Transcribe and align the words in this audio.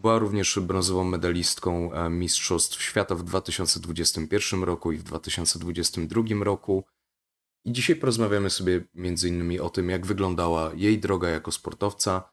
Była 0.00 0.18
również 0.18 0.58
brązową 0.58 1.04
medalistką 1.04 1.92
e, 1.92 2.10
Mistrzostw 2.10 2.82
Świata 2.82 3.14
w 3.14 3.22
2021 3.22 4.62
roku 4.62 4.92
i 4.92 4.98
w 4.98 5.02
2022 5.02 6.44
roku. 6.44 6.84
I 7.64 7.72
dzisiaj 7.72 7.96
porozmawiamy 7.96 8.50
sobie 8.50 8.84
innymi 9.26 9.60
o 9.60 9.70
tym, 9.70 9.90
jak 9.90 10.06
wyglądała 10.06 10.70
jej 10.74 10.98
droga 10.98 11.28
jako 11.28 11.52
sportowca, 11.52 12.30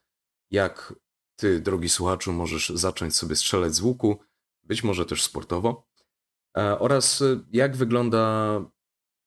jak 0.52 0.94
ty, 1.36 1.60
drogi 1.60 1.90
słuchaczu, 1.90 2.34
możesz 2.34 2.70
zacząć 2.70 3.16
sobie 3.16 3.36
strzelać 3.36 3.76
z 3.76 3.82
łuku, 3.82 4.20
być 4.64 4.84
może 4.84 5.06
też 5.06 5.24
sportowo, 5.24 5.88
e, 6.58 6.80
oraz 6.80 7.22
e, 7.22 7.40
jak 7.52 7.76
wygląda 7.76 8.62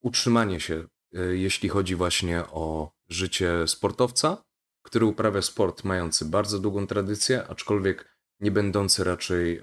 utrzymanie 0.03 0.61
się, 0.61 0.89
jeśli 1.33 1.69
chodzi 1.69 1.95
właśnie 1.95 2.45
o 2.47 2.93
życie 3.09 3.69
sportowca, 3.69 4.45
który 4.83 5.07
uprawia 5.07 5.43
sport 5.43 5.85
mający 5.85 6.25
bardzo 6.25 6.59
długą 6.59 6.87
tradycję, 6.87 7.47
aczkolwiek 7.49 8.18
nie 8.41 8.51
będący 8.51 9.05
raczej 9.05 9.61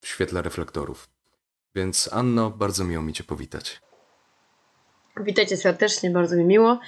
w 0.00 0.08
świetle 0.08 0.42
reflektorów. 0.42 1.08
Więc 1.74 2.10
Anno, 2.12 2.50
bardzo 2.50 2.84
miło 2.84 3.02
mi 3.02 3.12
Cię 3.12 3.24
powitać. 3.24 3.80
Witajcie 5.20 5.56
serdecznie, 5.56 6.10
bardzo 6.10 6.36
mi 6.36 6.44
miło. 6.44 6.80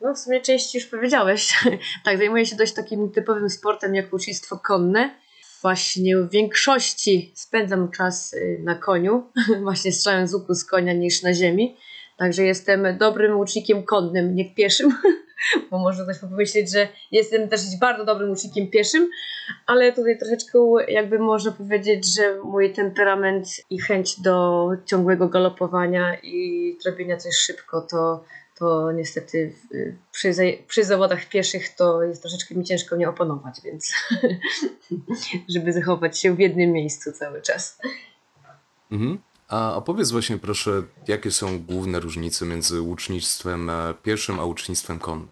No 0.00 0.14
w 0.14 0.18
sumie 0.18 0.40
części 0.40 0.78
już 0.78 0.86
powiedziałeś. 0.86 1.64
tak, 2.04 2.18
zajmuję 2.18 2.46
się 2.46 2.56
dość 2.56 2.74
takim 2.74 3.10
typowym 3.12 3.50
sportem 3.50 3.94
jak 3.94 4.12
ucznictwo 4.12 4.58
konne. 4.58 5.14
Właśnie 5.62 6.16
w 6.16 6.30
większości 6.30 7.32
spędzam 7.34 7.90
czas 7.90 8.32
y, 8.32 8.60
na 8.64 8.74
koniu, 8.74 9.30
właśnie 9.62 9.92
strzelając 9.92 10.30
z 10.30 10.34
łuku 10.34 10.54
z 10.54 10.64
konia 10.64 10.92
niż 10.92 11.22
na 11.22 11.34
ziemi. 11.34 11.76
Także 12.16 12.42
jestem 12.42 12.98
dobrym 12.98 13.36
łucznikiem 13.36 13.82
konnym, 13.82 14.34
nie 14.34 14.54
pieszym, 14.54 14.90
bo 15.70 15.78
może 15.78 16.02
ktoś 16.02 16.18
pomyśleć, 16.18 16.72
że 16.72 16.88
jestem 17.10 17.48
też 17.48 17.60
bardzo 17.80 18.04
dobrym 18.04 18.30
łucznikiem 18.30 18.70
pieszym, 18.70 19.10
ale 19.66 19.92
tutaj 19.92 20.18
troszeczkę 20.18 20.58
jakby 20.88 21.18
można 21.18 21.52
powiedzieć, 21.52 22.14
że 22.14 22.38
mój 22.44 22.72
temperament 22.72 23.48
i 23.70 23.80
chęć 23.80 24.20
do 24.20 24.68
ciągłego 24.86 25.28
galopowania 25.28 26.18
i 26.22 26.76
zrobienia 26.82 27.16
coś 27.16 27.34
szybko, 27.34 27.80
to, 27.80 28.24
to 28.58 28.92
niestety 28.92 29.52
przy, 30.12 30.32
przy 30.68 30.84
zawodach 30.84 31.28
pieszych 31.28 31.74
to 31.74 32.02
jest 32.02 32.22
troszeczkę 32.22 32.54
mi 32.54 32.64
ciężko 32.64 32.96
mnie 32.96 33.08
opanować, 33.08 33.60
więc 33.64 33.92
żeby 35.54 35.72
zachować 35.72 36.18
się 36.18 36.34
w 36.34 36.38
jednym 36.38 36.72
miejscu 36.72 37.12
cały 37.12 37.42
czas. 37.42 37.78
Mhm. 38.92 39.18
A 39.48 39.74
opowiedz 39.76 40.10
właśnie 40.10 40.38
proszę, 40.38 40.82
jakie 41.08 41.30
są 41.30 41.62
główne 41.62 42.00
różnice 42.00 42.46
między 42.46 42.80
łucznictwem 42.80 43.70
e, 43.70 43.94
pieszym 44.02 44.40
a 44.40 44.44
łucznictwem 44.44 44.98
konnym? 44.98 45.28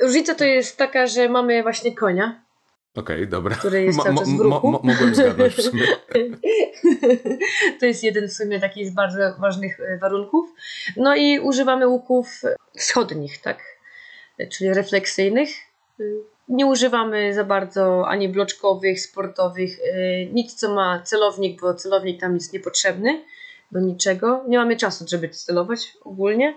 Różnica 0.00 0.34
to 0.34 0.44
jest 0.44 0.76
taka, 0.76 1.06
że 1.06 1.28
mamy 1.28 1.62
właśnie 1.62 1.94
konia. 1.94 2.42
Okej, 2.94 3.16
okay, 3.16 3.26
dobra. 3.26 3.56
Który 3.56 3.82
jest 3.82 4.02
cały 4.02 4.16
czas 4.16 4.30
w 4.30 4.40
ruchu. 4.40 4.70
mogłem 4.70 5.14
zgadnąć 5.14 5.54
w 5.54 5.62
sumie. 5.62 5.86
to 7.80 7.86
jest 7.86 8.04
jeden 8.04 8.28
w 8.28 8.32
sumie 8.32 8.60
takich 8.60 8.86
z 8.86 8.94
bardzo 8.94 9.34
ważnych 9.38 9.80
e, 9.80 9.98
warunków. 9.98 10.50
No 10.96 11.16
i 11.16 11.40
używamy 11.40 11.88
łuków 11.88 12.42
wschodnich, 12.76 13.40
tak? 13.40 13.58
Czyli 14.50 14.74
refleksyjnych. 14.74 15.48
Nie 16.52 16.66
używamy 16.66 17.34
za 17.34 17.44
bardzo 17.44 18.08
ani 18.08 18.28
bloczkowych, 18.28 19.00
sportowych, 19.00 19.78
e, 19.80 20.26
nic 20.26 20.54
co 20.54 20.74
ma 20.74 21.02
celownik, 21.02 21.60
bo 21.60 21.74
celownik 21.74 22.20
tam 22.20 22.34
jest 22.34 22.52
niepotrzebny 22.52 23.24
do 23.72 23.80
niczego. 23.80 24.44
Nie 24.48 24.58
mamy 24.58 24.76
czasu, 24.76 25.04
żeby 25.08 25.28
celować 25.28 25.92
ogólnie. 26.04 26.54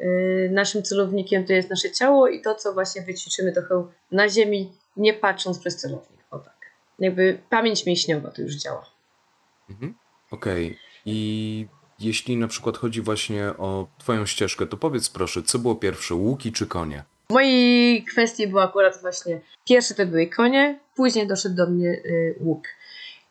Y, 0.00 0.50
naszym 0.52 0.82
celownikiem 0.82 1.44
to 1.44 1.52
jest 1.52 1.70
nasze 1.70 1.90
ciało 1.90 2.28
i 2.28 2.42
to, 2.42 2.54
co 2.54 2.72
właśnie 2.72 3.02
wyćwiczymy 3.02 3.52
trochę 3.52 3.86
na 4.12 4.28
ziemi, 4.28 4.72
nie 4.96 5.14
patrząc 5.14 5.58
przez 5.58 5.76
celownik. 5.76 6.20
O 6.30 6.38
tak. 6.38 6.56
Jakby 6.98 7.38
pamięć 7.50 7.86
mięśniowa 7.86 8.30
to 8.30 8.42
już 8.42 8.54
działa. 8.54 8.86
Mhm. 9.70 9.94
Okej. 10.30 10.66
Okay. 10.66 10.78
I 11.04 11.66
jeśli 11.98 12.36
na 12.36 12.48
przykład 12.48 12.76
chodzi 12.76 13.00
właśnie 13.00 13.48
o 13.48 13.88
Twoją 13.98 14.26
ścieżkę, 14.26 14.66
to 14.66 14.76
powiedz 14.76 15.08
proszę, 15.08 15.42
co 15.42 15.58
było 15.58 15.74
pierwsze, 15.74 16.14
łuki 16.14 16.52
czy 16.52 16.66
konie? 16.66 17.04
W 17.32 17.34
mojej 17.34 18.04
kwestii 18.04 18.46
było 18.46 18.62
akurat 18.62 19.00
właśnie, 19.00 19.40
pierwsze 19.68 19.94
to 19.94 20.06
były 20.06 20.26
konie, 20.26 20.78
później 20.94 21.26
doszedł 21.26 21.54
do 21.54 21.66
mnie 21.66 21.88
y, 21.88 22.34
łuk. 22.40 22.64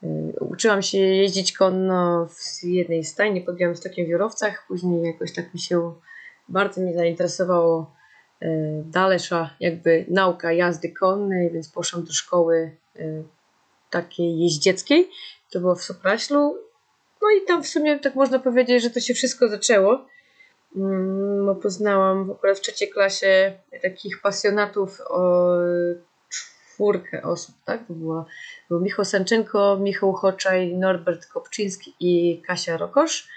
Y, 0.03 0.07
uczyłam 0.39 0.81
się 0.81 0.97
jeździć 0.97 1.53
konno 1.53 2.27
w 2.27 2.63
jednej 2.63 3.03
stajni, 3.03 3.41
podjęłam 3.41 3.75
w 3.75 3.83
takim 3.83 4.05
wiorowcach, 4.05 4.65
później 4.67 5.03
jakoś 5.03 5.33
tak 5.33 5.53
mi 5.53 5.59
się 5.59 5.93
bardzo 6.49 6.81
mnie 6.81 6.93
zainteresowało 6.93 7.91
e, 8.41 8.47
dalsza 8.85 9.55
jakby 9.59 10.05
nauka 10.09 10.53
jazdy 10.53 10.89
konnej, 10.89 11.51
więc 11.51 11.69
poszłam 11.69 12.03
do 12.03 12.13
szkoły 12.13 12.71
e, 12.99 13.23
takiej 13.89 14.39
jeździeckiej. 14.39 15.09
To 15.51 15.59
było 15.59 15.75
w 15.75 15.83
Sopraślu. 15.83 16.57
No 17.21 17.27
i 17.37 17.45
tam 17.47 17.63
w 17.63 17.67
sumie 17.67 17.99
tak 17.99 18.15
można 18.15 18.39
powiedzieć, 18.39 18.83
że 18.83 18.89
to 18.89 18.99
się 18.99 19.13
wszystko 19.13 19.49
zaczęło. 19.49 20.05
Mm, 20.75 21.45
bo 21.45 21.55
poznałam 21.55 22.31
akurat 22.31 22.57
w 22.57 22.61
trzeciej 22.61 22.89
klasie 22.89 23.53
takich 23.81 24.21
pasjonatów 24.21 25.01
o 25.09 25.53
czwórkę 26.29 27.23
osób, 27.23 27.55
tak? 27.65 27.87
To 27.87 27.93
była, 27.93 28.25
był 28.69 28.79
Michał 28.79 29.05
Sanczenko, 29.05 29.77
Michał 29.77 30.13
Hoczaj, 30.13 30.75
Norbert 30.75 31.25
Kopczyński 31.25 31.93
i 31.99 32.41
Kasia 32.47 32.77
Rokosz. 32.77 33.27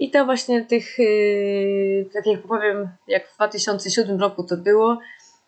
I 0.00 0.10
to 0.10 0.24
właśnie 0.24 0.64
tych, 0.64 0.98
yy, 0.98 2.06
tak 2.12 2.26
jak 2.26 2.42
powiem, 2.42 2.88
jak 3.08 3.28
w 3.28 3.34
2007 3.34 4.20
roku 4.20 4.44
to 4.44 4.56
było, 4.56 4.98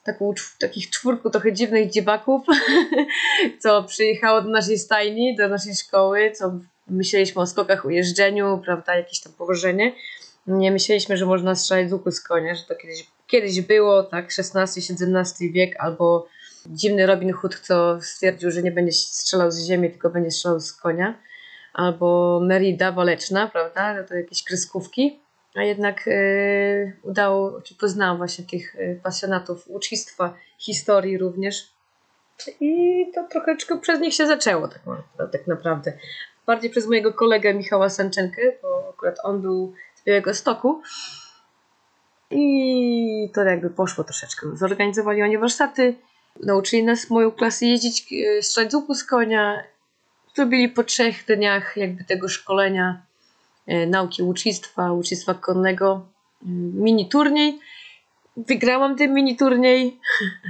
taką, 0.05 0.35
takich 0.61 0.91
czwórku 0.91 1.31
trochę 1.31 1.53
dziwnych 1.53 1.91
dziewaków, 1.91 2.43
co 3.63 3.83
przyjechało 3.83 4.43
do 4.43 4.51
naszej 4.51 4.79
stajni, 4.79 5.37
do 5.37 5.49
naszej 5.49 5.75
szkoły, 5.75 6.33
co 6.33 6.53
myśleliśmy 6.89 7.43
o 7.43 7.47
skokach, 7.47 7.87
o 7.87 7.91
jeżdżeniu, 7.91 8.63
prawda, 8.65 8.97
jakieś 8.97 9.21
tam 9.21 9.33
położenie. 9.33 9.93
Nie 10.49 10.73
myśleliśmy, 10.73 11.17
że 11.17 11.27
można 11.27 11.55
strzelać 11.55 11.91
z 11.91 11.93
łuku 11.93 12.11
z 12.11 12.21
konia, 12.21 12.55
że 12.55 12.63
to 12.63 12.75
kiedyś, 12.75 13.07
kiedyś 13.27 13.61
było, 13.61 14.03
tak, 14.03 14.29
XVI-XVII 14.39 15.53
wiek, 15.53 15.77
albo 15.79 16.29
dziwny 16.67 17.07
Robin 17.07 17.33
Hood, 17.33 17.61
co 17.61 18.01
stwierdził, 18.01 18.51
że 18.51 18.63
nie 18.63 18.73
będzie 18.73 18.93
strzelał 18.93 19.51
z 19.51 19.67
ziemi, 19.67 19.91
tylko 19.91 20.11
będzie 20.11 20.31
strzelał 20.31 20.61
z 20.61 20.73
konia 20.73 21.15
albo 21.73 22.41
Merida 22.43 22.93
Waleczna, 22.93 23.49
prawda? 23.49 24.05
To 24.05 24.15
jakieś 24.15 24.45
kreskówki. 24.45 25.21
A 25.55 25.63
jednak 25.63 26.07
yy, 26.07 26.93
udało, 27.03 27.61
czy 27.63 27.75
poznałam 27.75 28.17
właśnie 28.17 28.45
tych 28.45 28.75
yy, 28.75 29.01
pasjonatów 29.03 29.69
ucznictwa, 29.69 30.35
historii 30.59 31.19
również. 31.19 31.73
I 32.61 33.05
to 33.15 33.27
troszeczkę 33.31 33.81
przez 33.81 34.01
nich 34.01 34.15
się 34.15 34.27
zaczęło, 34.27 34.69
tak, 34.69 34.83
tak 35.33 35.47
naprawdę. 35.47 35.93
Bardziej 36.47 36.71
przez 36.71 36.87
mojego 36.87 37.13
kolegę 37.13 37.55
Michała 37.55 37.89
Sanczenkę, 37.89 38.43
bo 38.63 38.89
akurat 38.89 39.17
on 39.25 39.43
był 39.43 39.75
Białego 40.09 40.35
Stoku. 40.35 40.83
I 42.31 43.31
to 43.35 43.43
jakby 43.43 43.71
poszło 43.71 44.05
troszeczkę. 44.05 44.57
Zorganizowali 44.57 45.23
oni 45.23 45.39
warsztaty, 45.39 45.95
nauczyli 46.43 46.85
nas, 46.85 47.11
moją 47.11 47.31
klasę 47.31 47.67
jeździć, 47.67 48.15
strzelać 48.43 48.73
z 48.73 48.75
łuku 48.75 48.95
z 48.95 49.05
konia 49.05 49.65
Zrobili 50.35 50.69
po 50.69 50.85
trzech 50.85 51.25
dniach 51.25 51.77
jakby 51.77 52.05
tego 52.05 52.29
szkolenia 52.29 53.03
e, 53.67 53.87
nauki 53.87 54.23
łucznictwa, 54.23 54.93
łucznictwa 54.93 55.35
konnego 55.35 56.07
mm, 56.47 56.83
mini 56.83 57.09
turniej. 57.09 57.59
Wygrałam 58.37 58.97
ten 58.97 59.15
mini 59.15 59.37
turniej 59.37 60.01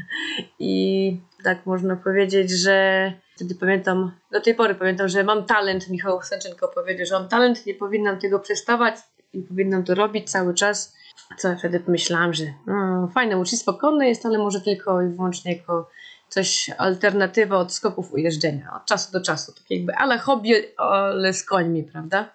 i 0.59 1.17
tak 1.45 1.67
można 1.67 1.97
powiedzieć, 1.97 2.51
że 2.51 3.13
Wtedy 3.37 3.55
pamiętam, 3.55 4.13
do 4.33 4.41
tej 4.41 4.55
pory 4.55 4.75
pamiętam, 4.75 5.09
że 5.09 5.25
mam 5.25 5.45
talent. 5.45 5.89
Michał 5.89 6.23
Sęczynko 6.23 6.69
powiedział, 6.69 7.07
że 7.07 7.15
mam 7.15 7.29
talent, 7.29 7.67
nie 7.67 7.75
powinnam 7.75 8.19
tego 8.19 8.39
przestawać 8.39 8.95
i 9.33 9.43
powinnam 9.43 9.85
to 9.85 9.95
robić 9.95 10.31
cały 10.31 10.55
czas. 10.55 10.95
Co 11.39 11.49
ja 11.49 11.57
wtedy 11.57 11.81
pomyślałam, 11.81 12.35
że 12.35 12.45
no, 12.67 13.09
fajne 13.15 13.39
ucznictwo 13.39 13.75
konne 13.75 14.09
jest, 14.09 14.27
ale 14.27 14.39
może 14.39 14.61
tylko 14.61 15.03
i 15.03 15.09
wyłącznie 15.09 15.53
jako 15.53 15.91
coś 16.29 16.71
alternatywa 16.79 17.57
od 17.57 17.73
skopów 17.73 18.13
ujeżdżenia, 18.13 18.73
od 18.77 18.85
czasu 18.85 19.13
do 19.13 19.21
czasu, 19.21 19.53
tak 19.53 19.71
jakby, 19.71 19.95
ale 19.95 20.19
hobby, 20.19 20.77
ale 20.77 21.33
z 21.33 21.45
końmi, 21.45 21.85
prawda? 21.85 22.35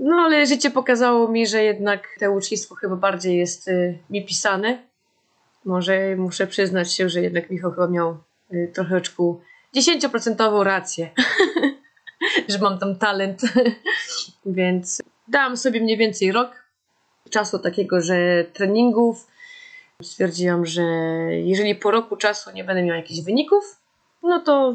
No 0.00 0.16
ale 0.16 0.46
życie 0.46 0.70
pokazało 0.70 1.28
mi, 1.28 1.46
że 1.46 1.62
jednak 1.62 2.08
to 2.20 2.32
ucznictwo 2.32 2.74
chyba 2.74 2.96
bardziej 2.96 3.38
jest 3.38 3.68
y, 3.68 3.98
mi 4.10 4.24
pisane. 4.24 4.82
Może 5.64 6.16
muszę 6.16 6.46
przyznać 6.46 6.92
się, 6.92 7.08
że 7.08 7.20
jednak 7.20 7.50
Michał 7.50 7.70
chyba 7.70 7.86
miał 7.86 8.18
y, 8.52 8.70
troszeczkę 8.74 9.34
10% 9.76 10.62
rację, 10.62 11.10
że 12.48 12.58
mam 12.58 12.78
tam 12.78 12.96
talent, 12.96 13.40
więc 14.46 15.02
dałam 15.28 15.56
sobie 15.56 15.80
mniej 15.80 15.96
więcej 15.96 16.32
rok 16.32 16.64
czasu 17.30 17.58
takiego, 17.58 18.00
że 18.00 18.44
treningów, 18.52 19.26
Stwierdziłam, 20.02 20.66
że 20.66 20.82
jeżeli 21.30 21.74
po 21.74 21.90
roku 21.90 22.16
czasu 22.16 22.50
nie 22.50 22.64
będę 22.64 22.82
miała 22.82 22.96
jakichś 22.96 23.20
wyników, 23.20 23.80
no 24.22 24.40
to 24.40 24.74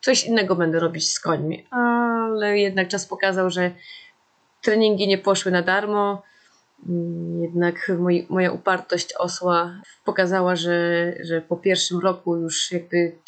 coś 0.00 0.24
innego 0.24 0.56
będę 0.56 0.80
robić 0.80 1.10
z 1.10 1.20
końmi. 1.20 1.66
Ale 1.70 2.58
jednak 2.58 2.88
czas 2.88 3.06
pokazał, 3.06 3.50
że 3.50 3.70
treningi 4.62 5.08
nie 5.08 5.18
poszły 5.18 5.52
na 5.52 5.62
darmo. 5.62 6.22
Jednak 7.40 7.92
moi, 7.98 8.26
moja 8.28 8.52
upartość 8.52 9.14
osła 9.18 9.80
pokazała, 10.04 10.56
że, 10.56 11.12
że 11.20 11.40
po 11.40 11.56
pierwszym 11.56 11.98
roku 11.98 12.36
już 12.36 12.72
jakby 12.72 13.18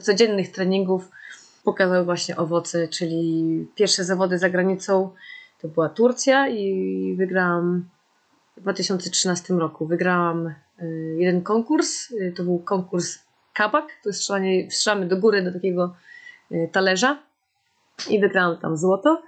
codziennych 0.00 0.52
treningów 0.52 1.10
pokazały 1.64 2.04
właśnie 2.04 2.36
owoce, 2.36 2.88
czyli 2.88 3.66
pierwsze 3.74 4.04
zawody 4.04 4.38
za 4.38 4.50
granicą 4.50 5.10
to 5.60 5.68
była 5.68 5.88
Turcja 5.88 6.48
i 6.48 7.14
wygrałam 7.18 7.88
w 8.56 8.60
2013 8.60 9.54
roku. 9.54 9.86
Wygrałam 9.86 10.54
y, 10.82 11.16
jeden 11.18 11.42
konkurs, 11.42 12.10
y, 12.10 12.32
to 12.36 12.44
był 12.44 12.58
konkurs 12.58 13.18
kabak, 13.54 13.86
to 14.02 14.08
jest 14.08 14.20
strzelanie, 14.20 14.70
strzelamy 14.70 15.06
do 15.06 15.16
góry 15.16 15.42
do 15.42 15.52
takiego 15.52 15.96
y, 16.52 16.68
talerza 16.72 17.18
i 18.10 18.20
wygrałam 18.20 18.58
tam 18.58 18.76
złoto. 18.76 19.22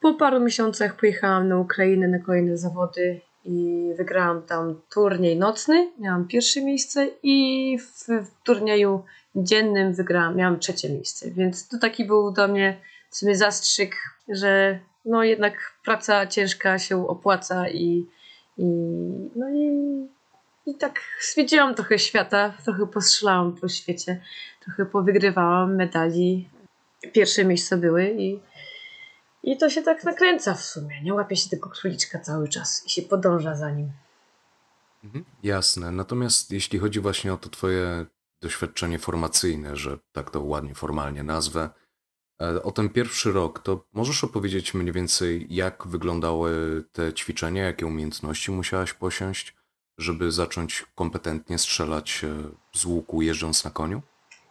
Po 0.00 0.14
paru 0.14 0.40
miesiącach 0.40 0.96
pojechałam 0.96 1.48
na 1.48 1.58
Ukrainę 1.58 2.08
na 2.08 2.18
kolejne 2.18 2.56
zawody 2.56 3.20
i 3.44 3.86
wygrałam 3.96 4.42
tam 4.42 4.80
turniej 4.90 5.36
nocny, 5.36 5.90
miałam 5.98 6.28
pierwsze 6.28 6.64
miejsce 6.64 7.08
i 7.22 7.78
w, 7.78 8.04
w 8.08 8.42
turnieju 8.44 9.04
dziennym 9.36 9.94
wygrałam, 9.94 10.36
miałam 10.36 10.58
trzecie 10.58 10.88
miejsce, 10.88 11.30
więc 11.30 11.68
to 11.68 11.78
taki 11.78 12.04
był 12.04 12.32
do 12.32 12.48
mnie 12.48 12.80
w 13.10 13.16
sumie 13.16 13.36
zastrzyk, 13.36 13.96
że 14.28 14.78
no 15.04 15.24
jednak 15.24 15.54
praca 15.84 16.26
ciężka 16.26 16.78
się 16.78 17.08
opłaca 17.08 17.68
i 17.68 18.06
i, 18.60 18.64
no 19.36 19.50
i, 19.50 19.70
i 20.66 20.74
tak 20.74 21.00
zwiedziłam 21.32 21.74
trochę 21.74 21.98
świata, 21.98 22.54
trochę 22.64 22.86
postrzelałam 22.86 23.56
po 23.56 23.68
świecie, 23.68 24.20
trochę 24.64 24.86
powygrywałam 24.86 25.76
medali. 25.76 26.48
Pierwsze 27.12 27.44
miejsca 27.44 27.76
były 27.76 28.10
i, 28.10 28.40
i 29.42 29.58
to 29.58 29.70
się 29.70 29.82
tak 29.82 30.04
nakręca 30.04 30.54
w 30.54 30.64
sumie. 30.64 31.02
Nie 31.02 31.14
łapie 31.14 31.36
się 31.36 31.50
tego 31.50 31.70
króliczka 31.70 32.18
cały 32.18 32.48
czas 32.48 32.86
i 32.86 32.90
się 32.90 33.02
podąża 33.02 33.56
za 33.56 33.70
nim. 33.70 33.92
Mhm, 35.04 35.24
jasne. 35.42 35.90
Natomiast 35.92 36.50
jeśli 36.50 36.78
chodzi 36.78 37.00
właśnie 37.00 37.32
o 37.32 37.36
to 37.36 37.48
twoje 37.48 38.06
doświadczenie 38.42 38.98
formacyjne, 38.98 39.76
że 39.76 39.98
tak 40.12 40.30
to 40.30 40.40
ładnie 40.42 40.74
formalnie 40.74 41.22
nazwę, 41.22 41.70
E, 42.40 42.62
o 42.62 42.72
ten 42.72 42.88
pierwszy 42.88 43.32
rok, 43.32 43.58
to 43.58 43.84
możesz 43.92 44.24
opowiedzieć 44.24 44.74
mniej 44.74 44.92
więcej, 44.92 45.46
jak 45.50 45.86
wyglądały 45.86 46.84
te 46.92 47.12
ćwiczenia, 47.12 47.64
jakie 47.64 47.86
umiejętności 47.86 48.50
musiałaś 48.50 48.92
posiąść, 48.92 49.56
żeby 49.98 50.32
zacząć 50.32 50.86
kompetentnie 50.94 51.58
strzelać 51.58 52.24
e, 52.24 52.78
z 52.78 52.84
łuku 52.84 53.22
jeżdżąc 53.22 53.64
na 53.64 53.70
koniu? 53.70 54.02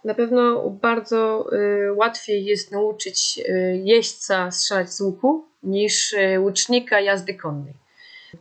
Na 0.03 0.13
pewno 0.13 0.69
bardzo 0.69 1.49
y, 1.53 1.93
łatwiej 1.93 2.45
jest 2.45 2.71
nauczyć 2.71 3.39
y, 3.49 3.81
jeźdźca 3.83 4.51
strzelać 4.51 4.93
z 4.93 5.01
łuku 5.01 5.45
niż 5.63 6.13
y, 6.13 6.39
łucznika 6.39 7.01
jazdy 7.01 7.33
konnej. 7.33 7.73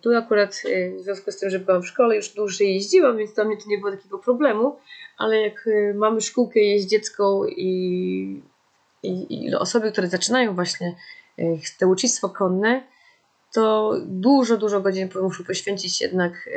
Tu 0.01 0.17
akurat 0.17 0.63
w 0.99 1.01
związku 1.01 1.33
z 1.33 1.39
tym, 1.39 1.51
że 1.51 1.59
byłam 1.59 1.83
w 1.83 1.87
szkole, 1.87 2.17
już 2.17 2.29
dłużej 2.29 2.75
jeździłam, 2.75 3.17
więc 3.17 3.33
dla 3.33 3.45
mnie 3.45 3.57
to 3.57 3.63
nie 3.69 3.79
było 3.79 3.91
takiego 3.91 4.19
problemu, 4.19 4.77
ale 5.19 5.41
jak 5.41 5.69
mamy 5.95 6.21
szkółkę 6.21 6.61
jeździecką 6.61 7.45
i 7.45 8.43
i, 9.03 9.45
i 9.45 9.55
osoby, 9.55 9.93
które 9.93 10.09
zaczynają 10.09 10.55
właśnie 10.55 10.95
te 11.79 11.87
ucznictwo 11.87 12.29
konne, 12.29 12.83
to 13.53 13.95
dużo, 14.07 14.57
dużo 14.57 14.81
godzin 14.81 15.09
muszą 15.23 15.45
poświęcić 15.45 16.01
jednak 16.01 16.49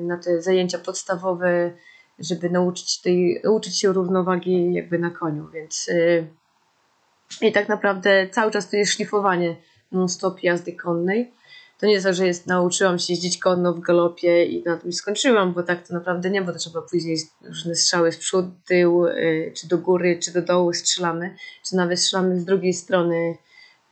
na 0.00 0.16
te 0.18 0.42
zajęcia 0.42 0.78
podstawowe, 0.78 1.70
żeby 2.18 2.50
nauczyć, 2.50 3.00
tej, 3.00 3.42
się 3.72 3.92
równowagi 3.92 4.72
jakby 4.72 4.98
na 4.98 5.10
koniu, 5.10 5.48
więc 5.54 5.90
e, 5.92 7.46
i 7.46 7.52
tak 7.52 7.68
naprawdę 7.68 8.28
cały 8.30 8.50
czas 8.50 8.70
to 8.70 8.76
jest 8.76 8.92
szlifowanie 8.92 9.56
non-stop 9.92 10.42
jazdy 10.42 10.72
konnej 10.72 11.32
to 11.78 11.86
nie 11.86 11.92
jest 11.92 12.06
że 12.10 12.26
jest, 12.26 12.46
nauczyłam 12.46 12.98
się 12.98 13.12
jeździć 13.12 13.38
konno 13.38 13.74
w 13.74 13.80
galopie 13.80 14.44
i 14.44 14.62
na 14.64 14.76
tym 14.76 14.92
skończyłam, 14.92 15.52
bo 15.52 15.62
tak 15.62 15.88
to 15.88 15.94
naprawdę 15.94 16.30
nie, 16.30 16.42
bo 16.42 16.52
to 16.52 16.58
trzeba 16.58 16.82
później 16.82 17.16
różne 17.44 17.74
strzały 17.74 18.12
z 18.12 18.16
przód, 18.16 18.46
tył, 18.66 19.06
y, 19.06 19.52
czy 19.56 19.68
do 19.68 19.78
góry, 19.78 20.18
czy 20.22 20.32
do 20.32 20.42
dołu 20.42 20.72
strzelamy, 20.72 21.36
czy 21.68 21.76
nawet 21.76 22.00
strzelamy 22.00 22.40
z 22.40 22.44
drugiej 22.44 22.74
strony, 22.74 23.36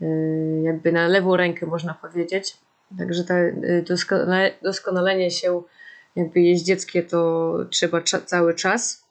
y, 0.03 0.63
jakby 0.65 0.93
na 0.93 1.09
lewą 1.09 1.37
rękę 1.37 1.67
można 1.67 1.95
powiedzieć. 1.95 2.57
Także 2.99 3.25
to 3.25 3.35
y, 3.35 3.85
doskonalenie 4.63 5.31
się 5.31 5.63
jakby 6.17 6.41
jeździeckie 6.41 7.03
to 7.03 7.53
trzeba 7.71 8.03
cały 8.03 8.55
czas 8.55 9.07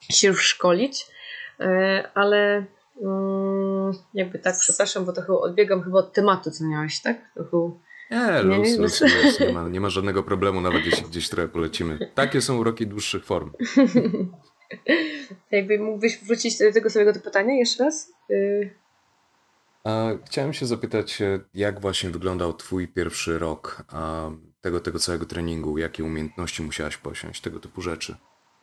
się 0.00 0.34
szkolić, 0.34 1.06
ale 2.14 2.66
Mm, 3.02 3.92
jakby 4.14 4.38
tak, 4.38 4.56
przepraszam, 4.58 5.04
bo 5.04 5.12
trochę 5.12 5.32
odbiegam 5.32 5.82
chyba 5.82 5.98
od 5.98 6.12
tematu, 6.12 6.50
co 6.50 6.64
miałeś, 6.64 7.00
tak? 7.00 7.16
Trochę... 7.34 7.70
Nie, 8.10 8.42
luz, 8.42 8.78
luz, 8.78 9.00
luz, 9.00 9.40
nie, 9.40 9.52
ma, 9.52 9.68
nie 9.68 9.80
ma 9.80 9.90
żadnego 9.90 10.22
problemu, 10.22 10.60
nawet 10.60 10.86
jeśli 10.86 11.04
gdzieś 11.04 11.28
trochę 11.28 11.48
polecimy. 11.48 12.10
Takie 12.14 12.40
są 12.40 12.58
uroki 12.58 12.86
dłuższych 12.86 13.24
form. 13.24 13.50
jakby 15.50 15.78
mógłbyś 15.78 16.24
wrócić 16.24 16.58
do 16.58 16.72
tego 16.72 16.90
samego 16.90 17.20
pytania 17.20 17.54
jeszcze 17.54 17.84
raz? 17.84 18.12
Y... 18.30 18.70
Chciałem 20.26 20.52
się 20.52 20.66
zapytać, 20.66 21.22
e, 21.22 21.40
jak 21.54 21.80
właśnie 21.80 22.10
wyglądał 22.10 22.52
twój 22.52 22.88
pierwszy 22.88 23.38
rok 23.38 23.84
tego, 24.64 24.80
tego 24.80 24.98
całego 24.98 25.26
treningu? 25.26 25.78
Jakie 25.78 26.04
umiejętności 26.04 26.62
musiałaś 26.62 26.96
posiąść, 26.96 27.40
tego 27.40 27.60
typu 27.60 27.82
rzeczy? 27.82 28.14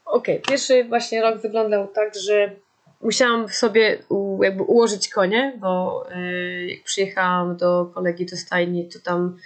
Okej, 0.06 0.36
okay. 0.36 0.52
pierwszy 0.52 0.84
właśnie 0.84 1.22
rok 1.22 1.42
wyglądał 1.42 1.88
tak, 1.88 2.16
że 2.16 2.56
musiałam 3.02 3.50
sobie 3.50 4.04
jakby 4.42 4.64
ułożyć 4.64 5.10
konie, 5.10 5.58
bo 5.60 6.04
y, 6.12 6.66
jak 6.66 6.84
przyjechałam 6.84 7.58
do 7.58 7.92
kolegi 7.94 8.26
do 8.26 8.38
stajni, 8.38 8.90
to 8.90 9.00
tam 9.00 9.38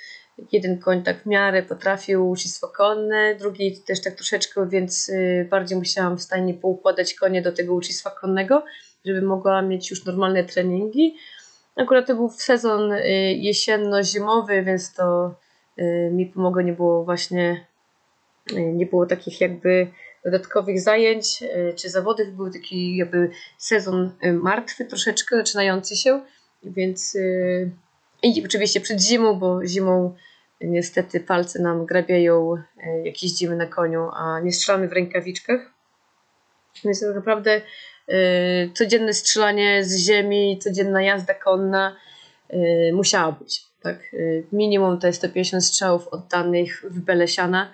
jeden 0.51 0.79
koń 0.79 1.03
tak 1.03 1.23
w 1.23 1.25
miarę 1.25 1.63
potrafił 1.63 2.29
ucznictwo 2.29 2.67
konne, 2.67 3.35
drugi 3.39 3.81
też 3.87 4.01
tak 4.01 4.15
troszeczkę, 4.15 4.69
więc 4.69 5.09
y, 5.09 5.47
bardziej 5.49 5.77
musiałam 5.77 6.17
w 6.17 6.21
stajni 6.21 6.53
poukładać 6.53 7.13
konie 7.13 7.41
do 7.41 7.51
tego 7.51 7.73
ucznictwa 7.73 8.09
konnego, 8.09 8.63
żeby 9.05 9.21
mogła 9.21 9.61
mieć 9.61 9.91
już 9.91 10.05
normalne 10.05 10.43
treningi. 10.43 11.15
Akurat 11.75 12.07
to 12.07 12.15
był 12.15 12.29
sezon 12.29 12.91
y, 12.91 13.03
jesienno-zimowy, 13.37 14.63
więc 14.63 14.93
to 14.93 15.35
mi 16.11 16.25
pomogło, 16.25 16.61
nie 16.61 16.73
było 16.73 17.03
właśnie, 17.03 17.65
nie 18.53 18.85
było 18.85 19.05
takich 19.05 19.41
jakby 19.41 19.87
dodatkowych 20.25 20.81
zajęć 20.81 21.43
e, 21.43 21.73
czy 21.73 21.89
zawodów. 21.89 22.27
Był 22.27 22.51
taki 22.51 22.97
jakby 22.97 23.29
sezon 23.57 24.11
martwy 24.33 24.85
troszeczkę, 24.85 25.37
zaczynający 25.37 25.95
się, 25.95 26.21
więc 26.63 27.17
i 28.23 28.45
oczywiście 28.45 28.81
przed 28.81 29.01
zimą, 29.01 29.33
bo 29.39 29.65
zimą 29.65 30.15
niestety 30.61 31.19
palce 31.19 31.61
nam 31.61 31.85
grabiają, 31.85 32.57
jak 33.03 33.23
jeździmy 33.23 33.55
na 33.55 33.65
koniu, 33.65 34.09
a 34.13 34.39
nie 34.39 34.51
strzelamy 34.51 34.87
w 34.87 34.93
rękawiczkach. 34.93 35.73
Więc 36.83 37.01
tak 37.01 37.15
naprawdę 37.15 37.61
codzienne 38.73 39.13
strzelanie 39.13 39.83
z 39.83 39.97
ziemi, 39.97 40.59
codzienna 40.61 41.01
jazda 41.01 41.33
konna 41.33 41.95
musiała 42.93 43.31
być. 43.31 43.65
Tak? 43.85 44.15
Minimum 44.51 44.99
to 44.99 45.07
jest 45.07 45.19
150 45.19 45.65
strzałów 45.65 46.07
oddanych 46.07 46.85
w 46.89 46.99
Belesiana 46.99 47.71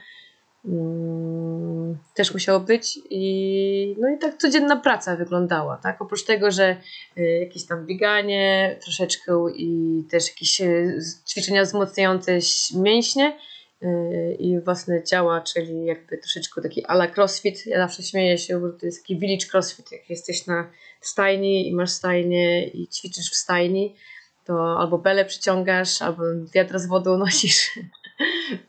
Mm, 0.65 1.97
też 2.13 2.33
musiało 2.33 2.59
być 2.59 2.99
i 3.09 3.95
no 3.99 4.09
i 4.09 4.17
tak 4.17 4.37
codzienna 4.37 4.75
praca 4.75 5.15
wyglądała, 5.15 5.77
tak? 5.77 6.01
Oprócz 6.01 6.25
tego, 6.25 6.51
że 6.51 6.77
y, 7.17 7.21
jakieś 7.21 7.65
tam 7.65 7.85
bieganie 7.85 8.75
troszeczkę 8.81 9.45
i 9.55 10.03
też 10.11 10.27
jakieś 10.27 10.61
y, 10.61 10.99
ćwiczenia 11.29 11.63
wzmacniające 11.63 12.39
mięśnie 12.75 13.37
i 14.39 14.59
własne 14.59 15.03
ciała, 15.03 15.41
czyli 15.41 15.85
jakby 15.85 16.17
troszeczkę 16.17 16.61
taki 16.61 16.85
ala 16.85 17.07
crossfit. 17.17 17.65
Ja 17.65 17.77
zawsze 17.77 18.03
śmieję 18.03 18.37
się, 18.37 18.61
bo 18.61 18.69
to 18.69 18.85
jest 18.85 19.01
taki 19.01 19.19
village 19.19 19.45
crossfit. 19.53 19.91
Jak 19.91 20.09
jesteś 20.09 20.47
na 20.47 20.71
stajni 21.01 21.67
i 21.67 21.75
masz 21.75 21.89
stajnię 21.89 22.67
i 22.67 22.87
ćwiczysz 22.87 23.31
w 23.31 23.35
stajni, 23.35 23.95
to 24.45 24.79
albo 24.79 24.97
belę 24.97 25.25
przyciągasz, 25.25 26.01
albo 26.01 26.23
wiatr 26.53 26.79
z 26.79 26.85
wodą 26.85 27.17
nosisz. 27.25 27.79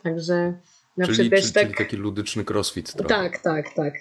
Także 0.03 0.59
na 0.97 1.07
czyli, 1.07 1.19
przykład 1.19 1.41
czyli, 1.41 1.53
tak... 1.53 1.63
czyli 1.63 1.75
taki 1.75 1.97
ludyczny 1.97 2.45
crossfit 2.51 2.93
trochę. 2.93 3.09
Tak, 3.09 3.39
tak, 3.39 3.75
tak. 3.75 3.95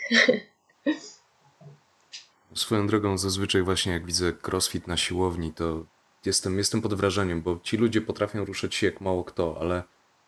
Swoją 2.55 2.87
drogą 2.87 3.17
zazwyczaj 3.17 3.61
właśnie 3.61 3.93
jak 3.93 4.05
widzę 4.05 4.33
crossfit 4.47 4.87
na 4.87 4.97
siłowni, 4.97 5.53
to 5.53 5.85
jestem, 6.25 6.57
jestem 6.57 6.81
pod 6.81 6.93
wrażeniem, 6.93 7.41
bo 7.41 7.59
ci 7.63 7.77
ludzie 7.77 8.01
potrafią 8.01 8.45
ruszać 8.45 8.75
się 8.75 8.87
jak 8.87 9.01
mało 9.01 9.23
kto, 9.23 9.57
ale 9.59 9.83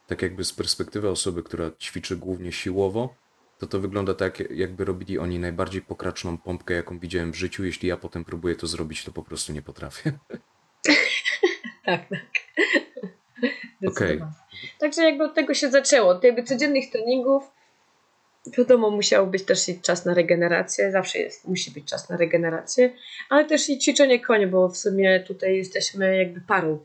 tak 0.08 0.22
jakby 0.22 0.44
z 0.44 0.54
perspektywy 0.54 1.10
osoby, 1.10 1.44
która 1.44 1.72
ćwiczy 1.80 2.18
głównie 2.18 2.52
siłowo, 2.52 3.16
to 3.58 3.68
to 3.68 3.80
wygląda 3.80 4.14
tak, 4.14 4.44
jakby 4.50 4.86
robili 4.86 5.20
oni 5.20 5.40
najbardziej 5.40 5.82
pokraczną 5.82 6.38
pompkę, 6.38 6.74
jaką 6.74 7.00
widziałem 7.00 7.32
w 7.32 7.36
życiu. 7.36 7.66
Jeśli 7.66 7.90
ja 7.90 7.98
potem 7.98 8.26
próbuję 8.26 8.56
to 8.56 8.68
zrobić, 8.68 9.04
to 9.04 9.12
po 9.12 9.24
prostu 9.24 9.54
nie 9.54 9.62
potrafię. 9.62 10.12
tak, 11.86 12.02
tak. 12.10 12.22
Okay. 13.88 14.20
Także 14.80 15.04
jakby 15.04 15.24
od 15.24 15.36
tego 15.36 15.54
się 15.54 15.72
zaczęło, 15.72 16.10
od 16.10 16.24
jakby 16.24 16.44
codziennych 16.44 16.92
treningów, 16.92 17.44
Wiadomo, 18.58 18.90
musiał 18.90 19.28
być 19.28 19.44
też 19.44 19.70
i 19.70 19.82
czas 19.82 20.06
na 20.06 20.14
regenerację, 20.14 20.92
zawsze 20.92 21.20
jest, 21.20 21.48
musi 21.48 21.72
być 21.72 21.86
czas 21.86 22.10
na 22.10 22.18
regenerację, 22.18 22.94
ale 23.30 23.46
też 23.46 23.70
i 23.70 23.80
ćwiczenie 23.80 24.20
konia, 24.20 24.48
bo 24.48 24.70
w 24.70 24.78
sumie 24.78 25.20
tutaj 25.20 25.58
jesteśmy 25.58 26.18
jakby 26.18 26.42
parą. 26.42 26.80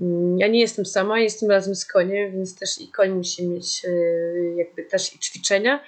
Mm, 0.00 0.38
ja 0.38 0.48
nie 0.48 0.60
jestem 0.60 0.86
sama, 0.86 1.20
jestem 1.20 1.50
razem 1.50 1.74
z 1.74 1.84
koniem, 1.84 2.32
więc 2.32 2.58
też 2.58 2.80
i 2.80 2.88
koń 2.88 3.10
musi 3.10 3.48
mieć 3.48 3.82
e, 3.84 3.90
jakby 4.56 4.82
też 4.84 5.14
i 5.14 5.18
ćwiczenia. 5.18 5.84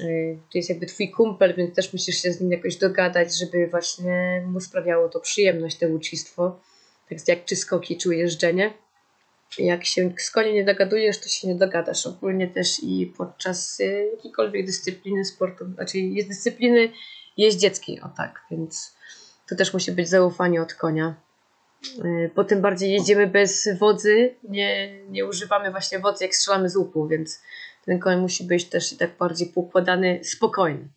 E, 0.00 0.04
to 0.34 0.58
jest 0.58 0.70
jakby 0.70 0.86
twój 0.86 1.10
kumpel, 1.10 1.54
więc 1.54 1.74
też 1.74 1.92
musisz 1.92 2.22
się 2.22 2.32
z 2.32 2.40
nim 2.40 2.52
jakoś 2.52 2.76
dogadać, 2.76 3.38
żeby 3.38 3.66
właśnie 3.66 4.42
mu 4.46 4.60
sprawiało 4.60 5.08
to 5.08 5.20
przyjemność, 5.20 5.78
to 5.78 5.88
uczestwo. 5.88 6.60
Tak 7.10 7.28
jak 7.28 7.44
czy 7.44 7.56
skoki, 7.56 7.96
czy 7.96 8.16
jeżdżenie 8.16 8.74
jak 9.58 9.84
się 9.84 10.12
z 10.18 10.30
koniem 10.30 10.54
nie 10.54 10.64
dogadujesz, 10.64 11.18
to 11.18 11.28
się 11.28 11.48
nie 11.48 11.54
dogadasz. 11.54 12.06
Ogólnie 12.06 12.48
też 12.48 12.82
i 12.82 13.12
podczas 13.16 13.80
y, 13.80 14.10
jakiejkolwiek 14.16 14.66
dyscypliny 14.66 15.24
sportu, 15.24 15.64
znaczy 15.74 15.98
jest 15.98 16.28
dyscypliny 16.28 16.92
jeździeckiej, 17.36 18.00
o 18.00 18.08
tak, 18.08 18.40
więc 18.50 18.94
to 19.48 19.56
też 19.56 19.74
musi 19.74 19.92
być 19.92 20.08
zaufanie 20.08 20.62
od 20.62 20.74
konia. 20.74 21.14
Po 22.34 22.44
tym 22.44 22.60
bardziej 22.60 22.92
jedziemy 22.92 23.26
bez 23.26 23.68
wodzy, 23.78 24.34
nie, 24.48 25.00
nie 25.08 25.26
używamy 25.26 25.70
właśnie 25.70 25.98
wodzy, 25.98 26.24
jak 26.24 26.34
strzelamy 26.34 26.70
z 26.70 26.76
łuku, 26.76 27.08
więc 27.08 27.42
ten 27.84 27.98
koń 27.98 28.20
musi 28.20 28.44
być 28.44 28.64
też 28.64 28.92
i 28.92 28.96
tak 28.96 29.16
bardziej 29.16 29.48
poukładany, 29.48 30.20
spokojny. 30.24 30.88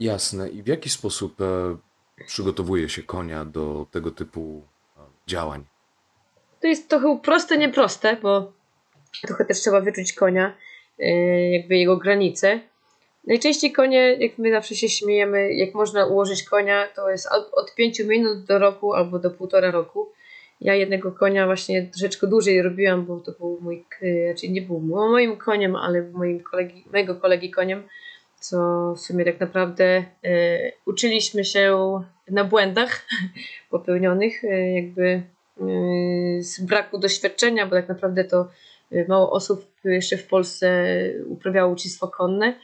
Jasne. 0.00 0.48
I 0.48 0.62
w 0.62 0.66
jaki 0.66 0.90
sposób 0.90 1.40
e, 1.40 1.76
przygotowuje 2.26 2.88
się 2.88 3.02
konia 3.02 3.44
do 3.44 3.86
tego 3.90 4.10
typu 4.10 4.62
e, 4.62 4.77
działań? 5.28 5.64
to 6.60 6.66
jest 6.66 6.88
trochę 6.88 7.18
proste, 7.22 7.58
nieproste, 7.58 8.16
bo 8.22 8.52
trochę 9.26 9.44
też 9.44 9.60
trzeba 9.60 9.80
wyczuć 9.80 10.12
konia, 10.12 10.54
e, 10.98 11.10
jakby 11.50 11.76
jego 11.76 11.96
granice. 11.96 12.60
Najczęściej 13.26 13.72
konie, 13.72 14.12
jak 14.14 14.38
my 14.38 14.50
zawsze 14.50 14.74
się 14.74 14.88
śmiejemy, 14.88 15.52
jak 15.54 15.74
można 15.74 16.06
ułożyć 16.06 16.42
konia, 16.42 16.88
to 16.96 17.10
jest 17.10 17.28
od 17.52 17.74
5 17.74 18.00
minut 18.00 18.44
do 18.44 18.58
roku 18.58 18.94
albo 18.94 19.18
do 19.18 19.30
półtora 19.30 19.70
roku. 19.70 20.12
Ja 20.60 20.74
jednego 20.74 21.12
konia 21.12 21.46
właśnie 21.46 21.82
troszeczkę 21.82 22.26
dłużej 22.26 22.62
robiłam, 22.62 23.06
bo 23.06 23.20
to 23.20 23.32
był 23.32 23.58
mój, 23.60 23.84
znaczy 24.26 24.48
nie 24.48 24.62
był 24.62 24.80
moim 24.80 25.36
koniem, 25.36 25.76
ale 25.76 26.02
moim 26.02 26.40
kolegi, 26.40 26.84
mojego 26.92 27.14
kolegi 27.14 27.50
koniem, 27.50 27.82
co 28.40 28.58
w 28.96 29.00
sumie 29.00 29.24
tak 29.24 29.40
naprawdę 29.40 30.04
e, 30.24 30.72
uczyliśmy 30.86 31.44
się 31.44 31.76
na 32.30 32.44
błędach 32.44 33.06
popełnionych, 33.70 34.44
e, 34.44 34.72
jakby 34.72 35.22
Y, 35.60 36.42
z 36.42 36.60
braku 36.60 36.98
doświadczenia, 36.98 37.66
bo 37.66 37.76
tak 37.76 37.88
naprawdę 37.88 38.24
to 38.24 38.48
y, 38.92 39.06
mało 39.08 39.30
osób 39.30 39.72
jeszcze 39.84 40.16
w 40.16 40.26
Polsce 40.26 40.86
uprawiało 41.26 41.72
ucznictwo 41.72 42.08
konne 42.08 42.54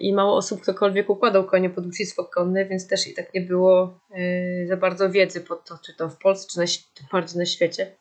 i 0.00 0.12
mało 0.12 0.36
osób 0.36 0.62
ktokolwiek 0.62 1.10
układał 1.10 1.44
konie 1.44 1.70
pod 1.70 1.86
ucznictwo 1.86 2.24
konne, 2.24 2.64
więc 2.64 2.88
też 2.88 3.06
i 3.06 3.14
tak 3.14 3.34
nie 3.34 3.40
było 3.40 3.98
za 4.66 4.76
bardzo 4.76 5.10
wiedzy 5.10 5.40
pod 5.40 5.64
to, 5.64 5.78
czy 5.86 5.94
to 5.94 6.08
w 6.08 6.18
Polsce, 6.18 6.48
czy 6.52 6.58
na, 6.58 7.08
bardziej 7.12 7.38
na 7.38 7.46
świecie. 7.46 7.92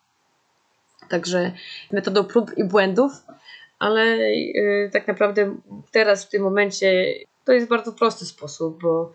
Także 1.10 1.52
metodą 1.92 2.24
prób 2.24 2.58
i 2.58 2.64
błędów, 2.64 3.12
ale 3.80 4.20
tak 4.92 5.08
naprawdę 5.08 5.56
teraz 5.92 6.26
w 6.26 6.30
tym 6.30 6.44
momencie 6.44 7.14
to 7.46 7.54
jest 7.54 7.68
bardzo 7.68 7.92
prosty 7.92 8.26
sposób, 8.26 8.82
bo 8.82 9.14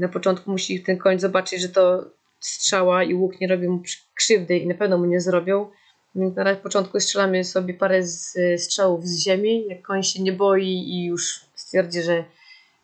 na 0.00 0.08
początku 0.08 0.50
musi 0.50 0.82
ten 0.82 0.98
koń 0.98 1.18
zobaczyć, 1.18 1.60
że 1.60 1.68
to 1.68 2.10
strzała 2.40 3.04
i 3.04 3.14
łuk 3.14 3.40
nie 3.40 3.48
robią 3.48 3.70
mu 3.70 3.82
krzywdy 4.14 4.58
i 4.58 4.66
na 4.66 4.74
pewno 4.74 4.98
mu 4.98 5.04
nie 5.04 5.20
zrobią. 5.20 5.70
Więc 6.14 6.36
na 6.36 6.54
początku 6.54 7.00
strzelamy 7.00 7.44
sobie 7.44 7.74
parę 7.74 8.02
z, 8.02 8.34
strzałów 8.56 9.06
z 9.06 9.18
ziemi. 9.18 9.66
Jak 9.68 9.82
koń 9.82 10.02
się 10.02 10.22
nie 10.22 10.32
boi 10.32 10.68
i 10.68 11.04
już 11.04 11.40
stwierdzi, 11.54 12.02
że 12.02 12.24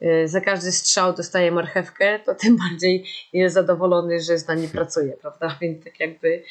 e, 0.01 0.29
za 0.29 0.41
każdy 0.41 0.73
strzał 0.73 1.15
dostaje 1.15 1.53
marchewkę, 1.53 2.19
to 2.19 2.35
tym 2.35 2.57
bardziej 2.69 3.05
jest 3.33 3.55
zadowolony, 3.55 4.21
że 4.21 4.39
z 4.39 4.49
nami 4.49 4.69
pracuje, 4.69 5.13
prawda? 5.13 5.59
Więc 5.61 5.85
tak 5.85 6.01
jakby 6.01 6.43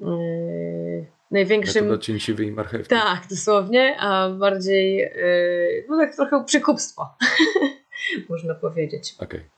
yy, 0.00 1.06
największym... 1.30 1.84
Metoda 1.84 2.02
cięciwej 2.02 2.52
marchewki. 2.52 2.88
Tak, 2.88 3.22
dosłownie, 3.30 3.96
a 4.00 4.30
bardziej 4.30 4.96
yy, 4.96 5.84
no 5.88 5.98
tak 5.98 6.16
trochę 6.16 6.44
przykupstwo, 6.44 7.08
można 8.30 8.54
powiedzieć. 8.54 9.14
Okej. 9.18 9.26
Okay. 9.26 9.50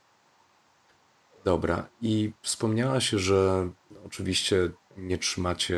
Dobra. 1.43 1.89
I 2.01 2.31
wspomniałaś, 2.41 3.09
że 3.09 3.69
oczywiście 4.05 4.69
nie 4.97 5.17
trzymacie 5.17 5.77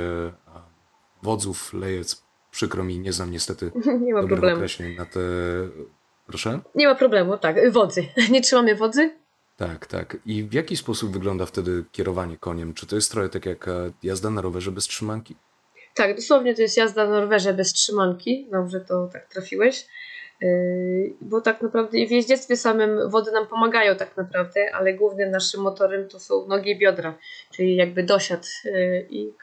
wodzów, 1.24 1.74
lejec. 1.74 2.24
Przykro 2.52 2.84
mi, 2.84 3.00
nie 3.00 3.14
znam 3.14 3.32
niestety 3.32 3.72
nie 4.06 4.14
ma 4.14 4.28
problemu. 4.28 4.56
określeń 4.56 4.96
na 4.96 5.06
te... 5.06 5.20
Proszę? 6.28 6.60
Nie 6.76 6.88
ma 6.88 6.96
problemu, 6.96 7.38
tak. 7.38 7.72
Wodzy. 7.72 8.08
Nie 8.32 8.42
trzymamy 8.42 8.76
wodzy? 8.76 9.16
Tak, 9.58 9.86
tak. 9.86 10.18
I 10.26 10.44
w 10.44 10.54
jaki 10.54 10.78
sposób 10.78 11.14
wygląda 11.14 11.46
wtedy 11.46 11.84
kierowanie 11.92 12.38
koniem? 12.38 12.74
Czy 12.74 12.88
to 12.88 12.96
jest 12.96 13.12
trochę 13.12 13.30
tak 13.30 13.46
jak 13.46 13.68
e, 13.68 13.92
jazda 14.04 14.30
na 14.30 14.42
rowerze 14.42 14.72
bez 14.72 14.84
trzymanki? 14.84 15.36
Tak, 15.96 16.16
dosłownie 16.16 16.56
to 16.56 16.62
jest 16.62 16.78
jazda 16.78 17.10
na 17.10 17.20
rowerze 17.20 17.54
bez 17.54 17.74
trzymanki. 17.74 18.48
Dobrze 18.52 18.82
to 18.82 19.10
tak 19.14 19.28
trafiłeś. 19.28 19.88
Yy, 20.42 21.14
bo 21.22 21.42
tak 21.42 21.62
naprawdę 21.62 22.08
w 22.08 22.12
jeździectwie 22.12 22.58
samym 22.58 23.10
wody 23.10 23.32
nam 23.32 23.48
pomagają 23.48 23.96
tak 23.96 24.18
naprawdę, 24.18 24.76
ale 24.76 24.94
głównym 24.94 25.32
naszym 25.32 25.62
motorem 25.62 26.08
to 26.08 26.20
są 26.20 26.48
nogi 26.48 26.72
i 26.72 26.78
biodra, 26.78 27.18
czyli 27.52 27.76
jakby 27.76 28.04
dosiad 28.04 28.48
yy, 28.66 29.08
i 29.10 29.34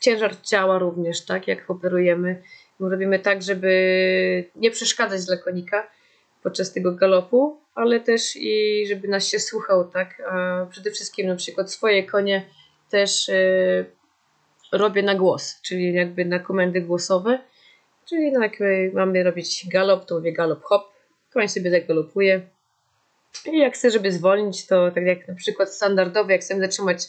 ciężar 0.00 0.40
ciała 0.42 0.78
również, 0.78 1.24
tak, 1.24 1.48
jak 1.48 1.70
operujemy. 1.70 2.42
My 2.80 2.90
robimy 2.90 3.18
tak, 3.18 3.42
żeby 3.42 3.70
nie 4.56 4.70
przeszkadzać 4.70 5.26
dla 5.26 5.36
konika 5.36 5.90
podczas 6.42 6.72
tego 6.72 6.92
galopu, 6.92 7.60
ale 7.74 8.00
też 8.00 8.36
i 8.36 8.84
żeby 8.88 9.08
nas 9.08 9.28
się 9.28 9.38
słuchał, 9.38 9.88
tak, 9.88 10.22
a 10.30 10.66
przede 10.70 10.90
wszystkim 10.90 11.26
na 11.26 11.36
przykład 11.36 11.72
swoje 11.72 12.04
konie 12.04 12.46
też 12.90 13.28
yy, 13.28 13.86
robię 14.72 15.02
na 15.02 15.14
głos, 15.14 15.60
czyli 15.62 15.94
jakby 15.94 16.24
na 16.24 16.38
komendy 16.38 16.80
głosowe, 16.80 17.38
Czyli 18.08 18.32
no, 18.32 18.42
jak 18.42 18.58
mamy 18.92 19.22
robić 19.22 19.68
galop, 19.68 20.06
to 20.06 20.14
mówię 20.14 20.32
galop 20.32 20.62
hop, 20.62 20.92
koń 21.32 21.48
sobie 21.48 21.70
zagalopuje. 21.70 22.42
I 23.46 23.58
jak 23.58 23.74
chcę, 23.74 23.90
żeby 23.90 24.12
zwolnić, 24.12 24.66
to 24.66 24.90
tak 24.90 25.04
jak 25.04 25.28
na 25.28 25.34
przykład 25.34 25.74
standardowo, 25.74 26.30
jak 26.30 26.40
chcę 26.40 26.58
zatrzymać, 26.58 27.02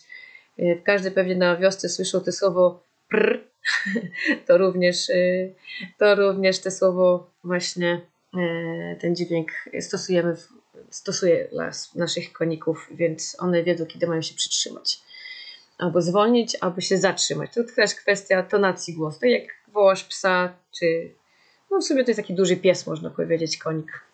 y, 0.59 0.81
każdy 0.85 1.11
pewnie 1.11 1.35
na 1.35 1.57
wiosce 1.57 1.89
słyszał 1.89 2.21
to 2.21 2.31
słowo 2.31 2.83
pr, 3.09 3.43
to 4.47 4.57
również, 4.57 5.09
y, 5.09 5.53
to 5.97 6.15
również 6.15 6.59
te 6.59 6.71
słowo 6.71 7.29
właśnie 7.43 8.01
ten 8.99 9.15
dźwięk 9.15 9.51
stosujemy, 9.79 10.35
stosuje 10.89 11.47
dla 11.51 11.71
naszych 11.95 12.33
koników, 12.33 12.87
więc 12.91 13.35
one 13.39 13.63
wiedzą, 13.63 13.85
kiedy 13.85 14.07
mają 14.07 14.21
się 14.21 14.35
przytrzymać. 14.35 14.99
Albo 15.77 16.01
zwolnić, 16.01 16.57
albo 16.61 16.81
się 16.81 16.97
zatrzymać. 16.97 17.53
To 17.53 17.63
też 17.75 17.95
kwestia 17.95 18.43
tonacji 18.43 18.93
głosu. 18.93 19.19
Tak 19.19 19.29
jak 19.29 19.56
wołasz 19.77 20.03
psa, 20.03 20.53
czy 20.79 21.15
no 21.71 21.79
w 21.79 21.83
sumie 21.83 22.03
to 22.03 22.11
jest 22.11 22.19
taki 22.19 22.35
duży 22.35 22.57
pies, 22.57 22.87
można 22.87 23.09
powiedzieć, 23.09 23.57
konik. 23.57 24.05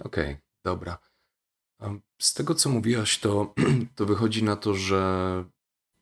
Okej, 0.00 0.24
okay, 0.24 0.36
dobra. 0.64 0.98
Z 2.18 2.34
tego, 2.34 2.54
co 2.54 2.68
mówiłaś, 2.68 3.18
to, 3.18 3.54
to 3.96 4.06
wychodzi 4.06 4.44
na 4.44 4.56
to, 4.56 4.74
że 4.74 5.44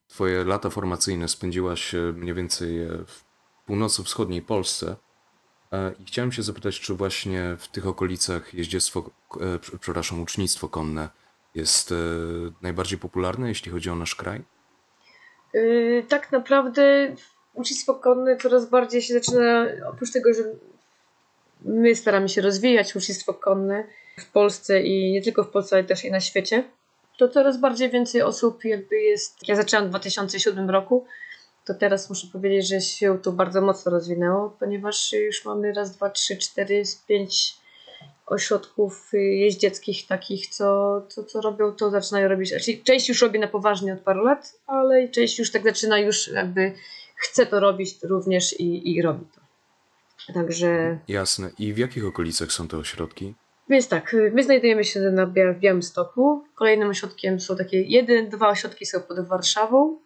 twoje 0.08 0.44
lata 0.44 0.70
formacyjne 0.70 1.28
spędziłaś 1.28 1.94
mniej 2.14 2.34
więcej 2.34 2.78
w 3.06 3.24
północno-wschodniej 3.66 4.42
Polsce. 4.42 4.96
E, 5.72 5.92
I 5.98 6.04
chciałem 6.04 6.32
się 6.32 6.42
zapytać, 6.42 6.80
czy 6.80 6.94
właśnie 6.94 7.56
w 7.58 7.68
tych 7.68 7.86
okolicach 7.86 8.54
jeździectwo, 8.54 9.10
e, 9.40 9.78
przepraszam, 9.80 10.22
ucznictwo 10.22 10.68
konne 10.68 11.08
jest 11.54 11.92
e, 11.92 11.94
najbardziej 12.62 12.98
popularne, 12.98 13.48
jeśli 13.48 13.72
chodzi 13.72 13.90
o 13.90 13.96
nasz 13.96 14.14
kraj? 14.14 14.42
Yy, 15.54 16.04
tak 16.08 16.32
naprawdę 16.32 17.14
ucznictwo 17.54 17.94
konne 17.94 18.36
coraz 18.36 18.68
bardziej 18.68 19.02
się 19.02 19.14
zaczyna, 19.14 19.66
oprócz 19.92 20.12
tego, 20.12 20.34
że 20.34 20.42
my 21.62 21.94
staramy 21.94 22.28
się 22.28 22.40
rozwijać 22.42 22.96
ucznictwo 22.96 23.34
konne 23.34 23.84
w 24.18 24.30
Polsce 24.32 24.82
i 24.82 25.12
nie 25.12 25.22
tylko 25.22 25.44
w 25.44 25.48
Polsce, 25.48 25.76
ale 25.76 25.84
też 25.84 26.04
i 26.04 26.10
na 26.10 26.20
świecie, 26.20 26.64
to 27.18 27.28
coraz 27.28 27.60
bardziej 27.60 27.90
więcej 27.90 28.22
osób 28.22 28.64
jakby 28.64 28.96
jest. 28.96 29.48
Ja 29.48 29.56
zaczęłam 29.56 29.86
w 29.86 29.90
2007 29.90 30.70
roku, 30.70 31.06
to 31.64 31.74
teraz 31.74 32.10
muszę 32.10 32.26
powiedzieć, 32.32 32.68
że 32.68 32.80
się 32.80 33.18
to 33.18 33.32
bardzo 33.32 33.60
mocno 33.60 33.92
rozwinęło, 33.92 34.56
ponieważ 34.60 35.12
już 35.12 35.44
mamy 35.44 35.72
raz, 35.72 35.96
dwa, 35.96 36.10
trzy, 36.10 36.36
cztery, 36.36 36.82
pięć 37.08 37.60
ośrodków 38.26 39.10
jeździeckich 39.12 40.06
takich, 40.06 40.46
co, 40.46 41.00
co, 41.08 41.24
co 41.24 41.40
robią, 41.40 41.72
to 41.72 41.90
zaczynają 41.90 42.28
robić. 42.28 42.48
Znaczy, 42.48 42.78
część 42.84 43.08
już 43.08 43.22
robi 43.22 43.38
na 43.38 43.48
poważnie 43.48 43.92
od 43.92 44.00
paru 44.00 44.24
lat, 44.24 44.52
ale 44.66 45.08
część 45.08 45.38
już 45.38 45.52
tak 45.52 45.62
zaczyna 45.62 45.98
już 45.98 46.28
jakby 46.28 46.74
chce 47.20 47.46
to 47.46 47.60
robić 47.60 47.98
również 48.02 48.60
i, 48.60 48.96
i 48.96 49.02
robi 49.02 49.26
to. 49.34 49.40
Także. 50.34 50.98
Jasne. 51.08 51.50
I 51.58 51.72
w 51.72 51.78
jakich 51.78 52.06
okolicach 52.06 52.52
są 52.52 52.68
te 52.68 52.76
ośrodki? 52.76 53.34
Więc 53.68 53.88
tak, 53.88 54.16
my 54.32 54.42
znajdujemy 54.42 54.84
się 54.84 55.00
na 55.00 55.26
w 55.26 55.58
Białymstoku. 55.60 56.44
Kolejnym 56.54 56.88
ośrodkiem 56.88 57.40
są 57.40 57.56
takie, 57.56 57.82
jeden, 57.82 58.28
dwa 58.28 58.48
ośrodki 58.48 58.86
są 58.86 59.00
pod 59.00 59.28
Warszawą, 59.28 59.98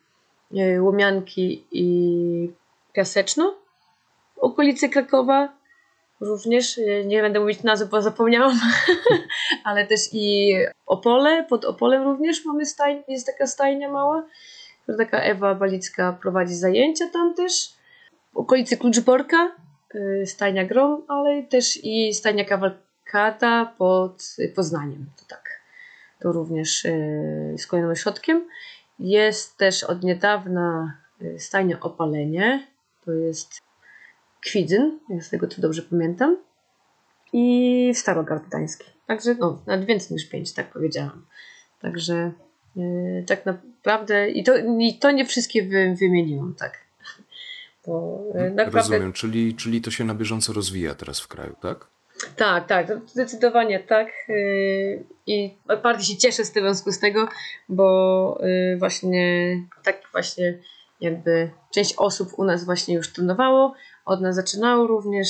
e, 0.57 0.83
Łomianki 0.83 1.67
i 1.73 2.53
Piaseczno. 2.93 3.55
Okolice 4.37 4.89
Krakowa 4.89 5.49
również, 6.21 6.79
e, 6.79 7.05
nie 7.05 7.23
będę 7.23 7.41
mówić 7.41 7.63
nazwy, 7.63 7.87
bo 7.87 8.03
zapomniałam, 8.03 8.61
ale 9.65 9.87
też 9.87 10.01
i 10.13 10.55
Opole, 10.87 11.47
pod 11.49 11.65
Opolem 11.65 12.03
również 12.03 12.45
mamy 12.45 12.67
stajnię, 12.67 13.03
jest 13.09 13.27
taka 13.27 13.47
stajnia 13.47 13.91
mała, 13.91 14.25
taka 14.99 15.19
Ewa 15.21 15.55
Balicka 15.55 16.19
prowadzi 16.23 16.55
zajęcia 16.55 17.09
tam 17.13 17.35
też. 17.35 17.75
W 18.33 18.37
okolicy 18.37 18.77
Kluczborka, 18.77 19.57
e, 19.95 20.27
stajnia 20.27 20.65
Grom, 20.65 21.03
ale 21.09 21.43
też 21.43 21.85
i 21.85 22.15
stajnia 22.15 22.45
Kawalkata 22.45 23.75
pod 23.79 24.37
Poznaniem, 24.55 25.07
to 25.17 25.25
tak. 25.29 25.61
To 26.21 26.33
również 26.33 26.87
z 27.59 27.67
kolejnym 27.67 27.93
ośrodkiem. 27.93 28.49
Jest 28.99 29.57
też 29.57 29.85
od 29.85 30.03
niedawna 30.03 30.99
stajnia 31.39 31.81
Opalenie, 31.81 32.67
to 33.05 33.13
jest 33.13 33.61
Kwidzyn, 34.41 34.99
z 35.21 35.31
tego 35.31 35.49
co 35.49 35.61
dobrze 35.61 35.83
pamiętam. 35.83 36.37
I 37.33 37.93
Starogard 37.95 38.47
Gdański. 38.47 38.85
Także 39.07 39.35
no, 39.35 39.63
nawet 39.67 39.87
więcej 39.87 40.15
niż 40.15 40.29
pięć, 40.29 40.53
tak 40.53 40.73
powiedziałam. 40.73 41.27
Także 41.81 42.33
tak 43.27 43.47
naprawdę 43.47 44.31
i 44.31 44.45
to, 44.45 44.57
i 44.79 44.99
to 44.99 45.11
nie 45.11 45.27
wszystkie 45.27 45.63
wy, 45.63 45.97
wymieniłam, 46.01 46.55
tak. 46.59 46.85
Bo, 47.87 48.25
yy, 48.35 48.51
naprawdę... 48.51 48.79
Rozumiem, 48.79 49.13
czyli, 49.13 49.55
czyli 49.55 49.81
to 49.81 49.91
się 49.91 50.05
na 50.05 50.15
bieżąco 50.15 50.53
rozwija 50.53 50.95
teraz 50.95 51.21
w 51.21 51.29
kraju, 51.29 51.57
tak? 51.63 51.87
Tak, 52.37 52.67
tak, 52.67 52.89
zdecydowanie 53.07 53.81
tak. 53.81 54.09
Yy, 54.29 55.05
I 55.27 55.57
bardzo 55.83 56.03
się 56.03 56.17
cieszę 56.17 56.45
z 56.45 56.53
tego 56.53 56.67
związku 56.67 56.93
z 56.93 56.99
tego, 56.99 57.29
bo 57.69 58.39
yy, 58.43 58.77
właśnie 58.79 59.57
tak 59.85 60.03
właśnie 60.13 60.59
jakby 61.01 61.51
część 61.75 61.95
osób 61.97 62.29
u 62.37 62.45
nas 62.45 62.65
właśnie 62.65 62.95
już 62.95 63.13
trenowało, 63.13 63.75
od 64.05 64.21
nas 64.21 64.35
zaczynało 64.35 64.87
również 64.87 65.29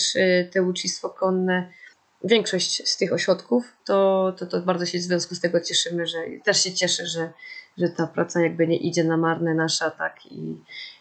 te 0.52 0.62
ucznictwo 0.62 1.10
konne. 1.10 1.72
Większość 2.25 2.88
z 2.88 2.97
tych 2.97 3.12
ośrodków, 3.12 3.64
to, 3.85 4.33
to, 4.38 4.47
to 4.47 4.61
bardzo 4.61 4.87
się 4.87 4.99
w 4.99 5.02
związku 5.02 5.35
z 5.35 5.40
tego 5.40 5.61
cieszymy, 5.61 6.07
że 6.07 6.19
też 6.45 6.62
się 6.62 6.73
cieszę, 6.73 7.07
że, 7.07 7.33
że 7.78 7.88
ta 7.88 8.07
praca 8.07 8.40
jakby 8.40 8.66
nie 8.66 8.76
idzie 8.76 9.04
na 9.04 9.16
marne 9.16 9.54
nasza, 9.54 9.90
tak 9.90 10.26
i, 10.26 10.57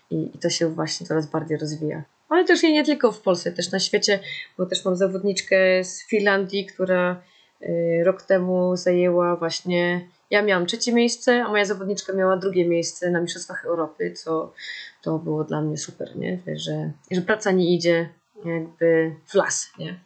i, 0.09 0.31
i 0.35 0.39
to 0.39 0.49
się 0.49 0.69
właśnie 0.69 1.07
coraz 1.07 1.27
bardziej 1.27 1.57
rozwija. 1.57 2.03
Ale 2.29 2.45
też 2.45 2.63
nie 2.63 2.83
tylko 2.83 3.11
w 3.11 3.21
Polsce, 3.21 3.51
też 3.51 3.71
na 3.71 3.79
świecie, 3.79 4.19
bo 4.57 4.65
też 4.65 4.85
mam 4.85 4.95
zawodniczkę 4.95 5.83
z 5.83 6.07
Finlandii, 6.07 6.65
która 6.65 7.21
y, 7.61 8.01
rok 8.03 8.21
temu 8.21 8.77
zajęła 8.77 9.35
właśnie 9.35 10.07
ja 10.33 10.41
miałam 10.41 10.65
trzecie 10.65 10.93
miejsce, 10.93 11.43
a 11.43 11.49
moja 11.49 11.65
zawodniczka 11.65 12.13
miała 12.13 12.37
drugie 12.37 12.67
miejsce 12.67 13.11
na 13.11 13.21
Mistrzostwach 13.21 13.65
Europy, 13.65 14.11
co 14.11 14.53
to 15.01 15.19
było 15.19 15.43
dla 15.43 15.61
mnie 15.61 15.77
super, 15.77 16.15
nie? 16.15 16.39
Że, 16.55 16.91
że 17.11 17.21
praca 17.21 17.51
nie 17.51 17.75
idzie 17.75 18.09
jakby 18.45 19.15
w 19.25 19.33
las, 19.33 19.71
nie? 19.79 19.99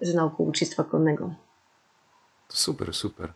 Z 0.00 0.14
nauką 0.14 0.44
ucznictwa 0.44 0.84
konnego. 0.84 1.34
Super, 2.48 2.94
super. 2.94 3.32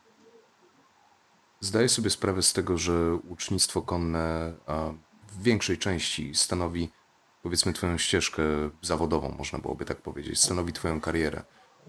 Zdaję 1.60 1.88
sobie 1.88 2.10
sprawę 2.10 2.42
z 2.42 2.52
tego, 2.52 2.78
że 2.78 3.14
ucznictwo 3.14 3.82
konne 3.82 4.54
w 5.28 5.42
większej 5.42 5.78
części 5.78 6.34
stanowi, 6.34 6.90
powiedzmy, 7.42 7.72
Twoją 7.72 7.98
ścieżkę 7.98 8.42
zawodową, 8.82 9.34
można 9.38 9.58
byłoby 9.58 9.84
tak 9.84 10.02
powiedzieć, 10.02 10.40
stanowi 10.40 10.72
Twoją 10.72 11.00
karierę. 11.00 11.42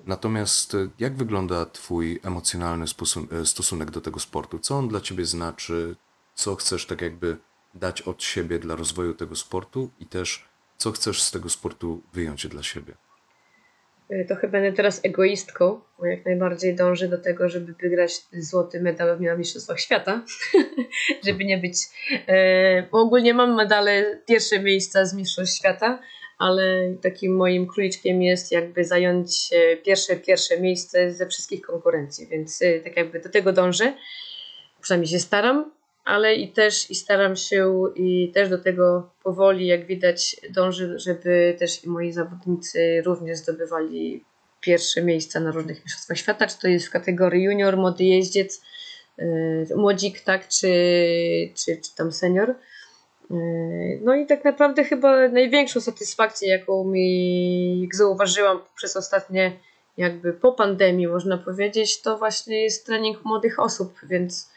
Natomiast 0.06 0.76
e, 0.76 0.90
jak 1.00 1.16
wygląda 1.16 1.66
Twój 1.66 2.20
emocjonalny 2.24 2.86
e, 3.32 3.46
stosunek 3.46 3.92
do 3.92 4.02
tego 4.02 4.20
sportu? 4.20 4.60
Co 4.60 4.78
on 4.78 4.88
dla 4.88 5.02
Ciebie 5.02 5.26
znaczy? 5.26 5.96
Co 6.36 6.56
chcesz 6.56 6.86
tak 6.86 7.02
jakby 7.02 7.38
dać 7.74 8.02
od 8.02 8.24
siebie 8.24 8.60
dla 8.60 8.76
rozwoju 8.76 9.14
tego 9.14 9.36
sportu 9.36 9.90
i 10.00 10.06
też 10.06 10.50
co 10.78 10.92
chcesz 10.92 11.22
z 11.22 11.32
tego 11.32 11.50
sportu 11.50 12.02
wyjąć 12.14 12.48
dla 12.48 12.64
siebie? 12.64 12.96
E, 14.14 14.26
to 14.26 14.36
chyba 14.36 14.52
będę 14.52 14.74
teraz 14.74 15.06
egoistką, 15.06 15.80
bo 16.00 16.06
jak 16.06 16.26
najbardziej 16.26 16.76
dążę 16.76 17.08
do 17.08 17.18
tego, 17.18 17.50
żeby 17.50 17.74
wygrać 17.74 18.12
złoty 18.34 18.82
medal 18.82 19.20
na 19.20 19.36
Mistrzostwach 19.36 19.80
Świata, 19.80 20.26
żeby 21.28 21.46
nie 21.46 21.58
być. 21.58 21.78
Bo 22.92 23.00
ogólnie 23.02 23.34
mam 23.34 23.56
medale 23.56 24.20
pierwsze 24.28 24.60
miejsca 24.60 25.06
z 25.06 25.14
Mistrzostw 25.14 25.58
Świata, 25.58 26.00
ale 26.38 26.96
takim 27.02 27.36
moim 27.36 27.68
króliczkiem 27.68 28.22
jest 28.22 28.52
jakby 28.52 28.86
zająć 28.86 29.50
pierwsze, 29.86 30.16
pierwsze 30.16 30.62
miejsce 30.62 31.12
ze 31.12 31.28
wszystkich 31.28 31.62
konkurencji, 31.62 32.28
więc 32.28 32.62
y, 32.62 32.82
tak 32.84 32.98
jakby 32.98 33.20
do 33.20 33.30
tego 33.30 33.54
dążę, 33.54 33.94
przynajmniej 34.82 35.12
się 35.12 35.20
staram, 35.20 35.72
ale 36.06 36.36
i 36.36 36.52
też 36.52 36.92
i 36.92 36.96
staram 36.96 37.36
się 37.36 37.84
i 37.96 38.32
też 38.34 38.50
do 38.50 38.58
tego 38.58 39.10
powoli, 39.24 39.68
jak 39.68 39.86
widać, 39.86 40.36
dążę, 40.50 41.00
żeby 41.00 41.56
też 41.60 41.84
i 41.84 41.90
moi 41.90 42.12
zawodnicy 42.12 43.02
również 43.06 43.38
zdobywali 43.38 44.24
pierwsze 44.62 45.02
miejsca 45.02 45.40
na 45.40 45.52
różnych 45.52 45.84
mistrzostwach 45.84 46.18
świata, 46.18 46.48
czy 46.48 46.60
to 46.60 46.68
jest 46.68 46.88
w 46.88 46.92
kategorii 46.92 47.44
junior, 47.44 47.78
młody 47.78 48.04
jeździec, 48.04 48.62
y, 49.20 49.68
młodzik, 49.76 50.20
tak, 50.20 50.48
czy, 50.48 50.68
czy, 51.56 51.78
czy 51.78 51.96
tam 51.96 52.12
senior. 52.12 52.56
Yy, 53.30 54.00
no 54.02 54.16
i 54.16 54.26
tak 54.26 54.46
naprawdę 54.46 54.84
chyba 54.84 55.28
największą 55.28 55.82
satysfakcję, 55.82 56.50
jaką 56.50 56.84
mi 56.84 57.90
zauważyłam 57.94 58.60
przez 58.76 58.98
ostatnie, 58.98 59.52
jakby 59.98 60.34
po 60.34 60.52
pandemii, 60.52 61.08
można 61.08 61.38
powiedzieć, 61.38 62.02
to 62.02 62.18
właśnie 62.18 62.64
jest 62.64 62.86
trening 62.86 63.26
młodych 63.26 63.60
osób, 63.60 63.94
więc 64.04 64.53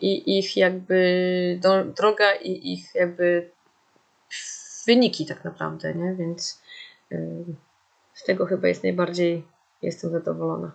i 0.00 0.38
ich 0.38 0.56
jakby 0.56 1.60
droga 1.96 2.34
i 2.34 2.72
ich 2.72 2.94
jakby 2.94 3.50
wyniki 4.86 5.26
tak 5.26 5.44
naprawdę, 5.44 5.94
nie? 5.94 6.14
Więc 6.14 6.62
z 8.14 8.24
tego 8.24 8.46
chyba 8.46 8.68
jest 8.68 8.82
najbardziej 8.82 9.44
jestem 9.82 10.10
zadowolona. 10.10 10.72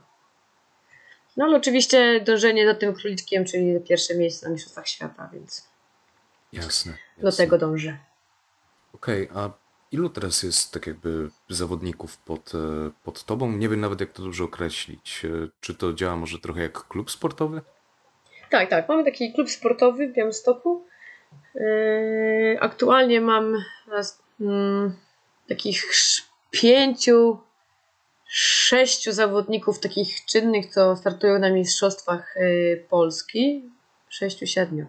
No 1.37 1.45
ale 1.45 1.57
oczywiście 1.57 2.21
dążenie 2.21 2.65
za 2.65 2.75
tym 2.75 2.93
króliczkiem, 2.93 3.45
czyli 3.45 3.79
pierwsze 3.79 4.15
miejsce 4.15 4.45
na 4.45 4.51
Mistrzostwach 4.51 4.87
Świata, 4.87 5.29
więc 5.33 5.71
Jasne. 6.53 6.97
Do 7.17 7.27
jasne. 7.27 7.45
tego 7.45 7.57
dążę. 7.57 7.97
Okej, 8.93 9.29
okay, 9.29 9.43
a 9.43 9.51
ilu 9.91 10.09
teraz 10.09 10.43
jest 10.43 10.71
tak 10.71 10.87
jakby 10.87 11.29
zawodników 11.49 12.17
pod, 12.17 12.55
e, 12.55 12.91
pod 13.03 13.23
tobą? 13.23 13.51
Nie 13.51 13.69
wiem 13.69 13.79
nawet 13.79 13.99
jak 13.99 14.13
to 14.13 14.23
dobrze 14.23 14.43
określić. 14.43 15.25
E, 15.25 15.47
czy 15.61 15.75
to 15.75 15.93
działa 15.93 16.15
może 16.15 16.39
trochę 16.39 16.61
jak 16.61 16.87
klub 16.87 17.11
sportowy? 17.11 17.61
Tak, 18.51 18.69
tak. 18.69 18.89
Mamy 18.89 19.05
taki 19.05 19.33
klub 19.33 19.49
sportowy 19.49 20.07
w 20.07 20.13
Białymstoku. 20.13 20.85
E, 21.55 21.63
aktualnie 22.59 23.21
mam 23.21 23.63
mm, 24.41 24.95
takich 25.49 25.83
pięciu, 26.51 27.37
sześciu 28.27 29.11
zawodników 29.11 29.79
takich 29.79 30.25
czynnych, 30.25 30.65
co 30.65 30.95
startują 30.95 31.39
na 31.39 31.49
mistrzostwach 31.49 32.35
Polski. 32.89 33.71
Sześciu, 34.09 34.47
siedmiu 34.47 34.85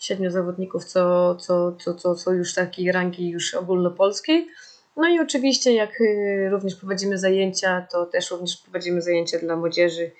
siedmiu 0.00 0.30
zawodników, 0.30 0.84
co, 0.84 1.34
co, 1.34 1.72
co, 1.72 1.94
co 1.94 2.14
są 2.14 2.32
już 2.32 2.54
takiej 2.54 2.92
rangi 2.92 3.28
już 3.28 3.54
ogólnopolskiej. 3.54 4.48
No 4.96 5.08
i 5.08 5.20
oczywiście 5.20 5.74
jak 5.74 6.00
y, 6.00 6.48
również 6.50 6.74
prowadzimy 6.74 7.18
zajęcia, 7.18 7.86
to 7.92 8.06
też 8.06 8.30
również 8.30 8.56
prowadzimy 8.56 9.02
zajęcia 9.02 9.38
dla 9.38 9.56
młodzieży, 9.56 10.10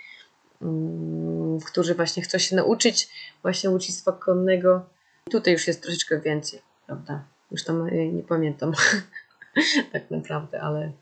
którzy 1.66 1.94
właśnie 1.94 2.22
chcą 2.22 2.38
się 2.38 2.56
nauczyć 2.56 3.08
właśnie 3.42 3.70
ucznictwa 3.70 4.12
konnego. 4.12 4.86
Tutaj 5.30 5.52
już 5.52 5.66
jest 5.66 5.82
troszeczkę 5.82 6.20
więcej, 6.20 6.62
prawda? 6.86 7.24
Już 7.50 7.64
tam 7.64 7.86
y, 7.86 8.12
nie 8.12 8.22
pamiętam 8.22 8.72
tak 9.92 10.10
naprawdę, 10.10 10.60
ale 10.60 10.92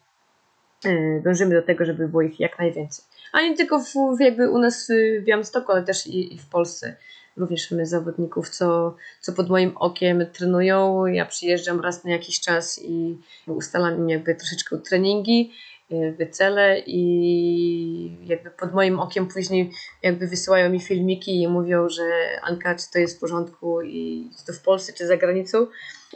y, 0.86 1.22
dążymy 1.24 1.54
do 1.54 1.62
tego, 1.62 1.84
żeby 1.84 2.08
było 2.08 2.22
ich 2.22 2.40
jak 2.40 2.58
najwięcej. 2.58 3.04
A 3.32 3.40
nie 3.40 3.56
tylko 3.56 3.78
w, 3.78 4.20
jakby 4.20 4.50
u 4.50 4.58
nas 4.58 4.88
w 5.20 5.24
Białymstoku, 5.24 5.72
ale 5.72 5.82
też 5.82 6.06
i, 6.06 6.34
i 6.34 6.38
w 6.38 6.46
Polsce 6.46 6.96
również 7.38 7.70
mamy 7.70 7.86
zawodników, 7.86 8.48
co, 8.48 8.96
co 9.20 9.32
pod 9.32 9.48
moim 9.48 9.76
okiem 9.76 10.26
trenują. 10.32 11.06
Ja 11.06 11.26
przyjeżdżam 11.26 11.80
raz 11.80 12.04
na 12.04 12.10
jakiś 12.10 12.40
czas 12.40 12.80
i 12.84 13.18
ustalam 13.46 14.08
jakby 14.08 14.34
troszeczkę 14.34 14.78
treningi, 14.78 15.52
jakby 15.90 16.26
cele 16.26 16.82
i 16.86 18.26
jakby 18.26 18.50
pod 18.50 18.74
moim 18.74 19.00
okiem 19.00 19.26
później 19.26 19.72
jakby 20.02 20.26
wysyłają 20.26 20.70
mi 20.70 20.80
filmiki 20.80 21.42
i 21.42 21.48
mówią, 21.48 21.88
że 21.88 22.02
Anka, 22.42 22.74
czy 22.74 22.90
to 22.92 22.98
jest 22.98 23.16
w 23.16 23.20
porządku 23.20 23.82
i 23.82 24.30
czy 24.38 24.46
to 24.46 24.52
w 24.52 24.62
Polsce, 24.62 24.92
czy 24.92 25.06
za 25.06 25.16
granicą. 25.16 25.66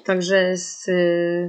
Także 0.04 0.56
z, 0.56 0.86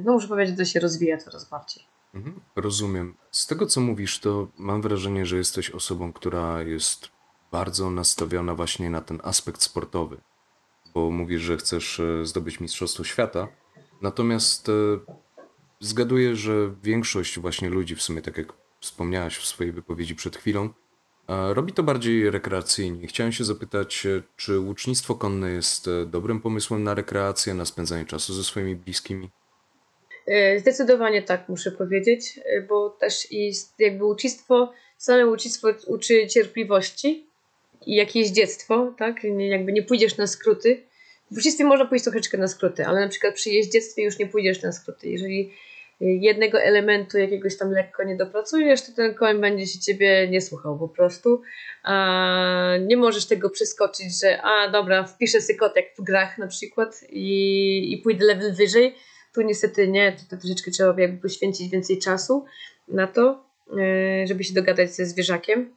no 0.05 0.13
muszę 0.13 0.27
powiedzieć, 0.27 0.55
że 0.55 0.65
to 0.65 0.65
się 0.65 0.79
rozwija 0.79 1.17
coraz 1.17 1.49
bardziej. 1.49 1.83
Mhm, 2.13 2.41
rozumiem. 2.55 3.15
Z 3.31 3.47
tego, 3.47 3.65
co 3.65 3.81
mówisz, 3.81 4.19
to 4.19 4.47
mam 4.57 4.81
wrażenie, 4.81 5.25
że 5.25 5.37
jesteś 5.37 5.69
osobą, 5.69 6.13
która 6.13 6.61
jest 6.61 7.09
bardzo 7.51 7.89
nastawiona 7.89 8.55
właśnie 8.55 8.89
na 8.89 9.01
ten 9.01 9.19
aspekt 9.23 9.61
sportowy, 9.61 10.17
bo 10.93 11.11
mówisz, 11.11 11.41
że 11.41 11.57
chcesz 11.57 11.99
e, 11.99 12.25
zdobyć 12.25 12.59
Mistrzostwo 12.59 13.03
Świata, 13.03 13.47
natomiast 14.01 14.69
e, 14.69 14.71
zgaduję, 15.85 16.35
że 16.35 16.73
większość 16.83 17.39
właśnie 17.39 17.69
ludzi, 17.69 17.95
w 17.95 18.01
sumie 18.01 18.21
tak 18.21 18.37
jak 18.37 18.53
wspomniałaś 18.79 19.37
w 19.37 19.45
swojej 19.45 19.73
wypowiedzi 19.73 20.15
przed 20.15 20.37
chwilą, 20.37 20.69
e, 21.29 21.53
robi 21.53 21.73
to 21.73 21.83
bardziej 21.83 22.29
rekreacyjnie. 22.29 23.07
Chciałem 23.07 23.31
się 23.31 23.43
zapytać, 23.43 24.07
czy 24.35 24.59
łucznictwo 24.59 25.15
konne 25.15 25.49
jest 25.51 25.89
dobrym 26.05 26.41
pomysłem 26.41 26.83
na 26.83 26.93
rekreację, 26.93 27.53
na 27.53 27.65
spędzanie 27.65 28.05
czasu 28.05 28.33
ze 28.33 28.43
swoimi 28.43 28.75
bliskimi? 28.75 29.29
Zdecydowanie 30.57 31.21
tak, 31.21 31.49
muszę 31.49 31.71
powiedzieć, 31.71 32.39
bo 32.69 32.89
też 32.89 33.31
jest 33.31 33.79
jakby 33.79 34.03
łucznictwo, 34.03 34.73
same 34.97 35.25
łucznictwo 35.25 35.67
uczy 35.87 36.27
cierpliwości, 36.27 37.27
i 37.85 37.95
jakieś 37.95 38.29
dziecko, 38.29 38.93
tak? 38.97 39.23
Jakby 39.37 39.73
nie 39.73 39.83
pójdziesz 39.83 40.17
na 40.17 40.27
skróty. 40.27 40.83
W 41.31 41.33
uczestnictwie 41.33 41.65
można 41.65 41.85
pójść 41.85 42.03
troszeczkę 42.03 42.37
na 42.37 42.47
skróty, 42.47 42.85
ale 42.85 43.01
na 43.01 43.07
przykład 43.07 43.35
przy 43.35 43.49
jeździectwie 43.49 44.03
już 44.03 44.19
nie 44.19 44.27
pójdziesz 44.27 44.61
na 44.61 44.71
skróty. 44.71 45.09
Jeżeli 45.09 45.53
jednego 45.99 46.61
elementu 46.61 47.17
jakiegoś 47.17 47.57
tam 47.57 47.71
lekko 47.71 48.03
nie 48.03 48.15
dopracujesz, 48.15 48.81
to 48.81 48.91
ten 48.95 49.13
koń 49.13 49.41
będzie 49.41 49.67
się 49.67 49.79
ciebie 49.79 50.27
nie 50.27 50.41
słuchał 50.41 50.79
po 50.79 50.89
prostu. 50.89 51.41
A 51.83 52.73
nie 52.81 52.97
możesz 52.97 53.25
tego 53.25 53.49
przeskoczyć, 53.49 54.19
że 54.19 54.41
a 54.41 54.71
dobra, 54.71 55.03
wpiszę 55.03 55.41
sobie 55.41 55.59
kotek 55.59 55.93
w 55.97 56.03
grach 56.03 56.37
na 56.37 56.47
przykład 56.47 57.03
i, 57.09 57.93
i 57.93 57.97
pójdę 57.97 58.25
level 58.25 58.53
wyżej. 58.53 58.95
Tu 59.33 59.41
niestety 59.41 59.87
nie, 59.87 60.15
to 60.29 60.37
troszeczkę 60.37 60.71
trzeba 60.71 61.01
jakby 61.01 61.21
poświęcić 61.21 61.69
więcej 61.71 61.99
czasu 61.99 62.45
na 62.87 63.07
to, 63.07 63.43
e, 63.77 64.27
żeby 64.27 64.43
się 64.43 64.53
dogadać 64.53 64.91
ze 64.91 65.05
zwierzakiem. 65.05 65.75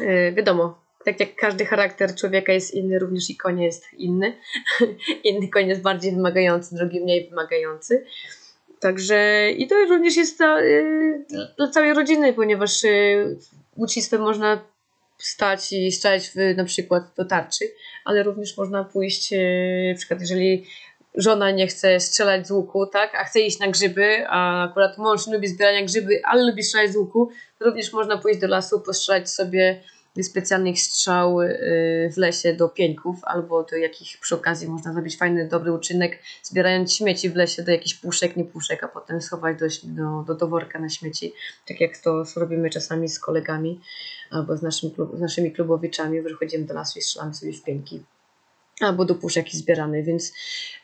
E, 0.00 0.32
wiadomo, 0.32 0.84
tak 1.04 1.20
jak 1.20 1.34
każdy 1.34 1.66
charakter 1.66 2.14
człowieka 2.14 2.52
jest 2.52 2.74
inny, 2.74 2.98
również 2.98 3.30
i 3.30 3.36
konie 3.36 3.64
jest 3.64 3.92
inny. 3.92 4.36
Inny 5.24 5.48
koń 5.48 5.68
jest 5.68 5.82
bardziej 5.82 6.12
wymagający, 6.12 6.74
drugi 6.74 7.00
mniej 7.00 7.28
wymagający. 7.28 8.04
Także 8.84 9.50
i 9.50 9.66
to 9.66 9.74
również 9.88 10.16
jest 10.16 10.38
dla, 10.38 10.60
y, 10.60 11.26
dla 11.56 11.68
całej 11.68 11.94
rodziny, 11.94 12.32
ponieważ 12.32 12.84
y, 12.84 13.38
łucznictwem 13.76 14.20
można 14.20 14.64
stać 15.18 15.72
i 15.72 15.92
strzelać 15.92 16.28
w, 16.28 16.56
na 16.56 16.64
przykład 16.64 17.02
do 17.16 17.24
tarczy, 17.24 17.64
ale 18.04 18.22
również 18.22 18.56
można 18.56 18.84
pójść, 18.84 19.32
y, 19.32 19.90
na 19.92 19.98
przykład 19.98 20.20
jeżeli 20.20 20.66
żona 21.14 21.50
nie 21.50 21.66
chce 21.66 22.00
strzelać 22.00 22.46
z 22.46 22.50
łuku, 22.50 22.86
tak, 22.86 23.14
a 23.14 23.24
chce 23.24 23.40
iść 23.40 23.58
na 23.58 23.68
grzyby, 23.68 24.24
a 24.28 24.64
akurat 24.64 24.98
mąż 24.98 25.26
lubi 25.26 25.48
zbierania 25.48 25.84
grzyby, 25.84 26.20
ale 26.24 26.44
lubi 26.44 26.62
strzelać 26.62 26.92
z 26.92 26.96
łuku, 26.96 27.30
to 27.58 27.64
również 27.64 27.92
można 27.92 28.18
pójść 28.18 28.40
do 28.40 28.48
lasu, 28.48 28.80
postrzelać 28.80 29.30
sobie 29.30 29.82
specjalnych 30.22 30.80
strzał 30.80 31.40
y, 31.40 32.10
w 32.12 32.16
lesie 32.16 32.54
do 32.54 32.68
pieńków, 32.68 33.16
albo 33.22 33.62
do 33.62 33.76
jakich 33.76 34.18
przy 34.20 34.34
okazji 34.34 34.68
można 34.68 34.92
zrobić 34.92 35.16
fajny, 35.16 35.48
dobry 35.48 35.72
uczynek, 35.72 36.18
zbierając 36.42 36.94
śmieci 36.94 37.30
w 37.30 37.36
lesie 37.36 37.62
do 37.62 37.72
jakichś 37.72 37.94
puszek, 37.94 38.36
nie 38.36 38.44
puszek, 38.44 38.84
a 38.84 38.88
potem 38.88 39.22
schować 39.22 39.56
do, 39.58 39.66
do, 40.24 40.34
do 40.34 40.48
worka 40.48 40.78
na 40.78 40.88
śmieci, 40.88 41.32
tak 41.68 41.80
jak 41.80 41.98
to 41.98 42.24
robimy 42.36 42.70
czasami 42.70 43.08
z 43.08 43.18
kolegami 43.18 43.80
albo 44.30 44.56
z, 44.56 44.62
naszym, 44.62 44.90
z 45.14 45.20
naszymi 45.20 45.52
klubowiczami, 45.52 46.22
wychodzimy 46.22 46.64
do 46.64 46.74
lasu 46.74 46.98
i 46.98 47.02
strzelamy 47.02 47.34
sobie 47.34 47.52
w 47.52 47.62
pieńki 47.62 48.04
albo 48.80 49.04
do 49.04 49.14
puszek 49.14 49.48
zbierany, 49.48 50.02
więc 50.02 50.32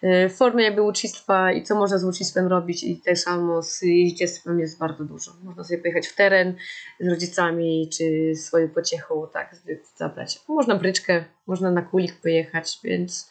e, 0.03 0.29
formy 0.29 0.63
jakby 0.63 0.83
łucznictwa 0.83 1.53
i 1.53 1.63
co 1.63 1.75
można 1.75 1.99
z 1.99 2.05
łucznictwem 2.05 2.47
robić 2.47 2.85
i 2.85 2.97
tak 2.97 3.19
samo 3.19 3.63
z 3.63 3.83
jeździectwem 3.83 4.61
jest 4.61 4.79
bardzo 4.79 5.05
dużo. 5.05 5.33
Można 5.43 5.65
sobie 5.65 5.79
pojechać 5.79 6.07
w 6.07 6.17
teren 6.17 6.55
z 7.01 7.09
rodzicami 7.09 7.89
czy 7.93 8.35
swoją 8.37 8.69
pociechą, 8.69 9.27
tak, 9.33 9.57
zabrać. 9.97 10.41
Można 10.49 10.77
bryczkę, 10.77 11.25
można 11.47 11.71
na 11.71 11.83
kulik 11.83 12.21
pojechać, 12.21 12.79
więc 12.85 13.31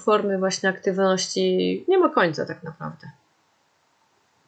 formy 0.00 0.38
właśnie 0.38 0.68
aktywności 0.68 1.84
nie 1.88 1.98
ma 1.98 2.08
końca 2.08 2.46
tak 2.46 2.62
naprawdę. 2.62 3.10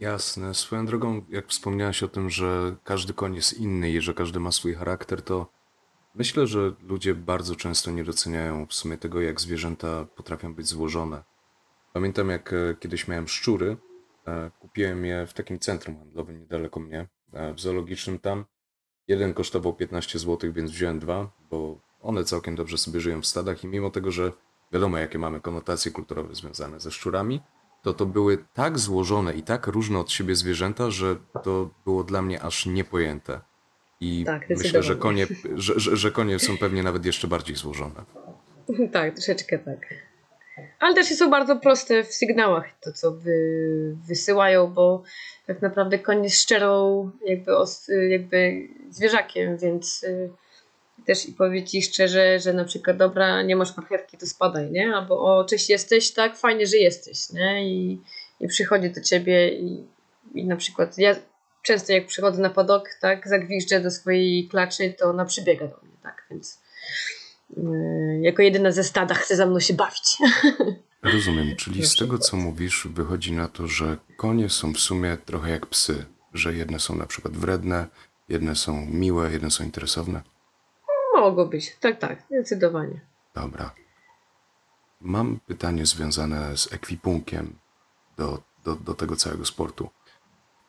Jasne. 0.01 0.55
Swoją 0.55 0.87
drogą, 0.87 1.25
jak 1.29 1.47
wspomniałaś 1.47 2.03
o 2.03 2.09
tym, 2.09 2.31
że 2.31 2.77
każdy 2.85 3.15
koń 3.15 3.35
jest 3.35 3.53
inny 3.53 3.91
i 3.91 4.01
że 4.01 4.15
każdy 4.15 4.41
ma 4.41 4.53
swój 4.53 4.75
charakter, 4.75 5.23
to 5.23 5.60
Myślę, 6.14 6.46
że 6.46 6.73
ludzie 6.83 7.14
bardzo 7.14 7.57
często 7.57 7.90
nie 7.90 8.05
doceniają 8.05 8.66
w 8.66 8.75
sumie 8.75 8.99
tego, 8.99 9.20
jak 9.20 9.40
zwierzęta 9.40 10.05
potrafią 10.05 10.55
być 10.55 10.66
złożone. 10.66 11.23
Pamiętam, 11.92 12.31
jak 12.31 12.53
e, 12.53 12.75
kiedyś 12.81 13.09
miałem 13.09 13.29
szczury, 13.29 13.77
e, 14.27 14.51
kupiłem 14.61 15.05
je 15.05 15.27
w 15.27 15.35
takim 15.35 15.59
centrum 15.59 15.99
handlowym 15.99 16.40
niedaleko 16.40 16.81
mnie, 16.81 17.09
e, 17.33 17.55
w 17.55 17.61
zoologicznym 17.61 18.18
tam. 18.18 18.44
Jeden 19.09 19.35
kosztował 19.35 19.75
15 19.75 20.18
zł, 20.18 20.53
więc 20.53 20.70
wziąłem 20.70 20.99
dwa, 20.99 21.31
bo 21.51 21.81
one 22.01 22.25
całkiem 22.25 22.57
dobrze 22.57 22.79
sobie 22.79 23.01
żyją 23.01 23.23
w 23.23 23.27
stadach 23.27 23.64
i 23.64 23.66
mimo 23.66 23.90
tego, 23.90 24.11
że 24.11 24.33
wiadomo, 24.73 24.99
jakie 24.99 25.18
mamy 25.18 25.40
konotacje 25.40 25.92
kulturowe 25.92 26.35
związane 26.35 26.81
ze 26.81 26.90
szczurami, 26.90 27.40
to 27.83 27.94
to 27.94 28.07
były 28.07 28.44
tak 28.55 28.79
złożone 28.79 29.35
i 29.35 29.42
tak 29.42 29.66
różne 29.66 29.99
od 29.99 30.11
siebie 30.11 30.37
zwierzęta, 30.37 30.90
że 30.90 31.16
to 31.42 31.70
było 31.85 32.05
dla 32.05 32.23
mnie 32.23 32.42
aż 32.42 32.66
niepojęte. 32.66 33.40
I 34.01 34.25
tak, 34.25 34.49
myślę, 34.49 34.83
że 34.83 34.97
konie, 34.97 35.27
że, 35.55 35.81
że, 35.81 35.97
że 35.97 36.11
konie 36.11 36.39
są 36.39 36.59
pewnie 36.59 36.83
nawet 36.83 37.07
jeszcze 37.07 37.29
bardziej 37.29 37.57
złożone. 37.57 38.05
Tak, 38.93 39.15
troszeczkę 39.15 39.59
tak. 39.59 39.79
Ale 40.81 40.95
też 40.95 41.07
są 41.07 41.31
bardzo 41.31 41.57
proste 41.57 42.05
w 42.05 42.15
sygnałach 42.15 42.67
to, 42.81 42.93
co 42.93 43.13
wy, 43.13 43.97
wysyłają, 44.09 44.67
bo 44.67 45.03
tak 45.47 45.63
naprawdę 45.63 45.99
koń 45.99 46.25
jest 46.25 46.43
szczerą 46.43 47.11
jakby, 47.27 47.53
jakby 48.09 48.69
zwierzakiem, 48.91 49.57
więc 49.57 50.03
y, 50.03 50.31
też 51.07 51.29
i 51.29 51.33
powie 51.33 51.65
ci 51.65 51.83
szczerze, 51.83 52.39
że 52.39 52.53
na 52.53 52.65
przykład 52.65 52.97
dobra, 52.97 53.43
nie 53.43 53.57
masz 53.57 53.77
marchewki, 53.77 54.19
to 54.19 54.27
spadaj, 54.27 54.71
nie? 54.71 54.95
Albo 54.95 55.21
o, 55.21 55.45
cześć 55.45 55.71
jesteś, 55.71 56.11
tak, 56.11 56.37
fajnie, 56.37 56.67
że 56.67 56.77
jesteś, 56.77 57.33
nie? 57.33 57.69
I, 57.69 58.01
i 58.41 58.49
przychodzi 58.49 58.91
do 58.91 59.01
ciebie 59.01 59.59
i, 59.59 59.85
i 60.35 60.45
na 60.45 60.57
przykład 60.57 60.99
ja 60.99 61.17
często 61.62 61.92
jak 61.92 62.07
przychodzę 62.07 62.42
na 62.42 62.51
padok, 62.51 62.88
tak, 63.01 63.29
zagwiżdżę 63.29 63.81
do 63.81 63.90
swojej 63.90 64.49
klaczy, 64.49 64.94
to 64.99 65.11
ona 65.11 65.25
przybiega 65.25 65.66
do 65.66 65.77
mnie, 65.83 65.96
tak, 66.03 66.27
więc 66.31 66.61
yy, 67.57 68.20
jako 68.20 68.42
jedyna 68.42 68.73
ze 68.73 68.85
stada 68.85 69.14
chce 69.14 69.37
za 69.37 69.46
mną 69.46 69.61
się 69.61 69.75
bawić. 69.75 70.18
Rozumiem, 71.03 71.57
czyli 71.57 71.87
z 71.87 71.96
tego 71.96 72.18
co 72.18 72.37
mówisz 72.37 72.88
wychodzi 72.90 73.33
na 73.33 73.49
to, 73.49 73.66
że 73.66 73.96
konie 74.16 74.49
są 74.49 74.73
w 74.73 74.79
sumie 74.79 75.16
trochę 75.25 75.51
jak 75.51 75.66
psy, 75.66 76.05
że 76.35 76.55
jedne 76.55 76.81
są 76.81 76.96
na 76.96 77.07
przykład 77.07 77.37
wredne, 77.37 77.87
jedne 78.29 78.57
są 78.57 78.87
miłe, 78.87 79.33
jedne 79.33 79.51
są 79.51 79.64
interesowne. 79.64 80.23
Mogą 81.14 81.46
być, 81.46 81.77
tak, 81.81 81.99
tak, 81.99 82.23
zdecydowanie. 82.31 83.01
Dobra. 83.35 83.75
Mam 85.01 85.40
pytanie 85.46 85.87
związane 85.87 86.57
z 86.57 86.73
ekwipunkiem 86.73 87.59
do, 88.16 88.42
do, 88.64 88.77
do 88.77 88.94
tego 88.94 89.16
całego 89.16 89.44
sportu. 89.44 89.90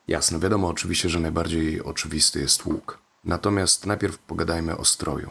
Jasne, 0.08 0.38
wiadomo 0.38 0.68
oczywiście, 0.68 1.08
że 1.08 1.20
najbardziej 1.20 1.82
oczywisty 1.82 2.40
jest 2.40 2.66
łuk. 2.66 2.98
Natomiast 3.24 3.86
najpierw 3.86 4.18
pogadajmy 4.18 4.76
o 4.76 4.84
stroju. 4.84 5.30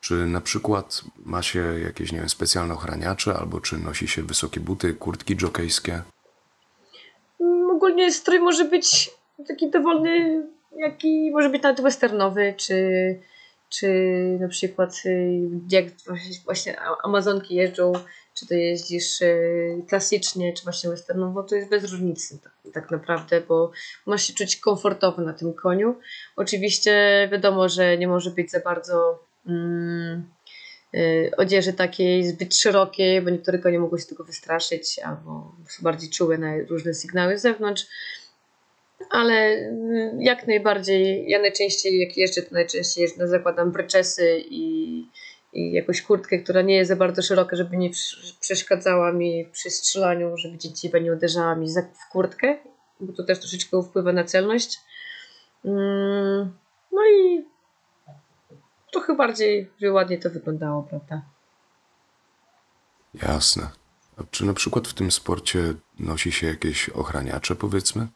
Czy 0.00 0.14
na 0.14 0.40
przykład 0.40 1.02
ma 1.24 1.42
się 1.42 1.80
jakieś, 1.80 2.12
nie 2.12 2.18
wiem, 2.18 2.28
specjalne 2.28 2.74
ochraniacze, 2.74 3.34
albo 3.34 3.60
czy 3.60 3.78
nosi 3.78 4.08
się 4.08 4.22
wysokie 4.22 4.60
buty, 4.60 4.94
kurtki 4.94 5.36
jokejskie? 5.36 6.02
Mm, 7.40 7.70
ogólnie 7.70 8.12
strój 8.12 8.40
może 8.40 8.64
być 8.64 9.10
taki 9.48 9.70
dowolny, 9.70 10.46
jaki 10.76 11.30
może 11.30 11.48
być 11.48 11.62
nawet 11.62 11.80
westernowy, 11.80 12.54
czy, 12.56 13.20
czy 13.68 13.88
na 14.40 14.48
przykład 14.48 15.02
y, 15.06 15.40
jak 15.70 15.84
właśnie 16.44 16.80
Amazonki 16.80 17.54
jeżdżą 17.54 17.92
czy 18.38 18.46
to 18.46 18.54
jeździsz 18.54 19.20
y, 19.20 19.82
klasycznie, 19.88 20.52
czy 20.52 20.64
właśnie 20.64 20.90
westernowo, 20.90 21.42
to 21.42 21.54
jest 21.54 21.68
bez 21.68 21.92
różnicy 21.92 22.38
tak, 22.42 22.52
tak 22.72 22.90
naprawdę, 22.90 23.40
bo 23.40 23.70
masz 24.06 24.26
się 24.26 24.32
czuć 24.32 24.56
komfortowo 24.56 25.22
na 25.22 25.32
tym 25.32 25.54
koniu. 25.54 25.94
Oczywiście 26.36 27.28
wiadomo, 27.32 27.68
że 27.68 27.98
nie 27.98 28.08
może 28.08 28.30
być 28.30 28.50
za 28.50 28.60
bardzo 28.60 29.24
mm, 29.46 30.30
y, 30.94 31.30
odzieży 31.36 31.72
takiej 31.72 32.24
zbyt 32.24 32.56
szerokiej, 32.56 33.22
bo 33.22 33.30
niektóre 33.30 33.58
konie 33.58 33.78
mogą 33.78 33.98
się 33.98 34.06
tego 34.06 34.24
wystraszyć 34.24 34.98
albo 34.98 35.52
są 35.68 35.82
bardziej 35.82 36.10
czułe 36.10 36.38
na 36.38 36.58
różne 36.58 36.94
sygnały 36.94 37.38
z 37.38 37.42
zewnątrz. 37.42 37.86
Ale 39.10 39.56
y, 39.56 40.12
jak 40.18 40.46
najbardziej, 40.46 41.28
ja 41.28 41.38
najczęściej 41.38 41.98
jak 42.00 42.16
jeżdżę, 42.16 42.42
to 42.42 42.54
najczęściej 42.54 43.08
zakładam 43.18 43.72
breczesy 43.72 44.42
i 44.50 45.04
i 45.52 45.72
jakąś 45.72 46.02
kurtkę, 46.02 46.38
która 46.38 46.62
nie 46.62 46.76
jest 46.76 46.88
za 46.88 46.96
bardzo 46.96 47.22
szeroka, 47.22 47.56
żeby 47.56 47.76
nie 47.76 47.90
przeszkadzała 48.40 49.12
mi 49.12 49.48
przy 49.52 49.70
strzelaniu, 49.70 50.36
żeby 50.36 50.58
dziedziwa 50.58 50.98
nie 50.98 51.12
uderzała 51.12 51.54
mi 51.54 51.68
w 51.68 52.12
kurtkę, 52.12 52.58
bo 53.00 53.12
to 53.12 53.24
też 53.24 53.38
troszeczkę 53.38 53.82
wpływa 53.82 54.12
na 54.12 54.24
celność. 54.24 54.80
Mm, 55.64 56.56
no 56.92 57.02
i 57.08 57.44
trochę 58.92 59.16
bardziej, 59.16 59.70
żeby 59.80 59.92
ładnie 59.92 60.18
to 60.18 60.30
wyglądało, 60.30 60.82
prawda? 60.82 61.22
Jasne. 63.14 63.68
A 64.16 64.22
czy 64.30 64.44
na 64.44 64.54
przykład 64.54 64.88
w 64.88 64.94
tym 64.94 65.10
sporcie 65.10 65.74
nosi 65.98 66.32
się 66.32 66.46
jakieś 66.46 66.88
ochraniacze, 66.88 67.56
powiedzmy? 67.56 68.06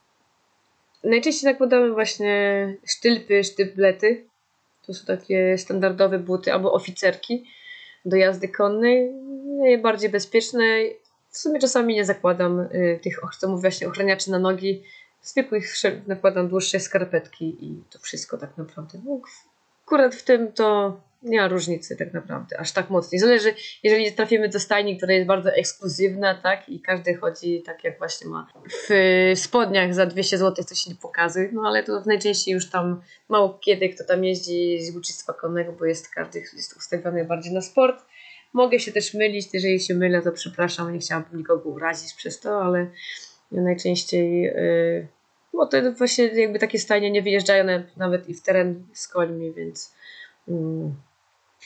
Najczęściej 1.05 1.53
nakładamy 1.53 1.93
właśnie 1.93 2.77
sztylpy, 2.87 3.45
sztyblety. 3.45 4.32
To 4.87 4.95
są 4.95 5.07
takie 5.07 5.59
standardowe 5.59 6.19
buty 6.19 6.53
albo 6.53 6.73
oficerki 6.73 7.45
do 8.05 8.17
jazdy 8.17 8.49
konnej. 8.49 9.13
Najbardziej 9.59 10.11
bezpieczne. 10.11 10.65
W 11.31 11.39
sumie 11.39 11.61
czasami 11.61 11.95
nie 11.95 12.05
zakładam 12.05 12.61
y, 12.61 13.01
tych, 13.03 13.21
co 13.39 13.49
mówię 13.49 13.61
właśnie, 13.61 13.89
ochraniaczy 13.89 14.31
na 14.31 14.39
nogi. 14.39 14.83
Zwykłych 15.23 15.75
nakładam 16.07 16.49
dłuższe 16.49 16.81
skarpetki 16.81 17.57
i 17.61 17.83
to 17.91 17.99
wszystko 17.99 18.39
tak 18.39 18.59
naprawdę. 18.59 19.01
No, 19.05 19.21
akurat 19.85 20.15
w 20.15 20.25
tym 20.25 20.53
to 20.53 21.01
nie 21.23 21.41
ma 21.41 21.49
różnicy 21.49 21.97
tak 21.97 22.13
naprawdę, 22.13 22.61
aż 22.61 22.73
tak 22.73 22.91
mocniej. 22.91 23.21
Zależy, 23.21 23.55
jeżeli 23.83 24.13
trafimy 24.13 24.49
do 24.49 24.61
stajni, 24.61 24.97
która 24.97 25.13
jest 25.15 25.27
bardzo 25.27 25.53
ekskluzywna, 25.53 26.35
tak, 26.35 26.69
i 26.69 26.81
każdy 26.81 27.15
chodzi 27.15 27.63
tak 27.63 27.85
jak 27.85 27.99
właśnie 27.99 28.31
ma 28.31 28.49
w 28.89 28.89
spodniach 29.35 29.95
za 29.95 30.07
200 30.07 30.39
zł, 30.39 30.65
to 30.69 30.75
się 30.75 30.91
nie 30.91 30.97
pokazuje, 30.97 31.49
no 31.53 31.63
ale 31.67 31.83
to 31.83 32.03
najczęściej 32.07 32.55
już 32.55 32.71
tam 32.71 33.03
mało 33.29 33.59
kiedy 33.65 33.89
kto 33.89 34.05
tam 34.05 34.25
jeździ 34.25 34.83
z 34.83 34.97
ucznictwa 34.97 35.33
konnego, 35.33 35.73
bo 35.73 35.85
jest 35.85 36.09
każdy 36.09 36.39
jest 36.39 36.77
ustawiony 36.77 37.25
bardziej 37.25 37.53
na 37.53 37.61
sport. 37.61 38.05
Mogę 38.53 38.81
się 38.81 38.93
też 38.93 39.15
mylić, 39.15 39.49
jeżeli 39.53 39.81
się 39.81 39.95
mylę, 39.95 40.23
to 40.23 40.33
przepraszam, 40.33 40.93
nie 40.93 40.99
chciałabym 40.99 41.39
nikogo 41.39 41.71
urazić 41.71 42.15
przez 42.15 42.41
to, 42.41 42.65
ale 42.65 42.87
najczęściej 43.53 44.43
yy, 44.43 45.07
bo 45.53 45.67
to 45.67 45.93
właśnie 45.93 46.25
jakby 46.25 46.59
takie 46.59 46.79
stajnie 46.79 47.11
nie 47.11 47.23
wyjeżdżają 47.23 47.65
nawet 47.97 48.29
i 48.29 48.35
w 48.35 48.43
teren 48.43 48.87
z 48.93 49.09
końmi, 49.09 49.53
więc 49.53 49.95
yy, 50.49 50.55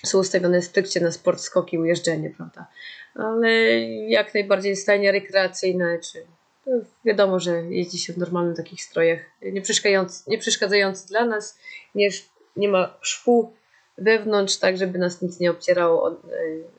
są 0.04 0.18
ustawione 0.18 0.62
stricte 0.62 1.00
na 1.00 1.12
sport, 1.12 1.40
skoki, 1.40 1.78
ujeżdżenie, 1.78 2.30
prawda? 2.30 2.66
Ale 3.14 3.80
jak 4.08 4.34
najbardziej 4.34 4.76
stajnie 4.76 5.12
rekreacyjne, 5.12 5.98
czy 5.98 6.26
wiadomo, 7.04 7.40
że 7.40 7.62
jeździ 7.62 7.98
się 7.98 8.12
w 8.12 8.18
normalnych 8.18 8.56
takich 8.56 8.82
strojach, 8.82 9.20
nie 9.42 9.62
przeszkadzając, 9.62 10.26
nie 10.26 10.38
przeszkadzając 10.38 11.06
dla 11.06 11.24
nas, 11.24 11.58
nie, 11.94 12.08
nie 12.56 12.68
ma 12.68 12.94
szwu 13.00 13.52
wewnątrz, 13.98 14.56
tak 14.56 14.76
żeby 14.76 14.98
nas 14.98 15.22
nic 15.22 15.40
nie 15.40 15.50
obcierało 15.50 16.02
od 16.02 16.24
e, 16.24 16.28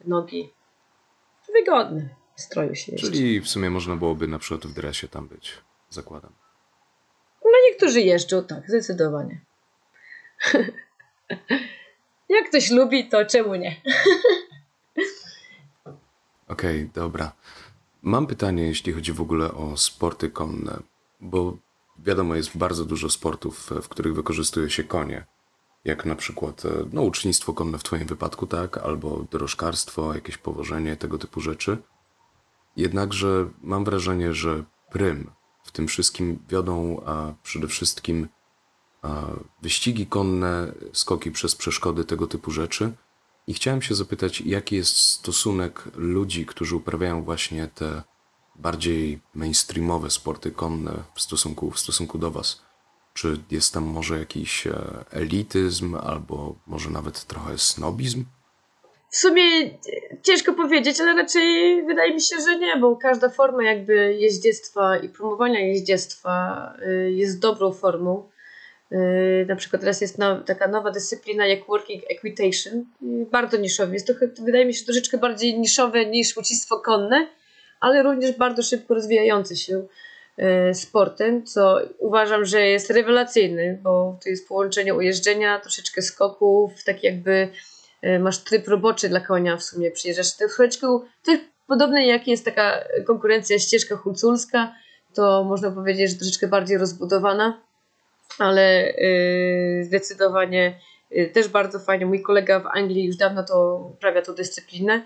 nogi. 0.06 0.50
Wygodny 1.54 2.10
stroju 2.36 2.76
się 2.76 2.92
jeździ. 2.92 3.08
Czyli 3.08 3.42
w 3.42 3.48
sumie 3.48 3.70
można 3.70 3.96
byłoby 3.96 4.28
na 4.28 4.40
przykład 4.40 4.72
w 4.72 4.74
dresie 4.74 5.08
tam 5.08 5.28
być, 5.28 5.54
zakładam. 5.90 6.32
No 7.46 7.52
niektórzy 7.70 8.02
jeżdżą, 8.02 8.44
tak, 8.44 8.70
zdecydowanie. 8.70 9.42
Jak 12.30 12.50
ktoś 12.50 12.72
lubi, 12.72 13.10
to 13.10 13.26
czemu 13.26 13.56
nie? 13.56 13.76
Okej, 16.48 16.82
okay, 16.82 16.90
dobra. 16.94 17.32
Mam 18.02 18.28
pytanie, 18.28 18.64
jeśli 18.64 18.94
chodzi 18.94 19.14
w 19.14 19.22
ogóle 19.22 19.54
o 19.54 19.78
sporty 19.78 20.30
konne, 20.30 20.80
bo 21.20 21.58
wiadomo, 22.00 22.36
jest 22.36 22.58
bardzo 22.58 22.86
dużo 22.86 23.10
sportów, 23.10 23.70
w 23.82 23.88
których 23.88 24.16
wykorzystuje 24.16 24.70
się 24.70 24.84
konie. 24.84 25.26
Jak 25.86 26.06
na 26.06 26.16
przykład 26.16 26.66
e, 26.66 26.70
no, 26.94 27.02
ucznictwo 27.02 27.54
konne 27.54 27.78
w 27.78 27.84
Twoim 27.84 28.06
wypadku, 28.06 28.48
tak, 28.48 28.78
albo 28.78 29.26
drożkarstwo, 29.32 30.14
jakieś 30.14 30.38
powożenie, 30.38 30.96
tego 30.96 31.18
typu 31.18 31.42
rzeczy. 31.42 31.78
Jednakże 32.76 33.50
mam 33.62 33.86
wrażenie, 33.86 34.34
że 34.34 34.64
prym 34.92 35.32
w 35.64 35.72
tym 35.72 35.88
wszystkim 35.88 36.40
wiodą 36.50 37.04
a 37.06 37.34
przede 37.44 37.68
wszystkim 37.68 38.28
wyścigi 39.62 40.08
konne, 40.08 40.72
skoki 40.94 41.32
przez 41.32 41.56
przeszkody, 41.56 42.06
tego 42.06 42.28
typu 42.28 42.52
rzeczy. 42.52 42.92
I 43.48 43.54
chciałem 43.54 43.82
się 43.82 43.96
zapytać, 43.96 44.42
jaki 44.42 44.76
jest 44.76 44.98
stosunek 44.98 45.84
ludzi, 45.96 46.46
którzy 46.46 46.76
uprawiają 46.76 47.24
właśnie 47.24 47.68
te 47.76 48.04
bardziej 48.56 49.20
mainstreamowe 49.36 50.10
sporty 50.10 50.52
konne 50.52 50.92
w 51.16 51.22
stosunku, 51.22 51.72
w 51.72 51.80
stosunku 51.80 52.18
do 52.18 52.32
Was? 52.32 52.62
Czy 53.14 53.40
jest 53.52 53.74
tam 53.74 53.84
może 53.84 54.20
jakiś 54.20 54.68
e, 54.68 55.06
elityzm, 55.12 55.96
albo 55.96 56.56
może 56.68 56.90
nawet 56.90 57.26
trochę 57.26 57.58
snobizm? 57.58 58.26
W 59.10 59.18
sumie 59.18 59.70
ciężko 60.24 60.54
powiedzieć, 60.54 61.02
ale 61.02 61.14
raczej 61.14 61.84
wydaje 61.86 62.14
mi 62.14 62.22
się, 62.22 62.36
że 62.46 62.60
nie, 62.60 62.78
bo 62.78 62.96
każda 62.96 63.30
forma 63.30 63.64
jakby 63.64 64.18
jeździectwa 64.20 64.98
i 64.98 65.10
promowania 65.10 65.60
jeździectwa 65.60 66.74
y, 66.88 67.12
jest 67.12 67.40
dobrą 67.40 67.74
formą. 67.74 68.30
Yy, 68.92 69.46
na 69.48 69.56
przykład 69.56 69.82
teraz 69.82 70.02
jest 70.02 70.18
no, 70.18 70.42
taka 70.42 70.68
nowa 70.68 70.92
dyscyplina 70.92 71.48
jak 71.48 71.68
Working 71.68 72.04
Equitation, 72.10 72.86
bardzo 73.32 73.58
niszowy. 73.58 73.94
Jest 73.94 74.08
trochę, 74.08 74.28
wydaje 74.46 74.66
mi 74.66 74.74
się, 74.74 74.86
troszeczkę 74.86 75.18
bardziej 75.18 75.60
niszowe 75.60 76.06
niż 76.06 76.38
ucznictwo 76.38 76.80
konne, 76.80 77.28
ale 77.80 78.04
również 78.04 78.32
bardzo 78.32 78.64
szybko 78.64 78.94
rozwijający 78.94 79.56
się 79.56 79.86
yy, 80.38 80.74
sportem, 80.74 81.46
co 81.46 81.80
uważam, 82.00 82.46
że 82.46 82.62
jest 82.62 82.90
rewelacyjny, 82.90 83.80
bo 83.84 84.20
to 84.24 84.30
jest 84.30 84.48
połączenie 84.48 84.96
ujeżdżenia, 84.96 85.60
troszeczkę 85.60 86.02
skoków, 86.02 86.84
tak 86.84 87.04
jakby 87.04 87.50
yy, 88.02 88.20
masz 88.20 88.44
tryb 88.44 88.68
roboczy 88.68 89.10
dla 89.10 89.20
konia 89.20 89.58
w 89.58 89.64
sumie, 89.64 89.92
przyjeżdżasz 89.92 90.36
troszeczkę, 90.38 90.88
to 91.24 91.32
jest 91.32 91.44
podobne 91.68 92.08
jak 92.08 92.28
jest 92.28 92.46
taka 92.46 92.84
konkurencja 93.08 93.60
ścieżka 93.60 93.96
hulculska, 93.96 94.74
to 95.14 95.44
można 95.44 95.72
powiedzieć, 95.72 96.12
że 96.12 96.16
troszeczkę 96.16 96.48
bardziej 96.48 96.78
rozbudowana 96.78 97.67
ale 98.40 98.94
y, 98.98 99.82
zdecydowanie 99.84 100.80
y, 101.12 101.32
też 101.34 101.48
bardzo 101.48 101.80
fajnie. 101.80 102.06
Mój 102.06 102.22
kolega 102.22 102.60
w 102.60 102.68
Anglii 102.68 103.06
już 103.06 103.18
dawno 103.18 103.44
to 103.44 103.88
uprawia 103.94 104.22
tą 104.22 104.34
dyscyplinę 104.34 105.06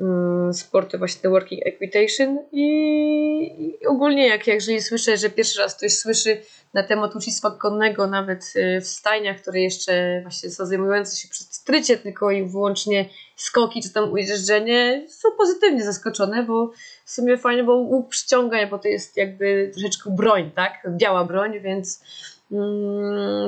mm, 0.00 0.54
sporty 0.54 0.98
właśnie 0.98 1.22
the 1.22 1.28
working 1.28 1.66
equitation 1.66 2.38
i, 2.52 3.78
ogólnie 3.86 4.28
jak 4.28 4.46
jeżeli 4.46 4.82
słyszę, 4.82 5.16
że 5.16 5.30
pierwszy 5.30 5.58
raz 5.58 5.76
ktoś 5.76 5.92
słyszy 5.92 6.40
na 6.74 6.82
temat 6.82 7.16
ucznictwa 7.16 7.50
konnego 7.50 8.06
nawet 8.06 8.44
y, 8.56 8.80
w 8.80 8.86
stajniach, 8.86 9.40
które 9.40 9.60
jeszcze 9.60 10.20
właśnie 10.22 10.50
są 10.50 10.66
zajmujące 10.66 11.16
się 11.16 11.28
przy 11.28 11.44
strycie 11.44 11.96
tylko 11.96 12.30
i 12.30 12.44
wyłącznie 12.44 13.08
skoki 13.36 13.82
czy 13.82 13.92
tam 13.92 14.12
ujeżdżenie, 14.12 15.06
są 15.08 15.28
pozytywnie 15.38 15.84
zaskoczone, 15.84 16.42
bo 16.42 16.72
w 17.04 17.10
sumie 17.10 17.38
fajnie, 17.38 17.64
bo 17.64 17.74
łuk 17.74 18.08
przyciąga, 18.08 18.66
bo 18.66 18.78
to 18.78 18.88
jest 18.88 19.16
jakby 19.16 19.70
troszeczkę 19.72 20.10
broń, 20.10 20.50
tak? 20.54 20.72
Biała 20.88 21.24
broń, 21.24 21.60
więc 21.60 22.02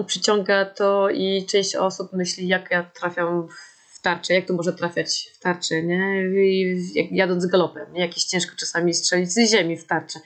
przyciąga 0.07 0.65
to 0.65 1.11
i 1.11 1.47
część 1.47 1.77
osób 1.77 2.13
myśli, 2.13 2.49
jak 2.49 2.71
ja 2.71 2.83
trafiam 2.83 3.49
w 3.95 4.03
tarczę, 4.03 4.35
jak 4.35 4.47
to 4.47 4.55
może 4.55 4.73
trafiać 4.73 5.33
w 5.35 5.39
tarczę, 5.39 5.83
nie? 5.83 6.23
I 6.27 6.81
jak, 6.95 7.13
jadąc 7.13 7.47
galopem, 7.47 7.93
nie? 7.93 8.01
Jakieś 8.01 8.25
ciężko 8.25 8.57
czasami 8.57 8.95
strzelić 8.95 9.33
z 9.33 9.51
ziemi 9.51 9.77
w 9.77 9.87
tarczę, 9.87 10.21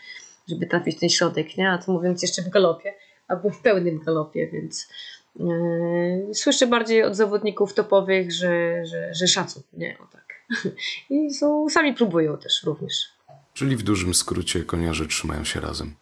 żeby 0.48 0.66
trafić 0.66 0.96
w 0.96 1.00
ten 1.00 1.08
środek, 1.08 1.56
nie? 1.56 1.70
A 1.70 1.78
to 1.78 1.92
mówiąc 1.92 2.22
jeszcze 2.22 2.42
w 2.42 2.48
galopie, 2.48 2.94
albo 3.28 3.50
w 3.50 3.60
pełnym 3.60 3.98
galopie, 3.98 4.50
więc 4.52 4.88
yy, 5.36 6.34
słyszę 6.34 6.66
bardziej 6.66 7.02
od 7.02 7.16
zawodników 7.16 7.74
topowych, 7.74 8.32
że, 8.32 8.86
że, 8.86 9.14
że 9.14 9.28
szacun, 9.28 9.62
nie? 9.72 9.98
O 9.98 10.06
tak. 10.06 10.24
I 11.10 11.34
są, 11.34 11.68
sami 11.68 11.94
próbują 11.94 12.38
też 12.38 12.62
również. 12.64 12.94
Czyli 13.54 13.76
w 13.76 13.82
dużym 13.82 14.14
skrócie 14.14 14.64
koniarze 14.64 15.06
trzymają 15.06 15.44
się 15.44 15.60
razem. 15.60 15.94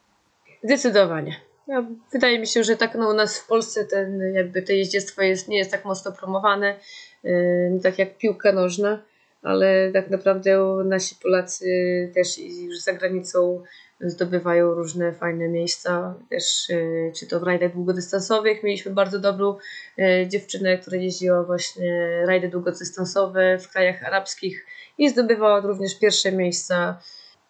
Zdecydowanie. 0.64 1.51
Ja, 1.68 1.86
wydaje 2.12 2.38
mi 2.38 2.46
się, 2.46 2.64
że 2.64 2.76
tak 2.76 2.94
no, 2.94 3.10
u 3.10 3.12
nas 3.12 3.38
w 3.38 3.46
Polsce 3.46 3.84
ten, 3.84 4.34
jakby 4.34 4.62
to 4.62 4.72
jeździectwo 4.72 5.22
jest, 5.22 5.48
nie 5.48 5.58
jest 5.58 5.70
tak 5.70 5.84
mocno 5.84 6.12
promowane, 6.12 6.76
yy, 7.24 7.80
tak 7.82 7.98
jak 7.98 8.18
piłka 8.18 8.52
nożna, 8.52 9.02
ale 9.42 9.90
tak 9.92 10.10
naprawdę 10.10 10.82
nasi 10.84 11.14
Polacy 11.22 11.66
też 12.14 12.38
już 12.38 12.78
za 12.80 12.92
granicą 12.92 13.62
zdobywają 14.00 14.74
różne 14.74 15.12
fajne 15.12 15.48
miejsca, 15.48 16.14
też 16.30 16.68
yy, 16.68 17.12
czy 17.16 17.26
to 17.26 17.40
w 17.40 17.42
rajdach 17.42 17.72
długodystansowych. 17.72 18.62
Mieliśmy 18.62 18.92
bardzo 18.92 19.18
dobrą 19.18 19.56
yy, 19.96 20.26
dziewczynę, 20.28 20.78
która 20.78 20.96
jeździła 20.96 21.42
właśnie 21.44 22.22
rajdy 22.26 22.48
długodystansowe 22.48 23.58
w 23.58 23.68
krajach 23.68 24.04
arabskich 24.04 24.66
i 24.98 25.10
zdobywała 25.10 25.60
również 25.60 25.98
pierwsze 25.98 26.32
miejsca. 26.32 27.00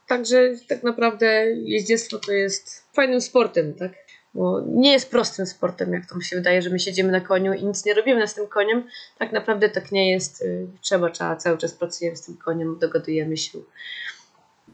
Także 0.08 0.50
tak 0.68 0.82
naprawdę 0.82 1.50
jeździectwo 1.50 2.18
to 2.18 2.32
jest 2.32 2.94
fajnym 2.94 3.20
sportem, 3.20 3.74
tak? 3.74 3.92
Bo 4.34 4.60
nie 4.66 4.92
jest 4.92 5.10
prostym 5.10 5.46
sportem, 5.46 5.92
jak 5.92 6.06
to 6.06 6.16
mi 6.16 6.24
się 6.24 6.36
wydaje, 6.36 6.62
że 6.62 6.70
my 6.70 6.78
siedzimy 6.78 7.12
na 7.12 7.20
koniu 7.20 7.52
i 7.52 7.64
nic 7.64 7.84
nie 7.84 7.94
robimy 7.94 8.28
z 8.28 8.34
tym 8.34 8.46
koniem. 8.46 8.84
Tak 9.18 9.32
naprawdę 9.32 9.68
tak 9.68 9.92
nie 9.92 10.10
jest. 10.10 10.42
Y, 10.42 10.66
trzeba, 10.80 11.10
trzeba 11.10 11.36
cały 11.36 11.58
czas 11.58 11.72
pracujemy 11.72 12.16
z 12.16 12.22
tym 12.22 12.36
koniem, 12.36 12.78
dogadujemy 12.78 13.36
się. 13.36 13.58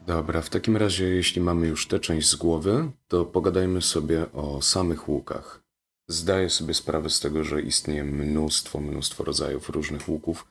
Dobra, 0.07 0.41
w 0.41 0.49
takim 0.49 0.77
razie, 0.77 1.05
jeśli 1.05 1.41
mamy 1.41 1.67
już 1.67 1.87
tę 1.87 1.99
część 1.99 2.29
z 2.29 2.35
głowy, 2.35 2.91
to 3.07 3.25
pogadajmy 3.25 3.81
sobie 3.81 4.31
o 4.31 4.61
samych 4.61 5.09
łukach. 5.09 5.61
Zdaję 6.07 6.49
sobie 6.49 6.73
sprawę 6.73 7.09
z 7.09 7.19
tego, 7.19 7.43
że 7.43 7.61
istnieje 7.61 8.03
mnóstwo, 8.03 8.79
mnóstwo 8.79 9.23
rodzajów 9.23 9.69
różnych 9.69 10.09
łuków. 10.09 10.47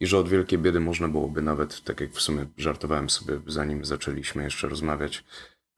i 0.00 0.06
że 0.06 0.18
od 0.18 0.28
wielkiej 0.28 0.58
biedy 0.58 0.80
można 0.80 1.08
byłoby 1.08 1.42
nawet, 1.42 1.84
tak 1.84 2.00
jak 2.00 2.12
w 2.12 2.20
sumie 2.20 2.46
żartowałem 2.56 3.10
sobie, 3.10 3.40
zanim 3.46 3.84
zaczęliśmy 3.84 4.44
jeszcze 4.44 4.68
rozmawiać, 4.68 5.24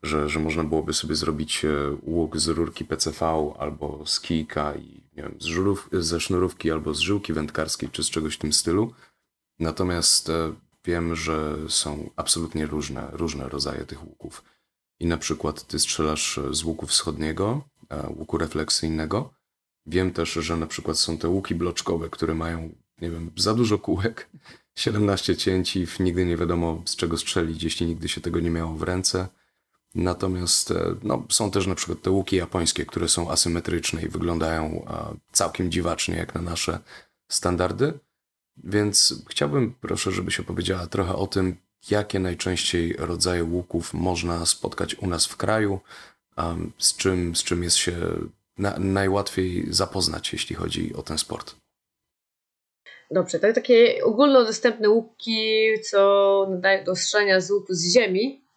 że, 0.02 0.28
że 0.28 0.40
można 0.40 0.64
byłoby 0.64 0.92
sobie 0.92 1.14
zrobić 1.14 1.64
e, 1.64 1.68
łuk 2.02 2.38
z 2.38 2.48
rurki 2.48 2.84
PCV 2.84 3.54
albo 3.58 4.06
z 4.06 4.20
kijka 4.20 4.74
i 4.74 5.02
nie 5.16 5.22
wiem, 5.22 5.34
z 5.38 5.44
żurów, 5.44 5.88
ze 5.92 6.20
sznurówki 6.20 6.70
albo 6.70 6.94
z 6.94 6.98
żyłki 6.98 7.32
wędkarskiej 7.32 7.88
czy 7.90 8.04
z 8.04 8.10
czegoś 8.10 8.34
w 8.34 8.38
tym 8.38 8.52
stylu. 8.52 8.92
Natomiast 9.58 10.28
e, 10.28 10.52
wiem, 10.84 11.16
że 11.16 11.56
są 11.68 12.10
absolutnie 12.16 12.66
różne, 12.66 13.08
różne 13.12 13.48
rodzaje 13.48 13.84
tych 13.84 14.08
łuków. 14.08 14.44
I 15.00 15.06
na 15.06 15.16
przykład 15.16 15.66
ty 15.66 15.78
strzelasz 15.78 16.40
z 16.50 16.64
łuku 16.64 16.86
wschodniego, 16.86 17.64
e, 17.88 18.08
łuku 18.08 18.38
refleksyjnego. 18.38 19.34
Wiem 19.86 20.12
też, 20.12 20.32
że 20.32 20.56
na 20.56 20.66
przykład 20.66 20.98
są 20.98 21.18
te 21.18 21.28
łuki 21.28 21.54
bloczkowe, 21.54 22.10
które 22.10 22.34
mają, 22.34 22.74
nie 23.00 23.10
wiem, 23.10 23.30
za 23.36 23.54
dużo 23.54 23.78
kółek, 23.78 24.30
17 24.74 25.36
cięci, 25.36 25.86
nigdy 26.00 26.26
nie 26.26 26.36
wiadomo 26.36 26.82
z 26.84 26.96
czego 26.96 27.18
strzelić, 27.18 27.62
jeśli 27.62 27.86
nigdy 27.86 28.08
się 28.08 28.20
tego 28.20 28.40
nie 28.40 28.50
miało 28.50 28.74
w 28.74 28.82
ręce. 28.82 29.28
Natomiast 29.94 30.70
e, 30.70 30.94
no, 31.02 31.24
są 31.30 31.50
też 31.50 31.66
na 31.66 31.74
przykład 31.74 32.02
te 32.02 32.10
łuki 32.10 32.36
japońskie, 32.36 32.86
które 32.86 33.08
są 33.08 33.30
asymetryczne 33.30 34.02
i 34.02 34.08
wyglądają 34.08 34.86
całkiem 35.32 35.70
dziwacznie 35.70 36.16
jak 36.16 36.34
na 36.34 36.42
nasze 36.42 36.78
standardy. 37.28 37.98
Więc 38.64 39.14
chciałbym, 39.28 39.74
proszę, 39.80 40.12
żebyś 40.12 40.40
opowiedziała 40.40 40.86
trochę 40.86 41.16
o 41.16 41.26
tym, 41.26 41.56
jakie 41.90 42.18
najczęściej 42.18 42.92
rodzaje 42.98 43.44
łuków 43.44 43.94
można 43.94 44.46
spotkać 44.46 44.94
u 44.94 45.06
nas 45.06 45.26
w 45.26 45.36
kraju, 45.36 45.80
z 46.78 46.96
czym, 46.96 47.36
z 47.36 47.42
czym 47.42 47.62
jest 47.62 47.76
się 47.76 47.96
na, 48.58 48.78
najłatwiej 48.78 49.66
zapoznać, 49.70 50.32
jeśli 50.32 50.56
chodzi 50.56 50.94
o 50.94 51.02
ten 51.02 51.18
sport. 51.18 51.54
Dobrze, 53.10 53.38
to 53.38 53.52
takie 53.52 54.04
ogólnodostępne 54.04 54.88
łuki, 54.90 55.68
co 55.90 56.46
nadają 56.50 56.84
do 56.84 56.96
strzelania 56.96 57.40
z 57.40 57.50
łuku 57.50 57.74
z 57.74 57.92
ziemi, 57.92 58.44
e, 58.44 58.49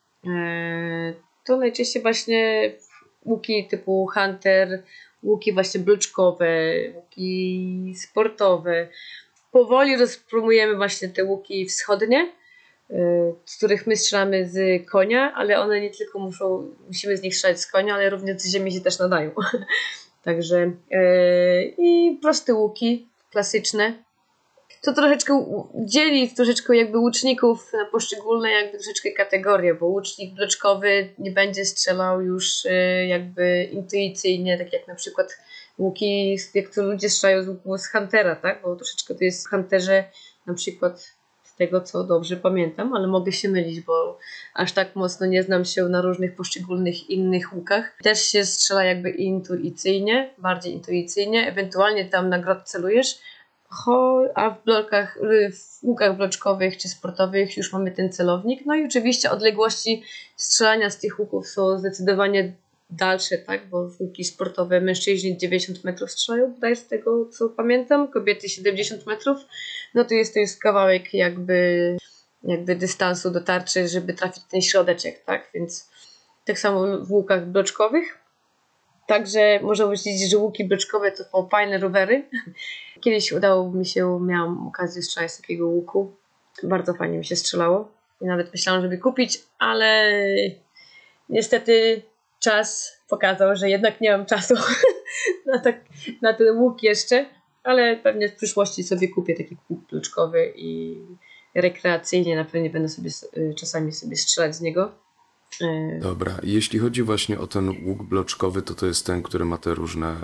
to 1.46 1.58
najczęściej 1.58 2.02
właśnie 2.02 2.72
łuki 3.26 3.68
typu 3.68 4.08
hunter, 4.14 4.84
łuki 5.24 5.54
właśnie 5.54 5.80
bloczkowe, 5.80 6.48
łuki 6.96 7.94
sportowe. 7.98 8.88
Powoli 9.52 9.98
rozpromujemy 9.98 10.76
właśnie 10.76 11.10
te 11.10 11.24
łuki 11.24 11.66
wschodnie, 11.66 12.32
y, 12.92 12.96
z 13.46 13.58
których 13.58 13.88
my 13.88 13.96
strzelamy 13.96 14.50
z 14.50 14.86
konia, 14.90 15.34
ale 15.36 15.60
one 15.60 15.82
nie 15.82 15.90
tylko 15.90 16.20
muszą, 16.20 16.72
musimy 16.88 17.18
z 17.18 17.22
nich 17.22 17.36
strzelać 17.36 17.60
z 17.60 17.72
konia, 17.72 17.96
ale 17.96 18.10
również 18.10 18.42
z 18.42 18.54
ziemi 18.54 18.72
się 18.72 18.82
też 18.82 19.00
nadają. 19.00 19.32
Także 20.24 20.72
yy, 20.92 21.74
i 21.78 22.20
proste 22.22 22.54
łuki, 22.54 23.08
klasyczne, 23.32 23.94
to 24.84 24.94
troszeczkę 24.94 25.46
dzieli 25.76 26.30
troszeczkę 26.30 26.78
jakby 26.78 26.98
łuczników 26.98 27.74
na 27.74 27.86
poszczególne 27.86 28.52
jakby 28.52 28.78
troszeczkę 28.78 29.12
kategorie, 29.12 29.74
bo 29.74 29.86
łucznik 29.86 30.36
bloczkowy 30.36 31.10
nie 31.20 31.32
będzie 31.32 31.66
strzelał 31.66 32.22
już 32.22 32.66
y, 32.66 33.06
jakby 33.08 33.64
intuicyjnie, 33.64 34.58
tak 34.58 34.74
jak 34.74 34.88
na 34.88 34.96
przykład 34.96 35.38
łuki, 35.78 36.38
jak 36.54 36.76
to 36.76 36.84
ludzie 36.84 37.10
strzelają 37.10 37.44
z 37.44 37.48
łuku 37.48 37.78
z 37.78 37.88
Huntera, 37.88 38.36
tak? 38.36 38.62
Bo 38.62 38.76
troszeczkę 38.76 39.16
to 39.16 39.24
jest 39.24 39.48
w 39.48 39.50
Hunterze 39.50 40.04
na 40.46 40.54
przykład 40.54 41.14
z 41.44 41.56
tego, 41.56 41.82
co 41.82 42.04
dobrze 42.04 42.38
pamiętam, 42.38 42.94
ale 42.94 43.08
mogę 43.08 43.32
się 43.32 43.50
mylić, 43.50 43.82
bo 43.82 44.20
aż 44.54 44.72
tak 44.72 44.96
mocno 44.96 45.26
nie 45.26 45.44
znam 45.44 45.66
się 45.66 45.84
na 45.84 46.02
różnych 46.02 46.36
poszczególnych 46.36 47.10
innych 47.10 47.54
łukach. 47.54 47.98
Też 48.04 48.22
się 48.22 48.46
strzela 48.46 48.84
jakby 48.84 49.10
intuicyjnie, 49.10 50.34
bardziej 50.38 50.74
intuicyjnie, 50.74 51.48
ewentualnie 51.48 52.06
tam 52.06 52.30
na 52.30 52.40
grot 52.40 52.64
celujesz, 52.64 53.20
a 54.36 54.50
w 54.50 54.64
blokach, 54.64 55.20
w 55.54 55.84
łukach 55.84 56.18
bloczkowych 56.18 56.78
czy 56.78 56.90
sportowych 56.90 57.58
już 57.58 57.74
mamy 57.74 57.92
ten 57.92 58.12
celownik. 58.12 58.66
No 58.66 58.76
i 58.76 58.86
oczywiście 58.86 59.32
odległości 59.32 60.04
strzelania 60.36 60.90
z 60.90 61.00
tych 61.00 61.20
łuków 61.20 61.48
są 61.48 61.80
zdecydowanie 61.80 62.54
dalsze, 62.90 63.38
tak? 63.38 63.70
Bo 63.70 63.90
łuki 64.00 64.24
sportowe 64.24 64.82
mężczyźni 64.82 65.38
90 65.38 65.84
metrów 65.84 66.12
strzelają, 66.12 66.54
bodaj 66.54 66.76
z 66.76 66.88
tego 66.88 67.26
co 67.26 67.50
pamiętam, 67.50 68.08
kobiety 68.08 68.50
70 68.50 69.06
metrów. 69.06 69.38
No 69.94 70.06
to 70.06 70.14
jest 70.14 70.34
to 70.34 70.40
jest 70.40 70.62
kawałek 70.62 71.14
jakby, 71.14 71.98
jakby 72.44 72.76
dystansu 72.76 73.32
do 73.32 73.42
tarczy, 73.42 73.88
żeby 73.88 74.14
trafić 74.14 74.44
ten 74.44 74.62
środeczek, 74.62 75.24
tak? 75.24 75.50
Więc 75.54 75.90
tak 76.46 76.60
samo 76.60 77.06
w 77.06 77.12
łukach 77.12 77.46
bloczkowych. 77.46 78.18
Także 79.08 79.60
można 79.62 79.86
powiedzieć, 79.86 80.30
że 80.30 80.38
łuki 80.38 80.66
bloczkowe 80.66 81.12
to 81.12 81.48
fajne 81.52 81.78
rowery. 81.78 82.24
Kiedyś 83.04 83.32
udało 83.32 83.72
mi 83.72 83.86
się, 83.86 84.20
miałam 84.22 84.68
okazję 84.68 85.02
strzelać 85.02 85.32
z 85.32 85.38
takiego 85.38 85.68
łuku. 85.68 86.16
Bardzo 86.64 86.94
fajnie 86.94 87.18
mi 87.18 87.26
się 87.26 87.36
strzelało. 87.36 87.92
I 88.22 88.26
nawet 88.26 88.52
myślałam, 88.52 88.82
żeby 88.82 88.98
kupić, 88.98 89.42
ale 89.60 90.12
niestety 91.30 92.02
czas 92.40 92.98
pokazał, 93.10 93.56
że 93.56 93.70
jednak 93.70 94.02
nie 94.02 94.12
mam 94.12 94.26
czasu 94.26 94.54
na, 95.46 95.60
tak, 95.60 95.76
na 96.22 96.34
ten 96.34 96.58
łuk 96.58 96.84
jeszcze, 96.84 97.26
ale 97.64 97.98
pewnie 97.98 98.30
w 98.30 98.36
przyszłości 98.36 98.84
sobie 98.84 99.08
kupię 99.08 99.36
taki 99.36 99.58
łuk 99.70 99.88
kluczkowy 99.88 100.54
i 100.56 100.98
rekreacyjnie 101.56 102.36
na 102.36 102.46
pewno 102.46 102.70
będę 102.70 102.90
sobie 102.90 103.10
y, 103.38 103.54
czasami 103.60 103.92
sobie 103.92 104.16
strzelać 104.16 104.56
z 104.56 104.62
niego. 104.62 105.03
Y, 105.62 106.00
Dobra, 106.02 106.32
jeśli 106.44 106.80
chodzi 106.80 107.04
właśnie 107.04 107.40
o 107.40 107.48
ten 107.48 107.70
łuk 107.88 108.04
bloczkowy, 108.04 108.62
to 108.62 108.76
to 108.76 108.86
jest 108.86 109.06
ten, 109.06 109.24
który 109.24 109.46
ma 109.46 109.58
te 109.58 109.74
różne 109.74 110.16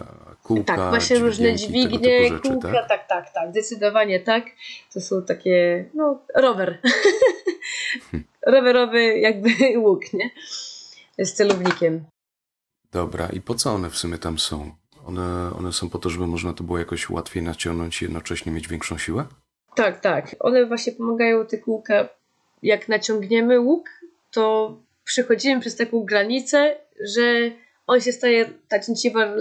kółka, 0.44 0.76
Tak, 0.76 0.90
właśnie 0.90 1.20
różne 1.20 1.56
dźwignie, 1.56 2.30
kółka, 2.30 2.72
tak? 2.72 2.88
tak, 2.90 3.08
tak, 3.08 3.34
tak, 3.34 3.50
zdecydowanie 3.52 4.20
tak. 4.20 4.46
To 4.94 5.02
są 5.02 5.22
takie, 5.24 5.86
no, 5.94 6.20
rower. 6.36 6.78
Rowerowy 8.54 9.20
jakby 9.20 9.50
łuk, 9.86 10.14
nie? 10.14 10.30
z 11.26 11.34
celownikiem. 11.34 12.06
Dobra, 12.92 13.30
i 13.30 13.42
po 13.42 13.56
co 13.56 13.74
one 13.74 13.90
w 13.90 13.98
sumie 13.98 14.18
tam 14.18 14.40
są? 14.40 14.72
One, 15.06 15.52
one 15.58 15.74
są 15.74 15.90
po 15.90 16.00
to, 16.00 16.10
żeby 16.10 16.28
można 16.28 16.54
to 16.54 16.64
było 16.64 16.78
jakoś 16.80 17.10
łatwiej 17.10 17.44
naciągnąć 17.44 18.02
i 18.02 18.06
jednocześnie 18.06 18.52
mieć 18.52 18.68
większą 18.68 18.98
siłę? 18.98 19.26
Tak, 19.76 20.00
tak. 20.00 20.36
One 20.40 20.66
właśnie 20.66 20.94
pomagają 20.94 21.46
te 21.46 21.58
kółka. 21.58 22.10
Jak 22.64 22.90
naciągniemy 22.90 23.60
łuk, 23.60 23.90
to 24.32 24.76
przechodzimy 25.10 25.62
przez 25.62 25.76
taką 25.76 26.04
granicę, 26.04 26.76
że 27.16 27.52
on 27.88 28.02
się 28.02 28.12
staje, 28.12 28.50
ta 28.68 28.80
cięciwa 28.80 29.36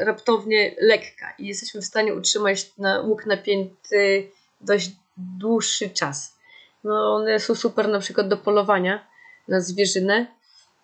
raptownie 0.00 0.74
lekka 0.80 1.34
i 1.38 1.46
jesteśmy 1.46 1.80
w 1.80 1.84
stanie 1.84 2.14
utrzymać 2.14 2.78
na 2.78 3.00
łuk 3.00 3.26
napięty 3.26 4.28
dość 4.60 4.90
dłuższy 5.16 5.90
czas. 5.90 6.38
No 6.84 7.14
one 7.14 7.40
są 7.40 7.54
super 7.54 7.88
na 7.88 7.98
przykład 7.98 8.28
do 8.28 8.36
polowania 8.36 9.06
na 9.48 9.60
zwierzynę, 9.60 10.26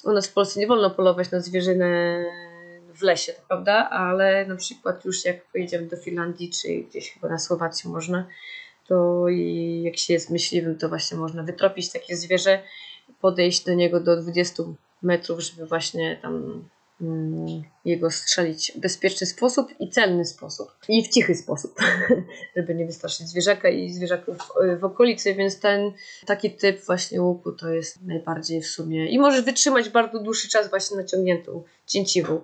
u 0.04 0.12
nas 0.12 0.28
w 0.28 0.33
Polsce 0.33 0.61
nie 0.61 0.66
wolno 0.66 0.90
polować 0.90 1.31
na 1.31 1.40
zwierzynę 1.40 2.24
w 2.94 3.02
lesie, 3.02 3.33
prawda? 3.48 3.88
Ale 3.90 4.46
na 4.46 4.57
przykład 4.57 5.04
już 5.04 5.24
jak 5.24 5.44
pojedziemy 5.44 5.87
do 5.87 5.96
Finlandii, 5.96 6.50
czy 6.50 6.68
gdzieś 6.68 7.12
chyba 7.12 7.28
na 7.28 7.38
Słowacji 7.38 7.90
można, 7.90 8.26
to 8.87 9.28
i 9.28 9.83
jak 9.85 9.96
się 9.96 10.12
jest 10.12 10.31
myśliwym, 10.31 10.78
to 10.78 10.88
właśnie 10.88 11.18
można 11.18 11.42
wytropić 11.42 11.92
takie 11.92 12.16
zwierzę, 12.16 12.62
podejść 13.20 13.64
do 13.64 13.74
niego 13.74 14.00
do 14.00 14.22
20 14.22 14.62
metrów, 15.02 15.40
żeby 15.40 15.66
właśnie 15.66 16.18
tam 16.22 16.64
Mm, 17.00 17.62
jego 17.85 18.11
strzelić 18.11 18.72
w 18.72 18.81
bezpieczny 18.81 19.26
sposób 19.26 19.81
i 19.81 19.90
celny 19.90 20.24
sposób. 20.24 20.68
I 20.88 21.04
w 21.04 21.09
cichy 21.09 21.35
sposób, 21.35 21.78
żeby 22.57 22.74
nie 22.74 22.87
wystraszyć 22.87 23.28
zwierzaka 23.28 23.68
i 23.68 23.90
zwierzaków 23.90 24.37
w 24.81 24.85
okolicy, 24.85 25.35
więc 25.35 25.61
ten 25.61 25.92
taki 26.26 26.50
typ 26.50 26.87
właśnie 26.87 27.22
łuku 27.22 27.52
to 27.52 27.68
jest 27.68 28.02
najbardziej 28.02 28.62
w 28.62 28.66
sumie 28.66 29.09
i 29.09 29.18
możesz 29.18 29.42
wytrzymać 29.42 29.88
bardzo 29.88 30.18
dłuższy 30.18 30.48
czas 30.48 30.70
właśnie 30.70 30.96
naciągniętą 30.96 31.62
cięciwą. 31.87 32.40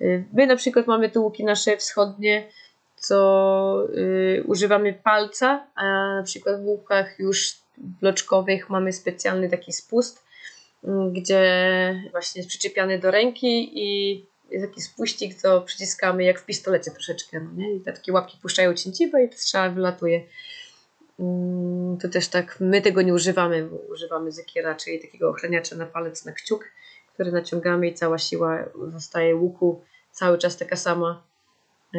Y, 0.00 0.24
my 0.32 0.46
na 0.46 0.56
przykład 0.56 0.86
mamy 0.86 1.10
te 1.10 1.20
łuki 1.20 1.44
nasze 1.44 1.76
wschodnie, 1.76 2.48
co 2.96 3.88
y, 3.94 4.44
używamy 4.46 4.92
palca, 4.92 5.66
a 5.74 5.84
na 6.16 6.22
przykład 6.22 6.62
w 6.62 6.66
łukach 6.66 7.18
już 7.18 7.56
bloczkowych 7.80 8.70
mamy 8.70 8.92
specjalny 8.92 9.48
taki 9.48 9.72
spust, 9.72 10.24
gdzie 11.12 12.02
właśnie 12.10 12.38
jest 12.38 12.48
przyczepiany 12.48 12.98
do 12.98 13.10
ręki 13.10 13.70
i 13.74 14.26
jest 14.50 14.66
taki 14.66 14.80
spuścik, 14.80 15.34
co 15.34 15.60
przyciskamy 15.60 16.24
jak 16.24 16.40
w 16.40 16.44
pistolecie 16.44 16.90
troszeczkę, 16.90 17.40
no 17.40 17.50
nie? 17.56 17.74
I 17.74 17.80
te 17.80 17.92
takie 17.92 18.12
łapki 18.12 18.38
puszczają 18.42 18.74
cięciwe 18.74 19.24
i 19.24 19.28
ta 19.28 19.36
strzała 19.36 19.70
wylatuje. 19.70 20.24
Mm, 21.18 21.96
to 21.98 22.08
też 22.08 22.28
tak, 22.28 22.56
my 22.60 22.82
tego 22.82 23.02
nie 23.02 23.14
używamy, 23.14 23.68
używamy 23.90 24.32
zekiera, 24.32 24.74
czyli 24.74 25.00
takiego 25.00 25.28
ochraniacza 25.28 25.76
na 25.76 25.86
palec, 25.86 26.24
na 26.24 26.32
kciuk, 26.32 26.64
który 27.14 27.32
naciągamy 27.32 27.88
i 27.88 27.94
cała 27.94 28.18
siła 28.18 28.64
zostaje 28.88 29.36
łuku 29.36 29.82
cały 30.12 30.38
czas 30.38 30.56
taka 30.56 30.76
sama, 30.76 31.22
e, 31.94 31.98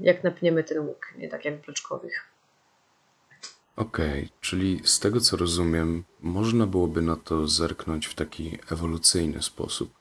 jak 0.00 0.24
napniemy 0.24 0.64
ten 0.64 0.78
łuk, 0.78 1.14
nie 1.18 1.28
tak 1.28 1.44
jak 1.44 1.54
w 1.54 1.64
bloczkowych. 1.64 2.33
Okej, 3.76 4.28
czyli 4.40 4.80
z 4.84 5.00
tego 5.00 5.20
co 5.20 5.36
rozumiem, 5.36 6.04
można 6.22 6.66
byłoby 6.66 7.02
na 7.02 7.16
to 7.16 7.48
zerknąć 7.48 8.06
w 8.06 8.14
taki 8.14 8.58
ewolucyjny 8.70 9.42
sposób, 9.42 9.94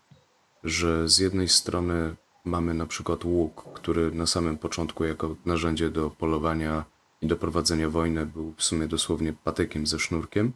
że 0.63 1.09
z 1.09 1.17
jednej 1.17 1.49
strony 1.49 2.15
mamy 2.45 2.74
na 2.74 2.86
przykład 2.86 3.26
łuk, 3.26 3.65
który 3.74 4.11
na 4.11 4.26
samym 4.26 4.57
początku 4.57 5.03
jako 5.03 5.36
narzędzie 5.45 5.89
do 5.89 6.09
polowania 6.09 6.86
i 7.21 7.28
do 7.28 7.36
prowadzenia 7.36 7.89
wojny 7.89 8.26
był 8.26 8.53
w 8.57 8.63
sumie 8.63 8.88
dosłownie 8.88 9.34
patykiem 9.43 9.88
ze 9.88 9.99
sznurkiem. 9.99 10.53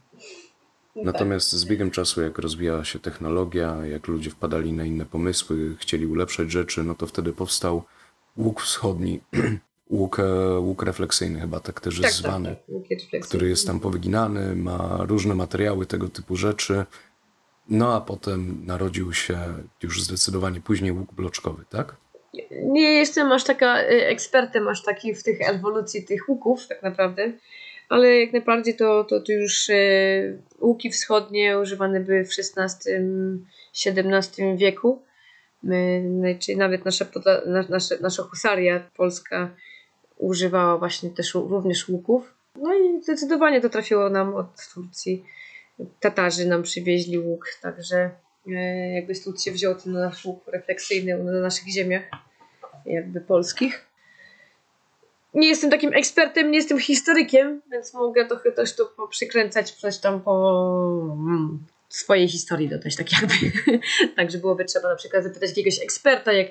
Tak. 0.94 1.06
Natomiast 1.06 1.52
z 1.52 1.66
biegiem 1.66 1.92
czasu, 1.92 2.22
jak 2.22 2.38
rozwijała 2.38 2.86
się 2.86 3.00
technologia, 3.00 3.86
jak 3.86 4.08
ludzie 4.08 4.30
wpadali 4.30 4.74
na 4.74 4.86
inne 4.86 5.06
pomysły, 5.06 5.76
chcieli 5.80 6.08
ulepszać 6.08 6.52
rzeczy, 6.52 6.84
no 6.84 6.96
to 6.96 7.08
wtedy 7.08 7.34
powstał 7.34 7.84
łuk 8.38 8.62
wschodni, 8.62 9.20
łuk, 9.90 10.20
e, 10.20 10.60
łuk 10.60 10.84
refleksyjny 10.84 11.40
chyba 11.40 11.60
tak 11.60 11.82
też 11.82 12.00
jest 12.00 12.16
zwany, 12.16 12.50
tak, 12.50 12.60
refleksyjne. 12.70 13.26
który 13.26 13.50
jest 13.50 13.68
tam 13.68 13.80
powyginany, 13.80 14.56
ma 14.56 15.00
różne 15.08 15.36
materiały 15.36 15.86
tego 15.86 16.10
typu 16.10 16.36
rzeczy. 16.36 16.86
No 17.70 17.96
a 17.96 18.02
potem 18.02 18.66
narodził 18.66 19.14
się 19.14 19.40
już 19.84 20.04
zdecydowanie 20.04 20.62
później 20.62 20.92
łuk 20.92 21.14
bloczkowy, 21.14 21.64
tak? 21.70 21.96
Nie 22.64 22.94
jestem 22.94 23.32
aż 23.32 23.44
taka 23.44 23.82
y, 23.82 24.06
ekspertem 24.06 24.68
aż 24.68 24.84
taki 24.84 25.16
w 25.16 25.24
tych 25.24 25.50
ewolucji 25.50 26.06
tych 26.06 26.30
łuków 26.30 26.68
tak 26.68 26.84
naprawdę, 26.84 27.32
ale 27.90 28.20
jak 28.20 28.34
najbardziej 28.34 28.76
to, 28.76 29.04
to, 29.04 29.22
to 29.22 29.32
już 29.32 29.70
y, 29.70 30.42
łuki 30.62 30.90
wschodnie 30.90 31.60
używane 31.60 32.00
były 32.00 32.26
w 32.26 32.30
XVI-XVII 32.30 34.58
wieku. 34.58 35.02
My, 35.64 36.02
no, 36.06 36.28
czyli 36.40 36.58
nawet 36.58 36.86
nasza, 36.86 37.06
nasza, 37.70 37.96
nasza 38.02 38.24
husaria 38.24 38.90
polska 38.96 39.56
używała 40.18 40.78
właśnie 40.78 41.10
też 41.10 41.34
również 41.34 41.90
łuków. 41.90 42.34
No 42.56 42.74
i 42.74 43.04
zdecydowanie 43.04 43.62
to 43.62 43.70
trafiło 43.70 44.10
nam 44.10 44.36
od 44.36 44.48
Turcji. 44.74 45.24
Tatarzy 46.00 46.46
nam 46.46 46.64
przywieźli 46.64 47.20
łuk, 47.20 47.46
także 47.62 48.10
e, 48.48 48.94
jakby 48.94 49.16
stąd 49.16 49.42
się 49.42 49.52
wziął 49.52 49.76
ten 49.76 49.94
nasz 49.94 50.26
łuk 50.26 50.48
refleksyjny 50.48 51.24
na 51.24 51.42
naszych 51.42 51.68
ziemiach, 51.68 52.04
jakby 52.86 53.22
polskich. 53.22 53.88
Nie 55.34 55.48
jestem 55.48 55.70
takim 55.70 55.94
ekspertem, 55.94 56.52
nie 56.52 56.58
jestem 56.58 56.80
historykiem, 56.80 57.62
więc 57.72 57.94
mogę 57.94 58.26
trochę 58.26 58.52
też 58.52 58.76
tu 58.76 58.84
przykręcać 59.10 59.72
coś 59.72 59.98
tam 59.98 60.22
po 60.22 61.14
mm, 61.14 61.66
swojej 61.90 62.28
historii 62.28 62.70
dodać, 62.70 62.96
tak 62.96 63.08
jakby. 63.12 63.34
Także 64.18 64.38
byłoby 64.38 64.66
trzeba 64.66 64.90
na 64.90 64.96
przykład 64.96 65.24
zapytać 65.24 65.50
jakiegoś 65.50 65.82
eksperta, 65.82 66.34
jak 66.34 66.48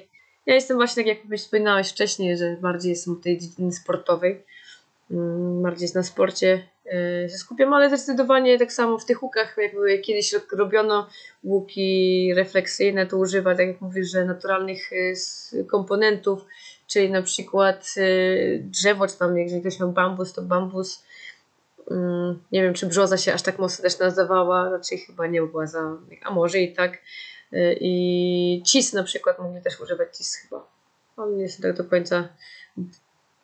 ja 0.46 0.54
jestem 0.54 0.76
właśnie, 0.76 1.04
tak 1.04 1.06
jak 1.28 1.38
wspominałeś 1.38 1.90
wcześniej, 1.90 2.36
że 2.36 2.56
bardziej 2.60 2.90
jestem 2.90 3.20
tej 3.20 3.38
dziedzinie 3.38 3.72
sportowej. 3.72 4.42
Mm, 5.10 5.62
Bardziej 5.62 5.88
na 5.94 6.02
sporcie 6.02 6.68
e, 6.86 7.28
się 7.28 7.38
skupiam, 7.38 7.74
ale 7.74 7.88
zdecydowanie 7.88 8.58
tak 8.58 8.72
samo 8.72 8.98
w 8.98 9.04
tych 9.04 9.22
łukach, 9.22 9.56
jak 9.86 10.02
kiedyś 10.02 10.34
robiono 10.52 11.08
łuki 11.44 12.32
refleksyjne, 12.34 13.06
to 13.06 13.16
używa, 13.16 13.54
tak 13.54 13.66
jak 13.66 13.80
mówisz, 13.80 14.10
że 14.10 14.24
naturalnych 14.24 14.90
e, 14.92 15.64
komponentów, 15.64 16.44
czyli 16.86 17.10
na 17.10 17.22
przykład 17.22 17.94
e, 17.96 18.58
drzewo, 18.58 19.08
czy 19.08 19.18
tam 19.18 19.38
jeżeli 19.38 19.60
ktoś 19.60 19.80
miał 19.80 19.92
bambus, 19.92 20.32
to 20.32 20.42
bambus. 20.42 21.04
Mm, 21.90 22.38
Nie 22.52 22.62
wiem, 22.62 22.74
czy 22.74 22.86
brzoza 22.86 23.16
się 23.16 23.32
aż 23.34 23.42
tak 23.42 23.58
mocno 23.58 23.82
też 23.82 23.98
nazywała, 23.98 24.70
raczej 24.70 24.98
chyba 24.98 25.26
nie 25.26 25.42
była 25.42 25.66
za, 25.66 25.96
a 26.24 26.30
może 26.30 26.58
i 26.58 26.74
tak. 26.74 26.98
E, 27.52 27.72
I 27.80 28.62
cis 28.66 28.92
na 28.92 29.02
przykład 29.02 29.38
mogli 29.38 29.62
też 29.62 29.80
używać 29.80 30.16
cis 30.16 30.34
chyba, 30.34 30.66
ale 31.16 31.32
nie 31.32 31.42
jestem 31.42 31.62
tak 31.62 31.84
do 31.84 31.90
końca 31.90 32.28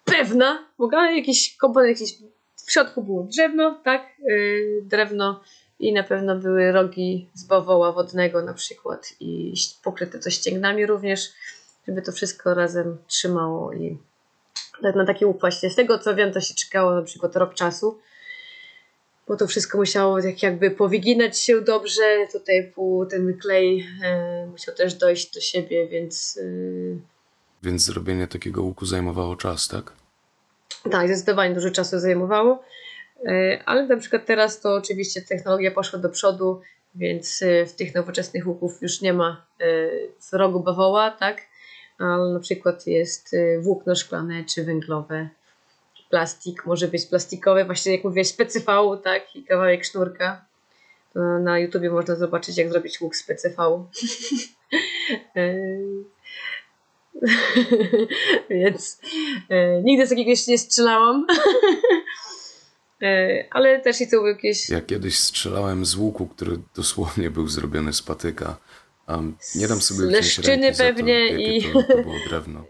pewna, 0.05 0.68
mogę, 0.78 0.98
ale 0.98 1.16
jakiś 1.16 1.57
komponent, 1.57 2.00
jakiś 2.00 2.18
w 2.66 2.72
środku 2.72 3.03
było 3.03 3.22
drzewno, 3.22 3.80
tak, 3.84 4.07
yy, 4.18 4.82
drewno 4.82 5.40
i 5.78 5.92
na 5.92 6.03
pewno 6.03 6.36
były 6.36 6.72
rogi 6.72 7.28
z 7.34 7.44
bawoła 7.44 7.92
wodnego 7.92 8.42
na 8.42 8.55
przykład 8.55 9.12
i 9.20 9.55
pokryte 9.84 10.18
to 10.18 10.30
ścięgnami 10.30 10.86
również, 10.86 11.32
żeby 11.88 12.03
to 12.03 12.12
wszystko 12.12 12.55
razem 12.55 12.98
trzymało 13.07 13.72
i 13.72 13.98
tak 14.82 14.94
na 14.94 15.07
taki 15.07 15.24
łuk 15.24 15.40
właśnie. 15.40 15.70
Z 15.70 15.74
tego 15.74 15.98
co 15.98 16.14
wiem, 16.14 16.32
to 16.32 16.40
się 16.40 16.55
czekało 16.55 16.94
na 16.94 17.03
przykład 17.03 17.36
rok 17.36 17.55
czasu, 17.55 17.98
bo 19.28 19.36
to 19.36 19.46
wszystko 19.46 19.78
musiało 19.78 20.22
tak 20.22 20.42
jakby 20.42 20.70
powyginać 20.70 21.38
się 21.38 21.60
dobrze, 21.60 22.26
tutaj 22.32 22.72
ten 23.10 23.38
klej 23.38 23.88
e, 24.02 24.46
musiał 24.46 24.74
też 24.74 24.94
dojść 24.94 25.34
do 25.34 25.40
siebie, 25.40 25.88
więc 25.88 26.36
yy, 26.36 26.98
Więc 27.62 27.82
zrobienie 27.82 28.28
takiego 28.28 28.62
łuku 28.62 28.86
zajmowało 28.86 29.36
czas, 29.36 29.68
tak? 29.68 29.92
Tak, 30.90 31.06
zdecydowanie 31.06 31.54
dużo 31.54 31.70
czasu 31.70 31.98
zajmowało. 31.98 32.62
E, 33.26 33.62
Ale 33.66 33.86
na 33.86 33.96
przykład 33.96 34.26
teraz 34.26 34.60
to 34.60 34.74
oczywiście 34.74 35.22
technologia 35.22 35.70
poszła 35.70 35.98
do 35.98 36.08
przodu, 36.08 36.60
więc 36.94 37.42
e, 37.42 37.66
w 37.66 37.74
tych 37.74 37.94
nowoczesnych 37.94 38.46
łuków 38.46 38.82
już 38.82 39.00
nie 39.00 39.12
ma 39.12 39.46
e, 39.60 39.66
rogu 40.32 40.60
bawoła, 40.60 41.10
tak? 41.10 41.40
Ale 41.98 42.32
na 42.32 42.40
przykład 42.40 42.86
jest 42.86 43.34
e, 43.34 43.60
włókno 43.60 43.94
szklane 43.94 44.44
czy 44.44 44.64
węglowe. 44.64 45.28
Plastik 46.12 46.66
może 46.66 46.88
być 46.88 47.06
plastikowy, 47.06 47.64
właśnie 47.64 47.92
jak 47.96 48.26
z 48.26 48.32
PCV, 48.32 48.98
tak? 49.04 49.36
I 49.36 49.44
kawałek 49.44 49.84
sznurka. 49.84 50.44
To 51.14 51.20
na 51.38 51.58
YouTubie 51.58 51.90
można 51.90 52.16
zobaczyć, 52.16 52.56
jak 52.56 52.70
zrobić 52.70 53.00
łuk 53.00 53.16
z 53.16 53.22
PCV. 53.22 53.56
E, 55.36 55.54
Więc 58.50 59.00
e, 59.48 59.82
nigdy 59.82 60.06
z 60.06 60.08
takiego 60.10 60.30
jeszcze 60.30 60.50
nie 60.50 60.58
strzelałam. 60.58 61.26
e, 63.02 63.44
ale 63.50 63.80
też 63.80 64.00
i 64.00 64.06
to 64.06 64.10
były 64.16 64.30
jakieś. 64.30 64.70
Ja 64.70 64.80
kiedyś 64.80 65.18
strzelałem 65.18 65.84
z 65.84 65.94
łuku, 65.94 66.26
który 66.26 66.58
dosłownie 66.74 67.30
był 67.30 67.48
zrobiony 67.48 67.92
z 67.92 68.02
patyka. 68.02 68.56
Um, 69.08 69.36
nie 69.54 69.68
dam 69.68 69.80
sobie 69.80 70.00
leszczyny 70.10 70.72
to, 70.72 70.78
pewnie 70.78 71.26
jakie 71.26 71.56
i- 71.56 71.72
To, 71.72 71.82
to 71.82 72.02
było 72.02 72.14
drewno. 72.28 72.64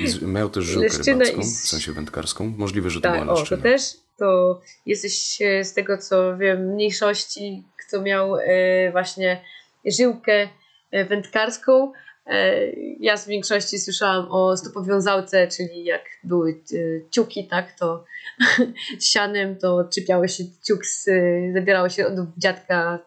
I 0.00 0.08
z, 0.08 0.22
miał 0.22 0.50
też 0.50 0.64
żyłkę 0.64 0.88
Leszczyna 0.88 1.16
i 1.16 1.18
rybacką, 1.18 1.42
z- 1.42 1.64
w 1.64 1.68
sensie 1.68 1.92
wędkarską. 1.92 2.54
Możliwe, 2.58 2.90
że 2.90 3.00
to 3.00 3.08
Tak, 3.08 3.20
była 3.20 3.32
o, 3.32 3.34
to 3.36 3.40
leszczyna. 3.40 3.62
też. 3.62 3.82
To 4.18 4.60
jesteś 4.86 5.42
e, 5.42 5.64
z 5.64 5.74
tego 5.74 5.98
co 5.98 6.36
wiem, 6.38 6.66
mniejszości, 6.72 7.64
kto 7.86 8.02
miał 8.02 8.36
e, 8.36 8.92
właśnie 8.92 9.40
żyłkę 9.84 10.48
e, 10.90 11.04
wędkarską. 11.04 11.92
E, 12.26 12.66
ja 13.00 13.16
z 13.16 13.28
większości 13.28 13.78
słyszałam 13.78 14.26
o 14.30 14.56
stopowiązałce, 14.56 15.48
czyli 15.48 15.84
jak 15.84 16.02
były 16.24 16.60
ciuki, 17.10 17.48
tak, 17.48 17.78
to 17.78 18.04
sianem 19.12 19.56
to 19.56 19.88
czepiało 19.94 20.28
się 20.28 20.44
ciuk, 20.66 20.86
z, 20.86 21.04
zabierało 21.54 21.88
się 21.88 22.06
od 22.06 22.14
dziadka 22.38 22.98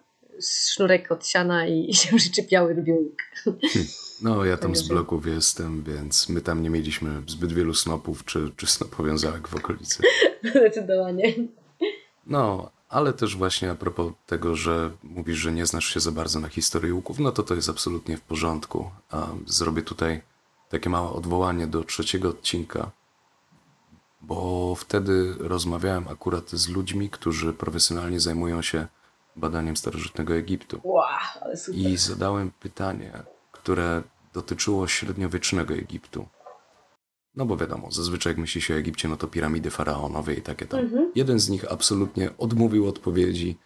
sznurek 0.42 1.12
od 1.12 1.28
siana 1.28 1.68
i, 1.68 1.90
i 1.90 1.94
się 2.00 2.18
przyczepiały 2.18 2.76
do 2.76 2.92
łuk. 2.94 3.18
No, 4.22 4.46
ja 4.46 4.58
tam 4.58 4.76
z 4.76 4.88
bloków 4.88 5.28
jestem, 5.28 5.84
więc 5.84 6.30
my 6.30 6.42
tam 6.42 6.64
nie 6.64 6.70
mieliśmy 6.70 7.22
zbyt 7.28 7.54
wielu 7.54 7.74
snopów 7.74 8.26
czy, 8.26 8.52
czy 8.58 8.68
snopowiązałek 8.68 9.48
w 9.48 9.56
okolicy. 9.56 10.04
Zdecydowanie. 10.52 11.34
No, 12.26 12.72
ale 12.90 13.14
też 13.14 13.36
właśnie 13.36 13.72
a 13.72 13.76
propos 13.76 14.14
tego, 14.26 14.56
że 14.56 14.92
mówisz, 15.04 15.38
że 15.38 15.52
nie 15.52 15.66
znasz 15.66 15.86
się 15.94 16.00
za 16.00 16.12
bardzo 16.12 16.40
na 16.40 16.48
historii 16.48 16.94
łuków, 16.94 17.20
no 17.20 17.32
to 17.32 17.44
to 17.44 17.56
jest 17.56 17.70
absolutnie 17.70 18.18
w 18.18 18.22
porządku. 18.22 18.92
Zrobię 19.46 19.82
tutaj 19.82 20.22
takie 20.70 20.90
małe 20.90 21.10
odwołanie 21.10 21.68
do 21.68 21.84
trzeciego 21.84 22.30
odcinka, 22.30 22.92
bo 24.22 24.76
wtedy 24.76 25.36
rozmawiałem 25.40 26.08
akurat 26.08 26.50
z 26.50 26.70
ludźmi, 26.70 27.10
którzy 27.10 27.54
profesjonalnie 27.54 28.20
zajmują 28.20 28.62
się 28.62 28.88
badaniem 29.36 29.78
starożytnego 29.78 30.34
Egiptu. 30.34 30.82
Wow, 30.84 31.04
ale 31.42 31.58
super. 31.58 31.82
I 31.82 31.98
zadałem 31.98 32.52
pytanie, 32.60 33.12
które 33.62 34.04
dotyczyło 34.34 34.88
średniowiecznego 34.88 35.74
Egiptu. 35.74 36.28
No 37.36 37.46
bo 37.46 37.58
wiadomo, 37.58 37.92
zazwyczaj 37.92 38.32
jak 38.32 38.38
myśli 38.38 38.62
się 38.62 38.74
o 38.74 38.78
Egipcie, 38.78 39.08
no 39.08 39.18
to 39.18 39.28
piramidy 39.28 39.70
faraonowe 39.70 40.34
i 40.34 40.42
takie 40.42 40.66
tam. 40.66 40.80
Mhm. 40.80 41.12
Jeden 41.16 41.40
z 41.40 41.50
nich 41.50 41.72
absolutnie 41.72 42.38
odmówił 42.38 42.88
odpowiedzi 42.88 43.58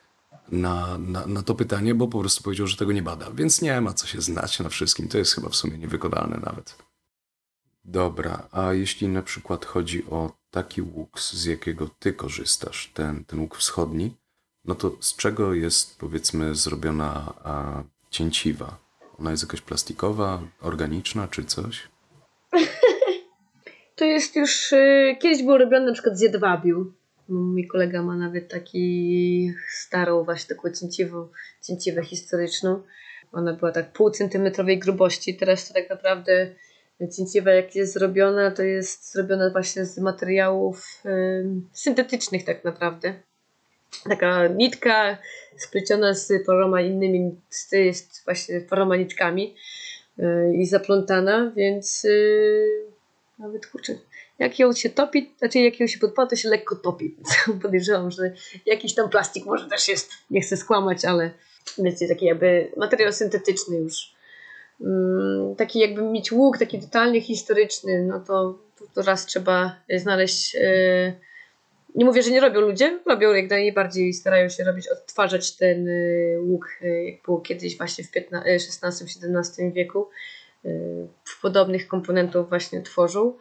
na, 0.51 0.97
na, 0.97 1.25
na 1.25 1.41
to 1.41 1.55
pytanie, 1.55 1.95
bo 1.95 2.07
po 2.07 2.19
prostu 2.19 2.43
powiedział, 2.43 2.67
że 2.67 2.77
tego 2.77 2.91
nie 2.91 3.03
bada. 3.03 3.31
Więc 3.31 3.61
nie 3.61 3.81
ma 3.81 3.93
co 3.93 4.07
się 4.07 4.21
znać 4.21 4.59
na 4.59 4.69
wszystkim. 4.69 5.07
To 5.07 5.17
jest 5.17 5.35
chyba 5.35 5.49
w 5.49 5.55
sumie 5.55 5.77
niewykonalne 5.77 6.37
nawet. 6.45 6.77
Dobra, 7.85 8.47
a 8.51 8.73
jeśli 8.73 9.07
na 9.07 9.21
przykład 9.21 9.65
chodzi 9.65 10.05
o 10.05 10.31
taki 10.51 10.81
łuk, 10.81 11.19
z 11.19 11.45
jakiego 11.45 11.89
ty 11.99 12.13
korzystasz, 12.13 12.91
ten, 12.93 13.25
ten 13.25 13.39
łuk 13.39 13.57
wschodni, 13.57 14.17
no 14.65 14.75
to 14.75 14.97
z 14.99 15.15
czego 15.15 15.53
jest 15.53 15.99
powiedzmy 15.99 16.55
zrobiona 16.55 17.33
a, 17.43 17.83
cięciwa? 18.09 18.82
Ona 19.24 19.32
jest 19.32 19.43
jakaś 19.43 19.61
plastikowa, 19.61 20.41
organiczna 20.61 21.28
czy 21.28 21.43
coś? 21.43 21.88
To 23.95 24.05
jest 24.05 24.36
już. 24.36 24.71
y, 24.71 25.15
kiedyś 25.21 25.43
było 25.43 25.57
robione 25.57 25.86
na 25.86 25.93
przykład 25.93 26.17
z 26.17 26.21
jedwabiu. 26.21 26.93
Mój 27.30 27.67
kolega 27.67 28.03
ma 28.03 28.15
nawet 28.15 28.49
taki 28.51 29.53
starą, 29.69 30.24
właśnie 30.24 30.55
taką 30.55 30.71
cięciwą, 30.71 31.28
cięciwę 31.67 32.03
historyczną. 32.03 32.84
Ona 33.32 33.53
była 33.53 33.71
tak 33.71 33.93
pół 33.93 34.09
centymetrowej 34.09 34.80
grubości. 34.80 35.38
Teraz 35.38 35.67
to 35.67 35.74
tak 35.74 35.89
naprawdę 35.89 36.55
cięciwa, 37.17 37.51
jak 37.51 37.76
jest 37.76 37.93
zrobiona, 37.93 38.51
to 38.51 38.63
jest 38.63 39.11
zrobiona 39.13 39.49
właśnie 39.49 39.86
z 39.86 39.97
materiałów 39.97 41.03
y, 41.05 41.45
syntetycznych, 41.74 42.45
tak 42.45 42.63
naprawdę. 42.63 43.13
Taka 44.09 44.47
nitka 44.47 45.17
spleciona 45.57 46.13
z 46.13 46.45
paroma 46.45 46.81
innymi, 46.81 47.41
z, 47.49 47.71
jest 47.71 48.23
właśnie 48.25 48.61
paroma 48.61 48.95
nitkami 48.95 49.55
y, 50.19 50.23
i 50.55 50.65
zaplątana, 50.65 51.51
więc 51.55 52.05
y, 52.05 52.85
nawet 53.39 53.67
kurczę, 53.67 53.95
jak 54.39 54.59
ją 54.59 54.73
się 54.73 54.89
topi, 54.89 55.33
znaczy 55.37 55.59
jak 55.59 55.79
ją 55.79 55.87
się 55.87 55.99
podpala, 55.99 56.29
to 56.29 56.35
się 56.35 56.49
lekko 56.49 56.75
topi. 56.75 57.15
Podejrzewam, 57.61 58.11
że 58.11 58.33
jakiś 58.65 58.95
tam 58.95 59.09
plastik 59.09 59.45
może 59.45 59.69
też 59.69 59.87
jest, 59.87 60.11
nie 60.29 60.41
chcę 60.41 60.57
skłamać, 60.57 61.05
ale 61.05 61.31
jest 61.77 62.09
taki 62.09 62.25
jakby 62.25 62.71
materiał 62.77 63.13
syntetyczny 63.13 63.77
już. 63.77 64.13
Mm, 64.81 65.55
taki 65.55 65.79
jakby 65.79 66.01
mieć 66.01 66.31
łuk 66.31 66.57
taki 66.57 66.79
totalnie 66.81 67.21
historyczny, 67.21 68.03
no 68.03 68.19
to, 68.19 68.59
to, 68.79 68.85
to 68.93 69.01
raz 69.01 69.25
trzeba 69.25 69.75
znaleźć 69.97 70.53
yy, 70.53 71.13
nie 71.95 72.05
mówię, 72.05 72.23
że 72.23 72.31
nie 72.31 72.39
robią 72.39 72.61
ludzie, 72.61 72.99
robią 73.05 73.33
jak 73.33 73.49
najbardziej, 73.49 74.13
starają 74.13 74.49
się 74.49 74.63
robić, 74.63 74.87
odtwarzać 74.87 75.55
ten 75.55 75.87
y, 75.87 76.37
łuk, 76.41 76.67
y, 76.81 77.03
jak 77.03 77.21
było 77.25 77.41
kiedyś 77.41 77.77
właśnie 77.77 78.03
w 78.03 78.07
XVI-XVII 78.07 79.65
y, 79.65 79.71
wieku. 79.71 80.07
W 81.25 81.41
podobnych 81.41 81.87
komponentów 81.87 82.49
właśnie 82.49 82.81
tworzą. 82.81 83.33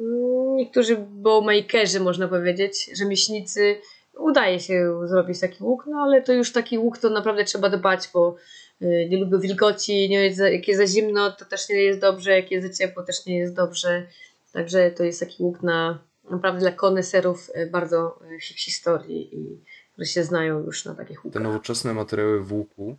Mm, 0.00 0.56
niektórzy 0.56 0.96
bowmakerzy, 0.96 2.00
można 2.00 2.28
powiedzieć, 2.28 2.90
rzemieślnicy, 2.98 3.76
udaje 4.18 4.60
się 4.60 5.00
zrobić 5.04 5.40
taki 5.40 5.64
łuk, 5.64 5.84
no 5.86 5.98
ale 5.98 6.22
to 6.22 6.32
już 6.32 6.52
taki 6.52 6.78
łuk 6.78 6.98
to 6.98 7.10
naprawdę 7.10 7.44
trzeba 7.44 7.68
dbać, 7.68 8.08
bo 8.14 8.36
nie 8.80 9.16
lubię 9.16 9.38
wilgoci, 9.38 10.08
nie 10.08 10.24
jest, 10.24 10.38
jak 10.38 10.68
jest 10.68 10.80
za 10.80 10.86
zimno, 10.86 11.30
to 11.30 11.44
też 11.44 11.68
nie 11.68 11.82
jest 11.82 12.00
dobrze, 12.00 12.30
jak 12.30 12.50
jest 12.50 12.66
za 12.66 12.84
ciepło, 12.84 13.02
też 13.02 13.26
nie 13.26 13.38
jest 13.38 13.54
dobrze. 13.54 14.06
Także 14.52 14.90
to 14.90 15.04
jest 15.04 15.20
taki 15.20 15.42
łuk 15.42 15.62
na 15.62 15.98
naprawdę 16.30 16.60
dla 16.60 16.72
koneserów 16.72 17.50
e, 17.54 17.66
bardzo 17.66 18.20
e, 18.36 18.40
historii 18.40 19.36
i 19.36 19.60
które 19.92 20.06
się 20.06 20.24
znają 20.24 20.64
już 20.64 20.84
na 20.84 20.94
takich 20.94 21.24
łukach. 21.24 21.42
Te 21.42 21.48
nowoczesne 21.48 21.94
materiały 21.94 22.40
w 22.40 22.52
łuku, 22.52 22.96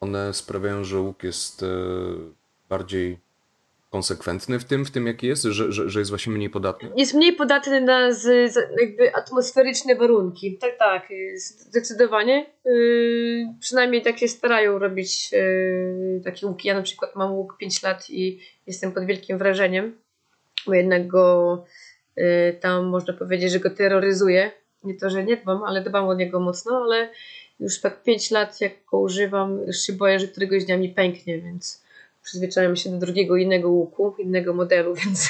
one 0.00 0.34
sprawiają, 0.34 0.84
że 0.84 1.00
łuk 1.00 1.22
jest 1.22 1.62
e, 1.62 1.66
bardziej 2.68 3.18
konsekwentny 3.90 4.58
w 4.58 4.64
tym, 4.64 4.84
w 4.84 4.90
tym 4.90 5.06
jaki 5.06 5.26
jest, 5.26 5.42
że, 5.42 5.72
że, 5.72 5.90
że 5.90 5.98
jest 5.98 6.10
właśnie 6.10 6.32
mniej 6.32 6.50
podatny? 6.50 6.90
Jest 6.96 7.14
mniej 7.14 7.32
podatny 7.32 7.80
na 7.80 8.12
z, 8.12 8.52
z 8.52 8.56
jakby 8.80 9.14
atmosferyczne 9.14 9.96
warunki. 9.96 10.58
Tak, 10.58 10.78
tak, 10.78 11.08
zdecydowanie. 11.36 12.46
Yy, 12.64 13.54
przynajmniej 13.60 14.02
tak 14.02 14.18
się 14.18 14.28
starają 14.28 14.78
robić 14.78 15.32
yy, 15.32 16.20
takie 16.24 16.46
łuki. 16.46 16.68
Ja 16.68 16.74
na 16.74 16.82
przykład 16.82 17.16
mam 17.16 17.32
łuk 17.32 17.56
5 17.58 17.82
lat 17.82 18.10
i 18.10 18.40
jestem 18.66 18.92
pod 18.92 19.04
wielkim 19.04 19.38
wrażeniem, 19.38 19.98
bo 20.66 20.74
jednak 20.74 21.06
go 21.06 21.64
tam 22.60 22.86
można 22.86 23.14
powiedzieć, 23.14 23.52
że 23.52 23.60
go 23.60 23.70
terroryzuje. 23.70 24.50
Nie 24.84 24.94
to, 24.94 25.10
że 25.10 25.24
nie 25.24 25.36
dbam, 25.36 25.62
ale 25.62 25.82
dbam 25.82 26.08
o 26.08 26.14
niego 26.14 26.40
mocno, 26.40 26.82
ale 26.84 27.08
już 27.60 27.80
tak 27.80 28.02
5 28.02 28.30
lat 28.30 28.60
jak 28.60 28.72
go 28.90 28.98
używam, 28.98 29.66
już 29.66 29.76
się 29.76 29.92
boję, 29.92 30.20
że 30.20 30.28
któregoś 30.28 30.64
dnia 30.64 30.78
mi 30.78 30.88
pęknie, 30.88 31.40
więc 31.40 31.84
przyzwyczajam 32.22 32.76
się 32.76 32.90
do 32.90 32.98
drugiego 32.98 33.36
innego 33.36 33.68
łuku, 33.68 34.14
innego 34.18 34.54
modelu, 34.54 34.94
więc 35.04 35.28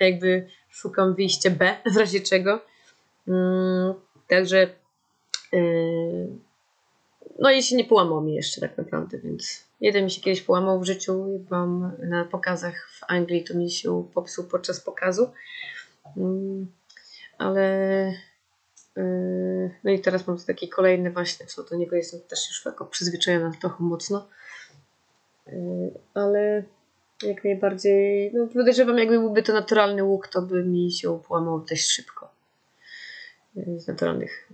jakby 0.00 0.46
szukam 0.70 1.14
wyjścia 1.14 1.50
B 1.50 1.76
w 1.92 1.96
razie 1.96 2.20
czego. 2.20 2.60
Mm, 3.28 3.94
także 4.28 4.68
yy, 5.52 6.28
no 7.38 7.50
i 7.50 7.62
się 7.62 7.76
nie 7.76 7.84
połamał 7.84 8.20
mi 8.20 8.34
jeszcze 8.34 8.60
tak 8.60 8.78
naprawdę, 8.78 9.18
więc 9.18 9.64
jeden 9.80 10.04
mi 10.04 10.10
się 10.10 10.20
kiedyś 10.20 10.42
połamał 10.42 10.80
w 10.80 10.86
życiu, 10.86 11.24
byłam 11.48 11.92
na 11.98 12.24
pokazach 12.24 12.90
w 12.92 13.04
Anglii, 13.08 13.44
to 13.44 13.54
mi 13.54 13.70
się 13.70 14.04
popsuł 14.14 14.44
podczas 14.44 14.80
pokazu. 14.80 15.30
Mm, 16.16 16.66
ale 17.38 17.64
yy, 18.96 19.70
no 19.84 19.90
i 19.90 20.00
teraz 20.00 20.26
mam 20.26 20.38
taki 20.38 20.68
kolejny 20.68 21.10
właśnie, 21.10 21.46
co 21.46 21.62
do 21.62 21.76
niego 21.76 21.96
jestem 21.96 22.20
też 22.20 22.48
już 22.48 22.64
jako 22.64 22.86
przyzwyczajona 22.86 23.52
trochę 23.60 23.84
mocno. 23.84 24.28
Yy, 25.46 25.52
ale 26.14 26.62
jak 27.22 27.44
najbardziej, 27.44 28.32
no 28.34 28.46
podejrzewam, 28.46 28.98
jakby 28.98 29.18
byłby 29.18 29.42
to 29.42 29.52
naturalny 29.52 30.04
łuk, 30.04 30.28
to 30.28 30.42
by 30.42 30.64
mi 30.64 30.92
się 30.92 31.20
połamał 31.28 31.60
dość 31.60 31.90
szybko. 31.90 32.30
Yy, 33.56 33.80
z 33.80 33.86
naturalnych. 33.86 34.48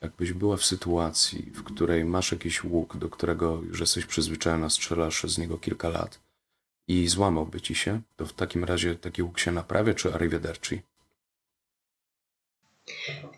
Jakbyś 0.00 0.32
była 0.32 0.56
w 0.56 0.64
sytuacji, 0.64 1.52
w 1.54 1.64
której 1.64 2.04
masz 2.04 2.32
jakiś 2.32 2.64
łuk, 2.64 2.96
do 2.96 3.08
którego 3.08 3.62
już 3.62 3.80
jesteś 3.80 4.06
przyzwyczajona, 4.06 4.70
strzelasz 4.70 5.24
z 5.24 5.38
niego 5.38 5.58
kilka 5.58 5.88
lat, 5.88 6.18
i 6.88 7.08
złamałby 7.08 7.60
ci 7.60 7.74
się, 7.74 8.00
to 8.16 8.26
w 8.26 8.32
takim 8.32 8.64
razie 8.64 8.94
taki 8.94 9.22
łuk 9.22 9.38
się 9.38 9.52
naprawia, 9.52 9.94
czy 9.94 10.14
arrivederci? 10.14 10.82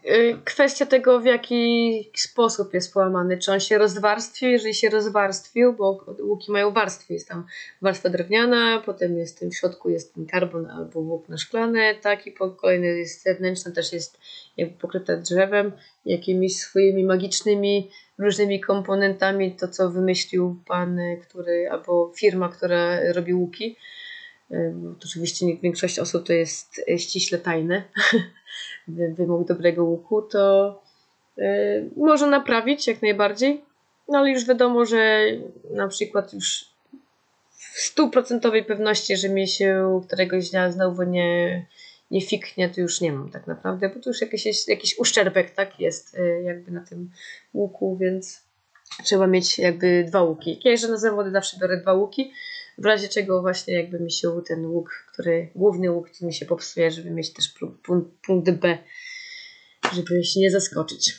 Y, 0.05 0.39
kwestia 0.45 0.87
tego, 0.87 1.21
w 1.21 1.25
jaki 1.25 2.11
sposób 2.17 2.75
jest 2.75 2.93
połamany. 2.93 3.39
Czy 3.39 3.53
on 3.53 3.61
się 3.61 3.79
rozwarstwił? 3.79 4.51
Jeżeli 4.51 4.75
się 4.75 4.91
rozwarstwił, 4.91 5.73
bo 5.73 6.05
łuki 6.21 6.53
mają 6.53 6.71
warstwy, 6.71 7.15
jest 7.15 7.29
tam 7.29 7.47
warstwa 7.83 8.09
drewniana, 8.09 8.83
potem 8.87 9.19
jest 9.19 9.45
w 9.45 9.55
środku 9.55 9.91
jest 9.91 10.15
ten 10.15 10.27
karbon 10.27 10.67
albo 10.67 11.03
włókno 11.03 11.39
szklane, 11.39 11.95
tak, 11.95 12.27
i 12.27 12.33
po 12.33 12.51
kolejny 12.51 12.87
jest 12.87 13.23
zewnętrzny, 13.23 13.73
też 13.73 13.93
jest 13.93 14.21
jakby 14.57 14.79
pokryta 14.79 15.17
drzewem, 15.17 15.73
jakimiś 16.05 16.57
swoimi 16.57 17.05
magicznymi 17.05 17.91
różnymi 18.19 18.61
komponentami, 18.61 19.57
to 19.57 19.69
co 19.69 19.91
wymyślił 19.91 20.63
pan, 20.67 20.99
który, 21.23 21.69
albo 21.71 22.13
firma, 22.17 22.49
która 22.49 23.13
robi 23.13 23.35
łuki. 23.35 23.77
To 25.01 25.05
oczywiście 25.05 25.47
większość 25.63 25.99
osób 25.99 26.27
to 26.27 26.33
jest 26.33 26.81
ściśle 26.99 27.39
tajne. 27.39 27.83
Wymóg 28.89 29.49
dobrego 29.49 29.85
łuku 29.85 30.23
to 30.23 30.83
yy, 31.37 31.91
może 31.97 32.27
naprawić 32.27 32.87
jak 32.87 33.03
najbardziej, 33.03 33.65
no 34.09 34.19
ale 34.19 34.31
już 34.31 34.45
wiadomo, 34.45 34.85
że 34.85 35.25
na 35.71 35.89
przykład 35.89 36.33
już 36.33 36.77
w 37.51 37.81
stuprocentowej 37.81 38.65
pewności, 38.65 39.17
że 39.17 39.29
mi 39.29 39.49
się 39.49 40.01
któregoś 40.07 40.51
dnia 40.51 40.73
znowu 40.73 41.03
nie, 41.03 41.67
nie 42.11 42.21
fiknie, 42.21 42.69
to 42.69 42.81
już 42.81 43.01
nie 43.01 43.13
mam 43.13 43.31
tak 43.31 43.47
naprawdę, 43.47 43.89
bo 43.89 44.01
to 44.01 44.11
już 44.11 44.21
jakiś, 44.21 44.69
jakiś 44.69 44.99
uszczerbek 44.99 45.51
tak 45.51 45.81
jest 45.81 46.15
y, 46.15 46.43
jakby 46.45 46.73
na 46.73 46.81
tym 46.81 47.11
łuku, 47.55 47.97
więc 47.97 48.43
trzeba 49.05 49.27
mieć 49.27 49.59
jakby 49.59 50.05
dwa 50.09 50.23
łuki. 50.23 50.61
Ja 50.65 50.89
na 50.89 50.97
zawody 50.97 51.31
zawsze 51.31 51.59
biorę 51.61 51.77
dwa 51.77 51.93
łuki, 51.93 52.33
w 52.79 52.85
razie 52.85 53.09
czego 53.09 53.41
właśnie 53.41 53.75
jakby 53.75 54.01
mi 54.01 54.13
się 54.13 54.43
ten 54.49 54.67
łuk, 54.67 55.07
który, 55.13 55.51
główny 55.55 55.91
łuk 55.91 56.21
mi 56.21 56.35
się 56.35 56.47
popsuje, 56.47 56.91
żeby 56.91 57.11
mieć 57.11 57.33
też 57.33 57.55
punkt, 58.23 58.51
B, 58.51 58.79
żeby 59.93 60.25
się 60.25 60.41
nie 60.41 60.51
zaskoczyć. 60.51 61.19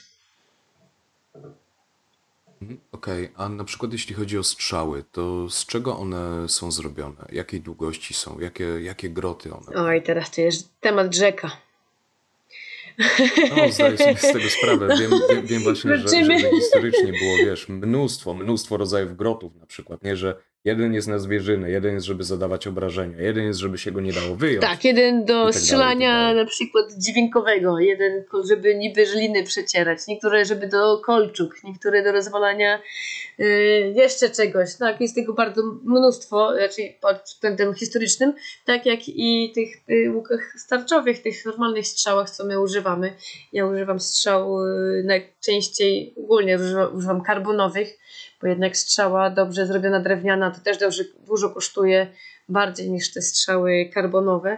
Mhm, 2.62 2.80
okej, 2.92 3.26
okay. 3.26 3.46
a 3.46 3.50
na 3.50 3.64
przykład 3.64 3.94
jeśli 3.94 4.16
chodzi 4.16 4.38
o 4.38 4.44
strzały, 4.44 5.04
to 5.12 5.50
z 5.50 5.66
czego 5.66 5.98
one 5.98 6.50
są 6.50 6.72
zrobione? 6.72 7.26
Jakiej 7.32 7.62
długości 7.62 8.14
są? 8.14 8.40
Jakie, 8.40 8.64
jakie 8.64 9.10
groty 9.10 9.54
one? 9.54 9.84
Oj, 9.84 10.04
teraz 10.04 10.32
to 10.32 10.42
jest 10.42 10.80
temat 10.82 11.16
rzeka. 11.16 11.52
No, 13.50 13.72
zdaję 13.72 13.98
sobie 13.98 14.18
z 14.18 14.22
tego 14.22 14.50
sprawę. 14.50 14.88
Wiem, 15.00 15.12
wiem, 15.30 15.46
wiem 15.46 15.64
właśnie, 15.64 15.98
że, 15.98 16.08
że 16.08 16.50
historycznie 16.50 17.14
było, 17.14 17.38
wiesz, 17.46 17.70
mnóstwo, 17.70 18.34
mnóstwo 18.34 18.78
rodzajów 18.78 19.18
grotów 19.18 19.56
na 19.56 19.66
przykład, 19.66 20.04
nie, 20.04 20.16
że 20.16 20.36
Jeden 20.66 20.94
jest 20.94 21.08
na 21.08 21.20
zwierzyny, 21.20 21.72
jeden 21.72 21.94
jest, 21.94 22.06
żeby 22.06 22.24
zadawać 22.24 22.68
obrażenia, 22.68 23.22
jeden 23.22 23.46
jest, 23.46 23.60
żeby 23.60 23.78
się 23.78 23.92
go 23.92 24.02
nie 24.02 24.14
dało 24.14 24.36
wyjąć. 24.36 24.62
Tak, 24.62 24.84
jeden 24.84 25.26
do 25.26 25.46
tak 25.46 25.56
strzelania 25.56 26.12
dalej, 26.12 26.36
tak 26.36 26.46
na 26.46 26.52
przykład 26.52 26.86
dźwiękowego, 26.98 27.80
jeden, 27.80 28.24
żeby 28.50 28.76
niby 28.76 29.06
żliny 29.06 29.44
przecierać, 29.44 30.00
niektóre, 30.08 30.46
żeby 30.46 30.68
do 30.68 30.98
kolczuk, 30.98 31.64
niektóre 31.64 32.04
do 32.04 32.12
rozwalania 32.12 32.82
yy, 33.38 33.48
jeszcze 33.96 34.30
czegoś. 34.30 34.76
Tak, 34.76 35.02
jest 35.02 35.16
tego 35.16 35.34
bardzo 35.34 35.62
mnóstwo, 35.84 36.56
raczej 36.56 36.98
pod 37.02 37.18
względem 37.26 37.74
historycznym, 37.74 38.34
tak 38.66 38.86
jak 38.86 39.00
i 39.08 39.52
tych 39.56 39.70
y, 39.90 40.12
łukach 40.12 40.54
starczowych, 40.58 41.22
tych 41.22 41.46
normalnych 41.46 41.88
strzałach, 41.88 42.30
co 42.30 42.46
my 42.46 42.60
używamy. 42.60 43.14
Ja 43.54 43.66
używam 43.66 44.00
strzał 44.00 44.66
y, 44.66 45.04
najczęściej, 45.06 46.14
ogólnie 46.18 46.56
używam, 46.56 46.96
używam 46.96 47.22
karbonowych, 47.22 47.98
bo 48.42 48.48
jednak 48.48 48.78
strzała 48.78 49.30
dobrze 49.30 49.66
zrobiona 49.66 50.00
drewniana 50.00 50.52
to 50.52 50.62
też 50.62 50.78
dużo, 50.78 51.04
dużo 51.28 51.50
kosztuje 51.50 52.08
bardziej 52.50 52.92
niż 52.92 53.14
te 53.14 53.22
strzały 53.22 53.90
karbonowe. 53.94 54.58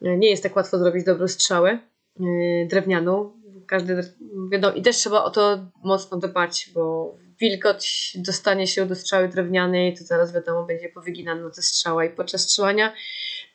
Nie 0.00 0.30
jest 0.30 0.42
tak 0.42 0.56
łatwo 0.56 0.78
zrobić 0.78 1.04
dobrą 1.04 1.28
strzałę 1.28 1.78
yy, 2.20 2.66
drewnianą. 2.70 3.32
Każdy, 3.66 4.12
wiadomo, 4.52 4.74
I 4.74 4.82
też 4.82 4.96
trzeba 4.96 5.24
o 5.24 5.30
to 5.30 5.58
mocno 5.84 6.18
dbać, 6.18 6.70
bo 6.74 7.14
wilgoć 7.40 8.12
dostanie 8.20 8.66
się 8.66 8.86
do 8.86 8.94
strzały 8.94 9.28
drewnianej, 9.28 9.96
to 9.96 10.04
zaraz 10.04 10.32
wiadomo, 10.34 10.64
będzie 10.64 10.88
powyginana 10.88 11.50
ta 11.50 11.62
strzała 11.62 12.04
i 12.04 12.10
podczas 12.10 12.40
strzelania 12.40 12.92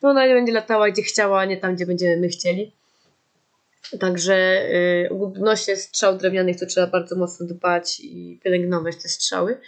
to 0.00 0.08
ona 0.08 0.26
nie 0.26 0.34
będzie 0.34 0.52
latała 0.52 0.90
gdzie 0.90 1.02
chciała, 1.02 1.40
a 1.40 1.44
nie 1.44 1.56
tam, 1.56 1.74
gdzie 1.74 1.86
będziemy 1.86 2.16
my 2.16 2.28
chcieli. 2.28 2.77
Także 4.00 4.62
y, 5.06 5.08
odnośnie 5.22 5.76
strzał 5.76 6.18
drewnianych 6.18 6.60
to 6.60 6.66
trzeba 6.66 6.86
bardzo 6.86 7.16
mocno 7.16 7.46
dbać 7.46 8.00
i 8.00 8.40
pielęgnować 8.44 8.96
te 8.96 9.08
strzały. 9.08 9.60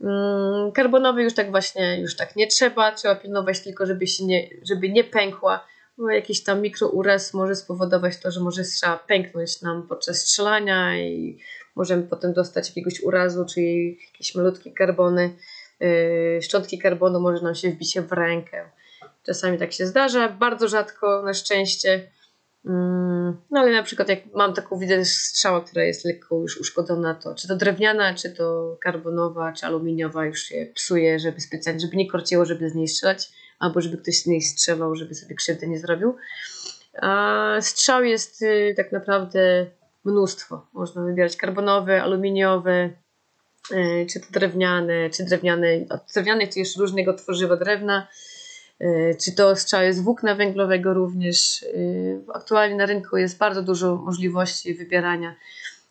Mm, 0.00 0.72
karbonowy 0.72 1.22
już 1.22 1.34
tak 1.34 1.50
właśnie 1.50 2.00
już 2.00 2.16
tak 2.16 2.36
nie 2.36 2.46
trzeba, 2.46 2.92
trzeba 2.92 3.14
pilnować 3.14 3.60
tylko, 3.60 3.86
żeby 3.86 4.06
się 4.06 4.24
nie, 4.24 4.48
żeby 4.70 4.88
nie 4.88 5.04
pękła, 5.04 5.66
bo 5.98 6.10
jakiś 6.10 6.44
tam 6.44 6.62
mikrouraz 6.62 7.34
może 7.34 7.56
spowodować 7.56 8.18
to, 8.18 8.30
że 8.30 8.40
może 8.40 8.64
strzała 8.64 8.96
pęknąć 8.96 9.62
nam 9.62 9.88
podczas 9.88 10.18
strzelania 10.18 10.98
i 10.98 11.38
możemy 11.76 12.02
potem 12.02 12.32
dostać 12.32 12.68
jakiegoś 12.68 13.00
urazu, 13.00 13.44
czyli 13.54 13.98
jakieś 14.12 14.34
malutkie 14.34 14.72
karbony, 14.72 15.30
yy, 15.80 16.42
szczątki 16.42 16.78
karbonu 16.78 17.20
może 17.20 17.44
nam 17.44 17.54
się 17.54 17.70
wbić 17.70 18.00
w 18.00 18.12
rękę 18.12 18.70
Czasami 19.26 19.58
tak 19.58 19.72
się 19.72 19.86
zdarza, 19.86 20.28
bardzo 20.28 20.68
rzadko 20.68 21.22
na 21.22 21.34
szczęście. 21.34 22.10
Mm, 22.64 23.36
no 23.50 23.60
ale 23.60 23.72
na 23.72 23.82
przykład 23.82 24.08
jak 24.08 24.18
mam 24.34 24.54
taką 24.54 24.78
widzę 24.78 25.04
strzała, 25.04 25.60
która 25.60 25.84
jest 25.84 26.04
lekko 26.04 26.36
już 26.36 26.60
uszkodzona, 26.60 27.14
to 27.14 27.34
czy 27.34 27.48
to 27.48 27.56
drewniana, 27.56 28.14
czy 28.14 28.30
to 28.30 28.76
karbonowa, 28.80 29.52
czy 29.52 29.66
aluminiowa 29.66 30.26
już 30.26 30.42
się 30.42 30.66
psuje, 30.74 31.18
żeby 31.18 31.40
specjalnie, 31.40 31.80
żeby 31.80 31.96
nie 31.96 32.10
korciło, 32.10 32.44
żeby 32.44 32.70
z 32.70 32.74
niej 32.74 32.88
strzelać, 32.88 33.28
albo 33.58 33.80
żeby 33.80 33.98
ktoś 33.98 34.22
z 34.22 34.26
niej 34.26 34.42
strzelał, 34.42 34.94
żeby 34.94 35.14
sobie 35.14 35.34
krzywdy 35.34 35.68
nie 35.68 35.78
zrobił. 35.78 36.16
A 37.02 37.56
strzał 37.60 38.04
jest 38.04 38.42
y, 38.42 38.74
tak 38.76 38.92
naprawdę 38.92 39.66
mnóstwo. 40.04 40.66
Można 40.72 41.04
wybierać 41.04 41.36
karbonowe, 41.36 42.02
aluminiowe, 42.02 42.90
y, 43.72 44.06
czy 44.10 44.20
to 44.20 44.26
drewniane, 44.30 45.10
czy 45.10 45.24
drewniane. 45.24 45.66
Od 45.90 46.00
drewnianych 46.14 46.52
to 46.52 46.58
jeszcze 46.58 46.80
różnego 46.80 47.14
tworzywa 47.14 47.56
drewna, 47.56 48.08
czy 49.24 49.32
to 49.32 49.56
strzały 49.56 49.92
z 49.92 50.00
włókna 50.00 50.34
węglowego 50.34 50.94
również. 50.94 51.64
Aktualnie 52.34 52.76
na 52.76 52.86
rynku 52.86 53.16
jest 53.16 53.38
bardzo 53.38 53.62
dużo 53.62 53.96
możliwości 53.96 54.74
wybierania 54.74 55.36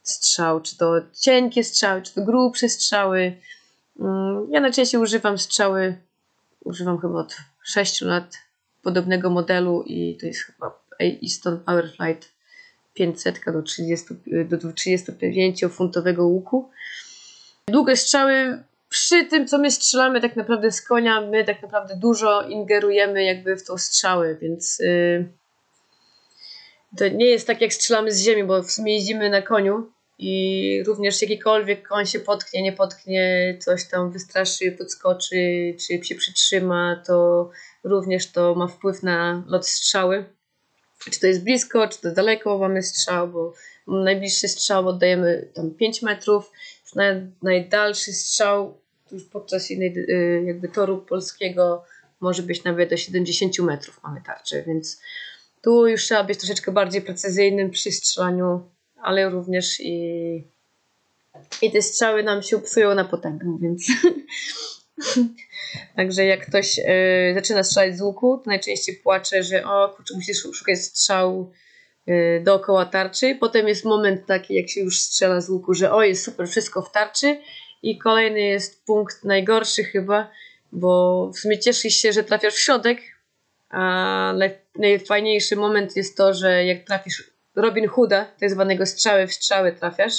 strzał, 0.03 0.61
czy 0.61 0.77
to 0.77 0.93
cienkie 1.21 1.63
strzały, 1.63 2.01
czy 2.01 2.13
to 2.13 2.21
grubsze 2.21 2.69
strzały. 2.69 3.37
Mm, 3.99 4.47
ja 4.51 4.59
najczęściej 4.59 5.01
używam 5.01 5.37
strzały, 5.37 5.97
używam 6.63 6.99
chyba 6.99 7.19
od 7.19 7.37
6 7.63 8.01
lat 8.01 8.37
podobnego 8.81 9.29
modelu 9.29 9.83
i 9.83 10.17
to 10.17 10.25
jest 10.25 10.41
chyba 10.41 10.79
Easton 11.23 11.59
Powerflight 11.59 12.29
500 12.93 13.39
do, 13.53 13.61
30, 13.61 14.07
do 14.49 14.57
35-funtowego 14.57 16.23
łuku. 16.23 16.69
Długie 17.67 17.95
strzały, 17.95 18.63
przy 18.89 19.25
tym 19.25 19.47
co 19.47 19.57
my 19.57 19.71
strzelamy 19.71 20.21
tak 20.21 20.35
naprawdę 20.35 20.71
z 20.71 20.81
konia, 20.81 21.21
my 21.21 21.45
tak 21.45 21.61
naprawdę 21.61 21.95
dużo 21.95 22.41
ingerujemy 22.41 23.23
jakby 23.23 23.57
w 23.57 23.65
tą 23.65 23.77
strzały, 23.77 24.37
więc 24.41 24.79
yy, 24.79 25.25
to 26.97 27.07
nie 27.07 27.25
jest 27.25 27.47
tak 27.47 27.61
jak 27.61 27.73
strzelamy 27.73 28.11
z 28.11 28.21
ziemi, 28.21 28.43
bo 28.43 28.63
w 28.63 28.71
sumie 28.71 28.93
jeździmy 28.93 29.29
na 29.29 29.41
koniu 29.41 29.91
i 30.19 30.83
również 30.87 31.21
jakikolwiek 31.21 31.87
koń 31.87 32.05
się 32.05 32.19
potknie, 32.19 32.61
nie 32.61 32.73
potknie, 32.73 33.57
coś 33.59 33.87
tam 33.87 34.11
wystraszy, 34.11 34.71
podskoczy, 34.71 35.75
czy 35.79 36.03
się 36.03 36.15
przytrzyma, 36.15 37.03
to 37.07 37.49
również 37.83 38.31
to 38.31 38.55
ma 38.55 38.67
wpływ 38.67 39.03
na 39.03 39.43
lot 39.47 39.67
strzały. 39.67 40.25
Czy 41.11 41.19
to 41.19 41.27
jest 41.27 41.43
blisko, 41.43 41.87
czy 41.87 42.01
to 42.01 42.11
daleko 42.11 42.57
mamy 42.57 42.83
strzał, 42.83 43.27
bo 43.27 43.53
najbliższy 43.87 44.47
strzał 44.47 44.87
oddajemy 44.87 45.49
tam 45.53 45.71
5 45.71 46.01
metrów, 46.01 46.51
najdalszy 47.41 48.13
strzał 48.13 48.77
już 49.11 49.23
podczas 49.23 49.71
innej 49.71 49.97
y, 49.97 50.43
jakby 50.45 50.69
toru 50.69 50.97
polskiego 50.97 51.83
może 52.19 52.43
być 52.43 52.63
nawet 52.63 52.89
do 52.89 52.97
70 52.97 53.59
metrów 53.59 53.99
mamy 54.03 54.21
tarczę, 54.25 54.63
więc 54.63 55.01
tu 55.61 55.87
już 55.87 56.03
trzeba 56.03 56.23
być 56.23 56.39
troszeczkę 56.39 56.71
bardziej 56.71 57.01
precyzyjnym 57.01 57.71
przy 57.71 57.91
strzelaniu, 57.91 58.69
ale 59.01 59.29
również 59.29 59.79
i, 59.79 60.43
i 61.61 61.71
te 61.71 61.81
strzały 61.81 62.23
nam 62.23 62.43
się 62.43 62.61
psują 62.61 62.95
na 62.95 63.05
potęgę, 63.05 63.57
więc 63.61 63.87
Także 65.95 66.25
jak 66.25 66.47
ktoś 66.47 66.79
y, 66.79 66.83
zaczyna 67.35 67.63
strzelać 67.63 67.97
z 67.97 68.01
łuku, 68.01 68.37
to 68.37 68.49
najczęściej 68.49 68.95
płacze, 68.95 69.43
że 69.43 69.65
o 69.65 69.89
kurczę, 69.89 70.15
musisz 70.15 70.43
szukać 70.53 70.79
strzału 70.79 71.51
dookoła 72.41 72.85
tarczy. 72.85 73.37
Potem 73.39 73.67
jest 73.67 73.85
moment 73.85 74.25
taki, 74.25 74.53
jak 74.53 74.69
się 74.69 74.81
już 74.81 74.99
strzela 74.99 75.41
z 75.41 75.49
łuku, 75.49 75.73
że 75.73 75.91
o, 75.91 76.03
jest 76.03 76.25
super, 76.25 76.47
wszystko 76.47 76.81
w 76.81 76.91
tarczy. 76.91 77.41
I 77.83 77.97
kolejny 77.97 78.41
jest 78.41 78.85
punkt 78.85 79.23
najgorszy 79.23 79.83
chyba, 79.83 80.31
bo 80.71 81.25
w 81.33 81.39
sumie 81.39 81.59
cieszysz 81.59 81.95
się, 81.95 82.13
że 82.13 82.23
trafiasz 82.23 82.53
w 82.53 82.59
środek, 82.59 83.01
a 83.69 84.33
naj, 84.37 84.57
najfajniejszy 84.75 85.55
moment 85.55 85.95
jest 85.95 86.17
to, 86.17 86.33
że 86.33 86.65
jak 86.65 86.83
trafisz 86.83 87.31
Robin 87.55 87.87
Hooda, 87.87 88.25
tak 88.39 88.49
zwanego 88.49 88.85
strzały 88.85 89.27
w 89.27 89.33
strzały 89.33 89.71
trafiasz, 89.71 90.13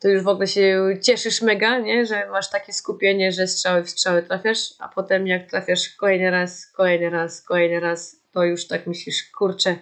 to 0.00 0.08
już 0.08 0.22
w 0.22 0.28
ogóle 0.28 0.46
się 0.46 0.96
cieszysz 1.02 1.42
mega, 1.42 1.78
nie? 1.78 2.06
że 2.06 2.28
masz 2.30 2.50
takie 2.50 2.72
skupienie, 2.72 3.32
że 3.32 3.46
strzały 3.46 3.84
w 3.84 3.90
strzały 3.90 4.22
trafiasz, 4.22 4.74
a 4.78 4.88
potem 4.88 5.26
jak 5.26 5.50
trafiasz 5.50 5.88
kolejny 5.88 6.30
raz, 6.30 6.66
kolejny 6.66 7.10
raz, 7.10 7.42
kolejny 7.42 7.80
raz, 7.80 8.16
to 8.32 8.44
już 8.44 8.66
tak 8.66 8.86
myślisz, 8.86 9.30
kurczę, 9.30 9.76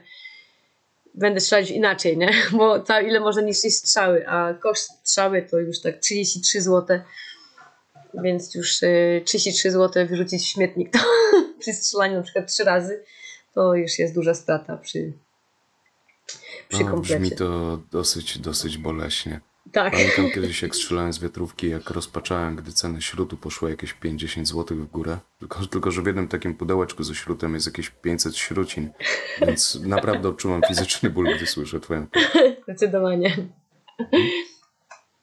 będę 1.16 1.40
strzelać 1.40 1.70
inaczej, 1.70 2.18
nie? 2.18 2.30
Bo 2.58 2.78
ta, 2.78 3.00
ile 3.00 3.20
można 3.20 3.42
niszczyć 3.42 3.76
strzały, 3.76 4.28
a 4.28 4.54
koszt 4.54 4.90
strzały 5.04 5.42
to 5.42 5.58
już 5.58 5.80
tak 5.80 5.98
33 5.98 6.62
zł. 6.62 7.00
Więc 8.22 8.54
już 8.54 8.82
y, 8.82 9.22
33 9.24 9.70
zł 9.70 10.06
wyrzucić 10.06 10.42
w 10.42 10.46
śmietnik 10.46 10.92
to 10.92 10.98
przy 11.60 11.72
strzelaniu 11.72 12.16
na 12.16 12.22
przykład 12.22 12.52
3 12.52 12.64
razy, 12.64 13.04
to 13.54 13.74
już 13.74 13.98
jest 13.98 14.14
duża 14.14 14.34
strata 14.34 14.76
przy, 14.76 15.12
przy 16.68 16.84
no, 16.84 16.90
komplecie. 16.90 17.20
Brzmi 17.20 17.36
to 17.36 17.78
dosyć, 17.92 18.38
dosyć 18.38 18.78
boleśnie. 18.78 19.40
Tak. 19.76 19.92
Pamiętam 19.92 20.30
kiedyś, 20.30 20.62
jak 20.62 20.76
strzelałem 20.76 21.12
z 21.12 21.18
wiatrówki, 21.18 21.68
jak 21.68 21.90
rozpaczałem, 21.90 22.56
gdy 22.56 22.72
ceny 22.72 23.02
śrutu 23.02 23.36
poszły 23.36 23.70
jakieś 23.70 23.92
50 23.92 24.48
zł 24.48 24.76
w 24.76 24.90
górę. 24.90 25.18
Tylko, 25.38 25.66
tylko, 25.66 25.90
że 25.90 26.02
w 26.02 26.06
jednym 26.06 26.28
takim 26.28 26.54
pudełeczku 26.54 27.04
ze 27.04 27.14
śrutem 27.14 27.54
jest 27.54 27.66
jakieś 27.66 27.90
500 27.90 28.36
śrucin, 28.36 28.90
więc 29.46 29.74
naprawdę 29.74 30.28
odczuwam 30.28 30.60
fizyczny 30.68 31.10
ból, 31.10 31.36
gdy 31.36 31.46
słyszę 31.46 31.80
twoją 31.80 32.06
Zdecydowanie. 32.62 33.36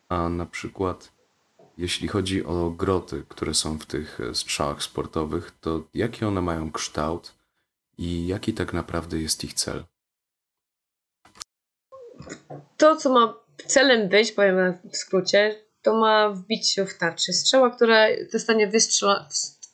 A 0.09 0.29
na 0.29 0.45
przykład, 0.45 1.11
jeśli 1.77 2.07
chodzi 2.07 2.45
o 2.45 2.69
groty, 2.69 3.23
które 3.29 3.53
są 3.53 3.79
w 3.79 3.85
tych 3.85 4.19
strzałach 4.33 4.83
sportowych, 4.83 5.51
to 5.61 5.83
jaki 5.93 6.25
one 6.25 6.41
mają 6.41 6.71
kształt 6.71 7.35
i 7.97 8.27
jaki 8.27 8.53
tak 8.53 8.73
naprawdę 8.73 9.21
jest 9.21 9.43
ich 9.43 9.53
cel? 9.53 9.83
To, 12.77 12.95
co 12.95 13.13
ma 13.13 13.42
celem 13.65 14.09
być, 14.09 14.31
powiem 14.31 14.77
w 14.91 14.97
skrócie, 14.97 15.55
to 15.81 15.95
ma 15.95 16.29
wbić 16.29 16.69
się 16.69 16.85
w 16.85 16.97
tarczę. 16.97 17.33
Strzała, 17.33 17.69
która 17.69 18.07
zostanie 18.29 18.67
wystrzela, 18.67 19.29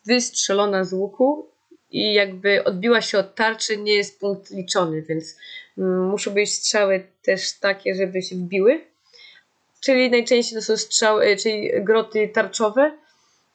wystrzelona 0.05 0.83
z 0.83 0.93
łuku 0.93 1.47
i 1.91 2.13
jakby 2.13 2.63
odbiła 2.63 3.01
się 3.01 3.19
od 3.19 3.35
tarczy, 3.35 3.77
nie 3.77 3.93
jest 3.93 4.19
punkt 4.19 4.51
liczony, 4.51 5.01
więc 5.01 5.35
mm, 5.77 6.07
muszą 6.09 6.31
być 6.31 6.53
strzały 6.53 7.07
też 7.23 7.59
takie, 7.59 7.95
żeby 7.95 8.21
się 8.21 8.35
wbiły. 8.35 8.81
Czyli 9.81 10.11
najczęściej 10.11 10.59
to 10.59 10.65
są 10.65 10.77
strzały, 10.77 11.25
e, 11.25 11.35
czyli 11.35 11.71
groty 11.83 12.29
tarczowe. 12.33 12.91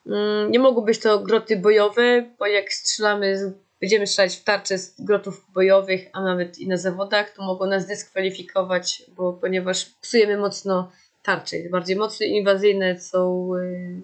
Mm, 0.07 0.51
nie 0.51 0.59
mogą 0.59 0.83
być 0.83 0.99
to 0.99 1.19
groty 1.19 1.57
bojowe, 1.57 2.25
bo 2.39 2.47
jak 2.47 2.73
strzelamy 2.73 3.39
z 3.39 3.64
będziemy 3.85 4.07
strzelać 4.07 4.37
w 4.37 4.45
tarcze 4.45 4.79
z 4.79 5.01
grotów 5.01 5.47
bojowych, 5.55 6.09
a 6.13 6.23
nawet 6.23 6.59
i 6.59 6.69
na 6.69 6.77
zawodach, 6.77 7.31
to 7.31 7.43
mogą 7.43 7.67
nas 7.67 7.87
dyskwalifikować, 7.87 9.03
bo 9.17 9.33
ponieważ 9.33 9.85
psujemy 9.85 10.37
mocno 10.37 10.93
tarcze. 11.23 11.57
Bardziej 11.71 11.97
mocno 11.97 12.27
inwazyjne 12.27 13.01
są 13.01 13.51
y, 13.55 14.01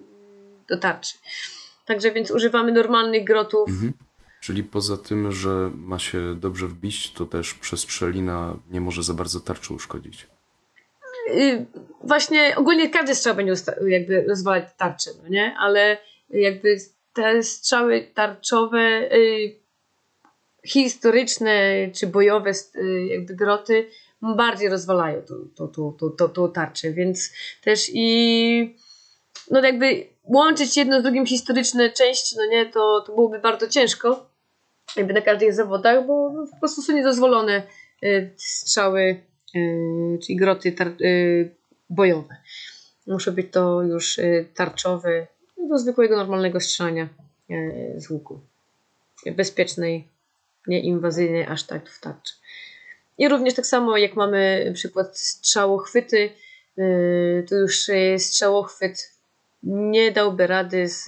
do 0.69 0.77
tarczy. 0.77 1.17
Także 1.85 2.11
więc 2.11 2.31
używamy 2.31 2.71
normalnych 2.71 3.23
grotów. 3.23 3.69
Mhm. 3.69 3.93
Czyli 4.41 4.63
poza 4.63 4.97
tym, 4.97 5.31
że 5.31 5.71
ma 5.75 5.99
się 5.99 6.35
dobrze 6.35 6.67
wbić, 6.67 7.11
to 7.11 7.25
też 7.25 7.53
przestrzelina 7.53 8.57
nie 8.71 8.81
może 8.81 9.03
za 9.03 9.13
bardzo 9.13 9.39
tarczy 9.39 9.73
uszkodzić. 9.73 10.27
Y, 11.29 11.65
właśnie 12.03 12.55
ogólnie 12.55 12.89
każdy 12.89 13.15
strzał 13.15 13.35
będzie 13.35 13.53
jakby 13.87 14.25
rozwalać 14.27 14.63
tarczę, 14.77 15.11
no 15.23 15.29
nie? 15.29 15.55
Ale 15.59 15.97
jakby 16.29 16.77
te 17.13 17.43
strzały 17.43 18.07
tarczowe 18.13 19.15
y, 19.15 19.60
historyczne 20.65 21.51
czy 21.93 22.07
bojowe 22.07 22.51
y, 22.75 23.05
jakby 23.05 23.35
groty 23.35 23.87
bardziej 24.21 24.69
rozwalają 24.69 25.21
tą, 25.21 25.67
tą, 25.67 25.93
tą, 25.93 26.09
tą, 26.09 26.29
tą 26.29 26.51
tarczę, 26.51 26.93
więc 26.93 27.31
też 27.63 27.91
i 27.93 28.75
no 29.51 29.61
jakby 29.61 30.07
łączyć 30.23 30.77
jedno 30.77 30.99
z 30.99 31.03
drugim 31.03 31.25
historyczne 31.25 31.89
części, 31.89 32.35
no 32.37 32.45
nie, 32.45 32.65
to, 32.65 33.03
to 33.07 33.15
byłoby 33.15 33.39
bardzo 33.39 33.67
ciężko 33.67 34.29
jakby 34.95 35.13
na 35.13 35.21
każdych 35.21 35.53
zawodach, 35.53 36.05
bo 36.05 36.31
no, 36.33 36.47
po 36.51 36.59
prostu 36.59 36.81
są 36.81 36.93
niedozwolone 36.93 37.63
y, 38.03 38.33
strzały, 38.37 39.21
y, 39.55 40.19
czyli 40.25 40.35
groty 40.35 40.75
bojowe. 41.89 42.35
Muszą 43.07 43.31
być 43.31 43.47
to 43.51 43.81
już 43.81 44.19
tarczowe 44.55 45.27
do 45.69 45.77
zwykłego, 45.77 46.17
normalnego 46.17 46.59
strzelania 46.59 47.09
z 47.97 48.09
łuku. 48.09 48.39
Bezpiecznej 49.35 50.07
nieinwazyjnej 50.67 51.43
aż 51.43 51.63
tak 51.63 51.89
w 51.89 51.99
tarczy. 51.99 52.33
I 53.17 53.29
również 53.29 53.53
tak 53.53 53.65
samo 53.65 53.97
jak 53.97 54.15
mamy 54.15 54.71
przykład 54.73 55.19
strzałochwyty, 55.19 56.29
yy, 56.77 57.45
to 57.49 57.55
już 57.55 57.89
strzałochwyt 58.17 59.11
nie 59.63 60.11
dałby 60.11 60.47
rady 60.47 60.87
z, 60.87 61.07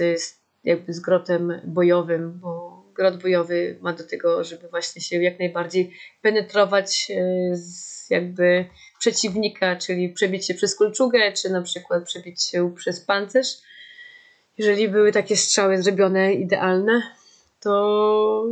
jakby 0.63 0.93
z 0.93 0.99
grotem 0.99 1.61
bojowym, 1.63 2.39
bo 2.39 2.83
grot 2.93 3.21
bojowy 3.21 3.77
ma 3.81 3.93
do 3.93 4.03
tego, 4.03 4.43
żeby 4.43 4.67
właśnie 4.67 5.01
się 5.01 5.23
jak 5.23 5.39
najbardziej 5.39 5.93
penetrować 6.21 7.09
yy, 7.09 7.57
z 7.57 8.09
jakby 8.09 8.65
przeciwnika, 8.99 9.75
czyli 9.75 10.09
przebić 10.09 10.47
się 10.47 10.53
przez 10.53 10.75
kulczugę, 10.75 11.31
czy 11.31 11.49
na 11.49 11.61
przykład 11.61 12.03
przebić 12.03 12.43
się 12.43 12.75
przez 12.75 12.99
pancerz. 12.99 13.57
Jeżeli 14.57 14.89
były 14.89 15.11
takie 15.11 15.37
strzały 15.37 15.81
zrobione 15.81 16.33
idealne, 16.33 17.01
to 17.59 18.45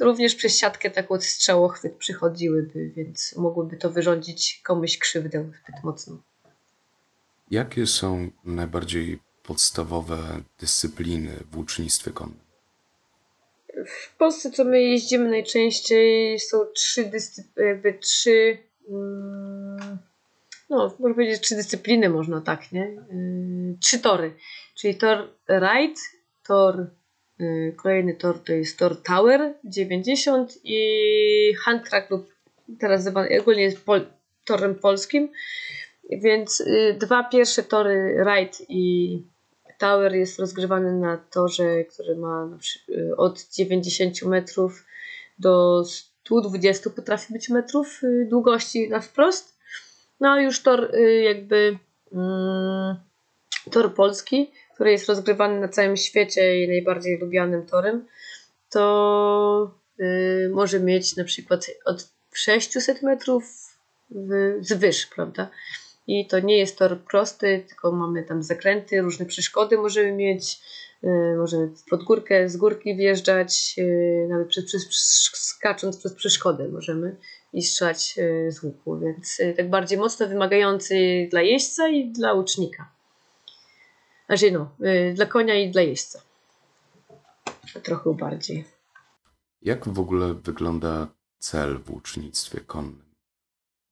również 0.00 0.34
przez 0.34 0.58
siatkę 0.58 0.90
taką 0.90 1.20
strzałochwyt 1.20 1.96
przychodziłyby, 1.96 2.90
więc 2.96 3.34
mogłyby 3.36 3.76
to 3.76 3.90
wyrządzić 3.90 4.60
komuś 4.64 4.98
krzywdę 4.98 5.44
zbyt 5.62 5.84
mocno. 5.84 6.18
Jakie 7.50 7.86
są 7.86 8.30
najbardziej 8.44 9.18
podstawowe 9.42 10.18
dyscypliny 10.60 11.32
w 11.50 11.56
łucznictwie 11.56 12.10
konnym? 12.10 12.46
W 13.86 14.16
Polsce 14.16 14.50
co 14.50 14.64
my 14.64 14.82
jeździmy 14.82 15.30
najczęściej 15.30 16.40
są 16.40 16.58
trzy 16.74 17.04
dyscypliny, 17.04 17.68
jakby 17.68 17.94
trzy 17.94 18.58
mm, 18.88 19.98
no, 20.70 20.96
można 20.98 21.14
powiedzieć 21.14 21.40
trzy 21.40 21.56
dyscypliny 21.56 22.08
można 22.08 22.40
tak, 22.40 22.72
nie? 22.72 22.80
Yy, 22.80 23.76
trzy 23.80 23.98
tory, 23.98 24.34
czyli 24.74 24.94
tor 24.94 25.28
ride, 25.48 26.00
tor 26.46 26.86
kolejny 27.76 28.14
tor 28.14 28.44
to 28.44 28.52
jest 28.52 28.78
tor 28.78 29.02
tower 29.02 29.54
90 29.64 30.58
i 30.64 31.54
hand 31.64 31.90
track 31.90 32.10
lub 32.10 32.36
teraz 32.78 33.06
ogólnie 33.40 33.62
jest 33.62 33.84
pol, 33.84 34.06
torem 34.44 34.74
polskim, 34.74 35.28
więc 36.10 36.58
yy, 36.58 36.94
dwa 36.94 37.24
pierwsze 37.24 37.62
tory 37.62 38.24
ride 38.24 38.58
i 38.68 39.22
tower 39.78 40.14
jest 40.14 40.38
rozgrywany 40.38 40.92
na 40.92 41.16
torze, 41.16 41.84
który 41.84 42.16
ma 42.16 42.58
y, 42.88 43.16
od 43.16 43.48
90 43.48 44.22
metrów 44.22 44.84
do 45.38 45.84
120 45.84 46.90
potrafi 46.90 47.32
być 47.32 47.48
metrów 47.48 48.00
y, 48.02 48.26
długości 48.30 48.88
na 48.88 49.00
wprost. 49.00 49.58
No 50.20 50.32
a 50.32 50.40
już 50.40 50.62
tor 50.62 50.94
y, 50.94 51.22
jakby 51.22 51.78
mm, 52.12 52.96
tor 53.70 53.94
polski, 53.94 54.52
który 54.76 54.90
jest 54.90 55.08
rozgrywany 55.08 55.60
na 55.60 55.68
całym 55.68 55.96
świecie 55.96 56.64
i 56.64 56.68
najbardziej 56.68 57.18
lubianym 57.18 57.66
torem, 57.66 58.06
to 58.70 59.74
y, 60.00 60.50
może 60.52 60.80
mieć 60.80 61.16
na 61.16 61.24
przykład 61.24 61.66
od 61.84 62.08
600 62.34 63.02
metrów 63.02 63.44
w, 64.10 64.58
zwyż, 64.60 65.06
prawda? 65.06 65.50
I 66.06 66.26
to 66.26 66.40
nie 66.40 66.58
jest 66.58 66.78
tor 66.78 66.98
prosty, 67.00 67.64
tylko 67.68 67.92
mamy 67.92 68.22
tam 68.22 68.42
zakręty, 68.42 69.00
różne 69.00 69.26
przeszkody 69.26 69.76
możemy 69.76 70.12
mieć. 70.12 70.60
Yy, 71.02 71.36
możemy 71.36 71.70
pod 71.90 72.04
górkę, 72.04 72.48
z 72.48 72.56
górki 72.56 72.96
wjeżdżać, 72.96 73.76
yy, 73.76 74.26
nawet 74.30 74.48
przez, 74.48 74.64
przez, 74.64 74.88
skacząc 75.32 75.96
przez 75.96 76.14
przeszkody 76.14 76.68
możemy 76.68 77.16
i 77.52 77.62
strzelać 77.62 78.16
yy, 78.16 78.52
z 78.52 78.62
łuku, 78.62 78.98
więc 78.98 79.38
yy, 79.38 79.54
tak 79.54 79.70
bardziej 79.70 79.98
mocno 79.98 80.28
wymagający 80.28 81.26
dla 81.30 81.42
jeźdźca 81.42 81.88
i 81.88 82.12
dla 82.12 82.32
łucznika. 82.32 82.95
Znaczy 84.26 84.50
no, 84.50 84.70
yy, 84.80 85.14
dla 85.14 85.26
konia 85.26 85.54
i 85.54 85.70
dla 85.70 85.82
jeźdźca. 85.82 86.20
Trochę 87.82 88.14
bardziej. 88.14 88.64
Jak 89.62 89.88
w 89.88 90.00
ogóle 90.00 90.34
wygląda 90.34 91.06
cel 91.38 91.78
w 91.78 91.90
łucznictwie 91.90 92.60
konnym? 92.60 93.06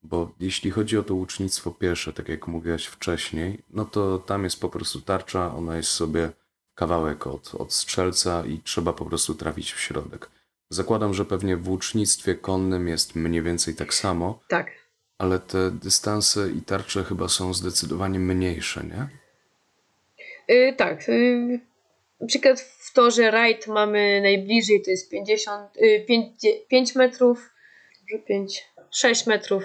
Bo 0.03 0.31
jeśli 0.39 0.71
chodzi 0.71 0.97
o 0.97 1.03
to 1.03 1.15
łucznictwo 1.15 1.71
piesze, 1.71 2.13
tak 2.13 2.29
jak 2.29 2.47
mówiłaś 2.47 2.85
wcześniej, 2.85 3.63
no 3.69 3.85
to 3.85 4.19
tam 4.19 4.43
jest 4.43 4.61
po 4.61 4.69
prostu 4.69 5.01
tarcza, 5.01 5.55
ona 5.55 5.77
jest 5.77 5.89
sobie 5.89 6.29
kawałek 6.75 7.27
od, 7.27 7.55
od 7.55 7.73
strzelca 7.73 8.45
i 8.45 8.59
trzeba 8.59 8.93
po 8.93 9.05
prostu 9.05 9.35
trafić 9.35 9.73
w 9.73 9.79
środek. 9.79 10.29
Zakładam, 10.69 11.13
że 11.13 11.25
pewnie 11.25 11.57
w 11.57 11.69
łucznictwie 11.69 12.35
konnym 12.35 12.87
jest 12.87 13.15
mniej 13.15 13.41
więcej 13.41 13.75
tak 13.75 13.93
samo. 13.93 14.39
Tak. 14.47 14.71
Ale 15.17 15.39
te 15.39 15.71
dystanse 15.71 16.51
i 16.51 16.61
tarcze 16.61 17.03
chyba 17.03 17.27
są 17.27 17.53
zdecydowanie 17.53 18.19
mniejsze, 18.19 18.83
nie? 18.83 19.24
Yy, 20.47 20.73
tak. 20.73 21.07
Yy, 21.07 21.59
przykład 22.27 22.59
w 22.59 22.93
torze 22.93 23.31
rajd 23.31 23.67
mamy 23.67 24.21
najbliżej 24.21 24.81
to 24.81 24.91
jest 24.91 25.11
50, 25.11 25.75
yy, 25.75 26.05
5, 26.07 26.27
5 26.67 26.95
metrów, 26.95 27.49
5, 28.27 28.65
6 28.91 29.25
metrów 29.25 29.63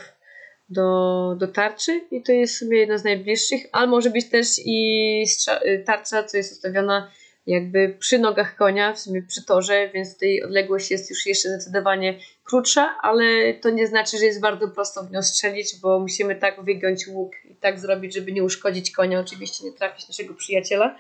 do, 0.71 1.35
do 1.39 1.49
tarczy 1.49 2.01
i 2.11 2.23
to 2.23 2.33
jest 2.33 2.59
sobie 2.59 2.79
jedna 2.79 2.99
z 2.99 3.05
najbliższych, 3.05 3.61
ale 3.73 3.87
może 3.87 4.11
być 4.11 4.29
też 4.29 4.49
i 4.65 5.25
y, 5.67 5.83
tarcza, 5.87 6.25
co 6.25 6.37
jest 6.37 6.53
ustawiona 6.53 7.11
jakby 7.51 7.97
przy 7.99 8.19
nogach 8.19 8.57
konia, 8.57 8.93
w 8.93 9.01
sumie 9.01 9.23
przy 9.23 9.45
torze, 9.45 9.91
więc 9.95 10.19
tej 10.19 10.43
odległość 10.43 10.91
jest 10.91 11.11
już 11.11 11.27
jeszcze 11.27 11.49
zdecydowanie 11.49 12.19
krótsza, 12.45 12.99
ale 13.03 13.55
to 13.55 13.71
nie 13.71 13.87
znaczy, 13.87 14.19
że 14.19 14.25
jest 14.25 14.41
bardzo 14.41 14.69
prosto 14.69 15.05
w 15.05 15.11
nią 15.11 15.23
strzelić, 15.23 15.77
bo 15.83 16.01
musimy 16.01 16.37
tak 16.37 16.65
wygiąć 16.65 17.09
łuk 17.09 17.33
i 17.51 17.55
tak 17.55 17.81
zrobić, 17.81 18.15
żeby 18.15 18.33
nie 18.33 18.45
uszkodzić 18.45 18.91
konia, 18.91 19.21
oczywiście 19.21 19.65
nie 19.65 19.73
trafić 19.73 20.09
naszego 20.09 20.35
przyjaciela, 20.35 20.97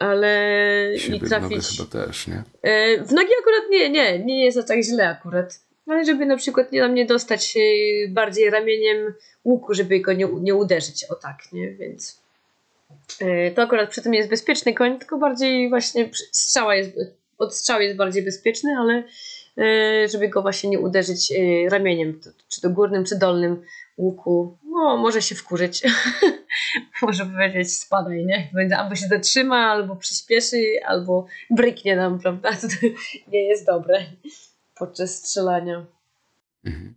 ale 0.00 0.90
i 1.14 1.20
trafić... 1.20 1.66
chyba 1.76 1.88
też, 1.88 2.26
nie? 2.26 2.42
E, 2.62 3.04
w 3.04 3.12
nogi 3.12 3.30
akurat 3.40 3.70
nie, 3.70 3.90
nie, 3.90 4.18
nie 4.18 4.44
jest 4.44 4.56
to 4.56 4.62
tak 4.62 4.82
źle 4.82 5.08
akurat. 5.08 5.60
Ale 5.86 6.04
żeby 6.04 6.26
na 6.26 6.36
przykład 6.36 6.72
nie, 6.72 6.88
nie 6.88 7.06
dostać 7.06 7.54
bardziej 8.08 8.50
ramieniem 8.50 9.14
łuku, 9.44 9.74
żeby 9.74 10.00
go 10.00 10.12
nie, 10.12 10.28
nie 10.40 10.54
uderzyć, 10.54 11.04
o 11.04 11.14
tak, 11.14 11.52
nie? 11.52 11.70
Więc 11.70 12.20
e, 12.20 12.23
to 13.54 13.62
akurat 13.62 13.90
przy 13.90 14.02
tym 14.02 14.14
jest 14.14 14.30
bezpieczny 14.30 14.74
koń, 14.74 14.98
tylko 14.98 15.18
bardziej 15.18 15.68
właśnie 15.68 16.10
strzała 16.32 16.74
jest, 16.74 16.90
od 17.38 17.56
strzały 17.56 17.84
jest 17.84 17.96
bardziej 17.96 18.22
bezpieczny, 18.22 18.70
ale 18.78 19.02
e, 19.58 20.08
żeby 20.08 20.28
go 20.28 20.42
właśnie 20.42 20.70
nie 20.70 20.78
uderzyć 20.78 21.32
e, 21.32 21.68
ramieniem, 21.68 22.20
czy 22.48 22.60
to 22.60 22.70
górnym, 22.70 23.04
czy 23.04 23.18
dolnym 23.18 23.62
łuku, 23.96 24.58
no 24.64 24.96
może 24.96 25.22
się 25.22 25.34
wkurzyć. 25.34 25.82
może 27.02 27.26
powiedzieć 27.26 27.76
spadaj, 27.76 28.26
nie? 28.26 28.50
Będzie 28.54 28.76
albo 28.76 28.94
się 28.94 29.06
zatrzyma, 29.06 29.56
albo 29.56 29.96
przyspieszy, 29.96 30.62
albo 30.86 31.26
bryknie 31.50 31.96
nam, 31.96 32.18
prawda? 32.18 32.50
To 32.60 32.86
nie 33.28 33.44
jest 33.48 33.66
dobre 33.66 34.04
podczas 34.74 35.14
strzelania. 35.14 35.86
Mhm. 36.64 36.94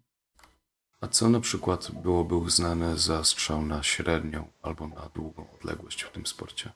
A 1.02 1.08
co 1.08 1.30
na 1.30 1.40
przykład 1.40 1.92
byłoby 1.92 2.36
uznane 2.36 2.98
za 2.98 3.24
strzał 3.24 3.62
na 3.62 3.84
średnią 3.84 4.48
albo 4.62 4.88
na 4.88 5.10
długą 5.16 5.46
odległość 5.60 6.04
w 6.04 6.12
tym 6.12 6.26
sporcie? 6.26 6.70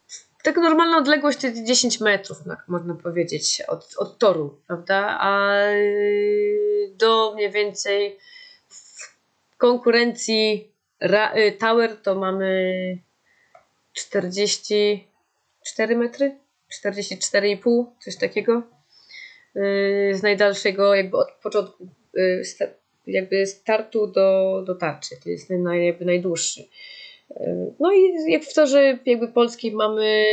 Tak 0.44 0.56
normalna 0.56 0.98
odległość 0.98 1.40
to 1.40 1.48
jest 1.48 1.64
10 1.64 2.00
metrów, 2.00 2.38
tak 2.48 2.64
można 2.68 2.96
powiedzieć, 2.96 3.62
od, 3.68 3.96
od 3.98 4.18
toru, 4.18 4.62
prawda? 4.68 5.18
A 5.20 5.62
y, 5.68 6.94
do 6.96 7.32
mniej 7.36 7.52
więcej 7.52 8.20
w 8.68 9.58
konkurencji 9.58 10.72
y, 11.04 11.52
Tower 11.52 12.02
to 12.02 12.16
mamy 12.16 12.98
44 13.94 15.98
metry, 15.98 16.38
44,5, 16.86 17.86
coś 18.00 18.18
takiego. 18.18 18.64
Y, 19.56 20.12
z 20.16 20.24
najdalszego 20.24 20.96
jakby 20.96 21.18
od 21.18 21.32
początku 21.32 21.88
jakby 23.08 23.47
startu 23.47 24.08
do, 24.08 24.64
do 24.68 24.76
tarczy. 24.76 25.16
To 25.24 25.30
jest 25.30 25.49
naj, 25.49 25.86
jakby 25.86 26.06
najdłuższy. 26.06 26.62
Y, 26.62 27.74
no 27.80 27.93
i 27.93 28.32
jak 28.32 28.43
w 28.43 28.54
torze 28.54 28.99
jakby 29.06 29.28
polskiej 29.28 29.72
mamy 29.72 30.26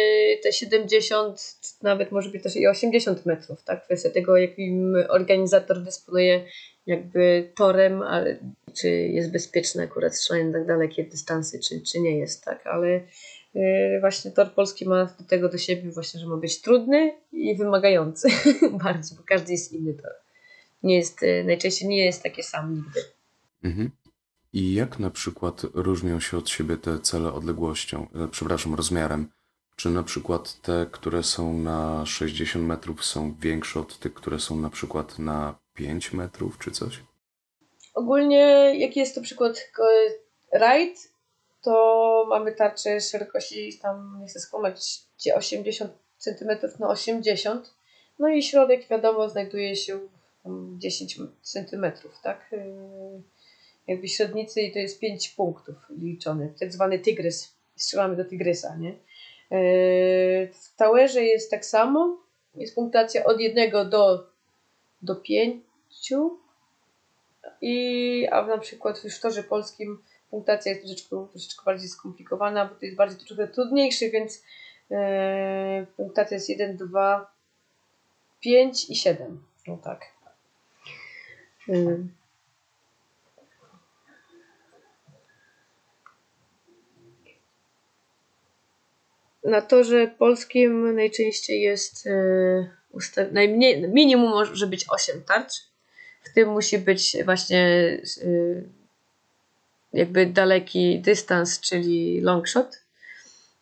te 0.42 0.52
70, 0.52 1.56
nawet 1.82 2.12
może 2.12 2.30
być 2.30 2.42
też 2.42 2.56
i 2.56 2.66
80 2.66 3.26
metrów, 3.26 3.64
tak? 3.64 3.84
Kwestia 3.84 4.10
tego, 4.10 4.36
jakim 4.36 4.94
organizator 5.08 5.82
dysponuje 5.82 6.44
jakby 6.86 7.52
torem, 7.56 8.02
ale 8.02 8.38
czy 8.74 8.88
jest 8.90 9.32
bezpieczne 9.32 9.82
akurat 9.82 10.16
strzelanie 10.16 10.52
tak 10.52 10.66
dalekie 10.66 11.04
dystanse, 11.04 11.58
czy, 11.58 11.82
czy 11.82 12.00
nie 12.00 12.18
jest, 12.18 12.44
tak? 12.44 12.66
Ale 12.66 13.00
Yy, 13.54 14.00
właśnie 14.00 14.30
tor 14.30 14.52
polski 14.52 14.88
ma 14.88 15.04
do 15.04 15.24
tego 15.24 15.48
do 15.48 15.58
siebie 15.58 15.90
właśnie, 15.90 16.20
że 16.20 16.26
ma 16.26 16.36
być 16.36 16.60
trudny 16.60 17.14
i 17.32 17.56
wymagający 17.56 18.28
bardzo, 18.84 19.14
bo 19.14 19.22
każdy 19.26 19.52
jest 19.52 19.72
inny 19.72 19.94
tor. 19.94 20.12
Nie 20.82 20.96
jest, 20.96 21.22
yy, 21.22 21.44
najczęściej 21.44 21.88
nie 21.88 22.04
jest 22.04 22.22
takie 22.22 22.42
sam 22.42 22.74
nigdy. 22.74 23.00
Mhm. 23.64 23.90
I 24.52 24.74
jak 24.74 24.98
na 24.98 25.10
przykład 25.10 25.62
różnią 25.74 26.20
się 26.20 26.36
od 26.36 26.48
siebie 26.48 26.76
te 26.76 26.98
cele 26.98 27.32
odległością, 27.32 28.06
e, 28.14 28.28
przepraszam, 28.28 28.74
rozmiarem? 28.74 29.30
Czy 29.76 29.90
na 29.90 30.02
przykład 30.02 30.60
te, 30.60 30.86
które 30.92 31.22
są 31.22 31.58
na 31.58 32.06
60 32.06 32.66
metrów 32.66 33.04
są 33.04 33.34
większe 33.40 33.80
od 33.80 33.98
tych, 33.98 34.14
które 34.14 34.40
są 34.40 34.56
na 34.56 34.70
przykład 34.70 35.18
na 35.18 35.58
5 35.74 36.12
metrów, 36.12 36.58
czy 36.58 36.70
coś? 36.70 37.00
Ogólnie, 37.94 38.72
jaki 38.78 39.00
jest 39.00 39.14
to 39.14 39.20
przykład 39.20 39.70
rajd, 40.52 41.12
to 41.62 42.24
mamy 42.28 42.52
tarczę 42.52 43.00
szerokości 43.00 43.78
tam, 43.82 44.18
nie 44.20 44.26
chcę 44.26 44.40
skłamać, 44.40 45.00
80 45.34 45.92
cm 46.18 46.48
na 46.78 46.88
80 46.88 47.74
no 48.18 48.28
i 48.28 48.42
środek 48.42 48.88
wiadomo 48.88 49.28
znajduje 49.28 49.76
się 49.76 50.00
10 50.78 51.18
cm, 51.42 51.86
tak? 52.22 52.48
Yy, 52.52 53.22
jakby 53.86 54.08
średnicy 54.08 54.62
i 54.62 54.72
to 54.72 54.78
jest 54.78 55.00
5 55.00 55.28
punktów 55.28 55.76
liczony, 55.98 56.54
tak 56.60 56.72
zwany 56.72 56.98
tygrys. 56.98 57.54
Strzelamy 57.76 58.16
do 58.16 58.24
tygrysa, 58.24 58.76
nie? 58.76 58.88
Yy, 58.88 58.98
w 60.52 60.76
towerze 60.76 61.24
jest 61.24 61.50
tak 61.50 61.64
samo, 61.64 62.18
jest 62.54 62.74
punktacja 62.74 63.24
od 63.24 63.40
1 63.40 63.90
do, 63.90 64.26
do 65.02 65.16
5 65.16 65.62
i 67.60 68.28
a 68.30 68.46
na 68.46 68.58
przykład 68.58 68.98
w 68.98 69.20
torze 69.20 69.42
polskim 69.42 69.98
punktacja 70.30 70.72
jest 70.72 70.84
troszeczkę, 70.84 71.26
troszeczkę 71.30 71.64
bardziej 71.64 71.88
skomplikowana, 71.88 72.64
bo 72.64 72.74
to 72.74 72.86
jest 72.86 72.96
bardziej 72.96 73.26
trochę 73.26 73.48
trudniejszy, 73.48 74.10
więc 74.10 74.42
e, 74.90 75.86
punktacja 75.96 76.34
jest 76.34 76.48
1, 76.48 76.76
2, 76.76 77.32
5 78.40 78.90
i 78.90 78.96
7. 78.96 79.44
No 79.66 79.76
tak. 79.76 80.17
Y. 81.68 82.18
Na 89.44 89.62
torze 89.62 90.14
polskim 90.18 90.94
najczęściej 90.94 91.62
jest 91.62 92.06
y, 92.06 92.70
ustaw... 92.92 93.32
najmniej, 93.32 93.88
minimum 93.88 94.30
może 94.30 94.66
być 94.66 94.84
8 94.88 95.22
tarcz. 95.22 95.52
W 96.24 96.34
tym 96.34 96.48
musi 96.48 96.78
być 96.78 97.16
właśnie 97.24 97.98
y, 98.22 98.64
jakby 99.92 100.26
daleki 100.26 101.00
dystans, 101.00 101.60
czyli 101.60 102.20
long 102.20 102.48
shot. 102.48 102.82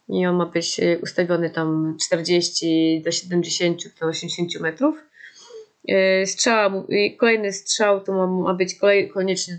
I 0.09 0.27
on 0.27 0.37
ma 0.37 0.47
być 0.47 0.81
ustawiony 1.03 1.51
tam 1.51 1.97
40 2.07 3.03
do 3.05 3.13
70 3.13 3.83
do 4.01 4.07
80 4.07 4.61
metrów. 4.61 4.97
E, 5.89 6.27
strzała, 6.27 6.85
kolejny 7.19 7.53
strzał 7.53 8.01
to 8.01 8.13
ma, 8.13 8.27
ma 8.27 8.55
być 8.55 8.75
kolej, 8.75 9.09
koniecznie 9.09 9.59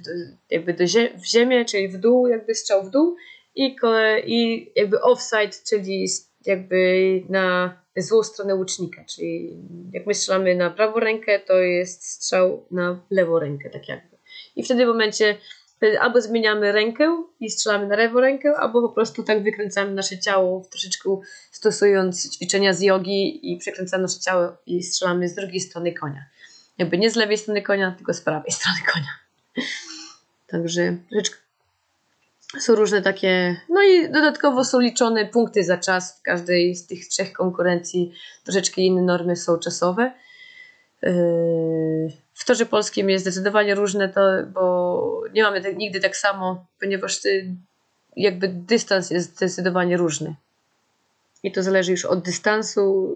jakby 0.50 0.74
do 0.74 0.88
zie 0.88 1.10
w 1.18 1.26
ziemię, 1.26 1.66
czyli 1.66 1.88
w 1.88 1.98
dół, 1.98 2.28
jakby 2.28 2.56
strzał 2.56 2.84
w 2.84 2.90
dół 2.90 3.16
i, 3.56 3.76
i 4.26 4.72
jakby 4.76 5.02
offside, 5.02 5.52
czyli 5.70 6.08
jakby 6.46 7.22
na 7.30 7.78
złą 7.98 8.24
stronę 8.24 8.56
łucznika, 8.56 9.06
czyli 9.16 9.58
jak 9.94 10.08
my 10.08 10.14
strzelamy 10.14 10.56
na 10.56 10.70
prawą 10.70 11.00
rękę, 11.00 11.40
to 11.40 11.60
jest 11.60 12.08
strzał 12.08 12.66
na 12.72 13.06
lewą 13.10 13.40
rękę, 13.40 13.70
tak 13.70 13.90
jakby. 13.90 14.18
I 14.56 14.64
w 14.64 14.70
momencie 14.88 15.38
albo 16.00 16.22
zmieniamy 16.22 16.72
rękę 16.72 17.24
i 17.40 17.50
strzelamy 17.50 17.88
na 17.88 17.96
lewą 17.96 18.20
rękę, 18.20 18.54
albo 18.58 18.82
po 18.82 18.90
prostu 18.90 19.24
tak 19.24 19.44
wykręcamy 19.44 19.92
nasze 19.92 20.20
ciało, 20.20 20.66
troszeczkę 20.70 21.18
stosując 21.52 22.36
ćwiczenia 22.36 22.74
z 22.74 22.82
jogi 22.82 23.52
i 23.54 23.58
przekręcamy 23.58 24.04
nasze 24.04 24.20
ciało 24.20 24.58
i 24.66 24.84
strzelamy 24.84 25.30
z 25.30 25.36
drugiej 25.36 25.60
strony 25.60 25.94
konia. 25.94 26.26
Jakby 26.78 26.98
nie 26.98 27.12
z 27.12 27.16
lewej 27.16 27.38
strony 27.38 27.62
konia, 27.62 27.92
tylko 27.92 28.14
z 28.14 28.22
prawej 28.22 28.52
strony 28.52 28.78
konia. 28.94 29.12
Także 30.52 30.98
troszeczkę 31.10 31.38
są 32.60 32.76
różne 32.76 33.02
takie, 33.02 33.62
no 33.70 33.84
i 33.84 34.10
dodatkowo 34.12 34.66
są 34.66 34.80
liczone 34.80 35.26
punkty 35.26 35.64
za 35.64 35.78
czas 35.78 36.20
w 36.20 36.22
każdej 36.22 36.76
z 36.76 36.88
tych 36.88 37.08
trzech 37.08 37.34
konkurencji. 37.34 38.14
Troszeczkę 38.44 38.82
inne 38.82 39.02
normy 39.02 39.36
są 39.36 39.60
czasowe. 39.60 40.14
Yy, 41.02 42.12
w 42.38 42.46
torze 42.46 42.66
polskim 42.66 43.10
jest 43.10 43.26
zdecydowanie 43.26 43.76
różne, 43.76 44.10
to, 44.10 44.22
bo 44.54 45.24
nie 45.34 45.44
mamy 45.44 45.62
tak, 45.62 45.78
nigdy 45.78 46.00
tak 46.00 46.18
samo, 46.18 46.66
ponieważ 46.80 47.22
ty, 47.22 47.56
jakby 48.16 48.48
dystans 48.48 49.12
jest 49.12 49.36
zdecydowanie 49.36 49.98
różny. 49.98 50.36
I 51.44 51.52
to 51.52 51.64
zależy 51.64 51.92
już 51.92 52.06
od 52.06 52.24
dystansu. 52.24 53.16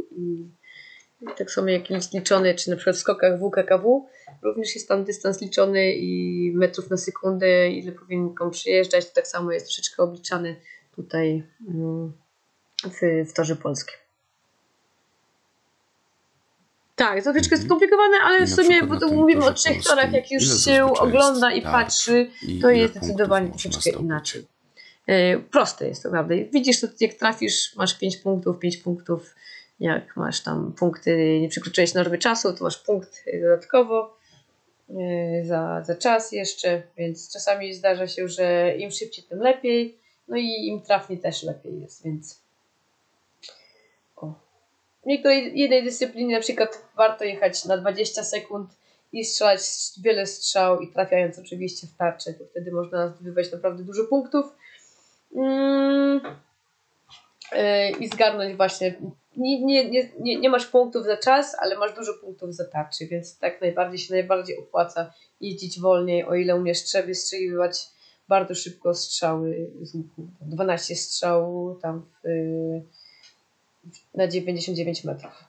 I 1.22 1.26
tak 1.38 1.51
samo 1.51 1.69
jak 1.69 1.89
jest 1.89 2.13
liczony, 2.13 2.55
czy 2.55 2.69
na 2.69 2.76
przykład 2.76 2.95
w 2.95 2.99
skokach 2.99 3.39
WKKW, 3.39 4.09
również 4.41 4.76
jest 4.76 4.88
tam 4.88 5.03
dystans 5.03 5.41
liczony 5.41 5.91
i 5.91 6.51
metrów 6.55 6.89
na 6.89 6.97
sekundę, 6.97 7.69
ile 7.69 7.91
powinien 7.91 8.34
kon 8.34 8.51
przyjeżdżać, 8.51 9.07
to 9.07 9.15
tak 9.15 9.28
samo 9.28 9.51
jest 9.51 9.65
troszeczkę 9.65 10.03
obliczany 10.03 10.55
tutaj 10.95 11.43
mm, 11.67 12.13
w, 12.84 13.30
w 13.30 13.34
torze 13.34 13.55
polskim. 13.55 14.01
Tak, 17.02 17.24
to 17.24 17.24
troszeczkę 17.24 17.56
mhm. 17.56 17.68
skomplikowane, 17.68 18.18
ale 18.24 18.45
w 18.45 18.49
sumie, 18.49 18.84
bo 18.84 18.99
tu 18.99 19.14
mówimy 19.14 19.45
o 19.45 19.54
trzech 19.54 19.84
torach, 19.84 20.14
jak 20.14 20.32
już 20.32 20.66
się 20.66 20.86
ogląda 20.86 21.54
i 21.54 21.62
patrzy, 21.62 22.30
to 22.62 22.70
jest 22.70 22.95
zdecydowanie 22.95 23.49
troszeczkę 23.49 23.89
inaczej. 23.89 24.47
E, 25.08 25.39
proste 25.39 25.88
jest 25.88 26.04
to 26.04 26.10
prawda. 26.10 26.36
Widzisz, 26.54 26.78
jak 26.99 27.14
trafisz, 27.14 27.76
masz 27.76 27.97
5 27.97 28.18
punktów, 28.18 28.60
5 28.60 28.78
punktów. 28.78 29.36
Jak 29.80 30.18
masz 30.18 30.41
tam 30.41 30.74
punkty, 30.74 31.39
nie 31.41 31.49
przekroczyłeś 31.49 31.93
normy 31.93 32.18
czasu, 32.18 32.54
to 32.54 32.64
masz 32.64 32.78
punkt 32.78 33.24
dodatkowo 33.41 34.18
e, 34.89 35.45
za, 35.45 35.84
za 35.86 35.95
czas 35.95 36.32
jeszcze, 36.32 36.82
więc 36.97 37.34
czasami 37.34 37.74
zdarza 37.74 38.08
się, 38.08 38.28
że 38.28 38.76
im 38.78 38.91
szybciej, 38.91 39.26
tym 39.26 39.39
lepiej. 39.39 39.97
No 40.28 40.38
i 40.38 40.68
im 40.68 40.82
trafniej 40.82 41.20
też 41.20 41.43
lepiej 41.43 41.82
jest, 41.82 42.04
więc 42.04 42.41
w 45.04 45.06
niektórej 45.06 45.60
jednej 45.60 45.84
dyscyplinie 45.84 46.36
na 46.36 46.41
przykład 46.41 46.86
warto 46.97 47.24
jechać 47.24 47.66
na 47.66 47.78
20 47.78 48.24
sekund 48.24 48.70
i 49.12 49.26
strzelać 49.26 49.62
wiele 50.04 50.26
strzał 50.26 50.80
i 50.80 50.91
trafiając 50.91 51.39
oczywiście 51.39 51.88
w 51.88 51.97
tarczę, 51.97 52.34
to 52.34 52.45
wtedy 52.45 52.72
można 52.72 53.08
zdobywać 53.08 53.52
naprawdę 53.52 53.84
dużo 53.84 54.04
punktów 54.04 54.45
mm, 55.36 56.22
yy, 57.52 57.89
i 57.99 58.08
zgarnąć 58.08 58.56
właśnie 58.56 58.95
nie, 59.38 59.66
nie, 59.66 60.10
nie, 60.20 60.39
nie 60.39 60.49
masz 60.49 60.66
punktów 60.66 61.06
za 61.06 61.18
czas, 61.18 61.56
ale 61.60 61.78
masz 61.78 61.95
dużo 61.95 62.14
punktów 62.14 62.56
za 62.56 62.66
tarczy, 62.66 63.08
więc 63.08 63.38
tak 63.38 63.62
najbardziej 63.62 63.99
się 63.99 64.14
najbardziej 64.14 64.58
opłaca 64.58 65.14
jeździć 65.41 65.80
wolniej, 65.80 66.24
o 66.24 66.36
ile 66.36 66.56
umiesz 66.56 66.84
wystrzeliwać 67.06 67.88
bardzo 68.28 68.56
szybko 68.56 68.93
strzały 68.93 69.72
z 69.82 69.95
łuku. 69.95 70.28
12 70.41 70.95
strzał 70.95 71.78
tam 71.82 72.06
w, 72.24 72.28
na 74.15 74.27
99 74.27 75.03
metrów. 75.03 75.45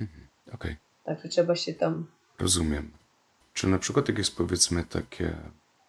Mhm, 0.00 0.28
Okej. 0.46 0.54
Okay. 0.54 0.76
Także 1.04 1.28
trzeba 1.28 1.56
się 1.56 1.74
tam. 1.74 2.06
Rozumiem. 2.38 2.92
Czy 3.54 3.66
na 3.66 3.78
przykład 3.78 4.08
jak 4.08 4.18
jest 4.18 4.36
powiedzmy 4.36 4.84
takie 4.84 5.36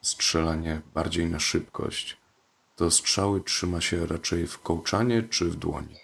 strzelanie 0.02 0.82
bardziej 0.94 1.26
na 1.26 1.40
szybkość, 1.40 2.18
to 2.76 2.92
strzały 2.92 3.44
trzyma 3.44 3.82
się 3.82 4.06
raczej 4.06 4.48
w 4.48 4.60
kołczanie 4.60 5.24
czy 5.24 5.46
w 5.46 5.56
dłoni? 5.56 5.96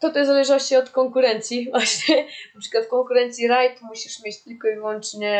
To 0.00 0.10
to 0.10 0.26
zależy 0.26 0.78
od 0.78 0.90
konkurencji. 0.90 1.66
Właśnie 1.70 2.26
na 2.54 2.60
przykład 2.60 2.84
w 2.84 2.88
konkurencji 2.88 3.48
rajd 3.48 3.82
musisz 3.82 4.22
mieć 4.24 4.42
tylko 4.42 4.68
i 4.68 4.74
wyłącznie 4.74 5.30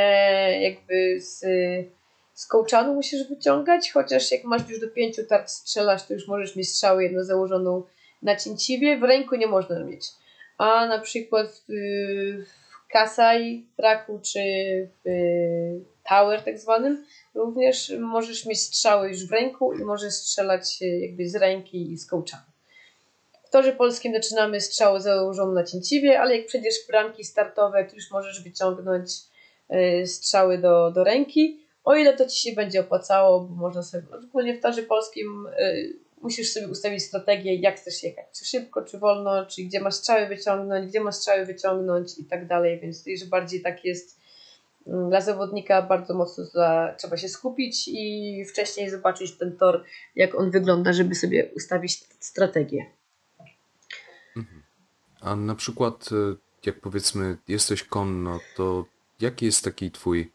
jakby 0.63 1.21
z, 1.21 1.41
z 2.35 2.47
kołczanu 2.47 2.95
musisz 2.95 3.29
wyciągać, 3.29 3.93
chociaż 3.93 4.31
jak 4.31 4.45
masz 4.45 4.69
już 4.69 4.81
do 4.81 4.89
pięciu 4.89 5.25
tarcz 5.25 5.51
strzelasz, 5.51 6.07
to 6.07 6.15
już 6.15 6.29
możesz 6.29 6.57
mieć 6.57 6.69
strzały 6.71 7.03
jedno 7.03 7.25
założoną 7.25 7.83
na 8.25 8.37
cięciwie 8.37 8.99
w 8.99 9.03
ręku 9.03 9.37
nie 9.37 9.47
można 9.47 9.85
mieć. 9.85 10.05
A 10.59 10.87
na 10.87 10.99
przykład 10.99 11.63
w, 11.69 11.73
w 12.71 12.93
Kasai, 12.93 13.67
Traku 13.77 14.21
czy 14.23 14.41
w 15.05 15.09
Tower 16.09 16.43
tak 16.43 16.59
zwanym 16.59 17.05
również 17.35 17.93
możesz 18.01 18.47
mieć 18.47 18.61
strzały 18.61 19.09
już 19.09 19.27
w 19.27 19.33
ręku 19.33 19.73
i 19.73 19.85
możesz 19.85 20.13
strzelać 20.15 20.81
jakby 20.81 21.29
z 21.29 21.37
ręki 21.37 21.93
i 21.93 21.99
z 21.99 22.07
kołczanu. 22.07 22.43
W 23.45 23.51
torze 23.51 23.73
polskim 23.73 24.13
zaczynamy 24.15 24.61
strzałę 24.61 25.01
założoną 25.01 25.53
na 25.53 25.65
cięciwie, 25.65 26.21
ale 26.21 26.37
jak 26.37 26.47
przejdziesz 26.47 26.75
bramki 26.89 27.25
startowe, 27.25 27.85
to 27.85 27.95
już 27.95 28.11
możesz 28.11 28.43
wyciągnąć 28.43 29.11
y, 30.03 30.07
strzały 30.07 30.59
do, 30.59 30.91
do 30.91 31.05
ręki, 31.05 31.61
o 31.85 31.95
ile 31.95 32.17
to 32.17 32.27
Ci 32.27 32.41
się 32.41 32.57
będzie 32.57 32.81
opłacało, 32.81 33.41
bo 33.41 33.55
można 33.55 33.83
sobie, 33.83 34.05
ogólnie 34.29 34.55
w 34.55 34.63
torze 34.63 34.83
polskim 34.83 35.47
y, 35.47 36.04
musisz 36.25 36.53
sobie 36.53 36.69
ustawić 36.69 37.03
strategię, 37.03 37.55
jak 37.55 37.77
chcesz 37.77 38.03
jechać. 38.03 38.27
Czy 38.39 38.45
szybko, 38.45 38.83
czy 38.83 38.99
wolno, 38.99 39.47
czy 39.47 39.63
gdzie 39.63 39.81
masz 39.81 39.95
strzały 39.95 40.27
wyciągnąć, 40.27 40.91
gdzie 40.91 41.01
masz 41.01 41.15
strzały 41.15 41.47
wyciągnąć 41.47 42.19
i 42.19 42.25
tak 42.25 42.47
dalej. 42.47 42.81
Więc 42.81 42.99
tutaj, 42.99 43.19
że 43.19 43.27
bardziej 43.27 43.63
tak 43.63 43.85
jest 43.85 44.21
mm, 44.87 45.09
dla 45.09 45.21
zawodnika 45.21 45.83
bardzo 45.83 46.15
mocno 46.15 46.45
dla, 46.45 46.95
trzeba 46.95 47.17
się 47.17 47.29
skupić 47.29 47.89
i 47.89 48.45
wcześniej 48.45 48.91
zobaczyć 48.91 49.39
ten 49.39 49.57
tor, 49.57 49.85
jak 50.17 50.35
on 50.35 50.51
wygląda, 50.51 50.93
żeby 50.93 51.15
sobie 51.15 51.51
ustawić 51.57 52.05
strategię. 52.21 52.87
Mhm. 54.37 54.63
A 55.21 55.37
na 55.37 55.55
przykład, 55.55 56.09
e, 56.13 56.37
jak 56.67 56.81
powiedzmy, 56.81 57.37
jesteś 57.49 57.83
konno, 57.83 58.41
to 58.57 58.85
jaki 59.21 59.47
jest 59.47 59.65
taki 59.65 59.91
twój 59.91 60.33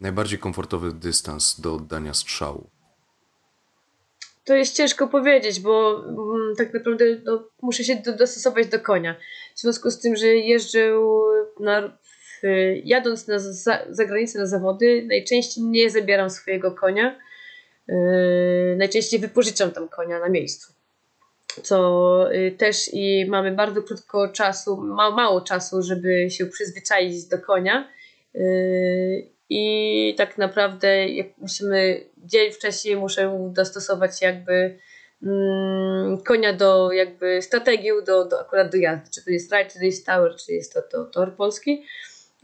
najbardziej 0.00 0.38
komfortowy 0.38 0.92
dystans 0.92 1.60
do 1.60 1.74
oddania 1.74 2.14
strzału? 2.14 2.75
To 4.46 4.54
jest 4.54 4.76
ciężko 4.76 5.08
powiedzieć, 5.08 5.60
bo 5.60 6.04
mm, 6.08 6.56
tak 6.58 6.74
naprawdę 6.74 7.04
no, 7.24 7.48
muszę 7.62 7.84
się 7.84 7.96
do, 7.96 8.12
dostosować 8.16 8.66
do 8.66 8.80
konia. 8.80 9.16
W 9.54 9.60
związku 9.60 9.90
z 9.90 10.00
tym, 10.00 10.16
że 10.16 10.26
jeżdżę 10.26 10.92
na, 11.60 11.98
jadąc 12.84 13.28
na 13.28 13.38
za, 13.38 13.78
za 13.90 14.04
granicę 14.04 14.38
na 14.38 14.46
zawody, 14.46 15.04
najczęściej 15.08 15.64
nie 15.64 15.90
zabieram 15.90 16.30
swojego 16.30 16.72
konia. 16.72 17.18
Yy, 17.88 18.76
najczęściej 18.76 19.20
wypożyczam 19.20 19.70
tam 19.70 19.88
konia 19.88 20.18
na 20.18 20.28
miejscu. 20.28 20.72
Co 21.62 22.28
yy, 22.32 22.52
też 22.52 22.90
i 22.92 23.26
mamy 23.28 23.52
bardzo 23.52 23.82
krótko 23.82 24.28
czasu, 24.28 24.76
ma, 24.76 25.10
mało 25.10 25.40
czasu, 25.40 25.82
żeby 25.82 26.30
się 26.30 26.46
przyzwyczaić 26.46 27.24
do 27.24 27.38
konia. 27.38 27.88
Yy, 28.34 29.36
i 29.50 30.14
tak 30.18 30.38
naprawdę 30.38 31.08
jak 31.08 31.26
musimy 31.38 32.04
dzień 32.26 32.52
wcześniej 32.52 32.96
muszę 32.96 33.50
dostosować 33.52 34.22
jakby 34.22 34.78
mm, 35.22 36.18
konia 36.22 36.52
do 36.52 36.92
jakby 36.92 37.42
strategii 37.42 37.90
do, 38.06 38.24
do 38.24 38.40
akurat 38.40 38.72
do 38.72 38.76
jazdy, 38.76 39.10
czy 39.14 39.24
to 39.24 39.30
jest 39.30 39.52
ride, 39.52 39.70
czy 39.70 39.78
to 39.78 39.84
jest 39.84 40.06
tower, 40.06 40.36
czy 40.36 40.52
jest 40.52 40.74
to, 40.74 40.82
to 40.82 41.04
tor 41.04 41.36
polski, 41.36 41.84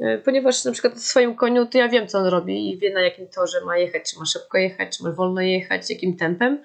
e, 0.00 0.18
ponieważ 0.18 0.64
na 0.64 0.72
przykład 0.72 0.94
w 0.94 1.04
swoim 1.04 1.34
koniu 1.34 1.66
to 1.66 1.78
ja 1.78 1.88
wiem 1.88 2.08
co 2.08 2.18
on 2.18 2.26
robi 2.26 2.70
i 2.70 2.78
wie 2.78 2.94
na 2.94 3.00
jakim 3.00 3.28
torze 3.28 3.60
ma 3.64 3.78
jechać, 3.78 4.10
czy 4.10 4.18
ma 4.18 4.26
szybko 4.26 4.58
jechać, 4.58 4.96
czy 4.96 5.04
ma 5.04 5.12
wolno 5.12 5.40
jechać, 5.40 5.90
jakim 5.90 6.16
tempem. 6.16 6.58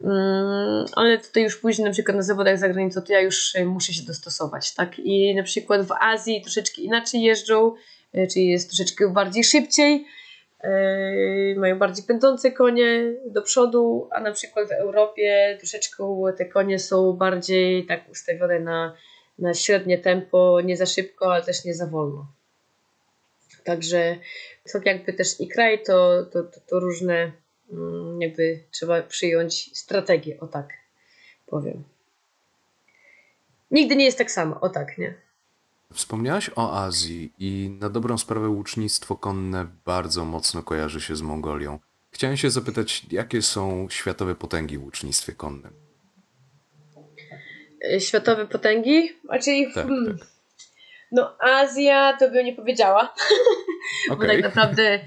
Mm, 0.00 0.84
ale 0.92 1.18
tutaj 1.18 1.42
już 1.42 1.56
później 1.56 1.84
na 1.84 1.92
przykład 1.92 2.16
na 2.16 2.22
zawodach 2.22 2.58
za 2.58 2.68
granicą 2.68 3.02
to 3.02 3.12
ja 3.12 3.20
już 3.20 3.54
y, 3.54 3.64
muszę 3.64 3.92
się 3.92 4.02
dostosować, 4.02 4.74
tak? 4.74 4.98
I 4.98 5.34
na 5.34 5.42
przykład 5.42 5.86
w 5.86 5.92
Azji 6.00 6.42
troszeczkę 6.42 6.82
inaczej 6.82 7.22
jeżdżą, 7.22 7.74
y, 8.14 8.26
czyli 8.32 8.46
jest 8.48 8.68
troszeczkę 8.68 9.12
bardziej 9.12 9.44
szybciej, 9.44 10.06
mają 11.56 11.78
bardziej 11.78 12.04
pędzące 12.04 12.52
konie 12.52 13.14
do 13.26 13.42
przodu, 13.42 14.08
a 14.12 14.20
na 14.20 14.32
przykład 14.32 14.68
w 14.68 14.72
Europie 14.72 15.56
troszeczkę 15.58 16.04
te 16.38 16.44
konie 16.44 16.78
są 16.78 17.12
bardziej 17.12 17.86
tak 17.86 18.10
ustawione 18.10 18.60
na, 18.60 18.96
na 19.38 19.54
średnie 19.54 19.98
tempo, 19.98 20.60
nie 20.60 20.76
za 20.76 20.86
szybko, 20.86 21.32
ale 21.32 21.42
też 21.42 21.64
nie 21.64 21.74
za 21.74 21.86
wolno. 21.86 22.26
Także 23.64 24.16
są 24.66 24.80
jakby 24.84 25.12
też 25.12 25.40
i 25.40 25.48
kraj, 25.48 25.82
to, 25.82 26.24
to, 26.24 26.42
to, 26.42 26.60
to 26.66 26.80
różne 26.80 27.32
Mm, 27.72 28.22
jakby 28.22 28.60
trzeba 28.70 29.02
przyjąć 29.02 29.78
strategię, 29.78 30.40
o 30.40 30.46
tak 30.46 30.68
powiem. 31.46 31.84
Nigdy 33.70 33.96
nie 33.96 34.04
jest 34.04 34.18
tak 34.18 34.30
samo, 34.30 34.60
o 34.60 34.68
tak, 34.68 34.98
nie? 34.98 35.14
Wspomniałaś 35.92 36.50
o 36.56 36.84
Azji 36.84 37.32
i 37.38 37.70
na 37.80 37.88
dobrą 37.88 38.18
sprawę 38.18 38.48
łucznictwo 38.48 39.16
konne 39.16 39.66
bardzo 39.84 40.24
mocno 40.24 40.62
kojarzy 40.62 41.00
się 41.00 41.16
z 41.16 41.22
Mongolią. 41.22 41.78
Chciałem 42.10 42.36
się 42.36 42.50
zapytać, 42.50 43.06
jakie 43.10 43.42
są 43.42 43.86
światowe 43.90 44.34
potęgi 44.34 44.78
w 44.78 44.84
łucznictwie 44.84 45.32
konnym? 45.32 45.72
E, 47.92 48.00
światowe 48.00 48.46
potęgi? 48.46 49.12
Znaczy, 49.24 49.50
tak, 49.74 49.86
hmm, 49.86 50.18
tak. 50.18 50.28
no 51.12 51.36
Azja 51.40 52.16
to 52.18 52.30
bym 52.30 52.46
nie 52.46 52.54
powiedziała. 52.54 53.14
Okay. 54.10 54.16
bo 54.26 54.32
tak 54.32 54.42
naprawdę, 54.42 55.00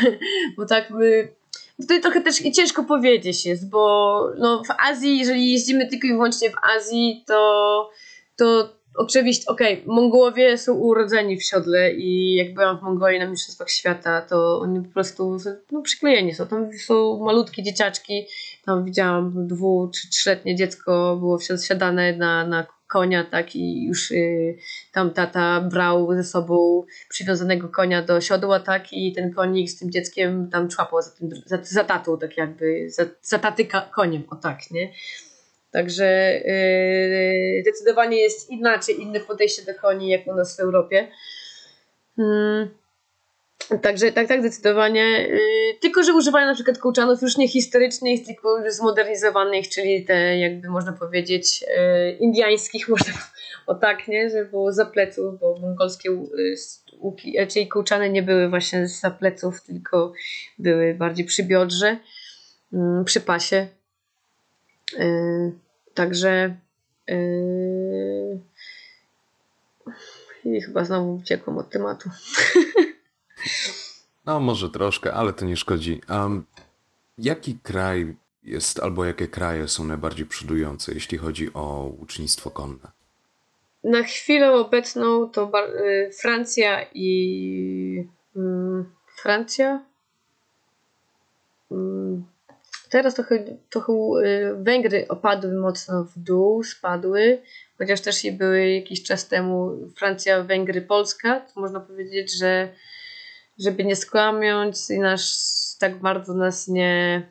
bo 0.56 0.66
tak 0.66 0.90
my 0.90 1.36
Tutaj 1.80 2.00
trochę 2.00 2.20
też 2.20 2.36
ciężko 2.36 2.84
powiedzieć 2.84 3.46
jest, 3.46 3.70
bo 3.70 4.32
no, 4.38 4.62
w 4.64 4.70
Azji, 4.70 5.18
jeżeli 5.18 5.52
jeździmy 5.52 5.86
tylko 5.86 6.06
i 6.06 6.10
wyłącznie 6.10 6.50
w 6.50 6.54
Azji, 6.76 7.24
to, 7.26 7.90
to 8.36 8.75
oczywiście, 8.96 9.46
okej, 9.46 9.74
okay, 9.74 9.94
Mongołowie 9.94 10.58
są 10.58 10.74
urodzeni 10.74 11.36
w 11.36 11.44
siodle 11.44 11.92
i 11.92 12.34
jak 12.34 12.54
byłam 12.54 12.78
w 12.78 12.82
Mongolii 12.82 13.18
na 13.18 13.26
Mistrzostwach 13.26 13.70
Świata, 13.70 14.20
to 14.20 14.60
oni 14.60 14.80
po 14.82 14.92
prostu 14.92 15.36
no, 15.72 15.82
przyklejeni 15.82 16.34
są. 16.34 16.46
Tam 16.46 16.72
są 16.86 17.24
malutkie 17.24 17.62
dzieciaczki, 17.62 18.26
tam 18.64 18.84
widziałam 18.84 19.46
dwu 19.46 19.90
czy 19.94 20.10
trzyletnie 20.10 20.56
dziecko 20.56 21.16
było 21.16 21.38
wsiadane 21.38 22.16
na, 22.16 22.46
na 22.46 22.66
konia, 22.88 23.24
tak, 23.24 23.56
i 23.56 23.86
już 23.86 24.10
y, 24.10 24.58
tam 24.92 25.10
tata 25.10 25.60
brał 25.60 26.14
ze 26.14 26.24
sobą 26.24 26.84
przywiązanego 27.08 27.68
konia 27.68 28.02
do 28.02 28.20
siodła, 28.20 28.60
tak, 28.60 28.92
i 28.92 29.12
ten 29.12 29.32
konik 29.32 29.70
z 29.70 29.78
tym 29.78 29.90
dzieckiem 29.90 30.50
tam 30.50 30.68
człapał 30.68 31.02
za, 31.02 31.10
tym, 31.10 31.30
za, 31.46 31.58
za 31.62 31.84
tatą, 31.84 32.18
tak 32.18 32.36
jakby, 32.36 32.90
za, 32.90 33.02
za 33.22 33.38
taty 33.38 33.66
koniem, 33.94 34.22
o 34.30 34.36
tak, 34.36 34.70
nie. 34.70 34.92
Także 35.70 36.40
y, 36.46 37.62
zdecydowanie 37.62 38.16
jest 38.22 38.50
inaczej, 38.50 39.00
inne 39.00 39.20
podejście 39.20 39.62
do 39.62 39.74
koni, 39.74 40.08
jak 40.08 40.26
u 40.26 40.34
nas 40.34 40.56
w 40.56 40.60
Europie. 40.60 41.08
Hmm. 42.16 42.68
Także 43.82 44.12
tak, 44.12 44.28
tak, 44.28 44.40
zdecydowanie. 44.40 45.28
Yy, 45.28 45.38
tylko, 45.80 46.02
że 46.02 46.12
używają 46.12 46.46
na 46.46 46.54
przykład 46.54 46.78
kołczanów 46.78 47.22
już 47.22 47.36
nie 47.36 47.48
historycznych, 47.48 48.26
tylko 48.26 48.70
zmodernizowanych, 48.70 49.68
czyli 49.68 50.04
te, 50.04 50.38
jakby 50.38 50.68
można 50.68 50.92
powiedzieć, 50.92 51.62
yy, 51.62 52.12
indiańskich, 52.12 52.88
można 52.98 53.12
o 53.66 53.74
tak, 53.74 54.08
nie, 54.08 54.30
że 54.30 54.44
było 54.44 54.72
za 54.72 54.86
pleców, 54.86 55.40
bo 55.40 55.58
mongolskie 55.58 56.10
łuki, 56.98 57.38
e, 57.38 57.46
czyli 57.46 57.68
kołczany 57.68 58.10
nie 58.10 58.22
były 58.22 58.48
właśnie 58.48 58.88
za 58.88 59.10
pleców, 59.10 59.62
tylko 59.62 60.12
były 60.58 60.94
bardziej 60.94 61.26
przy 61.26 61.42
biodrze, 61.42 61.98
yy, 62.72 63.04
przy 63.04 63.20
pasie. 63.20 63.66
Yy, 64.92 65.52
także 65.94 66.56
yy, 67.08 68.40
i 70.44 70.60
chyba 70.60 70.84
znowu 70.84 71.14
uciekłam 71.14 71.58
od 71.58 71.70
tematu. 71.70 72.10
No, 74.26 74.40
może 74.40 74.70
troszkę, 74.70 75.12
ale 75.12 75.32
to 75.32 75.44
nie 75.44 75.56
szkodzi. 75.56 76.00
Um, 76.10 76.44
jaki 77.18 77.58
kraj 77.62 78.16
jest, 78.42 78.80
albo 78.80 79.04
jakie 79.04 79.28
kraje 79.28 79.68
są 79.68 79.84
najbardziej 79.84 80.26
przodujące, 80.26 80.92
jeśli 80.92 81.18
chodzi 81.18 81.50
o 81.54 81.92
łucznictwo 81.98 82.50
konne? 82.50 82.90
Na 83.84 84.02
chwilę 84.02 84.52
obecną 84.52 85.30
to 85.30 85.52
y, 85.84 86.10
Francja 86.20 86.86
i. 86.94 88.08
Mm, 88.36 88.84
Francja? 89.22 89.84
Teraz 92.90 93.14
trochę, 93.14 93.44
trochę 93.70 93.92
y, 93.92 94.54
Węgry 94.54 95.08
opadły 95.08 95.52
mocno 95.52 96.04
w 96.04 96.18
dół, 96.18 96.62
spadły, 96.62 97.42
chociaż 97.78 98.00
też 98.00 98.24
i 98.24 98.32
były 98.32 98.70
jakiś 98.70 99.02
czas 99.02 99.28
temu 99.28 99.76
Francja, 99.96 100.42
Węgry, 100.42 100.82
Polska. 100.82 101.40
To 101.40 101.60
można 101.60 101.80
powiedzieć, 101.80 102.38
że 102.38 102.68
żeby 103.58 103.84
nie 103.84 103.96
skłamiąć 103.96 104.90
i 104.90 104.98
nas 104.98 105.76
tak 105.80 105.96
bardzo 105.96 106.34
nas 106.34 106.68
nie 106.68 107.22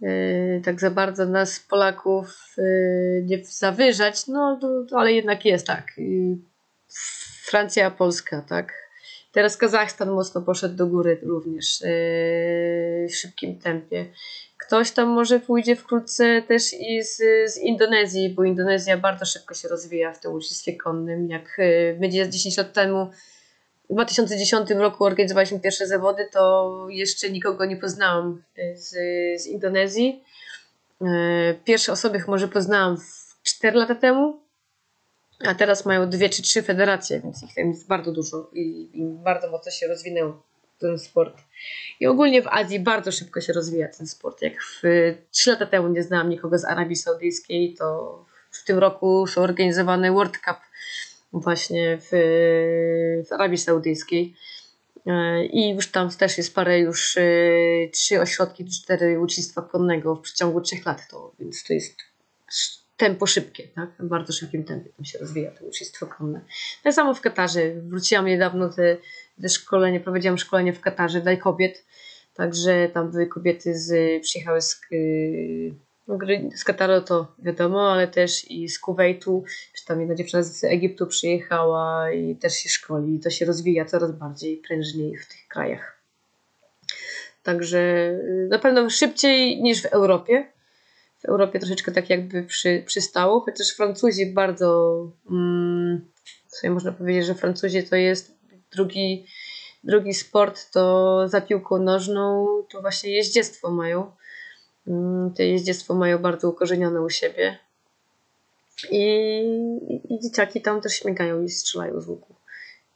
yy, 0.00 0.60
tak 0.64 0.80
za 0.80 0.90
bardzo 0.90 1.26
nas 1.26 1.60
Polaków 1.60 2.54
yy, 2.56 3.24
nie 3.26 3.44
zawyżać, 3.44 4.26
no 4.26 4.60
ale 4.92 5.12
jednak 5.12 5.44
jest 5.44 5.66
tak. 5.66 5.92
Francja, 7.44 7.90
Polska, 7.90 8.42
tak. 8.48 8.89
Teraz 9.32 9.56
Kazachstan 9.56 10.10
mocno 10.10 10.42
poszedł 10.42 10.76
do 10.76 10.86
góry 10.86 11.20
również 11.22 11.80
yy, 11.80 11.88
w 13.08 13.14
szybkim 13.14 13.58
tempie. 13.58 14.06
Ktoś 14.66 14.90
tam 14.90 15.08
może 15.08 15.40
pójdzie 15.40 15.76
wkrótce 15.76 16.42
też 16.42 16.72
i 16.72 17.02
z, 17.02 17.16
z 17.52 17.58
Indonezji, 17.58 18.34
bo 18.34 18.44
Indonezja 18.44 18.96
bardzo 18.96 19.24
szybko 19.24 19.54
się 19.54 19.68
rozwija 19.68 20.12
w 20.12 20.20
tym 20.20 20.32
uczestnictwie 20.32 20.76
konnym. 20.76 21.28
Jak 21.28 21.56
będzie 22.00 22.30
10 22.30 22.56
lat 22.56 22.72
temu 22.72 23.10
w 23.90 23.92
2010 23.94 24.70
roku 24.70 25.04
organizowaliśmy 25.04 25.60
pierwsze 25.60 25.86
zawody, 25.86 26.28
to 26.32 26.86
jeszcze 26.90 27.30
nikogo 27.30 27.64
nie 27.64 27.76
poznałam 27.76 28.42
z, 28.74 28.88
z 29.42 29.46
Indonezji. 29.46 30.24
E, 31.02 31.54
pierwsze 31.64 31.92
osoby 31.92 32.24
może 32.28 32.48
poznałam 32.48 32.96
4 33.42 33.78
lata 33.78 33.94
temu, 33.94 34.39
a 35.46 35.54
teraz 35.54 35.86
mają 35.86 36.10
dwie 36.10 36.28
czy 36.28 36.42
trzy 36.42 36.62
federacje, 36.62 37.20
więc 37.20 37.42
ich 37.42 37.54
tam 37.54 37.68
jest 37.68 37.86
bardzo 37.86 38.12
dużo 38.12 38.50
i, 38.52 38.90
i 38.94 39.02
bardzo 39.02 39.50
mocno 39.50 39.72
się 39.72 39.86
rozwinął 39.88 40.32
ten 40.78 40.98
sport. 40.98 41.42
I 42.00 42.06
ogólnie 42.06 42.42
w 42.42 42.46
Azji 42.48 42.80
bardzo 42.80 43.12
szybko 43.12 43.40
się 43.40 43.52
rozwija 43.52 43.88
ten 43.88 44.06
sport. 44.06 44.42
Jak 44.42 44.62
w, 44.62 44.82
3 45.30 45.50
lata 45.50 45.66
temu 45.66 45.88
nie 45.88 46.02
znałam 46.02 46.28
nikogo 46.28 46.58
z 46.58 46.64
Arabii 46.64 46.96
Saudyjskiej, 46.96 47.74
to 47.78 48.18
w 48.50 48.64
tym 48.64 48.78
roku 48.78 49.26
są 49.26 49.42
organizowane 49.42 50.12
World 50.12 50.38
Cup 50.38 50.56
właśnie 51.32 51.98
w, 52.00 52.08
w 53.28 53.32
Arabii 53.32 53.58
Saudyjskiej. 53.58 54.34
E, 55.06 55.44
I 55.44 55.74
już 55.74 55.90
tam 55.90 56.10
też 56.10 56.38
jest 56.38 56.54
parę, 56.54 56.78
już 56.78 57.16
e, 57.16 57.22
trzy 57.92 58.20
ośrodki, 58.20 58.64
cztery 58.64 59.18
łucznictwa 59.18 59.62
konnego 59.62 60.14
w 60.16 60.20
przeciągu 60.20 60.60
trzech 60.60 60.86
lat, 60.86 61.08
to, 61.10 61.32
więc 61.38 61.64
to 61.64 61.72
jest 61.72 61.96
tempo 63.00 63.26
szybkie, 63.26 63.68
tak? 63.68 63.90
W 63.98 64.08
bardzo 64.08 64.32
szybkim 64.32 64.64
tempie 64.64 64.90
tam 64.96 65.04
się 65.04 65.18
rozwija 65.18 65.50
to 65.50 65.64
łucznictwo 65.64 66.06
konne. 66.06 66.40
Tak 66.82 66.94
samo 66.94 67.14
w 67.14 67.20
Katarze. 67.20 67.74
Wróciłam 67.74 68.26
niedawno 68.26 68.68
te, 68.68 68.96
te 69.42 69.48
szkolenie, 69.48 70.00
prowadziłam 70.00 70.38
szkolenie 70.38 70.72
w 70.72 70.80
Katarze 70.80 71.20
dla 71.20 71.36
kobiet, 71.36 71.84
także 72.34 72.88
tam 72.94 73.10
były 73.10 73.26
kobiety 73.26 73.78
z, 73.78 74.22
przyjechały 74.22 74.60
z 74.60 74.80
no, 76.08 76.18
z 76.54 76.64
Kataru 76.64 77.00
to 77.00 77.34
wiadomo, 77.38 77.92
ale 77.92 78.08
też 78.08 78.50
i 78.50 78.68
z 78.68 78.78
Kuwejtu, 78.78 79.44
czy 79.76 79.84
tam 79.84 80.00
jedna 80.00 80.14
dziewczyna 80.14 80.42
z 80.42 80.64
Egiptu 80.64 81.06
przyjechała 81.06 82.12
i 82.12 82.36
też 82.36 82.54
się 82.54 82.68
szkoli. 82.68 83.14
I 83.14 83.20
to 83.20 83.30
się 83.30 83.44
rozwija 83.44 83.84
coraz 83.84 84.12
bardziej 84.12 84.56
prężniej 84.56 85.16
w 85.16 85.28
tych 85.28 85.48
krajach. 85.48 86.00
Także 87.42 87.78
y, 87.78 88.48
na 88.50 88.58
pewno 88.58 88.90
szybciej 88.90 89.62
niż 89.62 89.82
w 89.82 89.86
Europie. 89.86 90.46
W 91.20 91.24
Europie 91.24 91.58
troszeczkę 91.58 91.92
tak 91.92 92.10
jakby 92.10 92.42
przy, 92.42 92.82
przystało, 92.86 93.40
chociaż 93.40 93.68
Francuzi 93.76 94.26
bardzo, 94.26 94.96
mm, 95.30 96.10
sobie 96.48 96.70
można 96.70 96.92
powiedzieć, 96.92 97.26
że 97.26 97.34
Francuzi 97.34 97.82
to 97.82 97.96
jest 97.96 98.34
drugi, 98.72 99.26
drugi 99.84 100.14
sport, 100.14 100.70
to 100.72 101.22
za 101.28 101.40
piłką 101.40 101.78
nożną, 101.78 102.46
to 102.70 102.80
właśnie 102.80 103.10
jeździectwo 103.10 103.70
mają 103.70 104.12
Mm, 104.86 105.34
te 105.34 105.44
jeździectwo 105.44 105.94
mają 105.94 106.18
bardzo 106.18 106.48
ukorzenione 106.48 107.02
u 107.02 107.10
siebie. 107.10 107.58
I, 108.90 109.02
I 110.08 110.20
dzieciaki 110.20 110.62
tam 110.62 110.80
też 110.80 110.92
śmigają 110.92 111.42
i 111.42 111.48
strzelają 111.48 112.00
z 112.00 112.08
łuku. 112.08 112.34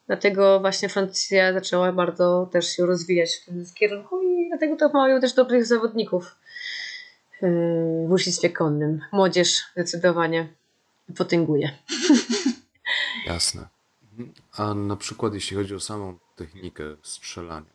Dlatego 0.06 0.60
właśnie 0.60 0.88
Francja 0.88 1.52
zaczęła 1.52 1.92
bardzo 1.92 2.48
też 2.52 2.66
się 2.66 2.86
rozwijać 2.86 3.36
w 3.36 3.44
tym 3.44 3.64
kierunku 3.74 4.22
i 4.22 4.48
dlatego 4.48 4.76
to 4.76 4.88
mają 4.88 5.20
też 5.20 5.32
dobrych 5.32 5.66
zawodników 5.66 6.36
w 7.42 8.10
łucznictwie 8.10 8.50
konnym. 8.50 9.00
Młodzież 9.12 9.62
zdecydowanie 9.72 10.48
potęguje. 11.16 11.78
Jasne. 13.26 13.68
A 14.52 14.74
na 14.74 14.96
przykład 14.96 15.34
jeśli 15.34 15.56
chodzi 15.56 15.74
o 15.74 15.80
samą 15.80 16.18
technikę 16.36 16.84
strzelania, 17.02 17.74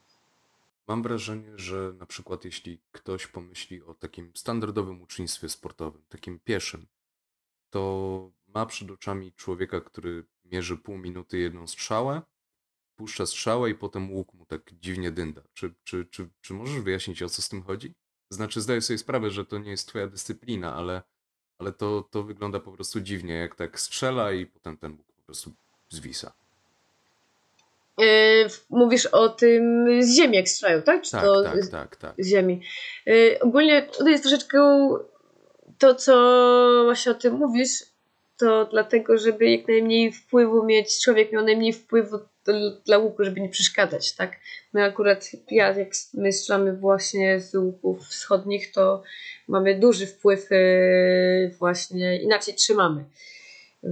mam 0.88 1.03
wrażenie, 1.03 1.51
że 1.55 1.93
na 1.99 2.05
przykład 2.05 2.45
jeśli 2.45 2.80
ktoś 2.91 3.28
pomyśli 3.28 3.84
o 3.84 3.93
takim 3.93 4.32
standardowym 4.36 5.01
ucznictwie 5.01 5.49
sportowym, 5.49 6.01
takim 6.10 6.39
pieszym, 6.39 6.88
to 7.70 8.32
ma 8.47 8.66
przed 8.66 8.91
oczami 8.91 9.34
człowieka, 9.34 9.82
który 9.82 10.26
mierzy 10.45 10.78
pół 10.78 10.97
minuty 10.97 11.38
jedną 11.38 11.68
strzałę, 11.68 12.22
puszcza 12.95 13.26
strzałę 13.26 13.70
i 13.70 13.76
potem 13.76 14.12
łuk 14.12 14.34
mu 14.34 14.45
tak 14.45 14.62
dziwnie 14.74 15.12
dynda. 15.12 15.41
Czy, 15.53 15.74
czy, 15.84 16.05
czy, 16.05 16.30
czy 16.41 16.53
możesz 16.53 16.82
wyjaśnić, 16.82 17.24
o 17.24 17.30
co 17.30 17.41
z 17.41 17.49
tym 17.49 17.64
chodzi? 17.64 17.93
Znaczy, 18.30 18.61
zdaję 18.61 18.82
sobie 18.82 18.97
sprawę, 18.97 19.30
że 19.30 19.45
to 19.45 19.57
nie 19.57 19.71
jest 19.71 19.88
twoja 19.88 20.07
dyscyplina, 20.07 20.75
ale, 20.75 21.01
ale 21.59 21.71
to, 21.71 22.07
to 22.11 22.23
wygląda 22.23 22.59
po 22.59 22.71
prostu 22.71 23.01
dziwnie, 23.01 23.34
jak 23.34 23.55
tak 23.55 23.80
strzela 23.80 24.32
i 24.32 24.45
potem 24.45 24.77
ten 24.77 24.91
łuk 24.91 25.07
po 25.17 25.23
prostu 25.25 25.51
zwisa. 25.89 26.32
Yy, 27.97 28.47
mówisz 28.69 29.05
o 29.05 29.30
tym 29.30 29.86
z 30.03 30.15
ziemi, 30.15 30.36
jak 30.36 30.49
strzelają, 30.49 30.82
tak? 30.82 31.01
Czy 31.03 31.11
Tak, 31.11 31.21
to 31.21 31.43
tak, 31.43 31.63
z, 31.63 31.69
tak, 31.69 31.95
tak. 31.95 32.13
z 32.17 32.27
ziemi? 32.27 32.61
Yy, 33.05 33.39
ogólnie 33.41 33.82
to 33.82 34.07
jest 34.09 34.23
troszeczkę 34.23 34.89
to, 35.77 35.95
co 35.95 36.82
właśnie 36.86 37.11
o 37.11 37.15
tym 37.15 37.34
mówisz, 37.34 37.69
to 38.39 38.65
dlatego, 38.65 39.17
żeby 39.17 39.51
jak 39.51 39.67
najmniej 39.67 40.11
wpływu 40.11 40.65
mieć, 40.65 41.01
człowiek 41.01 41.31
miał 41.31 41.43
najmniej 41.45 41.73
wpływu 41.73 42.19
dla 42.85 42.97
łuku, 42.97 43.23
żeby 43.23 43.41
nie 43.41 43.49
przeszkadzać, 43.49 44.15
tak? 44.15 44.31
My 44.73 44.83
akurat, 44.83 45.31
ja 45.51 45.77
jak 45.77 45.89
my 46.13 46.31
strzelamy 46.31 46.73
właśnie 46.73 47.39
z 47.39 47.55
łuków 47.55 48.07
wschodnich, 48.07 48.71
to 48.71 49.03
mamy 49.47 49.79
duży 49.79 50.07
wpływ 50.07 50.51
yy, 50.51 51.55
właśnie, 51.59 52.21
inaczej 52.21 52.53
trzymamy. 52.53 53.05
Yy, 53.84 53.89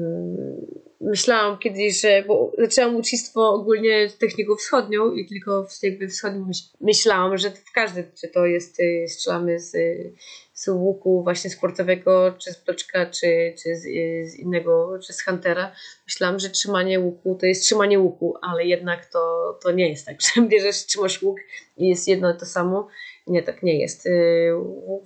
myślałam 1.01 1.57
kiedyś, 1.57 2.01
że, 2.01 2.23
bo 2.27 2.51
zaczęłam 2.57 2.95
ucznictwo 2.95 3.49
ogólnie 3.49 4.09
techniką 4.19 4.55
wschodnią 4.55 5.11
i 5.13 5.25
tylko 5.25 5.63
w- 5.67 5.83
jakby 5.83 6.07
wschodnią 6.07 6.45
myśl- 6.45 6.75
myślałam, 6.81 7.38
że 7.38 7.51
w 7.51 7.71
każdym, 7.71 8.03
czy 8.21 8.27
to 8.27 8.45
jest, 8.45 8.79
y, 8.79 9.05
strzelamy 9.07 9.59
z, 9.59 9.75
y, 9.75 10.13
z 10.53 10.67
łuku 10.67 11.23
właśnie 11.23 11.49
sportowego, 11.49 12.33
czy 12.38 12.53
z 12.53 12.63
bloczka, 12.63 13.05
czy, 13.05 13.53
czy 13.63 13.75
z, 13.75 13.85
y, 13.85 14.29
z 14.29 14.35
innego, 14.35 14.99
czy 15.07 15.13
z 15.13 15.21
huntera. 15.23 15.71
Myślałam, 16.07 16.39
że 16.39 16.49
trzymanie 16.49 16.99
łuku 16.99 17.35
to 17.39 17.45
jest 17.45 17.63
trzymanie 17.63 17.99
łuku, 17.99 18.38
ale 18.41 18.65
jednak 18.65 19.05
to, 19.05 19.53
to 19.63 19.71
nie 19.71 19.89
jest 19.89 20.05
tak, 20.05 20.17
że 20.35 20.41
bierzesz, 20.41 20.85
trzymasz 20.85 21.21
łuk 21.21 21.39
i 21.77 21.88
jest 21.89 22.07
jedno 22.07 22.33
to 22.33 22.45
samo. 22.45 22.88
Nie, 23.27 23.43
tak 23.43 23.63
nie 23.63 23.79
jest. 23.79 24.07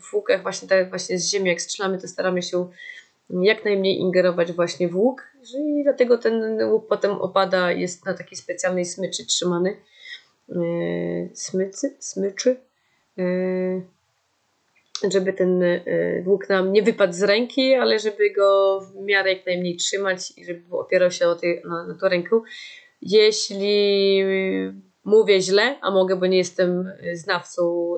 W 0.01 0.13
łukach 0.13 0.41
właśnie 0.43 0.67
tak 0.67 0.89
właśnie 0.89 1.19
z 1.19 1.27
ziemi, 1.29 1.49
jak 1.49 1.61
strzelamy, 1.61 1.97
to 1.97 2.07
staramy 2.07 2.41
się 2.41 2.69
jak 3.41 3.65
najmniej 3.65 3.99
ingerować 3.99 4.51
właśnie 4.51 4.87
w 4.87 4.95
łuk 4.95 5.31
i 5.57 5.83
dlatego 5.83 6.17
ten 6.17 6.63
łuk 6.63 6.87
potem 6.87 7.11
opada, 7.11 7.71
jest 7.71 8.05
na 8.05 8.13
takiej 8.13 8.37
specjalnej 8.37 8.85
smyczy 8.85 9.25
trzymany. 9.25 9.77
Yy, 10.49 11.29
smycy? 11.33 11.95
Smyczy? 11.99 12.55
Yy, 13.17 13.81
żeby 15.11 15.33
ten 15.33 15.61
yy, 15.61 16.23
łuk 16.27 16.49
nam 16.49 16.73
nie 16.73 16.83
wypadł 16.83 17.13
z 17.13 17.23
ręki, 17.23 17.73
ale 17.73 17.99
żeby 17.99 18.29
go 18.29 18.79
w 18.81 18.95
miarę 18.95 19.33
jak 19.33 19.45
najmniej 19.45 19.77
trzymać 19.77 20.37
i 20.37 20.45
żeby 20.45 20.77
opierał 20.77 21.11
się 21.11 21.27
o 21.27 21.35
tej, 21.35 21.61
na, 21.65 21.87
na 21.87 21.93
tą 21.93 22.09
rękę. 22.09 22.41
Jeśli 23.01 24.23
mówię 25.03 25.41
źle, 25.41 25.79
a 25.81 25.91
mogę, 25.91 26.15
bo 26.15 26.25
nie 26.25 26.37
jestem 26.37 26.91
znawcą 27.13 27.93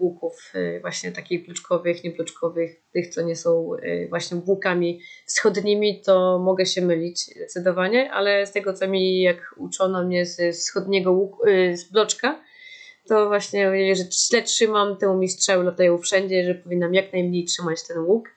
łuków 0.00 0.52
yy, 0.54 0.80
właśnie 0.80 1.12
takich 1.12 1.44
pluczkowych, 1.44 2.04
niepluczkowych, 2.04 2.82
tych 2.92 3.08
co 3.08 3.22
nie 3.22 3.36
są 3.36 3.70
yy, 3.82 4.08
właśnie 4.08 4.40
łukami 4.46 5.00
wschodnimi, 5.26 6.02
to 6.02 6.38
mogę 6.38 6.66
się 6.66 6.82
mylić 6.82 7.20
zdecydowanie, 7.20 8.12
ale 8.12 8.46
z 8.46 8.52
tego 8.52 8.72
co 8.72 8.88
mi 8.88 9.20
jak 9.22 9.54
uczono 9.56 10.04
mnie 10.04 10.26
ze 10.26 10.52
wschodniego 10.52 11.12
łuku, 11.12 11.46
yy, 11.46 11.76
z 11.76 11.84
bloczka, 11.84 12.42
to 13.08 13.28
właśnie 13.28 13.94
że 13.96 14.02
źle 14.28 14.42
trzymam, 14.42 14.96
to 14.96 15.16
mi 15.16 15.28
strzały 15.28 15.64
latają 15.64 15.98
wszędzie, 15.98 16.44
że 16.44 16.54
powinnam 16.54 16.94
jak 16.94 17.12
najmniej 17.12 17.44
trzymać 17.44 17.86
ten 17.88 17.98
łuk 17.98 18.28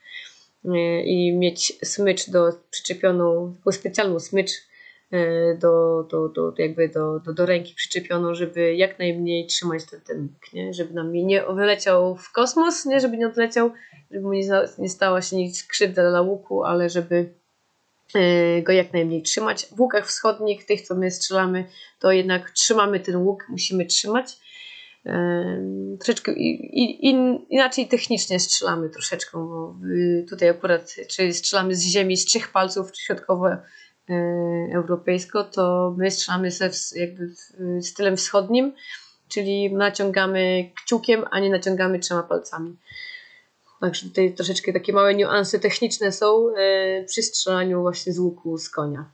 i 1.05 1.38
mieć 1.38 1.74
smycz 1.84 2.30
do 2.30 2.51
przyczepioną, 2.70 3.55
taką 3.57 3.72
specjalną 3.72 4.20
smycz 4.20 4.51
do, 5.60 6.03
do, 6.12 6.30
do, 6.30 6.53
jakby 6.57 6.89
do, 6.89 7.20
do, 7.20 7.34
do 7.34 7.45
ręki 7.45 7.76
przyczepioną, 7.76 8.36
żeby 8.36 8.76
jak 8.76 8.99
najmniej 8.99 9.47
trzymać 9.47 9.86
ten, 9.86 10.01
ten 10.01 10.30
nie? 10.53 10.74
żeby 10.74 10.93
nam 10.93 11.14
nie 11.14 11.43
wyleciał 11.53 12.16
w 12.16 12.32
kosmos, 12.32 12.86
nie? 12.86 12.99
żeby 12.99 13.18
nie 13.18 13.28
odleciał, 13.28 13.72
żeby 14.12 14.24
mu 14.24 14.34
nie, 14.34 14.49
nie 14.78 14.89
stała 14.89 15.22
się 15.22 15.36
nic 15.36 15.64
krzywda 15.64 16.10
dla 16.10 16.22
łuku, 16.22 16.64
ale 16.64 16.89
żeby 16.89 17.34
yy, 18.16 18.62
go 18.64 18.72
jak 18.72 18.93
najmniej 18.93 19.24
trzymać. 19.24 19.66
W 19.66 19.80
łukach 19.80 20.07
wschodnich, 20.07 20.66
tych 20.66 20.82
co 20.82 20.95
my 20.95 21.12
strzelamy, 21.12 21.66
to 21.99 22.12
jednak 22.12 22.51
trzymamy 22.51 22.99
ten 22.99 23.16
łuk, 23.16 23.45
musimy 23.49 23.86
trzymać. 23.86 24.38
Em, 25.05 25.97
troszeczkę 25.97 26.34
inaczej 27.49 27.88
technicznie 27.88 28.39
strzelamy 28.39 28.89
troszeczkę, 28.89 29.38
bo 29.38 29.76
tutaj 30.30 30.49
akurat 30.49 30.95
czy 31.07 31.34
strzelamy 31.34 31.76
z 31.76 31.82
ziemi 31.82 32.18
z 32.18 32.26
trzech 32.26 32.51
palców, 32.51 32.91
czy 32.91 33.01
środkowo 33.01 33.51
e, 33.51 33.62
europejsko, 34.74 35.43
to 35.43 35.95
my 35.97 36.12
strzelamy 36.12 36.51
ze, 36.51 36.70
jakby 36.95 37.28
w- 37.28 37.86
stylem 37.86 38.18
wschodnim, 38.18 38.74
czyli 39.28 39.74
naciągamy 39.74 40.72
kciukiem, 40.76 41.26
a 41.32 41.39
nie 41.39 41.49
naciągamy 41.49 41.99
trzema 41.99 42.24
palcami. 42.24 42.76
Także 43.82 44.07
tutaj 44.07 44.34
troszeczkę 44.34 44.74
takie 44.74 44.93
małe 44.93 45.16
niuanse 45.16 45.60
techniczne 45.60 46.12
są 46.12 46.55
e, 46.55 47.03
przy 47.03 47.22
strzelaniu 47.22 47.82
właśnie 47.82 48.14
z 48.14 48.20
łuku 48.20 48.57
z 48.57 48.70
konia. 48.70 49.05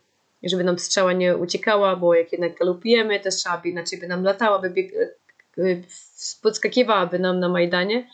Żeby 0.43 0.63
nam 0.63 0.79
strzała 0.79 1.13
nie 1.13 1.37
uciekała, 1.37 1.95
bo 1.95 2.13
jak 2.13 2.31
jednak 2.31 2.57
galopujemy, 2.57 3.19
to 3.19 3.31
strzała 3.31 3.57
by 3.57 3.69
inaczej 3.69 3.99
by 3.99 4.07
nam 4.07 4.23
latała, 4.23 4.59
by 4.59 4.69
bieg, 4.69 4.91
podskakiwałaby 6.41 7.19
nam 7.19 7.39
na 7.39 7.49
Majdanie. 7.49 8.07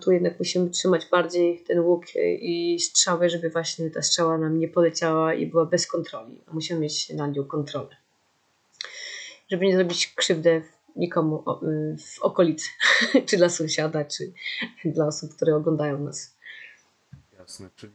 Tu 0.00 0.12
jednak 0.12 0.38
musimy 0.38 0.70
trzymać 0.70 1.06
bardziej 1.06 1.60
ten 1.60 1.80
łuk 1.80 2.04
i 2.40 2.80
strzały, 2.80 3.30
żeby 3.30 3.50
właśnie 3.50 3.90
ta 3.90 4.02
strzała 4.02 4.38
nam 4.38 4.58
nie 4.58 4.68
poleciała 4.68 5.34
i 5.34 5.46
była 5.46 5.66
bez 5.66 5.86
kontroli. 5.86 6.40
Musimy 6.52 6.80
mieć 6.80 7.10
nad 7.10 7.36
nią 7.36 7.44
kontrolę. 7.44 7.96
Żeby 9.50 9.66
nie 9.66 9.76
zrobić 9.76 10.14
krzywdę 10.14 10.62
nikomu 10.96 11.44
y, 11.62 11.96
w 11.98 12.18
okolicy, 12.22 12.68
czy 13.26 13.36
dla 13.36 13.48
sąsiada, 13.48 14.04
czy 14.04 14.32
dla 14.84 15.06
osób, 15.06 15.34
które 15.36 15.56
oglądają 15.56 15.98
nas. 15.98 16.36
Jasne, 17.38 17.70
czyli 17.76 17.92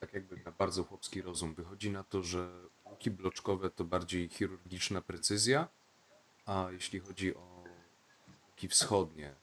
tak 0.00 0.12
jakby 0.12 0.36
na 0.44 0.52
bardzo 0.52 0.84
chłopski 0.84 1.22
rozum 1.22 1.54
wychodzi 1.54 1.90
na 1.90 2.04
to, 2.04 2.22
że 2.22 2.48
łuki 2.90 3.10
bloczkowe 3.10 3.70
to 3.70 3.84
bardziej 3.84 4.28
chirurgiczna 4.28 5.00
precyzja, 5.00 5.68
a 6.46 6.68
jeśli 6.72 7.00
chodzi 7.00 7.34
o 7.34 7.64
łuki 8.50 8.68
wschodnie, 8.68 9.34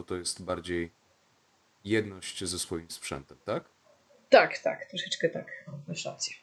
to 0.00 0.04
to 0.04 0.16
jest 0.16 0.42
bardziej 0.42 0.90
jedność 1.84 2.44
ze 2.44 2.58
swoim 2.58 2.90
sprzętem, 2.90 3.38
tak? 3.44 3.64
Tak, 4.28 4.58
tak, 4.58 4.84
troszeczkę 4.84 5.28
tak. 5.28 5.64
Masz 5.88 6.04
rację. 6.04 6.34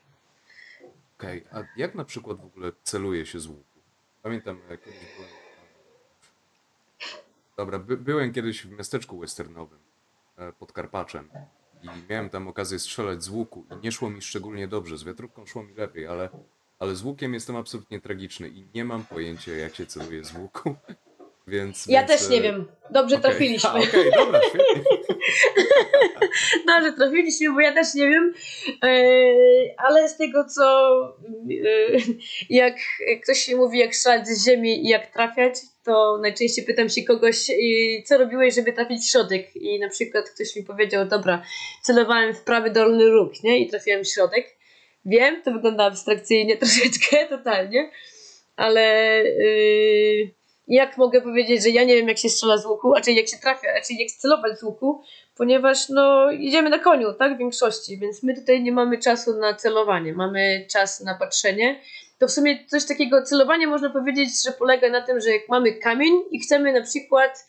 Okej, 1.17 1.45
a 1.51 1.63
jak 1.77 1.95
na 1.95 2.05
przykład 2.05 2.41
w 2.41 2.45
ogóle 2.45 2.71
celuje 2.83 3.25
się 3.25 3.39
z 3.39 3.47
łuku? 3.47 3.79
Pamiętam, 4.21 4.61
jak 4.69 4.83
kiedyś 4.83 4.99
byłem... 5.15 5.29
Dobra, 7.57 7.79
by, 7.79 7.97
byłem 7.97 8.33
kiedyś 8.33 8.65
w 8.65 8.71
miasteczku 8.71 9.19
westernowym 9.19 9.79
e, 10.37 10.53
pod 10.53 10.71
Karpaczem 10.71 11.29
i 11.83 11.87
miałem 12.09 12.29
tam 12.29 12.47
okazję 12.47 12.79
strzelać 12.79 13.23
z 13.23 13.29
łuku 13.29 13.65
i 13.71 13.83
nie 13.83 13.91
szło 13.91 14.09
mi 14.09 14.21
szczególnie 14.21 14.67
dobrze. 14.67 14.97
Z 14.97 15.03
wiatrówką 15.03 15.45
szło 15.45 15.63
mi 15.63 15.73
lepiej, 15.73 16.07
ale, 16.07 16.29
ale 16.79 16.95
z 16.95 17.03
łukiem 17.03 17.33
jestem 17.33 17.55
absolutnie 17.55 18.01
tragiczny 18.01 18.49
i 18.49 18.67
nie 18.73 18.85
mam 18.85 19.05
pojęcia, 19.05 19.51
jak 19.51 19.75
się 19.75 19.85
celuje 19.85 20.23
z 20.23 20.33
łuku. 20.33 20.75
Więc, 21.47 21.85
Ja 21.85 22.05
więc, 22.05 22.11
też 22.11 22.29
nie 22.29 22.37
e, 22.37 22.41
wiem. 22.41 22.65
Dobrze 22.89 23.15
okej. 23.15 23.31
trafiliśmy. 23.31 23.69
Okej, 23.69 24.11
dobra, 24.17 24.41
świetnie. 24.49 24.93
Dobrze 26.67 26.93
trafiliśmy, 26.93 27.53
bo 27.53 27.59
ja 27.59 27.73
też 27.73 27.93
nie 27.93 28.09
wiem. 28.09 28.33
Eee, 28.81 29.73
ale 29.77 30.09
z 30.09 30.17
tego 30.17 30.45
co 30.45 30.63
eee, 31.49 32.17
jak 32.49 32.75
ktoś 33.23 33.39
się 33.39 33.55
mówi 33.55 33.79
jak 33.79 33.95
strzelać 33.95 34.27
z 34.27 34.45
ziemi 34.45 34.85
i 34.85 34.89
jak 34.89 35.07
trafiać, 35.07 35.53
to 35.83 36.17
najczęściej 36.21 36.65
pytam 36.65 36.89
się 36.89 37.03
kogoś, 37.03 37.51
co 38.05 38.17
robiłeś, 38.17 38.55
żeby 38.55 38.73
trafić 38.73 39.03
w 39.03 39.11
środek. 39.11 39.55
I 39.55 39.79
na 39.79 39.89
przykład 39.89 40.29
ktoś 40.29 40.55
mi 40.55 40.63
powiedział, 40.63 41.05
dobra, 41.05 41.43
celowałem 41.83 42.33
w 42.33 42.41
prawy 42.41 42.71
dolny 42.71 43.09
róg, 43.09 43.43
nie? 43.43 43.59
I 43.59 43.69
trafiłem 43.69 44.03
w 44.03 44.07
środek. 44.07 44.57
Wiem, 45.05 45.41
to 45.43 45.51
wygląda 45.51 45.83
abstrakcyjnie 45.83 46.57
troszeczkę, 46.63 47.25
totalnie, 47.25 47.91
ale 48.55 49.23
yy, 49.23 50.36
jak 50.67 50.97
mogę 50.97 51.21
powiedzieć, 51.21 51.63
że 51.63 51.69
ja 51.69 51.83
nie 51.83 51.95
wiem 51.95 52.07
jak 52.07 52.17
się 52.17 52.29
strzela 52.29 52.57
z 52.57 52.65
łuku, 52.65 52.95
a 52.95 53.01
czy 53.01 53.11
jak 53.11 53.27
się 53.27 53.37
trafia, 53.37 53.67
a 53.77 53.81
czy 53.81 53.93
jak 53.93 54.11
celować 54.11 54.59
z 54.59 54.63
łuku, 54.63 55.01
ponieważ 55.35 55.89
no 55.89 56.31
jedziemy 56.31 56.69
na 56.69 56.79
koniu, 56.79 57.13
tak, 57.13 57.35
w 57.35 57.37
większości, 57.37 57.97
więc 57.97 58.23
my 58.23 58.35
tutaj 58.35 58.63
nie 58.63 58.71
mamy 58.71 58.97
czasu 58.97 59.39
na 59.39 59.53
celowanie, 59.53 60.13
mamy 60.13 60.65
czas 60.71 61.01
na 61.01 61.15
patrzenie. 61.15 61.81
To 62.19 62.27
w 62.27 62.31
sumie 62.31 62.65
coś 62.67 62.85
takiego, 62.85 63.23
celowanie 63.23 63.67
można 63.67 63.89
powiedzieć, 63.89 64.43
że 64.43 64.51
polega 64.51 64.89
na 64.89 65.01
tym, 65.01 65.21
że 65.21 65.29
jak 65.29 65.49
mamy 65.49 65.73
kamień 65.73 66.13
i 66.31 66.39
chcemy 66.39 66.73
na 66.73 66.81
przykład 66.81 67.47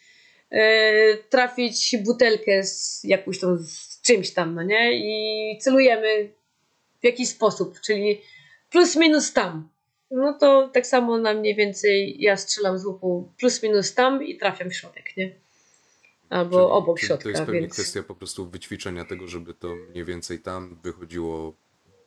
e, 0.50 1.16
trafić 1.16 1.96
butelkę 2.04 2.64
z 2.64 3.04
jakąś 3.04 3.40
tą, 3.40 3.56
z 3.56 4.00
czymś 4.02 4.30
tam, 4.30 4.54
no 4.54 4.62
nie, 4.62 4.92
i 4.92 5.58
celujemy 5.58 6.32
w 7.00 7.04
jakiś 7.04 7.28
sposób, 7.28 7.80
czyli 7.80 8.20
plus 8.70 8.96
minus 8.96 9.32
tam. 9.32 9.68
No 10.10 10.32
to 10.32 10.70
tak 10.74 10.86
samo 10.86 11.18
na 11.18 11.34
mniej 11.34 11.54
więcej 11.54 12.16
ja 12.20 12.36
strzelam 12.36 12.78
z 12.78 12.86
łuku 12.86 13.32
plus 13.38 13.62
minus 13.62 13.94
tam 13.94 14.22
i 14.22 14.36
trafiam 14.36 14.70
w 14.70 14.74
środek, 14.74 15.16
nie? 15.16 15.34
Albo 16.30 16.56
Czyli- 16.56 16.70
obok 16.70 16.98
czyli 16.98 17.06
środka, 17.06 17.22
To 17.22 17.28
jest 17.28 17.42
pewnie 17.42 17.60
więc 17.60 17.72
kwestia 17.72 18.02
po 18.02 18.14
prostu 18.14 18.46
wyćwiczenia 18.46 19.04
tego, 19.04 19.26
żeby 19.26 19.54
to 19.54 19.74
mniej 19.74 20.04
więcej 20.04 20.38
tam 20.38 20.78
wychodziło 20.82 21.54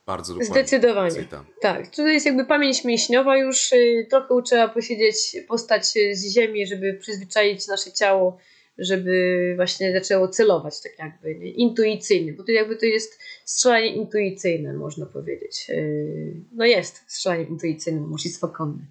bardzo 0.06 0.34
dokładnie. 0.34 0.54
Zdecydowanie. 0.54 1.24
Tam. 1.24 1.44
tak, 1.60 1.94
to 1.96 2.08
jest 2.08 2.26
jakby 2.26 2.44
pamięć 2.44 2.84
mięśniowa 2.84 3.36
już, 3.36 3.72
y, 3.72 4.06
trochę 4.10 4.42
trzeba 4.44 4.68
posiedzieć, 4.68 5.36
postać 5.48 5.96
y, 5.96 6.16
z 6.16 6.34
ziemi, 6.34 6.66
żeby 6.66 6.94
przyzwyczaić 6.94 7.68
nasze 7.68 7.92
ciało, 7.92 8.38
żeby 8.78 9.52
właśnie 9.56 9.92
zaczęło 9.92 10.28
celować 10.28 10.82
tak 10.82 10.98
jakby, 10.98 11.34
nie? 11.34 11.50
intuicyjnie, 11.50 12.32
bo 12.32 12.44
to 12.44 12.52
jakby 12.52 12.76
to 12.76 12.86
jest 12.86 13.20
strzelanie 13.44 13.86
intuicyjne, 13.94 14.72
można 14.72 15.06
powiedzieć. 15.06 15.66
Y, 15.70 16.34
No 16.52 16.64
jest 16.64 17.04
strzelaniem 17.06 17.48
intuicyjnym, 17.48 18.10
mężczyństwo 18.10 18.48
konne. 18.48 18.82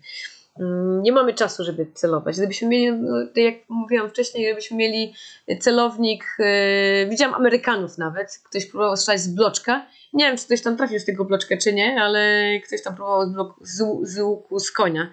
Mm, 0.60 1.02
Nie 1.02 1.12
mamy 1.12 1.34
czasu, 1.34 1.64
żeby 1.64 1.88
celować. 1.94 2.38
Gdybyśmy 2.38 2.68
mieli, 2.68 2.92
no, 2.92 3.26
tak 3.28 3.38
jak 3.44 3.56
mówiłam 3.70 4.10
wcześniej, 4.10 4.46
gdybyśmy 4.46 4.78
mieli 4.78 5.14
celownik, 5.60 6.24
yy, 6.40 7.10
widziałam 7.10 7.36
Amerykanów 7.36 7.98
nawet, 7.98 8.40
ktoś 8.50 8.66
próbował 8.66 8.98
strzelać 8.98 9.22
z 9.22 9.28
bloczka. 9.28 9.88
Nie 10.14 10.26
wiem, 10.26 10.38
czy 10.38 10.46
ktoś 10.46 10.62
tam 10.62 10.78
trafił 10.78 11.00
z 11.00 11.06
tego 11.06 11.26
bloczka, 11.26 11.58
czy 11.58 11.74
nie, 11.74 12.02
ale 12.02 12.50
ktoś 12.68 12.84
tam 12.84 12.96
próbował 12.96 13.30
z, 13.30 13.34
blok, 13.34 13.56
z, 13.62 13.84
z 14.04 14.20
łuku 14.20 14.60
z 14.60 14.72
konia. 14.72 15.12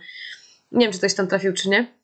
Nie 0.73 0.86
wiem, 0.86 0.93
czy 0.93 0.99
ktoś 0.99 1.15
tam 1.15 1.27
trafił, 1.28 1.53
czy 1.53 1.69
nie. 1.69 1.98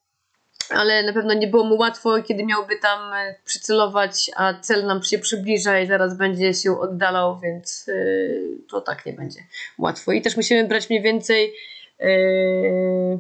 Ale 0.75 1.03
na 1.03 1.13
pewno 1.13 1.35
nie 1.35 1.47
było 1.47 1.65
mu 1.65 1.77
łatwo, 1.77 2.23
kiedy 2.23 2.45
miałby 2.45 2.77
tam 2.77 3.13
e, 3.13 3.35
przycelować, 3.45 4.31
a 4.37 4.55
cel 4.55 4.87
nam 4.87 5.03
się 5.03 5.19
przybliża 5.19 5.81
i 5.81 5.87
zaraz 5.87 6.17
będzie 6.17 6.55
się 6.55 6.81
oddalał, 6.81 7.41
więc 7.41 7.87
yy, 7.87 8.59
to 8.71 8.81
tak 8.81 9.07
nie 9.07 9.13
będzie 9.13 9.41
łatwo. 9.79 10.13
I 10.13 10.23
też 10.23 10.37
musimy 10.37 10.69
brać 10.69 10.91
mniej 10.91 11.03
więcej 11.03 11.53
Yy, 12.01 13.19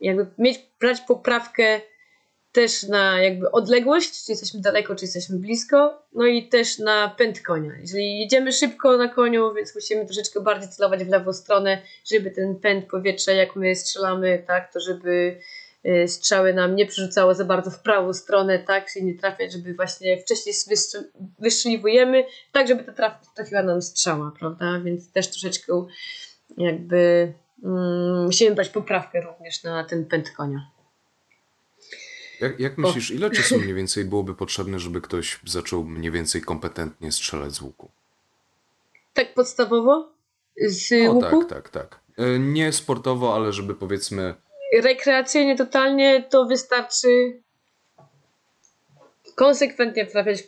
jakby 0.00 0.26
mieć, 0.38 0.60
brać 0.80 1.00
poprawkę 1.00 1.80
też 2.52 2.82
na 2.82 3.22
jakby 3.22 3.50
odległość, 3.50 4.24
czy 4.24 4.32
jesteśmy 4.32 4.60
daleko, 4.60 4.94
czy 4.94 5.04
jesteśmy 5.04 5.38
blisko, 5.38 6.02
no 6.12 6.26
i 6.26 6.48
też 6.48 6.78
na 6.78 7.14
pęd 7.18 7.40
konia. 7.40 7.72
Jeżeli 7.80 8.20
jedziemy 8.20 8.52
szybko 8.52 8.96
na 8.96 9.08
koniu, 9.08 9.54
więc 9.54 9.74
musimy 9.74 10.04
troszeczkę 10.04 10.40
bardziej 10.40 10.70
celować 10.70 11.04
w 11.04 11.08
lewą 11.08 11.32
stronę, 11.32 11.82
żeby 12.04 12.30
ten 12.30 12.56
pęd 12.56 12.84
powietrza, 12.84 13.32
jak 13.32 13.56
my 13.56 13.76
strzelamy, 13.76 14.44
tak, 14.46 14.72
to 14.72 14.80
żeby 14.80 15.40
strzały 16.06 16.54
nam 16.54 16.76
nie 16.76 16.86
przerzucało 16.86 17.34
za 17.34 17.44
bardzo 17.44 17.70
w 17.70 17.80
prawą 17.80 18.12
stronę, 18.12 18.58
tak, 18.58 18.92
czyli 18.92 19.04
nie 19.04 19.14
trafiać, 19.14 19.52
żeby 19.52 19.74
właśnie 19.74 20.18
wcześniej 20.18 20.54
wystrzeliwujemy, 21.38 22.24
tak, 22.52 22.68
żeby 22.68 22.84
to 22.84 22.92
traf- 22.92 23.34
trafiła 23.36 23.62
nam 23.62 23.82
strzała, 23.82 24.32
prawda, 24.38 24.80
więc 24.80 25.12
też 25.12 25.30
troszeczkę 25.30 25.86
jakby 26.56 27.32
mm, 27.64 28.24
musimy 28.24 28.54
brać 28.54 28.68
poprawkę 28.68 29.20
również 29.20 29.62
na 29.62 29.84
ten 29.84 30.04
pęd 30.04 30.30
konia. 30.30 30.70
Jak, 32.40 32.60
jak 32.60 32.78
myślisz, 32.78 33.10
ile 33.10 33.30
czasu 33.36 33.58
mniej 33.58 33.74
więcej 33.74 34.04
byłoby 34.04 34.34
potrzebne, 34.34 34.78
żeby 34.78 35.00
ktoś 35.00 35.40
zaczął 35.44 35.84
mniej 35.84 36.10
więcej 36.12 36.40
kompetentnie 36.42 37.12
strzelać 37.12 37.52
z 37.52 37.60
łuku? 37.60 37.90
Tak 39.14 39.34
podstawowo 39.34 40.08
z 40.68 40.92
O 41.08 41.12
łuku. 41.12 41.44
tak, 41.44 41.48
tak, 41.48 41.68
tak. 41.68 42.00
Nie 42.38 42.72
sportowo, 42.72 43.34
ale 43.34 43.52
żeby 43.52 43.74
powiedzmy 43.74 44.34
Rekreacyjnie 44.82 45.56
totalnie 45.56 46.22
to 46.22 46.46
wystarczy 46.46 47.40
konsekwentnie 49.34 50.06
trafiać. 50.06 50.38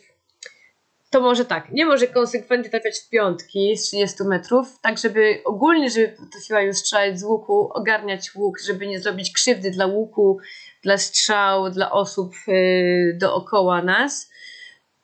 To 1.09 1.21
może 1.21 1.45
tak, 1.45 1.71
nie 1.71 1.85
może 1.85 2.07
konsekwentnie 2.07 2.69
trafiać 2.69 2.99
w 2.99 3.09
piątki 3.09 3.77
z 3.77 3.83
30 3.83 4.23
metrów, 4.23 4.79
tak 4.81 4.97
żeby 4.97 5.41
ogólnie, 5.45 5.89
żeby 5.89 6.07
potrafiła 6.07 6.61
już 6.61 6.77
strzelać 6.77 7.19
z 7.19 7.23
łuku, 7.23 7.69
ogarniać 7.73 8.35
łuk, 8.35 8.59
żeby 8.59 8.87
nie 8.87 8.99
zrobić 8.99 9.31
krzywdy 9.33 9.71
dla 9.71 9.85
łuku, 9.85 10.39
dla 10.83 10.97
strzał, 10.97 11.69
dla 11.69 11.91
osób 11.91 12.33
yy, 12.47 13.17
dookoła 13.21 13.81
nas 13.81 14.31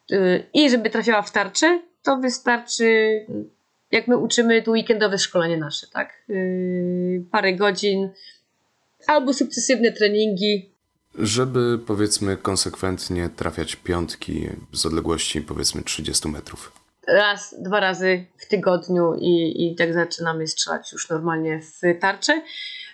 yy, 0.09 0.43
i 0.53 0.69
żeby 0.69 0.89
trafiała 0.89 1.21
w 1.21 1.31
tarczę, 1.31 1.81
to 2.03 2.17
wystarczy 2.17 3.19
jak 3.91 4.07
my 4.07 4.17
uczymy 4.17 4.61
tu 4.61 4.71
weekendowe 4.71 5.17
szkolenie 5.17 5.57
nasze, 5.57 5.87
tak? 5.93 6.23
Yy, 6.27 7.23
parę 7.31 7.53
godzin 7.53 8.09
albo 9.07 9.33
sukcesywne 9.33 9.91
treningi. 9.91 10.69
Żeby 11.19 11.79
powiedzmy 11.87 12.37
konsekwentnie 12.37 13.29
trafiać 13.35 13.75
piątki 13.75 14.49
z 14.73 14.85
odległości 14.85 15.41
powiedzmy 15.41 15.81
30 15.81 16.27
metrów. 16.29 16.71
raz, 17.07 17.55
dwa 17.59 17.79
razy 17.79 18.25
w 18.37 18.47
tygodniu 18.47 19.13
i, 19.15 19.65
i 19.67 19.75
tak 19.75 19.93
zaczynamy 19.93 20.47
strzelać 20.47 20.91
już 20.91 21.09
normalnie 21.09 21.61
w 21.61 21.99
tarczę. 21.99 22.41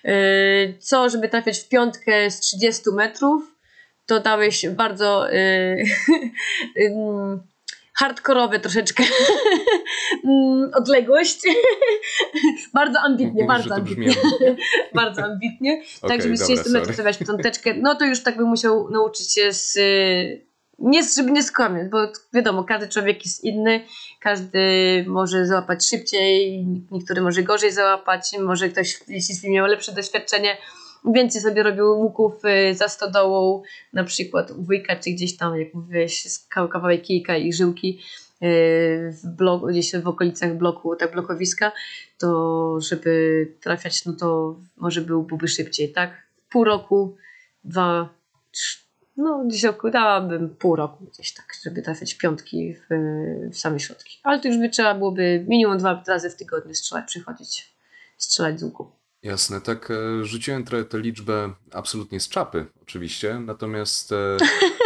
Yy, 0.03 0.73
Co, 0.79 1.09
żeby 1.09 1.29
trafiać 1.29 1.59
w 1.59 1.67
piątkę 1.69 2.31
z 2.31 2.39
30 2.39 2.83
metrów, 2.93 3.43
to 4.05 4.19
dałeś 4.19 4.69
bardzo 4.69 5.27
ym, 6.77 7.39
hardkorowe 7.99 8.59
troszeczkę 8.59 9.03
mm, 10.25 10.71
odległość. 10.73 11.41
bardzo 12.73 12.99
ambitnie, 12.99 13.43
Mówisz, 13.43 13.47
bardzo 13.47 13.75
ambitnie. 13.75 14.15
bardzo 14.93 15.23
ambitnie. 15.23 15.83
Okej, 16.01 16.09
tak, 16.09 16.21
żeby 16.21 16.37
z 16.37 16.39
dobra, 16.39 16.55
30 16.55 16.71
metrów 16.71 17.27
piąteczkę, 17.27 17.73
no 17.73 17.95
to 17.95 18.05
już 18.05 18.23
tak 18.23 18.37
by 18.37 18.43
musiał 18.43 18.89
nauczyć 18.89 19.33
się 19.33 19.53
z... 19.53 19.77
Nie, 20.79 21.03
żeby 21.03 21.31
nie 21.31 21.43
skłamać, 21.43 21.89
bo 21.91 21.97
wiadomo, 22.33 22.63
każdy 22.63 22.87
człowiek 22.87 23.25
jest 23.25 23.43
inny, 23.43 23.85
każdy 24.19 24.59
może 25.07 25.45
załapać 25.45 25.89
szybciej, 25.89 26.65
niektóry 26.91 27.21
może 27.21 27.43
gorzej 27.43 27.71
załapać, 27.71 28.31
może 28.39 28.69
ktoś, 28.69 28.99
jeśli 29.07 29.51
miał 29.51 29.65
lepsze 29.65 29.91
doświadczenie, 29.91 30.57
więcej 31.05 31.41
sobie 31.41 31.63
robił 31.63 31.85
łuków 31.85 32.45
y, 32.45 32.75
za 32.75 32.87
stodołą, 32.87 33.63
na 33.93 34.03
przykład 34.03 34.51
u 34.51 34.63
wujka, 34.63 34.95
czy 34.95 35.09
gdzieś 35.11 35.37
tam, 35.37 35.59
jak 35.59 35.73
mówiłeś, 35.73 36.27
kawałek 36.49 37.01
kijka 37.01 37.37
i 37.37 37.53
żyłki 37.53 37.99
y, 38.43 39.13
w 39.23 39.27
bloku, 39.27 39.67
gdzieś 39.67 39.95
w 39.95 40.07
okolicach 40.07 40.57
bloku, 40.57 40.95
tak 40.95 41.11
blokowiska, 41.11 41.71
to 42.17 42.81
żeby 42.81 43.47
trafiać, 43.61 44.05
no 44.05 44.13
to 44.13 44.55
może 44.77 45.01
był, 45.01 45.23
byłby 45.23 45.47
szybciej, 45.47 45.91
tak? 45.91 46.11
Pół 46.49 46.63
roku, 46.63 47.17
dwa, 47.63 48.09
trz- 48.53 48.89
no 49.17 49.43
gdzieś 49.47 49.65
około, 49.65 49.91
dałabym 49.91 50.49
pół 50.49 50.75
roku 50.75 51.05
gdzieś 51.13 51.33
tak, 51.33 51.45
żeby 51.63 51.81
trafiać 51.81 52.15
piątki 52.15 52.75
w, 52.75 52.87
w 53.53 53.57
same 53.57 53.79
środki. 53.79 54.19
Ale 54.23 54.39
to 54.39 54.47
już 54.47 54.57
by 54.57 54.69
trzeba 54.69 54.95
byłoby 54.95 55.45
minimum 55.47 55.77
dwa 55.77 56.03
razy 56.07 56.29
w 56.29 56.35
tygodniu 56.35 56.75
strzelać, 56.75 57.05
przychodzić, 57.05 57.73
strzelać 58.17 58.59
z 58.59 58.63
łuku. 58.63 58.98
Jasne, 59.23 59.61
tak 59.61 59.91
e, 59.91 60.25
rzuciłem 60.25 60.63
trochę 60.63 60.85
tę 60.85 60.99
liczbę 60.99 61.53
absolutnie 61.71 62.19
z 62.19 62.29
czapy 62.29 62.65
oczywiście, 62.81 63.39
natomiast 63.39 64.11
e, 64.11 64.37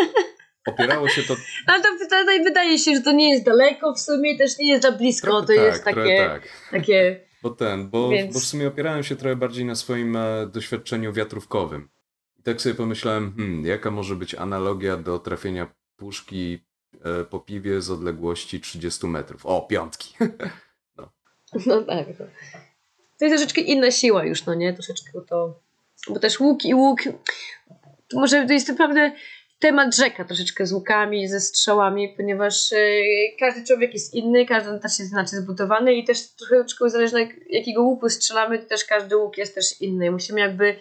opierało 0.72 1.10
się 1.10 1.24
to 1.24 1.36
No 1.68 1.74
to 1.82 1.90
wydaje, 2.00 2.44
wydaje 2.44 2.78
się, 2.78 2.96
że 2.96 3.02
to 3.02 3.12
nie 3.12 3.34
jest 3.34 3.46
daleko 3.46 3.94
w 3.94 4.00
sumie, 4.00 4.38
też 4.38 4.58
nie 4.58 4.70
jest 4.70 4.84
za 4.84 4.92
blisko, 4.92 5.28
trochę 5.28 5.48
to 5.48 5.54
tak, 5.54 5.66
jest 5.66 5.84
takie, 5.84 6.18
tak. 6.18 6.48
takie 6.72 7.20
Bo 7.44 7.50
ten, 7.50 7.90
bo, 7.90 8.10
Więc- 8.10 8.34
bo 8.34 8.40
w 8.40 8.46
sumie 8.46 8.68
opierałem 8.68 9.04
się 9.04 9.16
trochę 9.16 9.36
bardziej 9.36 9.66
na 9.66 9.76
swoim 9.76 10.16
e, 10.16 10.48
doświadczeniu 10.48 11.14
wiatrówkowym. 11.14 11.90
I 12.40 12.44
tak 12.44 12.62
sobie 12.62 12.76
pomyślałem, 12.76 13.34
hmm, 13.38 13.66
jaka 13.66 13.92
może 13.92 14.16
być 14.16 14.36
analogia 14.36 14.98
do 14.98 15.20
trafienia 15.20 15.68
puszki 15.96 16.66
po 17.30 17.40
piwie 17.40 17.82
z 17.82 17.92
odległości 17.92 18.62
30 18.62 19.08
metrów. 19.08 19.46
O, 19.46 19.62
piątki. 19.62 20.16
No 21.66 21.82
tak. 21.82 22.08
To, 23.24 23.28
jest 23.28 23.38
troszeczkę 23.38 23.62
inna 23.62 23.92
siła 23.92 24.26
już, 24.26 24.46
no 24.46 24.54
nie? 24.54 24.74
Troszeczkę 24.74 25.12
to... 25.30 25.60
Bo 26.10 26.20
też 26.20 26.40
łuk 26.40 26.66
i 26.66 26.74
łuk... 26.74 27.00
To 28.08 28.20
może 28.20 28.46
to 28.46 28.54
jest 28.54 28.70
naprawdę 28.70 29.12
temat 29.60 29.96
rzeka 29.96 30.26
troszeczkę 30.26 30.66
z 30.66 30.74
łukami, 30.74 31.28
ze 31.28 31.40
strzałami, 31.40 32.14
ponieważ 32.18 32.74
e, 32.74 32.78
każdy 33.40 33.64
człowiek 33.64 33.94
jest 33.94 34.14
inny, 34.14 34.46
każdy 34.46 34.80
też 34.80 35.00
jest 35.00 35.12
inaczej 35.12 35.40
zbudowany 35.40 35.94
i 35.94 36.04
też 36.04 36.28
troszeczkę 36.28 36.90
zależne 36.90 37.20
jak- 37.20 37.50
jakiego 37.50 37.82
łuku 37.84 38.10
strzelamy, 38.10 38.60
to 38.60 38.66
też 38.66 38.86
każdy 38.86 39.18
łuk 39.18 39.38
jest 39.38 39.56
też 39.56 39.82
inny. 39.82 40.12
Musimy 40.12 40.40
jakby 40.40 40.76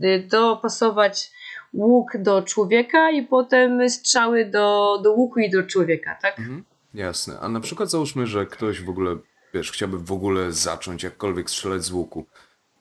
e, 0.00 0.18
dopasować 0.18 1.30
łuk 1.74 2.16
do 2.18 2.42
człowieka 2.42 3.10
i 3.10 3.22
potem 3.22 3.90
strzały 3.90 4.44
do, 4.44 4.98
do 5.02 5.12
łuku 5.12 5.40
i 5.40 5.50
do 5.50 5.62
człowieka, 5.62 6.18
tak? 6.22 6.38
Mhm, 6.38 6.64
jasne. 6.94 7.38
A 7.40 7.48
na 7.48 7.60
przykład 7.60 7.90
załóżmy, 7.90 8.26
że 8.26 8.46
ktoś 8.46 8.80
w 8.82 8.90
ogóle, 8.90 9.16
wiesz, 9.54 9.72
chciałby 9.72 9.98
w 9.98 10.12
ogóle 10.12 10.52
zacząć 10.52 11.02
jakkolwiek 11.02 11.50
strzelać 11.50 11.84
z 11.84 11.90
łuku. 11.90 12.26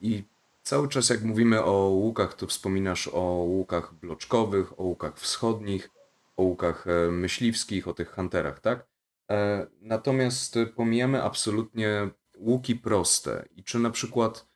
I 0.02 0.24
cały 0.64 0.90
czas 0.90 1.10
jak 1.10 1.24
mówimy 1.24 1.64
o 1.64 1.72
łukach, 1.90 2.34
to 2.34 2.48
wspominasz 2.48 3.08
o 3.08 3.22
łukach 3.48 3.94
bloczkowych, 3.94 4.80
o 4.80 4.84
łukach 4.84 5.20
wschodnich, 5.20 5.90
o 6.38 6.44
łukach 6.44 6.88
e, 6.88 7.12
myśliwskich, 7.12 7.88
o 7.88 7.94
tych 7.94 8.12
hunterach, 8.12 8.60
tak? 8.60 8.86
E, 9.32 9.68
Natomiast 9.82 10.60
pomijamy 10.76 11.24
absolutnie 11.24 12.10
łuki 12.38 12.76
proste. 12.76 13.46
I 13.56 13.64
czy 13.64 13.80
na 13.80 13.90
przykład 13.90 14.48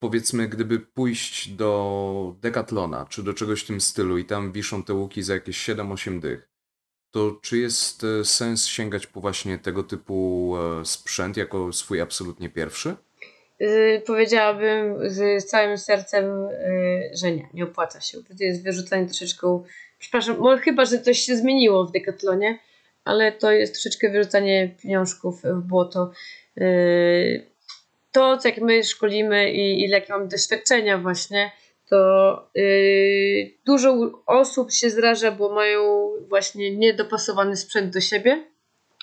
powiedzmy, 0.00 0.48
gdyby 0.48 0.80
pójść 0.80 1.48
do 1.48 2.36
Decathlona, 2.40 3.06
czy 3.06 3.22
do 3.22 3.34
czegoś 3.34 3.62
w 3.62 3.66
tym 3.66 3.80
stylu 3.80 4.18
i 4.18 4.24
tam 4.24 4.52
wiszą 4.52 4.82
te 4.82 4.94
łuki 4.94 5.22
za 5.22 5.34
jakieś 5.34 5.68
7-8 5.68 6.20
dych, 6.20 6.49
to 7.10 7.38
czy 7.42 7.58
jest 7.58 8.04
e, 8.04 8.24
sens 8.24 8.66
sięgać 8.66 9.06
po 9.06 9.20
właśnie 9.20 9.58
tego 9.58 9.82
typu 9.82 10.54
e, 10.56 10.84
sprzęt 10.84 11.36
jako 11.36 11.72
swój 11.72 12.00
absolutnie 12.00 12.48
pierwszy? 12.48 12.96
y, 13.60 14.02
powiedziałabym 14.06 15.10
z 15.10 15.46
całym 15.46 15.78
sercem, 15.78 16.24
y, 16.48 17.10
że 17.14 17.32
nie, 17.32 17.48
nie 17.54 17.64
opłaca 17.64 18.00
się. 18.00 18.18
To 18.18 18.44
jest 18.44 18.64
wyrzucanie 18.64 19.06
troszeczkę, 19.06 19.62
przepraszam, 19.98 20.38
może 20.38 20.62
chyba, 20.62 20.84
że 20.84 21.00
coś 21.00 21.18
się 21.18 21.36
zmieniło 21.36 21.86
w 21.86 21.92
Decathlonie, 21.92 22.58
ale 23.04 23.32
to 23.32 23.52
jest 23.52 23.74
troszeczkę 23.74 24.10
wyrzucanie 24.10 24.74
pieniążków 24.82 25.42
w 25.42 25.60
błoto. 25.60 26.12
Y, 26.58 27.46
to, 28.12 28.38
jak 28.44 28.58
my 28.58 28.84
szkolimy 28.84 29.52
i, 29.52 29.84
i 29.84 29.88
jakie 29.88 30.12
mamy 30.12 30.28
doświadczenia 30.28 30.98
właśnie, 30.98 31.50
to 31.90 32.50
yy, 32.54 33.50
dużo 33.66 34.22
osób 34.26 34.72
się 34.72 34.90
zraża, 34.90 35.30
bo 35.30 35.54
mają 35.54 36.10
właśnie 36.28 36.76
niedopasowany 36.76 37.56
sprzęt 37.56 37.94
do 37.94 38.00
siebie 38.00 38.44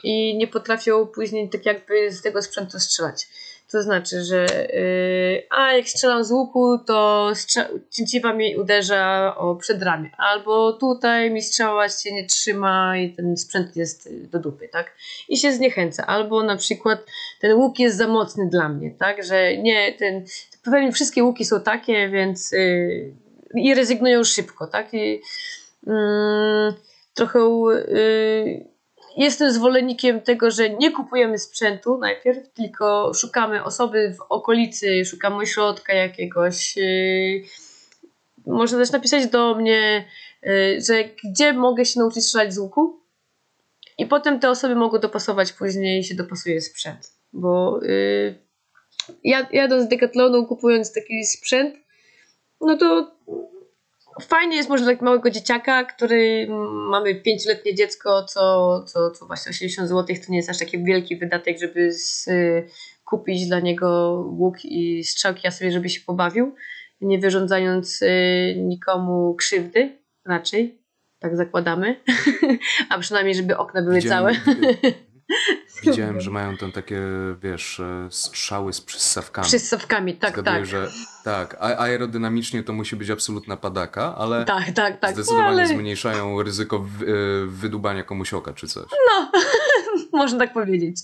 i 0.03 0.37
nie 0.37 0.47
potrafią 0.47 1.07
później 1.07 1.49
tak 1.49 1.65
jakby 1.65 2.11
z 2.11 2.21
tego 2.21 2.41
sprzętu 2.41 2.79
strzelać. 2.79 3.27
To 3.71 3.81
znaczy, 3.81 4.23
że 4.23 4.45
yy, 4.73 5.43
a 5.49 5.73
jak 5.73 5.89
strzelam 5.89 6.23
z 6.23 6.31
łuku, 6.31 6.77
to 6.87 7.31
cięciwa 7.89 8.33
mi 8.33 8.57
uderza 8.57 9.35
o 9.37 9.55
przedramię. 9.55 10.11
Albo 10.17 10.73
tutaj 10.73 11.31
mi 11.31 11.41
strzała 11.41 11.89
się 11.89 12.13
nie 12.13 12.25
trzyma 12.25 12.97
i 12.97 13.13
ten 13.13 13.37
sprzęt 13.37 13.75
jest 13.75 14.09
do 14.31 14.39
dupy, 14.39 14.67
tak? 14.67 14.95
I 15.29 15.37
się 15.37 15.53
zniechęca. 15.53 16.05
Albo 16.05 16.43
na 16.43 16.57
przykład 16.57 17.05
ten 17.41 17.53
łuk 17.53 17.79
jest 17.79 17.97
za 17.97 18.07
mocny 18.07 18.49
dla 18.49 18.69
mnie, 18.69 18.91
tak? 18.91 19.23
Że 19.23 19.57
nie, 19.57 19.93
ten, 19.93 20.25
pewnie 20.71 20.91
wszystkie 20.91 21.23
łuki 21.23 21.45
są 21.45 21.61
takie, 21.61 22.09
więc 22.09 22.51
yy, 22.51 23.13
i 23.55 23.73
rezygnują 23.73 24.23
szybko, 24.23 24.67
tak? 24.67 24.93
I, 24.93 25.21
yy, 25.87 26.73
trochę 27.13 27.39
yy, 27.89 28.67
jestem 29.17 29.51
zwolennikiem 29.51 30.21
tego, 30.21 30.51
że 30.51 30.69
nie 30.69 30.91
kupujemy 30.91 31.37
sprzętu 31.37 31.97
najpierw, 31.97 32.53
tylko 32.53 33.11
szukamy 33.13 33.63
osoby 33.63 34.15
w 34.17 34.21
okolicy, 34.21 35.05
szukamy 35.05 35.35
ośrodka 35.35 35.93
jakiegoś. 35.93 36.77
Yy, 36.77 37.43
można 38.45 38.77
też 38.77 38.91
napisać 38.91 39.27
do 39.27 39.55
mnie, 39.55 40.05
yy, 40.43 40.81
że 40.81 41.03
gdzie 41.23 41.53
mogę 41.53 41.85
się 41.85 41.99
nauczyć 41.99 42.25
strzelać 42.25 42.53
z 42.53 42.57
łuku. 42.57 42.99
I 43.97 44.05
potem 44.05 44.39
te 44.39 44.49
osoby 44.49 44.75
mogą 44.75 44.99
dopasować 44.99 45.51
później 45.51 46.03
się 46.03 46.15
dopasuje 46.15 46.61
sprzęt. 46.61 47.11
Bo 47.33 47.79
jadąc 49.51 49.83
z 49.83 49.87
Decathlonu, 49.87 50.45
kupując 50.45 50.93
taki 50.93 51.25
sprzęt, 51.25 51.75
no 52.61 52.77
to 52.77 53.11
fajnie 54.21 54.57
jest 54.57 54.69
może 54.69 54.83
dla 54.83 54.93
małego 55.01 55.29
dzieciaka, 55.29 55.83
który 55.83 56.47
mamy 56.89 57.15
pięcioletnie 57.15 57.75
dziecko, 57.75 58.23
co, 58.23 58.83
co, 58.87 59.11
co 59.11 59.25
właśnie 59.25 59.49
80 59.49 59.89
zł 59.89 60.15
to 60.25 60.31
nie 60.31 60.37
jest 60.37 60.49
aż 60.49 60.59
taki 60.59 60.83
wielki 60.83 61.17
wydatek, 61.17 61.59
żeby 61.59 61.93
z, 61.93 62.29
kupić 63.05 63.47
dla 63.47 63.59
niego 63.59 64.11
łuk 64.37 64.65
i 64.65 65.03
strzałki, 65.03 65.47
a 65.47 65.51
sobie 65.51 65.71
żeby 65.71 65.89
się 65.89 66.01
pobawił, 66.05 66.55
nie 67.01 67.19
wyrządzając 67.19 68.01
y, 68.01 68.55
nikomu 68.57 69.35
krzywdy 69.35 69.97
raczej, 70.25 70.81
tak 71.19 71.37
zakładamy, 71.37 71.95
a 72.89 72.99
przynajmniej 72.99 73.35
żeby 73.35 73.57
okna 73.57 73.81
były 73.81 73.95
Widziałem, 73.95 74.35
całe. 74.35 74.57
Widziałem, 75.83 76.21
że 76.21 76.31
mają 76.31 76.57
tam 76.57 76.71
takie, 76.71 77.01
wiesz, 77.41 77.79
e, 77.79 78.07
strzały 78.11 78.73
z 78.73 78.81
przyssawkami. 78.81 79.47
Przyssawkami, 79.47 80.15
tak, 80.15 80.33
Zgaduję, 80.33 80.57
tak. 80.57 80.65
że 80.65 80.87
tak, 81.23 81.57
a 81.59 81.77
aerodynamicznie 81.77 82.63
to 82.63 82.73
musi 82.73 82.95
być 82.95 83.09
absolutna 83.09 83.57
padaka, 83.57 84.15
ale 84.17 84.45
tak, 84.45 84.71
tak, 84.71 84.99
tak. 84.99 85.13
zdecydowanie 85.13 85.47
ale... 85.47 85.67
zmniejszają 85.67 86.43
ryzyko 86.43 86.79
w, 86.79 87.03
e, 87.03 87.05
wydubania 87.47 88.03
komuś 88.03 88.33
oka 88.33 88.53
czy 88.53 88.67
coś. 88.67 88.85
No, 89.09 89.31
można 90.19 90.39
tak 90.39 90.53
powiedzieć. 90.53 90.97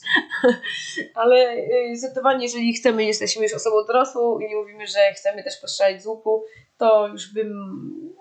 Ale 1.14 1.56
y, 1.56 1.98
zdecydowanie, 1.98 2.44
jeżeli 2.44 2.74
chcemy, 2.74 3.06
jesteśmy 3.06 3.44
już 3.44 3.54
osobą 3.54 3.76
dorosłą 3.88 4.40
i 4.40 4.50
nie 4.50 4.56
mówimy, 4.56 4.88
że 4.88 5.14
chcemy 5.16 5.44
też 5.44 5.58
postrzelać 5.62 6.04
z 6.04 6.06
łuku, 6.06 6.44
to 6.78 7.08
już 7.08 7.34
bym, 7.34 7.54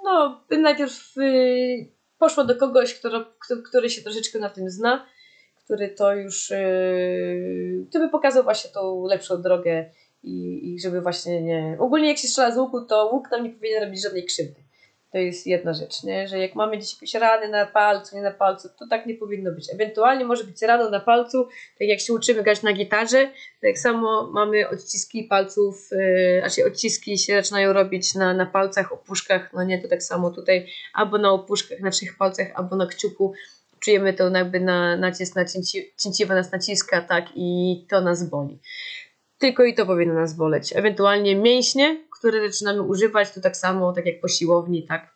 no, 0.05 0.45
bym 0.49 0.63
najpierw 0.63 1.17
y, 1.19 1.93
poszła 2.19 2.45
do 2.45 2.57
kogoś, 2.57 2.95
kto, 2.95 3.25
który 3.69 3.91
się 3.91 4.03
troszeczkę 4.03 4.39
na 4.39 4.51
tym 4.51 4.71
zna 4.71 5.07
który 5.65 5.89
to 5.89 6.15
już, 6.15 6.51
yy, 6.51 8.01
by 8.01 8.09
pokazał 8.09 8.45
właśnie 8.45 8.71
tą 8.71 9.07
lepszą 9.07 9.43
drogę 9.43 9.91
i, 10.23 10.73
i 10.75 10.81
żeby 10.81 11.01
właśnie 11.01 11.43
nie... 11.43 11.77
Ogólnie 11.81 12.09
jak 12.09 12.19
się 12.19 12.29
strzela 12.29 12.55
z 12.55 12.59
łuku, 12.59 12.81
to 12.81 13.11
łuk 13.13 13.31
nam 13.31 13.45
nie 13.45 13.51
powinien 13.51 13.85
robić 13.85 14.03
żadnej 14.03 14.25
krzywdy. 14.25 14.63
To 15.13 15.19
jest 15.19 15.47
jedna 15.47 15.75
rzecz, 15.75 16.03
nie? 16.03 16.29
że 16.29 16.39
jak 16.39 16.55
mamy 16.55 16.77
gdzieś 16.77 16.93
jakieś 16.93 17.15
rany 17.15 17.49
na 17.49 17.67
palcu, 17.67 18.17
nie 18.17 18.23
na 18.23 18.31
palcu, 18.31 18.69
to 18.79 18.87
tak 18.91 19.07
nie 19.07 19.15
powinno 19.15 19.53
być. 19.53 19.73
Ewentualnie 19.75 20.25
może 20.25 20.45
być 20.45 20.63
rano 20.63 20.91
na 20.91 21.01
palcu, 21.01 21.45
tak 21.79 21.89
jak 21.89 22.01
się 22.01 22.13
uczymy 22.13 22.43
grać 22.43 22.63
na 22.63 22.73
gitarze, 22.73 23.31
tak 23.63 23.79
samo 23.79 24.31
mamy 24.33 24.69
odciski 24.69 25.25
palców, 25.25 25.89
yy, 25.93 26.41
znaczy 26.41 26.67
odciski 26.67 27.19
się 27.19 27.33
zaczynają 27.33 27.73
robić 27.73 28.15
na, 28.15 28.35
na 28.35 28.47
palcach, 28.47 28.93
opuszkach, 28.93 29.53
no 29.53 29.65
nie, 29.65 29.83
to 29.83 29.89
tak 29.89 30.03
samo 30.03 30.31
tutaj, 30.31 30.67
albo 30.95 31.19
na 31.19 31.33
opuszkach, 31.33 31.81
na 31.81 31.91
trzech 31.91 32.17
palcach, 32.17 32.47
albo 32.55 32.77
na 32.77 32.87
kciuku, 32.87 33.33
czujemy 33.85 34.15
to 34.15 34.31
jakby 34.31 34.61
na 34.61 34.97
nacisk 34.97 35.37
na 35.37 35.45
cięci, 35.45 35.93
cięciwa 35.99 36.35
nas 36.35 36.53
naciska, 36.53 37.01
tak, 37.01 37.25
i 37.35 37.87
to 37.91 38.01
nas 38.01 38.29
boli. 38.29 38.59
Tylko 39.39 39.65
i 39.65 39.75
to 39.75 39.87
powinno 39.87 40.15
nas 40.15 40.37
boleć. 40.37 40.73
Ewentualnie 40.77 41.37
mięśnie, 41.37 42.05
które 42.19 42.51
zaczynamy 42.51 42.83
używać, 42.83 43.31
to 43.31 43.41
tak 43.41 43.57
samo, 43.57 43.93
tak 43.93 44.07
jak 44.07 44.21
po 44.21 44.29
siłowni, 44.29 44.87
tak. 44.87 45.13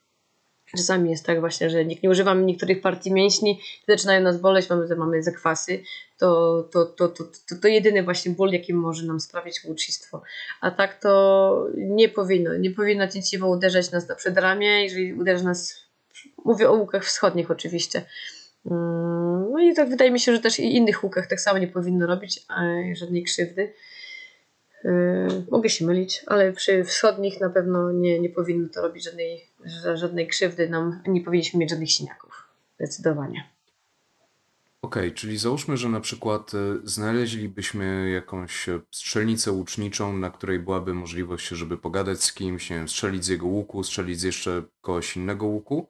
Czasami 0.77 1.11
jest 1.11 1.27
tak 1.27 1.41
właśnie, 1.41 1.71
że 1.71 1.85
nie 1.85 2.11
używamy 2.11 2.43
niektórych 2.43 2.81
partii 2.81 3.13
mięśni, 3.13 3.61
zaczynają 3.89 4.21
nas 4.21 4.41
boleć, 4.41 4.71
mamy, 4.71 4.97
mamy 4.97 5.23
zakwasy, 5.23 5.83
to, 6.19 6.63
to, 6.73 6.87
to, 6.87 7.09
to, 7.09 7.25
to, 7.25 7.57
to 7.63 7.69
jedyny 7.69 8.03
właśnie 8.03 8.33
ból, 8.33 8.51
jaki 8.51 8.75
może 8.75 9.07
nam 9.07 9.21
sprawić 9.21 9.65
łucznictwo. 9.65 10.23
A 10.61 10.71
tak 10.71 11.01
to 11.01 11.67
nie 11.77 12.09
powinno. 12.09 12.57
Nie 12.57 12.71
powinno 12.71 13.09
cięciwo 13.09 13.49
uderzać 13.49 13.91
nas 13.91 14.09
na 14.09 14.15
przedramię, 14.15 14.83
jeżeli 14.83 15.15
uderzy 15.15 15.45
nas, 15.45 15.75
mówię 16.45 16.71
o 16.71 16.73
łukach 16.73 17.05
wschodnich 17.05 17.51
oczywiście, 17.51 18.05
no 19.53 19.59
i 19.61 19.75
tak 19.75 19.89
wydaje 19.89 20.11
mi 20.11 20.21
się, 20.21 20.33
że 20.33 20.41
też 20.41 20.61
i 20.61 20.77
innych 20.77 21.05
łukach 21.05 21.27
tak 21.27 21.41
samo 21.41 21.59
nie 21.59 21.69
powinno 21.69 22.07
robić 22.07 22.47
żadnej 22.93 23.23
krzywdy. 23.23 23.73
Yy, 24.85 25.45
mogę 25.51 25.69
się 25.69 25.87
mylić, 25.87 26.23
ale 26.27 26.53
przy 26.53 26.85
wschodnich 26.85 27.41
na 27.41 27.51
pewno 27.51 27.93
nie, 27.93 28.21
nie 28.21 28.31
powinno 28.31 28.69
to 28.69 28.83
robić 28.83 29.05
żadnej, 29.05 29.51
żadnej 29.95 30.29
krzywdy 30.29 30.69
nam, 30.69 31.03
nie 31.07 31.21
powinniśmy 31.21 31.61
mieć 31.61 31.71
żadnych 31.71 31.91
siniaków. 31.91 32.49
Zdecydowanie. 32.77 33.51
Okej, 34.83 35.09
okay, 35.09 35.17
czyli 35.17 35.39
załóżmy, 35.39 35.77
że 35.77 35.89
na 35.89 36.01
przykład 36.01 36.53
e, 36.55 36.59
znaleźlibyśmy 36.85 38.11
jakąś 38.11 38.69
e, 38.69 38.81
strzelnicę 38.91 39.53
łuczniczą, 39.53 40.17
na 40.17 40.31
której 40.31 40.59
byłaby 40.59 40.95
możliwość, 40.95 41.49
żeby 41.49 41.79
pogadać 41.79 42.23
z 42.23 42.33
kimś, 42.33 42.71
nie 42.71 42.77
wiem, 42.77 42.89
strzelić 42.89 43.25
z 43.25 43.29
jego 43.29 43.47
łuku, 43.47 43.85
strzelić 43.85 44.21
z 44.21 44.23
jeszcze 44.23 44.63
kogoś 44.81 45.17
innego 45.17 45.47
łuku. 45.47 45.89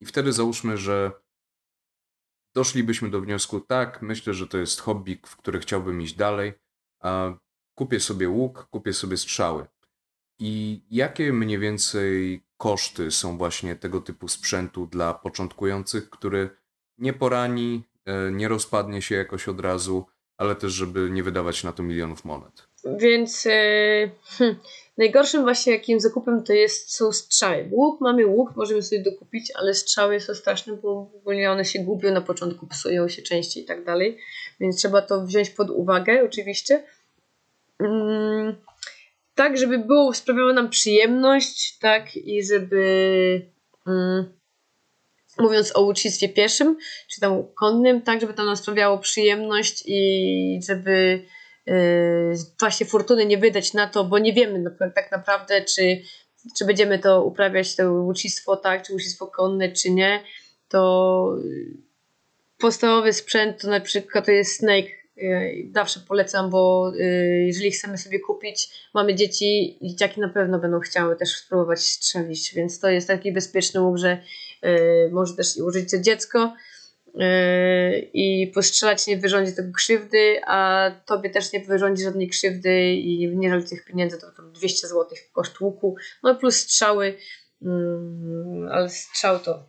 I 0.00 0.06
wtedy 0.06 0.32
załóżmy, 0.32 0.76
że 0.76 1.12
doszlibyśmy 2.54 3.10
do 3.10 3.20
wniosku, 3.20 3.60
tak, 3.60 4.02
myślę, 4.02 4.34
że 4.34 4.46
to 4.46 4.58
jest 4.58 4.80
hobby, 4.80 5.20
w 5.26 5.36
który 5.36 5.60
chciałbym 5.60 6.02
iść 6.02 6.14
dalej, 6.14 6.52
kupię 7.74 8.00
sobie 8.00 8.28
łuk, 8.28 8.66
kupię 8.70 8.92
sobie 8.92 9.16
strzały. 9.16 9.66
I 10.38 10.82
jakie 10.90 11.32
mniej 11.32 11.58
więcej 11.58 12.42
koszty 12.56 13.10
są 13.10 13.38
właśnie 13.38 13.76
tego 13.76 14.00
typu 14.00 14.28
sprzętu 14.28 14.86
dla 14.86 15.14
początkujących, 15.14 16.10
który 16.10 16.50
nie 16.98 17.12
porani, 17.12 17.82
e, 18.04 18.32
nie 18.32 18.48
rozpadnie 18.48 19.02
się 19.02 19.14
jakoś 19.14 19.48
od 19.48 19.60
razu, 19.60 20.06
ale 20.36 20.56
też, 20.56 20.72
żeby 20.72 21.10
nie 21.10 21.22
wydawać 21.22 21.64
na 21.64 21.72
to 21.72 21.82
milionów 21.82 22.24
monet? 22.24 22.68
Więc 22.98 23.44
yy, 23.44 24.10
Najgorszym 24.98 25.42
właśnie 25.42 25.72
jakim 25.72 26.00
zakupem 26.00 26.44
to 26.44 26.52
jest, 26.52 26.94
są 26.94 27.12
strzały. 27.12 27.68
Łuk, 27.70 28.00
mamy 28.00 28.26
łuk, 28.26 28.56
możemy 28.56 28.82
sobie 28.82 29.02
dokupić, 29.02 29.52
ale 29.54 29.74
strzały 29.74 30.20
są 30.20 30.34
straszne, 30.34 30.76
bo 30.76 31.10
ogólnie 31.16 31.50
one 31.50 31.64
się 31.64 31.78
gubią 31.78 32.12
na 32.12 32.20
początku, 32.20 32.66
psują 32.66 33.08
się 33.08 33.22
częściej 33.22 33.62
i 33.62 33.66
tak 33.66 33.84
dalej, 33.84 34.18
więc 34.60 34.76
trzeba 34.76 35.02
to 35.02 35.26
wziąć 35.26 35.50
pod 35.50 35.70
uwagę 35.70 36.24
oczywiście. 36.24 36.84
Mm, 37.78 38.56
tak, 39.34 39.58
żeby 39.58 39.78
było, 39.78 40.14
sprawiało 40.14 40.52
nam 40.52 40.70
przyjemność, 40.70 41.78
tak, 41.78 42.16
i 42.16 42.44
żeby 42.44 42.82
mm, 43.86 44.32
mówiąc 45.38 45.76
o 45.76 45.82
ucznictwie 45.82 46.28
pieszym, 46.28 46.76
czy 47.08 47.20
tam 47.20 47.44
konnym, 47.54 48.02
tak, 48.02 48.20
żeby 48.20 48.34
to 48.34 48.44
nam 48.44 48.56
sprawiało 48.56 48.98
przyjemność 48.98 49.82
i 49.86 50.60
żeby 50.68 51.24
właśnie 52.60 52.86
fortuny 52.86 53.26
nie 53.26 53.38
wydać 53.38 53.72
na 53.74 53.86
to, 53.86 54.04
bo 54.04 54.18
nie 54.18 54.32
wiemy 54.32 54.64
tak 54.94 55.10
naprawdę, 55.10 55.64
czy, 55.64 56.02
czy 56.58 56.64
będziemy 56.64 56.98
to 56.98 57.24
uprawiać, 57.24 57.76
to 57.76 57.92
łucznictwo 57.92 58.56
tak, 58.56 58.82
czy 58.82 58.92
łucznictwo 58.92 59.26
konne, 59.26 59.72
czy 59.72 59.90
nie, 59.90 60.22
to 60.68 61.36
podstawowy 62.58 63.12
sprzęt 63.12 63.60
to 63.60 63.68
na 63.68 63.80
przykład 63.80 64.26
to 64.26 64.32
jest 64.32 64.56
Snake. 64.56 64.98
Yy, 65.16 65.70
zawsze 65.74 66.00
polecam, 66.00 66.50
bo 66.50 66.92
yy, 66.94 67.44
jeżeli 67.46 67.70
chcemy 67.70 67.98
sobie 67.98 68.20
kupić, 68.20 68.68
mamy 68.94 69.14
dzieci, 69.14 69.78
dzieciaki 69.82 70.20
na 70.20 70.28
pewno 70.28 70.58
będą 70.58 70.80
chciały 70.80 71.16
też 71.16 71.28
spróbować 71.28 71.80
strzelić, 71.80 72.54
więc 72.54 72.80
to 72.80 72.90
jest 72.90 73.08
taki 73.08 73.32
bezpieczny 73.32 73.80
łuk, 73.80 73.98
że 73.98 74.22
może 75.12 75.34
też 75.34 75.56
i 75.56 75.62
użyć 75.62 75.90
to 75.90 75.98
dziecko 75.98 76.52
i 78.12 78.52
postrzelać 78.54 79.06
nie 79.06 79.16
wyrządzi 79.16 79.52
tego 79.52 79.72
krzywdy, 79.72 80.40
a 80.46 80.90
tobie 81.06 81.30
też 81.30 81.52
nie 81.52 81.60
wyrządzi 81.60 82.02
żadnej 82.02 82.28
krzywdy 82.28 82.92
i 82.92 83.36
nie 83.36 83.50
żal 83.50 83.64
tych 83.64 83.84
pieniędzy, 83.84 84.18
to 84.18 84.42
200 84.42 84.88
zł 84.88 85.06
koszt 85.32 85.60
łuku, 85.60 85.96
no 86.22 86.34
plus 86.34 86.56
strzały, 86.56 87.14
yy, 87.62 87.70
ale 88.70 88.88
strzał 88.88 89.38
to 89.38 89.66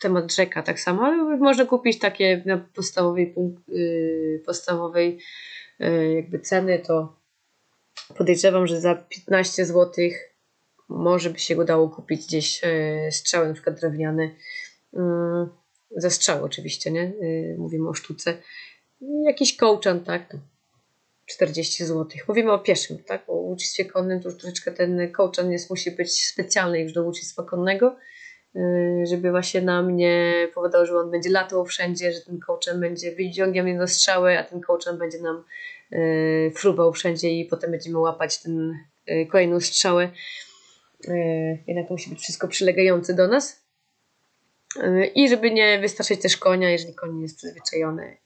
temat 0.00 0.32
rzeka 0.32 0.62
tak 0.62 0.80
samo, 0.80 1.02
ale 1.02 1.16
można 1.36 1.64
kupić 1.64 1.98
takie 1.98 2.42
na 2.46 2.58
podstawowej, 2.58 3.34
yy, 3.68 4.42
podstawowej 4.46 5.18
jakby 6.16 6.40
ceny, 6.40 6.78
to 6.78 7.16
podejrzewam, 8.16 8.66
że 8.66 8.80
za 8.80 8.94
15 8.94 9.66
zł 9.66 10.04
może 10.88 11.30
by 11.30 11.38
się 11.38 11.56
udało 11.56 11.88
kupić 11.88 12.26
gdzieś 12.26 12.62
strzały 13.10 13.48
na 13.48 13.54
przykład 13.54 13.80
drewniane 13.80 14.30
ze 15.96 16.10
strzał 16.10 16.44
oczywiście, 16.44 16.90
nie? 16.90 17.12
Yy, 17.20 17.56
mówimy 17.58 17.88
o 17.88 17.94
sztuce. 17.94 18.38
Jakiś 19.00 19.56
kołczan, 19.56 20.04
tak? 20.04 20.36
40 21.26 21.84
zł. 21.84 22.06
Mówimy 22.28 22.52
o 22.52 22.58
pieszym, 22.58 22.98
tak? 22.98 23.24
O 23.28 23.32
łucznictwie 23.32 23.84
konnym 23.84 24.20
to 24.20 24.28
już 24.28 24.38
troszeczkę 24.38 24.72
ten 24.72 25.12
kołczan 25.12 25.52
jest, 25.52 25.70
musi 25.70 25.90
być 25.90 26.24
specjalny 26.24 26.80
już 26.80 26.92
do 26.92 27.02
łucznictwa 27.02 27.42
konnego, 27.42 27.96
yy, 28.54 28.62
żeby 29.10 29.30
właśnie 29.30 29.62
nam 29.62 29.96
nie 29.96 30.48
powodował, 30.54 30.86
że 30.86 30.96
on 30.98 31.10
będzie 31.10 31.30
latał 31.30 31.66
wszędzie, 31.66 32.12
że 32.12 32.20
ten 32.20 32.40
kołczan 32.40 32.80
będzie 32.80 33.12
wyciągiem 33.14 33.68
jedno 33.68 33.88
strzały, 33.88 34.38
a 34.38 34.44
ten 34.44 34.60
kołczan 34.60 34.98
będzie 34.98 35.20
nam 35.20 35.44
yy, 35.90 36.52
fruwał 36.54 36.92
wszędzie 36.92 37.30
i 37.30 37.44
potem 37.44 37.70
będziemy 37.70 37.98
łapać 37.98 38.42
ten 38.42 38.74
kolejną 39.30 39.60
strzałę. 39.60 40.10
Jednak 41.66 41.88
to 41.88 41.94
musi 41.94 42.10
być 42.10 42.20
wszystko 42.20 42.48
przylegające 42.48 43.14
do 43.14 43.28
nas. 43.28 43.65
I 45.14 45.28
żeby 45.28 45.50
nie 45.50 45.78
wystraszyć 45.78 46.22
też 46.22 46.36
konia, 46.36 46.70
jeżeli 46.70 46.94
koń 46.94 47.22
jest 47.22 47.36
przyzwyczajony 47.36 48.16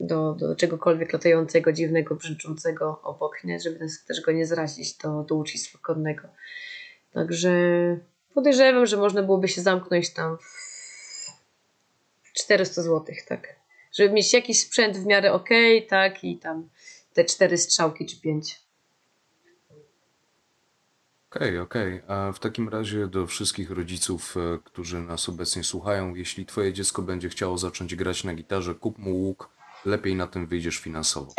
do, 0.00 0.34
do 0.34 0.56
czegokolwiek 0.56 1.12
latającego, 1.12 1.72
dziwnego, 1.72 2.14
brzęczącego 2.14 3.00
obok, 3.02 3.44
nie? 3.44 3.60
żeby 3.60 3.86
też 4.08 4.20
go 4.20 4.32
nie 4.32 4.46
zrazić 4.46 4.94
do, 4.94 5.22
do 5.22 5.34
ucznictwa 5.34 5.78
konnego. 5.82 6.28
Także 7.12 7.50
podejrzewam, 8.34 8.86
że 8.86 8.96
można 8.96 9.22
byłoby 9.22 9.48
się 9.48 9.60
zamknąć 9.60 10.10
tam 10.10 10.38
w 12.22 12.32
400 12.32 12.82
zł, 12.82 13.14
tak. 13.28 13.56
Żeby 13.92 14.14
mieć 14.14 14.32
jakiś 14.32 14.60
sprzęt 14.60 14.96
w 14.96 15.06
miarę 15.06 15.32
ok, 15.32 15.48
tak, 15.88 16.24
i 16.24 16.38
tam 16.38 16.68
te 17.12 17.24
cztery 17.24 17.58
strzałki 17.58 18.06
czy 18.06 18.20
pięć. 18.20 18.67
Okej, 21.30 21.58
okej. 21.58 22.02
A 22.08 22.32
w 22.32 22.38
takim 22.38 22.68
razie 22.68 23.06
do 23.06 23.26
wszystkich 23.26 23.70
rodziców, 23.70 24.36
e, 24.36 24.58
którzy 24.64 25.00
nas 25.00 25.28
obecnie 25.28 25.64
słuchają, 25.64 26.14
jeśli 26.14 26.46
twoje 26.46 26.72
dziecko 26.72 27.02
będzie 27.02 27.28
chciało 27.28 27.58
zacząć 27.58 27.94
grać 27.94 28.24
na 28.24 28.34
gitarze, 28.34 28.74
kup 28.74 28.98
mu 28.98 29.16
łuk, 29.16 29.50
lepiej 29.84 30.16
na 30.16 30.26
tym 30.26 30.46
wyjdziesz 30.46 30.78
finansowo. 30.78 31.32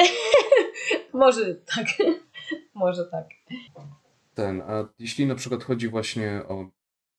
Może 1.14 1.56
tak. 1.56 1.88
Może 2.74 3.06
tak. 3.06 3.26
Ten, 4.34 4.62
a 4.62 4.86
jeśli 5.00 5.26
na 5.26 5.36
przykład 5.36 5.64
chodzi 5.64 5.88
właśnie 5.88 6.42
o 6.48 6.70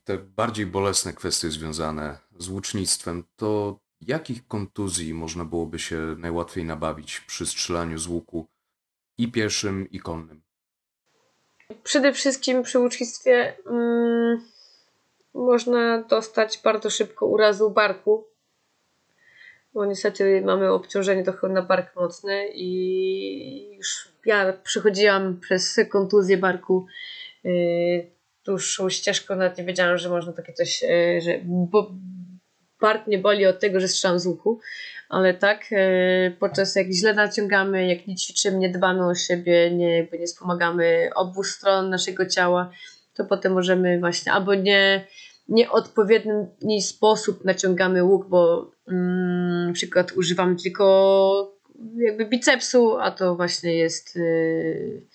te 0.05 0.19
bardziej 0.19 0.67
bolesne 0.67 1.13
kwestie 1.13 1.51
związane 1.51 2.19
z 2.39 2.49
łucznictwem, 2.49 3.25
to 3.37 3.81
jakich 4.01 4.47
kontuzji 4.47 5.15
można 5.15 5.45
byłoby 5.45 5.79
się 5.79 6.17
najłatwiej 6.19 6.65
nabawić 6.65 7.21
przy 7.21 7.47
strzelaniu 7.47 7.99
z 7.99 8.07
łuku 8.07 8.47
i 9.19 9.33
pieszym, 9.33 9.91
i 9.91 10.01
konnym? 10.01 10.43
Przede 11.85 12.13
wszystkim 12.13 12.63
przy 12.63 12.79
ucznictwie 12.79 13.57
mm, 13.67 14.41
można 15.35 16.03
dostać 16.03 16.61
bardzo 16.65 16.91
szybko 16.91 17.27
urazu 17.27 17.71
barku, 17.71 18.25
bo 19.75 19.87
niestety 19.87 20.43
mamy 20.45 20.73
obciążenie 20.73 21.25
trochę 21.25 21.49
na 21.49 21.63
bark 21.63 21.97
mocny 21.97 22.49
i 22.55 23.77
już 23.77 24.09
ja 24.27 24.53
przechodziłam 24.53 25.41
przez 25.41 25.81
kontuzję 25.91 26.37
barku 26.37 26.87
yy, 27.45 28.11
dłuższą 28.45 28.91
ścieżką, 28.91 29.37
nawet 29.37 29.59
nie 29.59 29.65
wiedziałam, 29.65 29.99
że 29.99 30.09
można 30.09 30.33
takie 30.33 30.53
coś, 30.53 30.83
yy, 30.83 31.21
że 31.21 31.41
bo 31.45 31.91
bark 32.81 33.07
nie 33.07 33.19
boli 33.19 33.47
od 33.47 33.61
tego, 33.61 33.81
że 33.81 33.89
strzelam 33.89 34.19
z 34.19 34.27
łuku, 34.27 34.61
ale 35.09 35.35
tak, 35.35 35.65
e, 35.73 36.31
podczas 36.31 36.77
jak 36.77 36.91
źle 36.91 37.15
naciągamy, 37.15 37.87
jak 37.87 38.07
nie 38.07 38.17
ćwiczymy, 38.17 38.59
nie 38.59 38.69
dbamy 38.69 39.07
o 39.07 39.15
siebie, 39.15 39.71
nie, 39.71 39.97
jakby 39.97 40.19
nie 40.19 40.27
wspomagamy 40.27 41.11
obu 41.15 41.45
stron 41.45 41.91
naszego 41.91 42.27
ciała, 42.27 42.71
to 43.15 43.25
potem 43.25 43.53
możemy 43.53 44.01
właśnie 44.01 44.33
albo 44.33 44.55
nie 44.55 45.07
nieodpowiedni 45.49 46.83
sposób 46.83 47.45
naciągamy 47.45 48.05
łuk, 48.05 48.29
bo 48.29 48.71
mm, 48.89 49.67
na 49.67 49.73
przykład 49.73 50.13
używamy 50.13 50.57
tylko 50.57 51.61
jakby 51.97 52.27
bicepsu, 52.27 52.99
a 52.99 53.11
to 53.11 53.37
właśnie 53.37 53.77
jest 53.77 54.17
yy, 54.17 55.07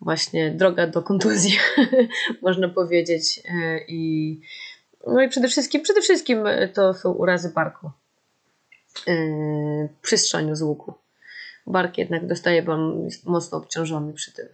właśnie 0.00 0.50
droga 0.50 0.86
do 0.86 1.02
kontuzji, 1.02 1.58
można 2.42 2.68
powiedzieć. 2.68 3.36
Yy, 3.36 3.84
I, 3.88 4.40
no 5.06 5.22
i 5.22 5.28
przede 5.28 5.48
wszystkim, 5.48 5.82
przede 5.82 6.00
wszystkim 6.00 6.44
to 6.74 6.94
są 6.94 7.12
urazy 7.12 7.52
barku. 7.54 7.90
Yy, 9.06 9.88
przy 10.02 10.18
strzaniu 10.18 10.56
z 10.56 10.62
łuku. 10.62 10.94
Bark 11.66 11.98
jednak 11.98 12.26
dostaje, 12.26 12.62
bo 12.62 12.78
mocno 13.24 13.58
obciążony 13.58 14.12
przy 14.12 14.32
tym. 14.32 14.46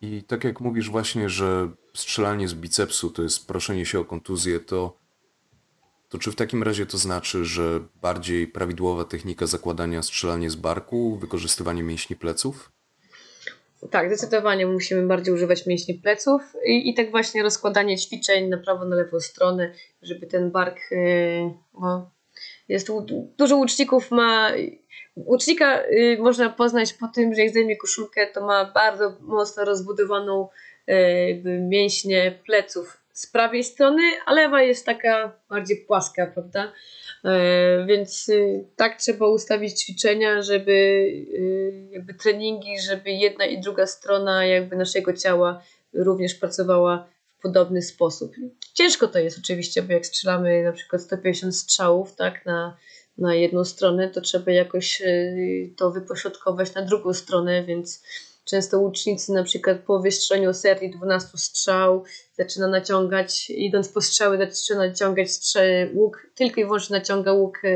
I 0.00 0.22
tak 0.22 0.44
jak 0.44 0.60
mówisz 0.60 0.90
właśnie, 0.90 1.28
że 1.28 1.70
strzelanie 1.94 2.48
z 2.48 2.54
bicepsu 2.54 3.10
to 3.10 3.22
jest 3.22 3.46
proszenie 3.46 3.86
się 3.86 4.00
o 4.00 4.04
kontuzję, 4.04 4.60
to, 4.60 4.96
to 6.08 6.18
czy 6.18 6.32
w 6.32 6.36
takim 6.36 6.62
razie 6.62 6.86
to 6.86 6.98
znaczy, 6.98 7.44
że 7.44 7.80
bardziej 8.02 8.46
prawidłowa 8.46 9.04
technika 9.04 9.46
zakładania 9.46 10.02
strzelanie 10.02 10.50
z 10.50 10.56
barku, 10.56 11.16
wykorzystywanie 11.16 11.82
mięśni 11.82 12.16
pleców? 12.16 12.72
Tak, 13.90 14.06
zdecydowanie 14.08 14.66
musimy 14.66 15.06
bardziej 15.06 15.34
używać 15.34 15.66
mięśni 15.66 15.94
pleców 15.94 16.42
i, 16.66 16.90
i 16.90 16.94
tak 16.94 17.10
właśnie 17.10 17.42
rozkładanie 17.42 17.98
ćwiczeń 17.98 18.48
na 18.48 18.58
prawo, 18.58 18.84
na 18.84 18.96
lewą 18.96 19.20
stronę, 19.20 19.72
żeby 20.02 20.26
ten 20.26 20.50
bark 20.50 20.78
yy, 20.90 21.50
no, 21.80 22.10
jest 22.68 22.88
dużo 23.38 23.56
łuczników 23.56 24.10
ma. 24.10 24.50
Łucznika 25.16 25.82
y, 25.82 26.16
można 26.20 26.50
poznać 26.50 26.92
po 26.92 27.08
tym, 27.08 27.34
że 27.34 27.40
jak 27.40 27.50
zdejmie 27.50 27.76
koszulkę, 27.76 28.26
to 28.26 28.46
ma 28.46 28.64
bardzo 28.64 29.16
mocno 29.20 29.64
rozbudowaną 29.64 30.48
y, 30.88 31.58
mięśnie 31.60 32.38
pleców 32.46 33.00
z 33.12 33.26
prawej 33.26 33.64
strony, 33.64 34.02
a 34.26 34.32
lewa 34.32 34.62
jest 34.62 34.86
taka 34.86 35.32
bardziej 35.48 35.76
płaska, 35.76 36.26
prawda? 36.26 36.72
Y, 37.24 37.86
więc 37.86 38.28
y, 38.28 38.64
tak 38.76 38.98
trzeba 38.98 39.28
ustawić 39.28 39.80
ćwiczenia, 39.80 40.42
żeby 40.42 40.72
y, 40.72 41.88
jakby 41.90 42.14
treningi, 42.14 42.80
żeby 42.80 43.10
jedna 43.10 43.46
i 43.46 43.60
druga 43.60 43.86
strona 43.86 44.46
jakby 44.46 44.76
naszego 44.76 45.12
ciała 45.12 45.62
również 45.94 46.34
pracowała 46.34 47.08
podobny 47.42 47.82
sposób. 47.82 48.32
Ciężko 48.74 49.08
to 49.08 49.18
jest 49.18 49.38
oczywiście, 49.38 49.82
bo 49.82 49.92
jak 49.92 50.06
strzelamy 50.06 50.62
na 50.62 50.72
przykład 50.72 51.02
150 51.02 51.56
strzałów 51.56 52.16
tak, 52.16 52.46
na, 52.46 52.76
na 53.18 53.34
jedną 53.34 53.64
stronę, 53.64 54.08
to 54.10 54.20
trzeba 54.20 54.52
jakoś 54.52 55.02
e, 55.02 55.34
to 55.76 55.90
wypośrodkować 55.90 56.74
na 56.74 56.82
drugą 56.82 57.12
stronę, 57.12 57.64
więc 57.64 58.02
często 58.44 58.78
łucznicy 58.78 59.32
na 59.32 59.42
przykład 59.42 59.78
po 59.78 60.00
wystrzeleniu 60.00 60.54
serii 60.54 60.90
12 60.90 61.38
strzał 61.38 62.04
zaczyna 62.32 62.66
naciągać, 62.66 63.50
idąc 63.50 63.88
po 63.88 64.00
strzały 64.00 64.38
zaczyna 64.38 64.86
naciągać 64.86 65.30
łuk, 65.94 66.26
tylko 66.34 66.60
i 66.60 66.64
wyłącznie 66.64 66.98
naciąga 66.98 67.32
łuk 67.32 67.58
e, 67.64 67.68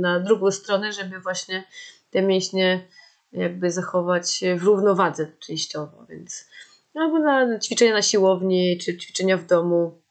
na 0.00 0.20
drugą 0.20 0.50
stronę, 0.50 0.92
żeby 0.92 1.20
właśnie 1.20 1.64
te 2.10 2.22
mięśnie 2.22 2.86
jakby 3.32 3.70
zachować 3.70 4.40
w 4.56 4.62
równowadze 4.62 5.26
częściowo, 5.38 6.06
więc 6.08 6.46
albo 6.94 7.18
na 7.18 7.58
ćwiczenia 7.58 7.92
na 7.92 8.02
siłowni, 8.02 8.78
czy 8.78 8.98
ćwiczenia 8.98 9.36
w 9.36 9.46
domu 9.46 10.02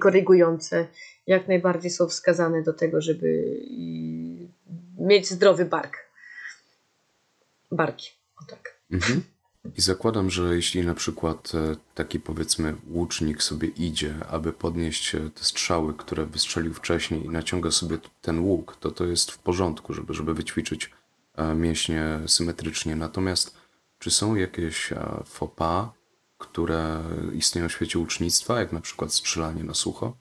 korygujące, 0.00 0.86
jak 1.26 1.48
najbardziej 1.48 1.90
są 1.90 2.08
wskazane 2.08 2.62
do 2.62 2.72
tego, 2.72 3.00
żeby 3.00 3.60
mieć 4.98 5.28
zdrowy 5.28 5.64
bark. 5.64 5.96
Barki, 7.70 8.10
o 8.42 8.50
tak. 8.50 8.77
Mhm. 8.90 9.22
I 9.76 9.80
zakładam, 9.80 10.30
że 10.30 10.54
jeśli 10.54 10.86
na 10.86 10.94
przykład 10.94 11.52
e, 11.54 11.76
taki 11.94 12.20
powiedzmy 12.20 12.74
łucznik 12.90 13.42
sobie 13.42 13.68
idzie, 13.68 14.14
aby 14.30 14.52
podnieść 14.52 15.14
e, 15.14 15.30
te 15.30 15.44
strzały, 15.44 15.94
które 15.94 16.26
wystrzelił 16.26 16.74
wcześniej 16.74 17.24
i 17.24 17.28
naciąga 17.28 17.70
sobie 17.70 17.98
ten 18.22 18.40
łuk, 18.40 18.76
to 18.80 18.90
to 18.90 19.06
jest 19.06 19.30
w 19.30 19.38
porządku, 19.38 19.94
żeby, 19.94 20.14
żeby 20.14 20.34
wyćwiczyć 20.34 20.90
e, 21.36 21.54
mięśnie 21.54 22.20
symetrycznie. 22.26 22.96
Natomiast 22.96 23.56
czy 23.98 24.10
są 24.10 24.34
jakieś 24.34 24.90
faux 25.24 25.54
pas, 25.56 25.88
które 26.38 27.02
istnieją 27.34 27.68
w 27.68 27.72
świecie 27.72 27.98
ucznictwa, 27.98 28.60
jak 28.60 28.72
na 28.72 28.80
przykład 28.80 29.12
strzelanie 29.12 29.64
na 29.64 29.74
sucho? 29.74 30.16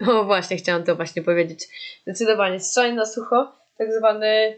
No 0.00 0.24
właśnie, 0.24 0.56
chciałam 0.56 0.84
to 0.84 0.96
właśnie 0.96 1.22
powiedzieć. 1.22 1.68
Zdecydowanie, 2.02 2.60
strzelanie 2.60 2.94
na 2.94 3.06
sucho, 3.06 3.52
tak 3.78 3.88
zwane, 3.98 4.54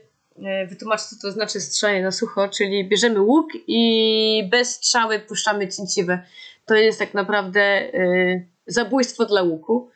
wytłumaczę 0.69 1.05
co 1.05 1.17
to 1.23 1.33
znaczy 1.33 1.61
strzelanie 1.61 2.03
na 2.03 2.11
sucho, 2.11 2.49
czyli 2.49 2.89
bierzemy 2.89 3.21
łuk 3.21 3.49
i 3.67 4.49
bez 4.51 4.75
strzały 4.75 5.19
puszczamy 5.19 5.69
cięciwe. 5.69 6.23
To 6.67 6.75
jest 6.75 6.99
tak 6.99 7.15
naprawdę 7.15 7.95
y, 7.95 8.47
zabójstwo 8.67 9.27
dla 9.27 9.43
łuku. 9.43 9.91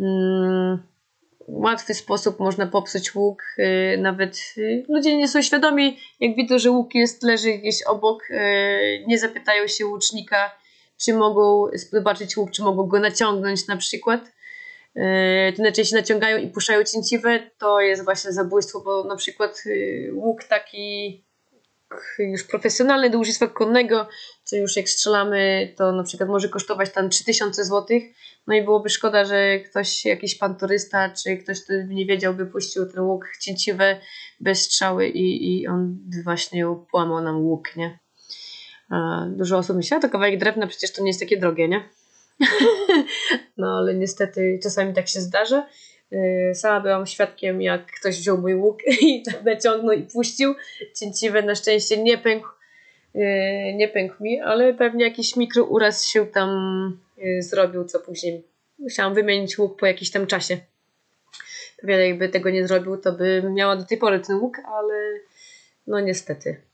Mm, 0.00 0.78
łatwy 1.48 1.94
sposób 1.94 2.40
można 2.40 2.66
popsuć 2.66 3.14
łuk. 3.14 3.42
Y, 3.58 3.98
nawet 3.98 4.54
y, 4.58 4.84
ludzie 4.88 5.16
nie 5.16 5.28
są 5.28 5.42
świadomi, 5.42 5.98
jak 6.20 6.36
widzą, 6.36 6.58
że 6.58 6.70
łuk 6.70 6.94
jest, 6.94 7.22
leży 7.22 7.52
gdzieś 7.52 7.82
obok, 7.82 8.30
y, 8.30 9.04
nie 9.06 9.18
zapytają 9.18 9.66
się 9.66 9.86
łucznika, 9.86 10.50
czy 10.96 11.14
mogą 11.14 11.64
zobaczyć 11.72 12.36
łuk, 12.36 12.50
czy 12.50 12.62
mogą 12.62 12.86
go 12.86 13.00
naciągnąć 13.00 13.66
na 13.66 13.76
przykład. 13.76 14.20
To 15.56 15.62
inaczej 15.62 15.84
się 15.84 15.96
naciągają 15.96 16.38
i 16.38 16.48
puszczają 16.48 16.84
cięciwe, 16.84 17.50
to 17.58 17.80
jest 17.80 18.04
właśnie 18.04 18.32
zabójstwo, 18.32 18.80
bo 18.80 19.04
na 19.04 19.16
przykład 19.16 19.64
łuk 20.12 20.44
taki 20.44 21.24
już 22.18 22.44
profesjonalny 22.44 23.10
do 23.10 23.18
użytku 23.18 23.48
konnego, 23.48 24.08
co 24.44 24.56
już 24.56 24.76
jak 24.76 24.88
strzelamy, 24.88 25.72
to 25.76 25.92
na 25.92 26.02
przykład 26.02 26.28
może 26.28 26.48
kosztować 26.48 26.92
tam 26.92 27.10
3000 27.10 27.64
zł. 27.64 28.00
No 28.46 28.54
i 28.54 28.62
byłoby 28.62 28.88
szkoda, 28.88 29.24
że 29.24 29.60
ktoś, 29.60 30.04
jakiś 30.04 30.38
pan 30.38 30.56
turysta, 30.56 31.10
czy 31.10 31.36
ktoś, 31.36 31.64
kto 31.64 31.72
nie 31.88 32.06
wiedział, 32.06 32.34
by 32.34 32.46
puścił 32.46 32.86
ten 32.86 33.00
łuk 33.00 33.24
cięciwy 33.40 33.96
bez 34.40 34.62
strzały 34.62 35.08
i, 35.08 35.60
i 35.60 35.66
on 35.68 35.98
właśnie 36.24 36.66
połamał 36.90 37.22
nam 37.22 37.36
łuk, 37.36 37.76
nie? 37.76 37.98
Dużo 39.28 39.58
osób 39.58 39.76
myśli, 39.76 39.96
a 39.96 40.00
to 40.00 40.08
kawałek 40.08 40.38
drewna 40.38 40.66
przecież 40.66 40.92
to 40.92 41.02
nie 41.02 41.08
jest 41.08 41.20
takie 41.20 41.36
drogie, 41.40 41.68
nie? 41.68 41.88
no 43.56 43.78
ale 43.78 43.94
niestety 43.94 44.58
czasami 44.62 44.94
tak 44.94 45.08
się 45.08 45.20
zdarza. 45.20 45.66
Y, 46.12 46.54
sama 46.54 46.80
byłam 46.80 47.06
świadkiem, 47.06 47.62
jak 47.62 47.92
ktoś 47.92 48.18
wziął 48.18 48.38
mój 48.38 48.54
łuk 48.54 48.78
i 49.00 49.22
naciągnął 49.44 49.96
i 49.96 50.02
puścił. 50.02 50.54
Cięciwe 50.94 51.42
na 51.42 51.54
szczęście 51.54 52.02
nie 52.02 52.18
pękł, 52.18 52.48
y, 53.14 53.20
nie 53.74 53.88
pękł 53.88 54.22
mi, 54.22 54.40
ale 54.40 54.74
pewnie 54.74 55.04
jakiś 55.04 55.36
mikrouraz 55.36 56.06
się 56.06 56.26
tam 56.26 56.50
y, 57.18 57.42
zrobił, 57.42 57.84
co 57.84 58.00
później 58.00 58.42
musiałam 58.78 59.14
wymienić 59.14 59.58
łuk 59.58 59.80
po 59.80 59.86
jakimś 59.86 60.10
tam 60.10 60.26
czasie. 60.26 60.58
Pewnie 61.80 62.08
jakby 62.08 62.28
tego 62.28 62.50
nie 62.50 62.66
zrobił, 62.66 62.96
to 62.96 63.12
by 63.12 63.42
miała 63.50 63.76
do 63.76 63.84
tej 63.84 63.98
pory 63.98 64.20
ten 64.20 64.36
łuk, 64.36 64.58
ale 64.58 64.94
no 65.86 66.00
niestety. 66.00 66.67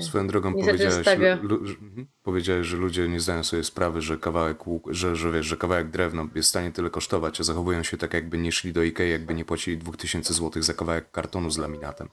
Swoją 0.00 0.26
drogą 0.26 0.54
powiedziałeś, 0.54 1.04
że, 1.04 1.38
lu, 1.42 1.66
że, 1.66 1.74
mhm, 1.74 2.06
powiedziałeś, 2.22 2.66
że 2.66 2.76
ludzie 2.76 3.08
nie 3.08 3.20
zdają 3.20 3.44
sobie 3.44 3.64
sprawy, 3.64 4.02
że 4.02 4.16
kawałek 4.16 4.58
że, 4.90 5.16
że 5.16 5.32
wiesz, 5.32 5.46
że 5.46 5.56
kawałek 5.56 5.90
drewna 5.90 6.28
jest 6.34 6.48
w 6.48 6.50
stanie 6.50 6.72
tyle 6.72 6.90
kosztować, 6.90 7.40
a 7.40 7.44
zachowują 7.44 7.82
się 7.82 7.96
tak 7.96 8.14
jakby 8.14 8.38
nie 8.38 8.52
szli 8.52 8.72
do 8.72 8.82
Ikei, 8.82 9.10
jakby 9.10 9.34
nie 9.34 9.44
płacili 9.44 9.78
2000 9.78 10.34
zł 10.34 10.62
za 10.62 10.74
kawałek 10.74 11.10
kartonu 11.10 11.50
z 11.50 11.58
laminatem. 11.58 12.08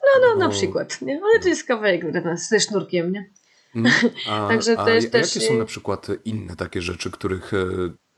No, 0.00 0.28
no, 0.28 0.34
Bo... 0.34 0.40
na 0.40 0.48
przykład, 0.48 1.02
nie? 1.02 1.20
Ale 1.24 1.40
to 1.42 1.48
jest 1.48 1.64
kawałek 1.64 2.12
drewna 2.12 2.36
ze 2.36 2.60
sznurkiem, 2.60 3.12
nie? 3.12 3.30
Mhm. 3.76 4.12
A, 4.30 4.48
Także 4.48 4.78
a, 4.78 4.84
też, 4.84 5.04
a 5.04 5.10
też... 5.10 5.36
jakie 5.36 5.48
są 5.48 5.58
na 5.58 5.64
przykład 5.64 6.06
inne 6.24 6.56
takie 6.56 6.82
rzeczy, 6.82 7.10
których 7.10 7.54
e, 7.54 7.66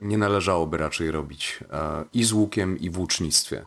nie 0.01 0.19
należałoby 0.19 0.77
raczej 0.77 1.11
robić 1.11 1.61
e, 1.73 2.05
i 2.13 2.25
z 2.25 2.33
łukiem, 2.33 2.79
i 2.79 2.91
w 2.91 2.99
łucznictwie? 2.99 3.65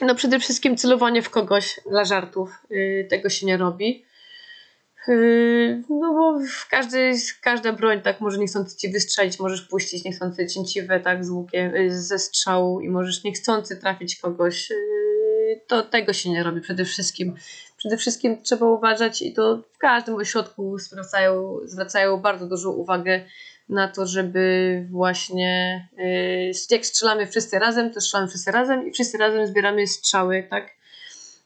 No 0.00 0.14
przede 0.14 0.38
wszystkim 0.38 0.76
celowanie 0.76 1.22
w 1.22 1.30
kogoś 1.30 1.80
dla 1.90 2.04
żartów. 2.04 2.50
Yy, 2.70 3.06
tego 3.10 3.28
się 3.28 3.46
nie 3.46 3.56
robi. 3.56 4.04
Yy, 5.08 5.82
no 5.90 6.12
bo 6.12 6.46
w 6.46 6.68
każdy, 6.68 7.12
każda 7.40 7.72
broń 7.72 8.02
tak 8.02 8.20
może 8.20 8.38
niechcący 8.38 8.76
ci 8.76 8.92
wystrzelić, 8.92 9.38
możesz 9.38 9.62
puścić 9.62 10.04
niechcący 10.04 10.46
cięciwe 10.46 11.00
tak 11.00 11.24
z 11.24 11.30
łukiem, 11.30 11.74
yy, 11.74 12.02
ze 12.02 12.18
strzału 12.18 12.80
i 12.80 12.88
możesz 12.88 13.24
niechcący 13.24 13.76
trafić 13.76 14.16
kogoś. 14.16 14.68
To 15.66 15.82
tego 15.82 16.12
się 16.12 16.30
nie 16.30 16.42
robi 16.42 16.60
przede 16.60 16.84
wszystkim. 16.84 17.34
Przede 17.76 17.96
wszystkim 17.96 18.42
trzeba 18.42 18.66
uważać 18.66 19.22
i 19.22 19.32
to 19.32 19.62
w 19.72 19.78
każdym 19.78 20.14
ośrodku 20.14 20.78
zwracają, 20.78 21.58
zwracają 21.64 22.16
bardzo 22.16 22.46
dużą 22.46 22.70
uwagę 22.70 23.24
na 23.68 23.88
to, 23.88 24.06
żeby 24.06 24.86
właśnie 24.90 25.88
yy, 25.98 26.52
jak 26.70 26.86
strzelamy 26.86 27.26
wszyscy 27.26 27.58
razem, 27.58 27.90
to 27.90 28.00
strzelamy 28.00 28.28
wszyscy 28.28 28.50
razem 28.50 28.88
i 28.88 28.92
wszyscy 28.92 29.18
razem 29.18 29.46
zbieramy 29.46 29.86
strzały, 29.86 30.46
tak? 30.50 30.70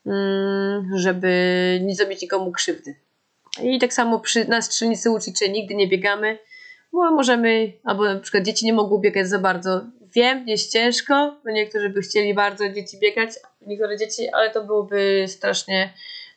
Yy, 0.07 0.13
żeby 0.95 1.29
nie 1.83 1.95
zrobić 1.95 2.23
nikomu 2.23 2.53
krzywdy. 2.53 2.95
I 3.63 3.79
tak 3.79 3.93
samo 3.93 4.21
przy, 4.21 4.49
na 4.49 4.63
strzelnicy 4.63 5.11
łuczniczej 5.11 5.51
nigdy 5.51 5.75
nie 5.75 5.89
biegamy, 5.89 6.39
bo 6.93 7.11
możemy, 7.11 7.73
albo 7.85 8.05
na 8.05 8.21
przykład 8.21 8.45
dzieci 8.45 8.67
nie 8.67 8.73
mogą 8.73 8.99
biegać 8.99 9.29
za 9.29 9.39
bardzo. 9.39 9.81
Wiem, 10.15 10.49
jest 10.49 10.73
ciężko, 10.73 11.37
bo 11.45 11.51
niektórzy 11.51 11.89
by 11.89 12.01
chcieli 12.01 12.35
bardzo 12.35 12.69
dzieci 12.69 12.99
biegać, 12.99 13.31
niektóre 13.67 13.99
dzieci, 13.99 14.29
ale 14.33 14.51
to 14.51 14.65
byłoby 14.65 15.25
strasznie 15.29 15.93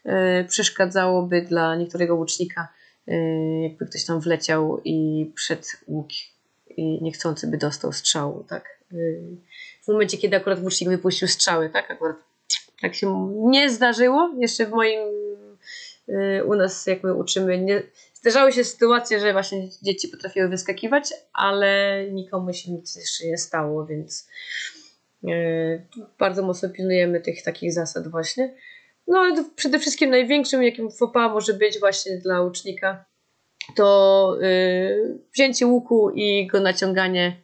yy, 0.06 0.46
przeszkadzałoby 0.48 1.42
dla 1.42 1.76
niektórego 1.76 2.16
łucznika 2.16 2.68
Y, 2.68 2.75
jakby 3.64 3.86
ktoś 3.86 4.06
tam 4.06 4.20
wleciał 4.20 4.82
i 4.86 5.32
przed 5.36 5.68
łuk 5.88 6.08
i 6.70 7.04
niechcący 7.04 7.48
by 7.48 7.58
dostał 7.58 7.94
strzału, 7.94 8.44
tak? 8.44 8.80
Y, 8.94 9.22
w 9.84 9.88
momencie, 9.88 10.18
kiedy 10.18 10.38
akurat 10.38 10.60
włócznik 10.60 10.90
wypuścił 10.90 11.28
strzały, 11.28 11.70
tak? 11.70 11.92
Akurat 11.92 12.16
tak 12.82 12.96
się 12.96 13.34
nie 13.36 13.70
zdarzyło. 13.70 14.30
Jeszcze 14.38 14.66
w 14.66 14.70
moim 14.70 15.00
y, 16.10 16.44
u 16.46 16.56
nas, 16.56 16.88
jak 16.88 17.04
my 17.04 17.14
uczymy, 17.14 17.58
nie, 17.58 17.84
zdarzały 18.14 18.52
się 18.52 18.64
sytuacje, 18.64 19.20
że 19.20 19.34
właśnie 19.34 19.70
dzieci 19.82 20.08
potrafiły 20.08 20.48
wyskakiwać, 20.48 21.14
ale 21.34 22.02
nikomu 22.12 22.54
się 22.54 22.72
nic 22.72 22.96
jeszcze 22.96 23.28
nie 23.28 23.38
stało, 23.38 23.86
więc 23.86 24.28
bardzo 26.20 26.44
mocno 26.44 26.70
pilnujemy 26.70 27.22
tych 27.22 27.44
takich 27.44 27.74
zasad 27.74 28.08
właśnie. 28.08 28.54
No 29.08 29.20
ale 29.20 29.44
przede 29.56 29.80
wszystkim 29.80 30.10
największym, 30.10 30.64
jakim 30.64 30.92
fopa 30.92 31.30
może 31.30 31.54
być 31.54 31.80
właśnie 31.80 32.18
dla 32.18 32.42
ucznika, 32.42 33.06
to 33.76 34.38
yy, 34.42 35.20
wzięcie 35.34 35.68
łuku 35.68 36.10
i 36.10 36.48
go 36.48 36.60
naciąganie, 36.60 37.42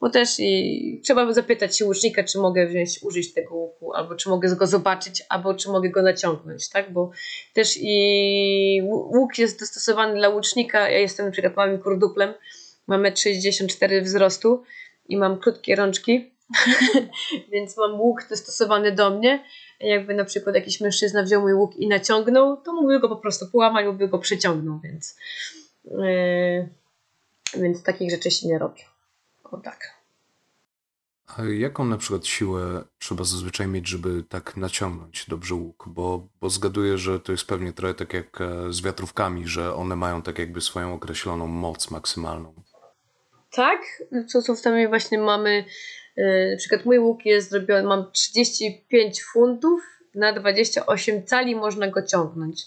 bo 0.00 0.10
też 0.10 0.36
i 0.38 1.00
trzeba 1.04 1.26
by 1.26 1.34
zapytać 1.34 1.78
się 1.78 1.84
łucznika, 1.84 2.24
czy 2.24 2.38
mogę 2.38 2.66
wziąć, 2.66 3.02
użyć 3.02 3.32
tego 3.32 3.54
łuku, 3.54 3.94
albo 3.94 4.14
czy 4.14 4.28
mogę 4.28 4.56
go 4.56 4.66
zobaczyć, 4.66 5.22
albo 5.28 5.54
czy 5.54 5.68
mogę 5.68 5.88
go 5.88 6.02
naciągnąć, 6.02 6.68
tak? 6.68 6.92
Bo 6.92 7.10
też 7.52 7.78
i 7.80 8.82
łuk 8.86 9.38
jest 9.38 9.60
dostosowany 9.60 10.14
dla 10.14 10.28
łucznika. 10.28 10.90
Ja 10.90 10.98
jestem 10.98 11.26
na 11.26 11.32
przykład 11.32 11.56
małym 11.56 11.78
kurduplem, 11.78 12.34
mam 12.86 13.02
1,64 13.02 14.02
wzrostu 14.02 14.62
i 15.08 15.16
mam 15.16 15.38
krótkie 15.38 15.76
rączki, 15.76 16.30
więc 17.52 17.76
mam 17.76 18.00
łuk 18.00 18.26
dostosowany 18.30 18.92
do 18.92 19.10
mnie 19.10 19.44
jakby 19.88 20.14
na 20.14 20.24
przykład 20.24 20.56
jakiś 20.56 20.80
mężczyzna 20.80 21.22
wziął 21.22 21.42
mój 21.42 21.54
łuk 21.54 21.76
i 21.76 21.88
naciągnął, 21.88 22.56
to 22.56 22.72
mógłby 22.72 23.00
go 23.00 23.08
po 23.08 23.16
prostu 23.16 23.46
połamać, 23.46 23.86
mógłby 23.86 24.08
go 24.08 24.18
przyciągnął, 24.18 24.80
więc 24.80 25.16
yy, 25.84 26.68
więc 27.56 27.82
takich 27.82 28.10
rzeczy 28.10 28.30
się 28.30 28.48
nie 28.48 28.58
robi. 28.58 28.80
O 29.44 29.56
tak. 29.56 29.94
A 31.26 31.44
jaką 31.44 31.84
na 31.84 31.96
przykład 31.96 32.26
siłę 32.26 32.84
trzeba 32.98 33.24
zazwyczaj 33.24 33.68
mieć, 33.68 33.88
żeby 33.88 34.24
tak 34.28 34.56
naciągnąć 34.56 35.26
dobrze 35.28 35.54
łuk? 35.54 35.84
Bo, 35.86 36.26
bo 36.40 36.50
zgaduję, 36.50 36.98
że 36.98 37.20
to 37.20 37.32
jest 37.32 37.46
pewnie 37.46 37.72
trochę 37.72 37.94
tak 37.94 38.12
jak 38.12 38.40
e, 38.40 38.72
z 38.72 38.80
wiatrówkami, 38.80 39.48
że 39.48 39.74
one 39.74 39.96
mają 39.96 40.22
tak 40.22 40.38
jakby 40.38 40.60
swoją 40.60 40.94
określoną 40.94 41.46
moc 41.46 41.90
maksymalną. 41.90 42.54
Tak, 43.50 43.80
co, 44.28 44.42
co 44.42 44.54
w 44.54 44.62
tym 44.62 44.88
właśnie 44.88 45.18
mamy 45.18 45.64
na 46.50 46.56
przykład 46.56 46.84
mój 46.84 46.98
łuk 46.98 47.26
jest 47.26 47.50
zrobiony, 47.50 47.88
mam 47.88 48.10
35 48.12 49.22
funtów, 49.22 49.82
na 50.14 50.32
28 50.32 51.26
cali 51.26 51.56
można 51.56 51.88
go 51.88 52.02
ciągnąć. 52.02 52.62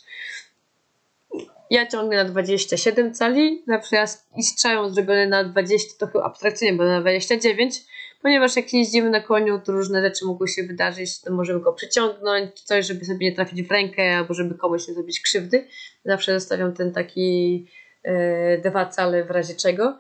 Ja 1.70 1.88
ciągnę 1.88 2.16
na 2.16 2.26
27 2.26 3.14
cali, 3.14 3.64
na 3.68 3.80
przykład 3.80 4.26
i 4.38 4.44
strzałem 4.44 4.94
zrobione 4.94 5.28
na 5.28 5.44
20, 5.44 5.94
to 6.00 6.08
chyba 6.08 6.24
abstrakcyjnie, 6.24 6.78
bo 6.78 6.86
na 6.86 7.02
29, 7.02 7.76
ponieważ 8.22 8.56
jak 8.56 8.74
jeździmy 8.74 9.10
na 9.10 9.22
koniu, 9.22 9.62
to 9.66 9.72
różne 9.72 10.02
rzeczy 10.02 10.26
mogą 10.26 10.48
się 10.48 10.64
wydarzyć, 10.64 11.22
to 11.22 11.34
możemy 11.34 11.60
go 11.60 11.74
przyciągnąć, 11.74 12.62
coś, 12.62 12.86
żeby 12.86 13.06
sobie 13.06 13.30
nie 13.30 13.36
trafić 13.36 13.64
w 13.64 13.72
rękę, 13.72 14.18
albo 14.18 14.34
żeby 14.34 14.56
komuś 14.56 14.88
nie 14.88 14.94
zrobić 14.94 15.22
krzywdy. 15.22 15.68
Zawsze 16.06 16.40
zostawiam 16.40 16.74
ten 16.74 16.92
taki 16.92 17.66
e, 18.04 18.58
dwa 18.58 18.86
cale 18.86 19.24
w 19.24 19.32
razie 19.32 19.56
czego. 19.56 20.00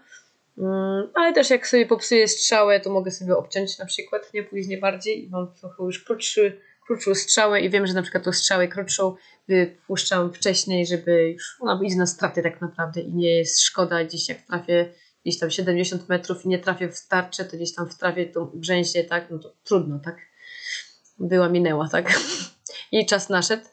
Mm, 0.57 1.09
ale 1.13 1.33
też 1.33 1.49
jak 1.49 1.67
sobie 1.67 1.85
popsuję 1.85 2.27
strzałę, 2.27 2.79
to 2.79 2.89
mogę 2.89 3.11
sobie 3.11 3.37
obciąć 3.37 3.79
na 3.79 3.85
przykład, 3.85 4.33
nie 4.33 4.43
później 4.43 4.79
bardziej 4.79 5.25
i 5.25 5.29
mam 5.29 5.53
trochę 5.53 5.83
już 5.83 6.03
krótszy, 6.03 6.61
krótszą 6.87 7.15
strzałę 7.15 7.61
i 7.61 7.69
wiem, 7.69 7.87
że 7.87 7.93
na 7.93 8.01
przykład 8.01 8.23
tą 8.23 8.31
strzałę 8.31 8.67
krótszą 8.67 9.15
wypuszczam 9.47 10.33
wcześniej, 10.33 10.87
żeby 10.87 11.31
już 11.31 11.57
ona 11.59 11.79
idzie 11.83 11.95
na 11.95 12.05
straty 12.05 12.43
tak 12.43 12.61
naprawdę 12.61 13.01
i 13.01 13.13
nie 13.13 13.37
jest 13.37 13.61
szkoda 13.61 14.03
gdzieś 14.03 14.29
jak 14.29 14.41
trafię 14.41 14.93
gdzieś 15.27 15.39
tam 15.39 15.49
70 15.49 16.09
metrów 16.09 16.45
i 16.45 16.47
nie 16.47 16.59
trafię 16.59 16.89
w 16.89 17.07
tarczę, 17.07 17.45
to 17.45 17.57
gdzieś 17.57 17.75
tam 17.75 17.89
w 17.89 17.97
trafię 17.97 18.25
tą 18.25 18.45
grzęzie, 18.45 19.03
tak, 19.03 19.31
no 19.31 19.39
to 19.39 19.53
trudno, 19.63 19.99
tak. 19.99 20.17
Była, 21.19 21.49
minęła, 21.49 21.89
tak. 21.91 22.13
I 22.91 23.05
czas 23.05 23.29
naszedł, 23.29 23.63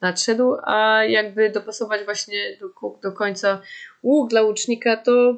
nadszedł, 0.00 0.56
a 0.64 1.04
jakby 1.04 1.50
dopasować 1.50 2.04
właśnie 2.04 2.58
do, 2.60 2.68
do 3.02 3.12
końca 3.12 3.62
łuk 4.02 4.30
dla 4.30 4.42
łucznika, 4.42 4.96
to 4.96 5.34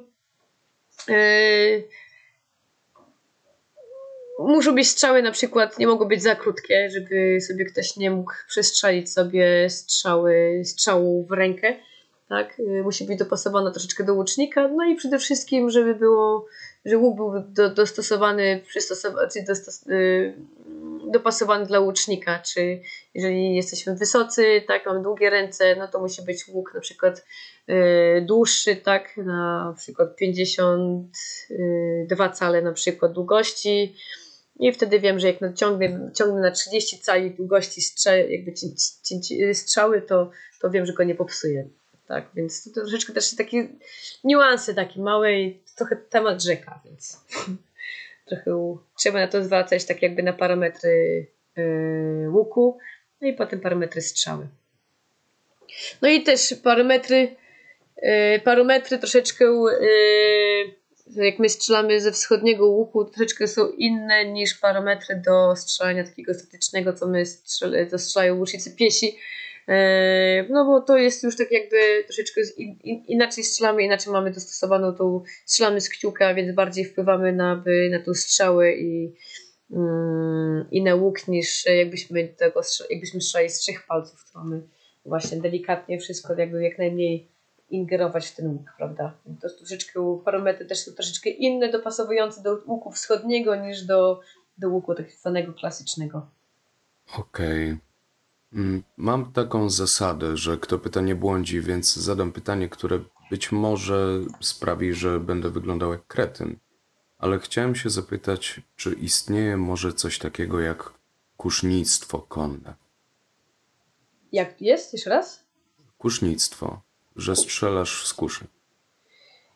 muszą 4.39 4.75
być 4.75 4.89
strzały 4.89 5.23
na 5.23 5.33
przykład, 5.33 5.79
nie 5.79 5.87
mogą 5.87 6.05
być 6.05 6.23
za 6.23 6.35
krótkie, 6.35 6.91
żeby 6.91 7.41
sobie 7.41 7.65
ktoś 7.65 7.97
nie 7.97 8.11
mógł 8.11 8.33
przestrzelić 8.49 9.13
sobie 9.13 9.71
strzały, 9.71 10.63
strzału 10.65 11.27
w 11.27 11.33
rękę. 11.33 11.75
Tak? 12.29 12.59
Yy, 12.59 12.83
musi 12.83 13.05
być 13.05 13.19
dopasowana 13.19 13.71
troszeczkę 13.71 14.05
do 14.05 14.15
łucznika. 14.15 14.69
No 14.69 14.85
i 14.85 14.97
przede 14.97 15.19
wszystkim, 15.19 15.71
żeby 15.71 15.95
było, 15.95 16.47
że 16.85 16.99
łuk 16.99 17.17
był 17.17 17.33
do, 17.49 17.71
dostosowany, 17.71 18.63
przystosowany, 18.67 19.29
dostos, 19.47 19.87
y, 19.87 20.35
dopasowany 21.11 21.67
dla 21.67 21.81
łucznika, 21.81 22.39
czy 22.39 22.81
jeżeli 23.15 23.57
jesteśmy 23.57 23.97
wysocy, 23.97 24.63
tak, 24.67 24.87
mamy 24.87 25.03
długie 25.03 25.31
ręce, 25.31 25.77
no 25.77 25.89
to 25.89 25.99
musi 25.99 26.23
być 26.23 26.49
łuk 26.49 26.75
na 26.75 26.81
przykład 26.81 27.27
y, 27.69 28.25
dłuższy, 28.27 28.77
tak, 28.77 29.17
na 29.17 29.75
przykład 29.79 30.17
52 30.17 32.29
cale 32.29 32.63
na 32.63 32.73
przykład 32.73 33.13
długości 33.13 33.97
i 34.59 34.73
wtedy 34.73 35.01
wiem, 35.01 35.19
że 35.19 35.27
jak 35.27 35.55
ciągnę, 35.55 36.11
ciągnę 36.15 36.41
na 36.41 36.51
30 36.51 36.99
cali 36.99 37.31
długości 37.31 37.81
jakby 38.29 38.53
strzały, 39.55 40.03
to, 40.03 40.31
to 40.61 40.71
wiem, 40.71 40.87
że 40.87 40.93
go 40.93 41.05
nie 41.05 41.15
popsuję. 41.15 41.69
Tak, 42.09 42.31
więc 42.35 42.65
to, 42.65 42.71
to 42.71 42.81
troszeczkę 42.81 43.13
też 43.13 43.37
takie 43.37 43.69
niuanse 44.25 44.75
takie 44.75 45.01
małe 45.01 45.41
i 45.41 45.61
trochę 45.77 45.97
temat 45.97 46.43
rzeka, 46.43 46.81
więc 46.85 47.21
trochę 48.29 48.77
trzeba 48.99 49.19
na 49.19 49.29
to 49.29 49.45
zwracać 49.45 49.85
tak 49.85 50.03
jakby 50.03 50.23
na 50.23 50.33
parametry 50.33 51.27
yy, 51.57 52.31
łuku, 52.31 52.79
no 53.21 53.29
i 53.29 53.33
potem 53.33 53.61
parametry 53.61 54.03
strzały. 54.03 54.49
No 56.03 56.09
i 56.09 56.23
też 56.23 56.55
parametry, 56.63 57.37
yy, 58.03 58.41
parametry 58.45 58.99
troszeczkę 58.99 59.45
yy, 59.45 61.25
jak 61.25 61.39
my 61.39 61.49
strzelamy 61.49 62.01
ze 62.01 62.13
wschodniego 62.13 62.67
łuku, 62.67 63.05
troszeczkę 63.05 63.49
są 63.49 63.69
inne 63.69 64.25
niż 64.25 64.55
parametry 64.55 65.23
do 65.27 65.57
strzelania 65.57 66.05
takiego 66.05 66.35
statycznego, 66.35 66.93
co 66.93 67.07
my 67.07 67.27
strzelają 67.27 68.39
łucznicy 68.39 68.77
piesi 68.77 69.19
E, 69.48 69.48
no 70.51 70.65
bo 70.65 70.81
to 70.81 70.97
jest 70.97 71.23
już 71.23 71.37
tak 71.37 71.53
jakby 71.53 71.77
troszeczkę 72.07 72.41
inaczej 73.09 73.45
strzelamy, 73.45 73.83
inaczej 73.83 74.13
mamy 74.13 74.31
dostosowaną 74.31 74.95
tą, 74.95 75.23
strzelamy 75.45 75.81
z 75.81 75.89
kciuka, 75.89 76.35
więc 76.35 76.55
bardziej 76.55 76.85
wpływamy 76.85 77.33
na, 77.33 77.65
na 77.91 78.01
tą 78.05 78.15
strzałę 78.15 78.73
i, 78.73 79.15
mm, 79.71 80.67
i 80.71 80.83
na 80.83 80.95
łuk 80.95 81.29
niż 81.29 81.67
jakbyśmy, 81.67 82.29
tego, 82.29 82.61
jakbyśmy 82.91 83.21
strzelali 83.21 83.51
z 83.51 83.59
trzech 83.59 83.87
palców, 83.87 84.31
to 84.33 84.39
mamy 84.39 84.63
właśnie 85.05 85.41
delikatnie 85.41 85.99
wszystko 85.99 86.35
jakby 86.35 86.63
jak 86.63 86.79
najmniej 86.79 87.29
ingerować 87.71 88.29
w 88.29 88.37
ten 88.37 88.47
łuk, 88.47 88.73
prawda? 88.77 89.15
To 89.41 89.49
troszeczkę 89.59 90.21
parametry 90.25 90.67
też 90.67 90.79
są 90.79 90.93
troszeczkę 90.93 91.31
inne, 91.31 91.69
dopasowujące 91.69 92.43
do 92.43 92.59
łuku 92.67 92.91
wschodniego 92.91 93.57
niż 93.57 93.83
do, 93.83 94.21
do 94.59 94.69
łuku 94.69 94.95
tak 94.95 95.13
zwanego 95.13 95.53
klasycznego. 95.53 96.27
Okej. 97.19 97.73
Okay. 97.73 97.88
Mm, 98.53 98.83
mam 98.97 99.33
taką 99.33 99.71
zasadę, 99.71 100.37
że 100.37 100.57
kto 100.57 100.79
pyta 100.79 101.01
nie 101.01 101.15
błądzi, 101.15 101.61
więc 101.61 101.95
zadam 101.95 102.33
pytanie, 102.33 102.69
które 102.69 103.01
być 103.31 103.53
może 103.53 104.21
sprawi, 104.41 104.95
że 104.95 105.21
będę 105.21 105.51
wyglądał 105.51 105.93
jak 105.93 106.07
kretyn. 106.07 106.59
Ale 107.19 107.39
chciałem 107.39 107.75
się 107.75 107.91
zapytać, 107.91 108.61
czy 108.77 108.93
istnieje 108.93 109.57
może 109.57 109.93
coś 109.93 110.19
takiego 110.19 110.61
jak 110.61 110.93
kusznictwo 111.37 112.19
konne? 112.19 112.75
Jak 114.33 114.63
jest? 114.63 114.93
Jeszcze 114.93 115.11
raz? 115.11 115.45
Kusznictwo, 115.99 116.81
że 117.17 117.37
strzelasz 117.37 118.07
z 118.07 118.15
kuszy. 118.15 118.47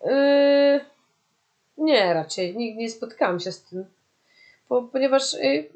Yy, 0.04 0.80
nie, 1.78 2.14
raczej. 2.14 2.56
Nigdy 2.56 2.80
nie 2.80 2.90
spotkałam 2.90 3.40
się 3.40 3.52
z 3.52 3.62
tym. 3.62 3.84
Po, 4.68 4.82
ponieważ 4.82 5.32
yy, 5.32 5.70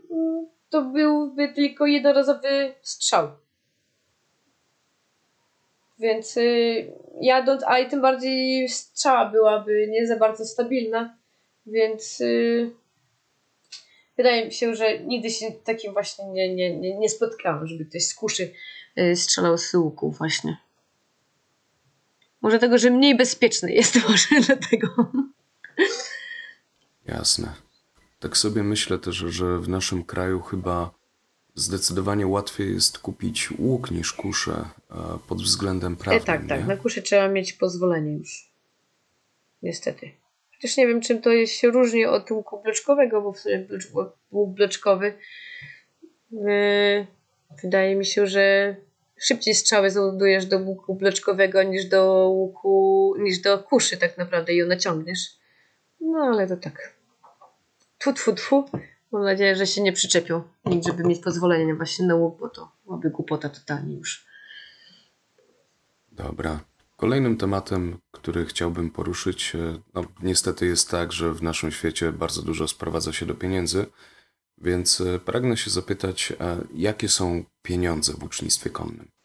to 0.71 0.83
byłby 0.83 1.49
tylko 1.49 1.87
jednorazowy 1.87 2.75
strzał. 2.83 3.29
Więc 5.99 6.37
y, 6.37 6.93
jadąc, 7.21 7.63
a 7.67 7.79
i 7.79 7.89
tym 7.89 8.03
bardziej 8.03 8.69
strzała 8.69 9.31
byłaby 9.31 9.89
nie 9.91 10.07
za 10.07 10.17
bardzo 10.17 10.45
stabilna, 10.45 11.17
więc 11.67 12.21
y, 12.21 12.71
wydaje 14.17 14.47
mi 14.47 14.53
się, 14.53 14.75
że 14.75 14.99
nigdy 14.99 15.31
się 15.31 15.53
takim 15.53 15.93
właśnie 15.93 16.25
nie, 16.25 16.55
nie, 16.55 16.77
nie, 16.77 16.99
nie 16.99 17.09
spotkałam, 17.09 17.67
żeby 17.67 17.85
ktoś 17.85 18.05
z 18.05 18.15
kuszy 18.15 18.53
y, 18.99 19.17
strzelał 19.17 19.59
z 19.59 19.75
łuku 19.75 20.11
właśnie. 20.11 20.57
Może 22.41 22.59
tego, 22.59 22.79
że 22.79 22.91
mniej 22.91 23.17
bezpieczny 23.17 23.73
jest 23.73 23.97
może 24.09 24.41
dlatego. 24.47 24.87
Jasne. 27.07 27.66
Tak 28.27 28.37
sobie 28.37 28.63
myślę 28.63 28.99
też, 28.99 29.17
że 29.17 29.59
w 29.59 29.69
naszym 29.69 30.05
kraju 30.05 30.41
chyba 30.41 30.91
zdecydowanie 31.55 32.27
łatwiej 32.27 32.75
jest 32.75 32.99
kupić 32.99 33.51
łuk 33.59 33.91
niż 33.91 34.13
kuszę 34.13 34.65
pod 35.29 35.43
względem 35.43 35.93
e, 35.93 35.97
prawnym. 35.97 36.23
E, 36.23 36.27
tak, 36.27 36.47
tak. 36.49 36.67
Na 36.67 36.77
kuszę 36.77 37.03
trzeba 37.03 37.29
mieć 37.29 37.53
pozwolenie 37.53 38.13
już. 38.13 38.51
Niestety. 39.63 40.11
Chociaż 40.55 40.77
nie 40.77 40.87
wiem, 40.87 41.01
czym 41.01 41.23
to 41.23 41.31
jest, 41.31 41.53
się 41.53 41.71
różni 41.71 42.05
od 42.05 42.31
łuku 42.31 42.63
bloczkowego, 42.63 43.23
bo 43.23 43.33
w 43.33 43.39
sumie 43.39 43.67
łuk 44.33 44.55
bloczkowy 44.55 45.15
yy, 46.31 47.07
wydaje 47.63 47.97
mi 47.97 48.07
się, 48.07 48.27
że 48.27 48.77
szybciej 49.17 49.55
strzały 49.55 49.91
załadujesz 49.91 50.47
do 50.47 50.59
łuku 50.59 50.95
bloczkowego 50.95 51.63
niż 51.63 51.85
do 51.85 52.29
łuku, 52.29 53.15
niż 53.19 53.39
do 53.39 53.59
kuszy 53.59 53.97
tak 53.97 54.19
naprawdę 54.19 54.55
i 54.55 54.57
ją 54.57 54.67
naciągniesz. 54.67 55.21
No 56.01 56.19
ale 56.19 56.47
to 56.47 56.57
tak. 56.57 56.96
Tfu, 58.07 58.13
tfu, 58.13 58.33
tfu. 58.33 58.65
Mam 59.13 59.25
nadzieję, 59.25 59.57
że 59.57 59.67
się 59.67 59.83
nie 59.83 59.93
przyczepią 59.93 60.43
nikt, 60.65 60.87
żeby 60.87 61.05
mieć 61.05 61.23
pozwolenie 61.23 61.75
właśnie 61.75 62.07
na 62.07 62.17
bo 62.17 62.49
to 62.49 62.73
byłaby 62.85 63.11
głupota 63.11 63.49
totalnie 63.49 63.97
już. 63.97 64.27
Dobra. 66.13 66.61
Kolejnym 66.97 67.37
tematem, 67.37 67.99
który 68.11 68.47
chciałbym 68.47 68.91
poruszyć, 68.91 69.55
e, 69.55 69.79
no 69.95 70.05
niestety 70.23 70.67
jest 70.67 70.91
tak, 70.91 71.13
że 71.13 71.33
w 71.33 71.43
naszym 71.43 71.71
świecie 71.71 72.13
bardzo 72.13 72.43
dużo 72.43 72.69
sprowadza 72.69 73.13
się 73.13 73.27
do 73.27 73.35
pieniędzy, 73.35 73.87
więc 74.59 75.01
e, 75.01 75.19
pragnę 75.19 75.57
się 75.57 75.71
zapytać, 75.71 76.33
jakie 76.75 77.09
są 77.09 77.45
pieniądze 77.63 78.13
w 78.13 78.25
ucznictwie 78.25 78.71
konnym? 78.71 79.16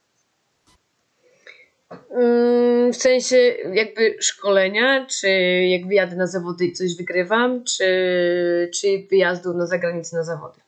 W 2.91 2.95
sensie 2.95 3.37
jakby 3.73 4.15
szkolenia, 4.19 5.05
czy 5.05 5.29
jak 5.69 5.87
wyjadę 5.87 6.15
na 6.15 6.27
zawody 6.27 6.65
i 6.65 6.73
coś 6.73 6.95
wygrywam, 6.95 7.63
czy, 7.63 7.85
czy 8.73 9.07
wyjazdu 9.09 9.53
na 9.53 9.67
zagranicę 9.67 10.17
na 10.17 10.23
zawody? 10.23 10.61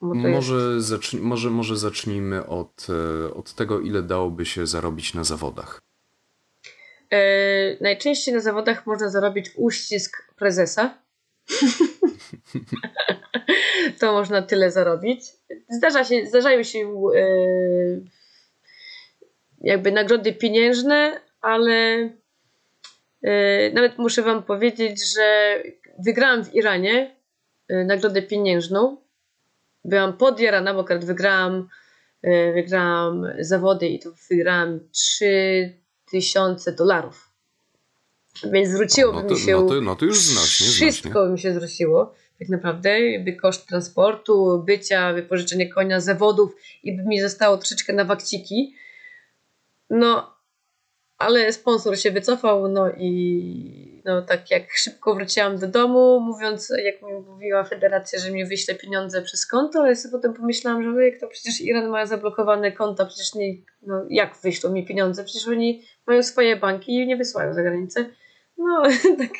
Może, 0.00 0.74
jest... 0.74 0.86
zacznij, 0.86 1.22
może, 1.22 1.50
może 1.50 1.76
zacznijmy 1.76 2.46
od, 2.46 2.86
e, 2.90 3.34
od 3.34 3.54
tego, 3.54 3.80
ile 3.80 4.02
dałoby 4.02 4.46
się 4.46 4.66
zarobić 4.66 5.14
na 5.14 5.24
zawodach. 5.24 5.80
E, 7.10 7.18
najczęściej 7.80 8.34
na 8.34 8.40
zawodach 8.40 8.86
można 8.86 9.08
zarobić 9.08 9.50
uścisk 9.56 10.34
prezesa. 10.36 10.98
to 14.00 14.12
można 14.12 14.42
tyle 14.42 14.70
zarobić. 14.70 15.20
Zdarza 15.68 16.04
się, 16.04 16.26
zdarzają 16.26 16.62
się 16.62 16.78
e, 17.16 17.24
jakby 19.64 19.92
nagrody 19.92 20.32
pieniężne, 20.32 21.20
ale 21.40 22.10
e, 23.22 23.70
nawet 23.72 23.98
muszę 23.98 24.22
Wam 24.22 24.42
powiedzieć, 24.42 25.12
że 25.14 25.58
wygrałam 25.98 26.44
w 26.44 26.54
Iranie 26.54 27.16
e, 27.68 27.84
nagrodę 27.84 28.22
pieniężną. 28.22 28.96
Byłam 29.84 30.16
podjarana, 30.16 30.74
bo 30.74 30.80
akurat 30.80 31.04
wygrałam, 31.04 31.68
e, 32.22 32.52
wygrałam 32.52 33.26
zawody 33.38 33.88
i 33.88 33.98
to 33.98 34.10
wygrałam 34.30 34.80
3000 34.92 36.72
dolarów. 36.72 37.30
Więc 38.52 38.68
zwróciłoby 38.68 39.22
no 39.22 39.28
to, 39.28 39.34
mi 39.34 39.40
się. 39.40 39.52
No 39.52 39.68
to, 39.68 39.80
no 39.80 39.96
to 39.96 40.04
już 40.04 40.18
znacznie. 40.18 40.66
Wszystko 40.66 41.08
znacznie. 41.08 41.26
by 41.26 41.32
mi 41.32 41.38
się 41.38 41.54
zwróciło. 41.54 42.14
Tak 42.38 42.48
naprawdę, 42.48 42.98
by 43.24 43.32
koszt 43.32 43.68
transportu, 43.68 44.62
bycia, 44.66 45.12
wypożyczenie 45.12 45.68
konia, 45.68 46.00
zawodów 46.00 46.56
i 46.82 46.96
by 46.96 47.02
mi 47.04 47.20
zostało 47.20 47.56
troszeczkę 47.56 47.92
na 47.92 48.04
wakciki. 48.04 48.74
No, 49.90 50.34
ale 51.18 51.52
sponsor 51.52 51.98
się 51.98 52.10
wycofał, 52.10 52.68
no 52.68 52.90
i 52.90 54.02
no 54.04 54.22
tak 54.22 54.50
jak 54.50 54.72
szybko 54.72 55.14
wróciłam 55.14 55.58
do 55.58 55.68
domu, 55.68 56.20
mówiąc, 56.20 56.72
jak 56.84 57.02
mi 57.02 57.12
mówiła 57.12 57.64
federacja, 57.64 58.18
że 58.18 58.30
mi 58.30 58.46
wyśle 58.46 58.74
pieniądze 58.74 59.22
przez 59.22 59.46
konto, 59.46 59.80
ale 59.80 59.96
sobie 59.96 60.12
potem 60.12 60.34
pomyślałam, 60.34 60.82
że 60.82 60.90
no 60.90 61.00
jak 61.00 61.20
to 61.20 61.28
przecież 61.28 61.60
Iran 61.60 61.88
ma 61.88 62.06
zablokowane 62.06 62.72
konta, 62.72 63.06
przecież 63.06 63.34
nie, 63.34 63.54
no 63.82 64.06
jak 64.10 64.36
wyślą 64.42 64.72
mi 64.72 64.86
pieniądze, 64.86 65.24
przecież 65.24 65.48
oni 65.48 65.82
mają 66.06 66.22
swoje 66.22 66.56
banki 66.56 66.92
i 66.92 67.06
nie 67.06 67.16
wysyłają 67.16 67.54
za 67.54 67.62
granicę. 67.62 68.10
No, 68.58 68.82
tak 69.18 69.32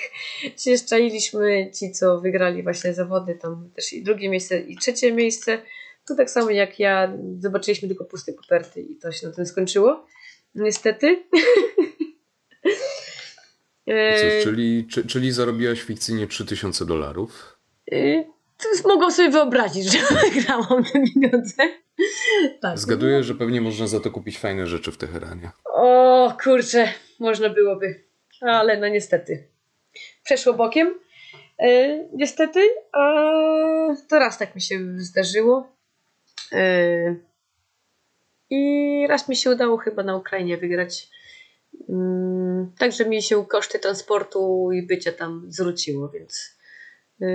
się 0.58 0.78
szczailiśmy, 0.78 1.70
ci 1.78 1.92
co 1.92 2.20
wygrali 2.20 2.62
właśnie 2.62 2.94
zawody, 2.94 3.34
tam 3.34 3.70
też 3.74 3.92
i 3.92 4.02
drugie 4.02 4.28
miejsce 4.28 4.60
i 4.60 4.76
trzecie 4.76 5.12
miejsce, 5.12 5.58
to 6.06 6.14
tak 6.14 6.30
samo 6.30 6.50
jak 6.50 6.78
ja, 6.78 7.12
zobaczyliśmy 7.38 7.88
tylko 7.88 8.04
puste 8.04 8.32
koperty 8.32 8.80
i 8.80 8.96
to 8.96 9.12
się 9.12 9.26
na 9.26 9.32
tym 9.32 9.46
skończyło. 9.46 10.06
Niestety. 10.54 11.16
Cóż, 13.86 14.44
czyli, 14.44 14.86
czy, 14.90 15.06
czyli 15.06 15.32
zarobiłaś 15.32 15.82
fikcyjnie 15.82 16.26
3000 16.26 16.86
dolarów? 16.86 17.58
Y, 17.92 18.24
mogą 18.84 19.10
sobie 19.10 19.30
wyobrazić, 19.30 19.92
że 19.92 19.98
wygrałam 20.30 20.84
te 20.84 20.92
pieniądze. 20.92 21.62
Tak. 22.60 22.78
Zgaduję, 22.78 23.22
że 23.24 23.34
pewnie 23.34 23.60
można 23.60 23.86
za 23.86 24.00
to 24.00 24.10
kupić 24.10 24.38
fajne 24.38 24.66
rzeczy 24.66 24.92
w 24.92 24.96
Teheranie. 24.96 25.50
O 25.64 26.36
kurczę, 26.42 26.88
można 27.20 27.48
byłoby. 27.48 28.04
Ale 28.40 28.80
no 28.80 28.88
niestety. 28.88 29.48
Przeszło 30.24 30.54
bokiem. 30.54 30.94
E, 31.58 31.98
niestety, 32.12 32.60
e, 32.96 33.96
to 34.08 34.18
raz 34.18 34.38
tak 34.38 34.54
mi 34.54 34.60
się 34.60 34.80
zdarzyło. 34.96 35.68
E, 36.52 37.14
I 38.54 39.06
raz 39.08 39.28
mi 39.28 39.36
się 39.36 39.50
udało 39.50 39.76
chyba 39.76 40.02
na 40.02 40.16
Ukrainie 40.16 40.56
wygrać. 40.56 41.08
Mm, 41.88 42.72
Także 42.78 43.04
mi 43.04 43.22
się 43.22 43.46
koszty 43.46 43.78
transportu 43.78 44.72
i 44.72 44.82
bycia 44.82 45.12
tam 45.12 45.46
zwróciło, 45.48 46.08
więc 46.08 46.58
e, 47.22 47.26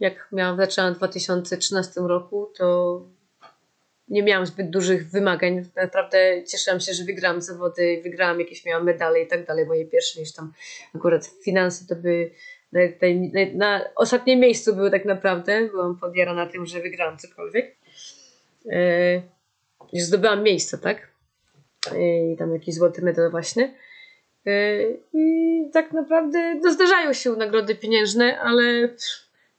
jak 0.00 0.28
miałam, 0.32 0.56
zaczęłam 0.56 0.94
w 0.94 0.96
2013 0.96 2.00
roku, 2.00 2.52
to 2.56 3.00
nie 4.08 4.22
miałam 4.22 4.46
zbyt 4.46 4.70
dużych 4.70 5.10
wymagań. 5.10 5.64
Naprawdę 5.76 6.44
cieszyłam 6.44 6.80
się, 6.80 6.94
że 6.94 7.04
wygrałam 7.04 7.42
zawody, 7.42 8.00
wygrałam 8.02 8.40
jakieś, 8.40 8.64
miałam 8.64 8.84
medale 8.84 9.20
i 9.20 9.26
tak 9.26 9.46
dalej. 9.46 9.66
Moje 9.66 9.86
pierwsze 9.86 10.20
niż 10.20 10.32
tam 10.32 10.52
akurat 10.94 11.26
finanse 11.44 11.86
to 11.88 11.96
by 11.96 12.30
na, 12.72 12.80
na, 13.32 13.54
na 13.54 13.84
ostatnim 13.96 14.40
miejscu 14.40 14.74
były 14.74 14.90
tak 14.90 15.04
naprawdę. 15.04 15.68
Byłam 15.68 15.96
podjarana 15.96 16.46
tym, 16.46 16.66
że 16.66 16.80
wygrałam 16.80 17.18
cokolwiek. 17.18 17.76
Yy, 18.64 19.22
że 19.98 20.04
zdobyłam 20.04 20.42
miejsce, 20.42 20.78
tak? 20.78 21.08
Yy, 21.92 22.32
I 22.32 22.36
tam 22.36 22.54
jakiś 22.54 22.74
złoty 22.74 23.02
medal 23.02 23.30
właśnie. 23.30 23.74
Yy, 24.44 25.02
I 25.12 25.64
tak 25.72 25.92
naprawdę 25.92 26.54
no, 26.54 26.72
zdarzają 26.72 27.12
się 27.12 27.30
nagrody 27.30 27.74
pieniężne, 27.74 28.40
ale 28.40 28.88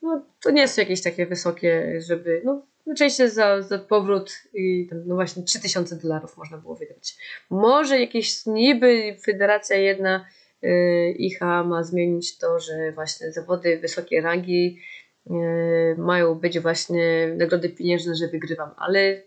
no, 0.01 0.25
to 0.41 0.51
nie 0.51 0.67
są 0.67 0.81
jakieś 0.81 1.01
takie 1.01 1.25
wysokie, 1.25 2.01
żeby. 2.01 2.41
No, 2.45 2.61
Oczywiście 2.87 3.29
za, 3.29 3.61
za 3.61 3.79
powrót 3.79 4.33
i 4.53 4.87
tam, 4.89 5.03
no 5.05 5.15
właśnie 5.15 5.43
3000 5.43 5.95
dolarów 5.95 6.37
można 6.37 6.57
było 6.57 6.75
wygrać. 6.75 7.17
Może 7.49 7.99
jakieś 7.99 8.45
niby 8.45 9.17
federacja 9.25 9.77
jedna 9.77 10.25
yy, 10.61 11.11
IHA 11.11 11.63
ma 11.63 11.83
zmienić 11.83 12.37
to, 12.37 12.59
że 12.59 12.91
właśnie 12.91 13.31
zawody 13.31 13.79
wysokiej 13.79 14.21
rangi 14.21 14.79
yy, 15.25 15.95
mają 15.97 16.35
być 16.35 16.59
właśnie 16.59 17.35
nagrody 17.37 17.69
pieniężne, 17.69 18.15
że 18.15 18.27
wygrywam, 18.27 18.69
ale 18.77 19.23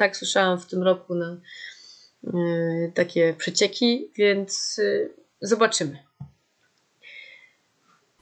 tak 0.00 0.16
słyszałam 0.16 0.60
w 0.60 0.66
tym 0.66 0.82
roku 0.82 1.14
na 1.14 1.36
yy, 2.22 2.92
takie 2.94 3.34
przecieki, 3.38 4.10
więc 4.14 4.76
yy, 4.78 5.14
zobaczymy. 5.40 5.98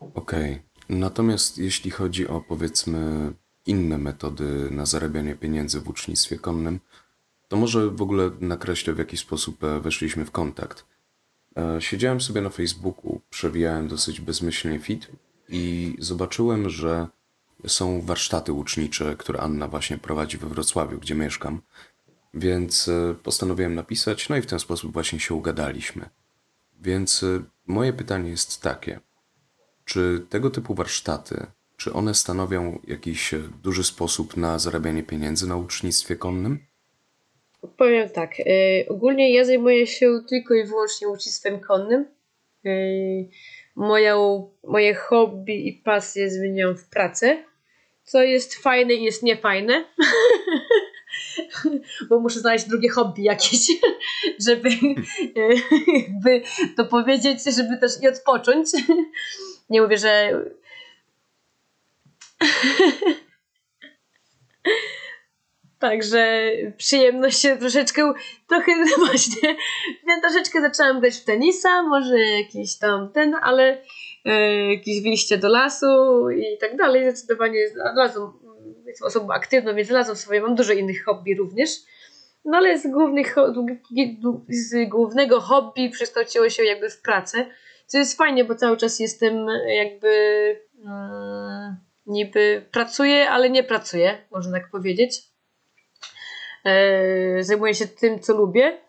Okej. 0.00 0.52
Okay. 0.52 0.62
Natomiast 0.88 1.58
jeśli 1.58 1.90
chodzi 1.90 2.28
o 2.28 2.40
powiedzmy 2.40 3.32
inne 3.66 3.98
metody 3.98 4.70
na 4.70 4.86
zarabianie 4.86 5.34
pieniędzy 5.34 5.80
w 5.80 5.88
ucznictwie 5.88 6.38
konnym, 6.38 6.80
to 7.48 7.56
może 7.56 7.90
w 7.90 8.02
ogóle 8.02 8.30
nakreślę 8.40 8.94
w 8.94 8.98
jaki 8.98 9.16
sposób 9.16 9.64
e, 9.64 9.80
weszliśmy 9.80 10.24
w 10.24 10.30
kontakt. 10.30 10.84
E, 11.56 11.80
siedziałem 11.80 12.20
sobie 12.20 12.40
na 12.40 12.50
Facebooku, 12.50 13.20
przewijałem 13.30 13.88
dosyć 13.88 14.20
bezmyślnie 14.20 14.78
fit 14.78 15.08
i 15.48 15.94
zobaczyłem, 15.98 16.70
że 16.70 17.08
są 17.66 18.00
warsztaty 18.00 18.52
ucznicze, 18.52 19.16
które 19.18 19.40
Anna 19.40 19.68
właśnie 19.68 19.98
prowadzi 19.98 20.38
we 20.38 20.48
Wrocławiu, 20.48 20.98
gdzie 20.98 21.14
mieszkam. 21.14 21.62
Więc 22.34 22.88
e, 22.88 23.14
postanowiłem 23.22 23.74
napisać, 23.74 24.28
no 24.28 24.36
i 24.36 24.42
w 24.42 24.46
ten 24.46 24.58
sposób 24.58 24.92
właśnie 24.92 25.20
się 25.20 25.34
ugadaliśmy. 25.34 26.08
Więc 26.80 27.24
moje 27.66 27.92
pytanie 27.92 28.30
jest 28.30 28.62
takie: 28.62 29.00
czy 29.84 30.26
tego 30.30 30.50
typu 30.50 30.74
warsztaty 30.74 31.46
czy 31.78 31.92
one 31.92 32.14
stanowią 32.14 32.78
jakiś 32.86 33.34
e, 33.34 33.38
duży 33.62 33.84
sposób 33.84 34.36
na 34.36 34.58
zarabianie 34.58 35.02
pieniędzy 35.02 35.48
na 35.48 35.56
ucznictwie 35.56 36.16
konnym? 36.16 36.58
Powiem 37.76 38.08
tak. 38.08 38.34
Ogólnie 38.88 39.34
ja 39.34 39.44
zajmuję 39.44 39.86
się 39.86 40.20
tylko 40.28 40.54
i 40.54 40.64
wyłącznie 40.64 41.08
ucznictwem 41.08 41.60
konnym. 41.60 42.06
Moją, 43.76 44.48
moje 44.64 44.94
hobby 44.94 45.68
i 45.68 45.72
pasje 45.72 46.30
zmieniam 46.30 46.76
w 46.76 46.88
pracę, 46.88 47.44
co 48.08 48.22
jest 48.22 48.54
fajne 48.54 48.94
i 48.94 49.02
jest 49.02 49.22
niefajne. 49.22 49.84
Bo 52.08 52.20
muszę 52.20 52.40
znaleźć 52.40 52.68
drugie 52.68 52.88
hobby 52.88 53.22
jakieś, 53.22 53.60
żeby, 54.46 54.70
żeby 56.24 56.42
to 56.76 56.84
powiedzieć, 56.84 57.38
żeby 57.44 57.78
też 57.80 57.92
i 58.02 58.08
odpocząć. 58.08 58.68
Nie 59.70 59.82
mówię, 59.82 59.98
że 59.98 60.40
Także 65.78 66.50
przyjemność 66.76 67.40
się 67.40 67.56
troszeczkę, 67.56 68.12
trochę 68.48 68.72
właśnie, 68.98 69.56
ja 70.06 70.20
troszeczkę 70.20 70.60
zaczęłam 70.60 71.00
grać 71.00 71.16
w 71.16 71.24
tenisa, 71.24 71.82
może 71.82 72.18
jakiś 72.18 72.78
tam 72.78 73.12
ten, 73.12 73.34
ale 73.42 73.82
jakieś 74.70 75.02
wyjście 75.02 75.38
do 75.38 75.48
lasu 75.48 75.86
i 76.30 76.58
tak 76.60 76.76
dalej. 76.76 77.10
Zdecydowanie 77.10 77.68
znalazłam, 77.68 78.32
jestem 78.86 79.06
osobą 79.06 79.32
aktywną, 79.32 79.74
więc 79.74 79.88
znalazłam 79.88 80.16
sobie, 80.16 80.40
mam 80.40 80.54
dużo 80.54 80.72
innych 80.72 81.04
hobby 81.04 81.34
również. 81.34 81.70
No 82.44 82.56
ale 82.56 82.78
z, 82.78 82.86
głównych, 82.86 83.34
z 84.48 84.88
głównego 84.88 85.40
hobby 85.40 85.90
przekształciło 85.90 86.48
się 86.48 86.64
jakby 86.64 86.90
w 86.90 87.02
pracę, 87.02 87.46
co 87.86 87.98
jest 87.98 88.16
fajnie, 88.16 88.44
bo 88.44 88.54
cały 88.54 88.76
czas 88.76 89.00
jestem 89.00 89.46
jakby... 89.68 90.08
Hmm, 90.84 91.76
niby 92.08 92.66
pracuję, 92.72 93.30
ale 93.30 93.50
nie 93.50 93.64
pracuję, 93.64 94.18
można 94.30 94.52
tak 94.52 94.70
powiedzieć. 94.70 95.22
E, 96.64 97.44
zajmuję 97.44 97.74
się 97.74 97.86
tym, 97.86 98.20
co 98.20 98.36
lubię, 98.36 98.64
e, 98.64 98.87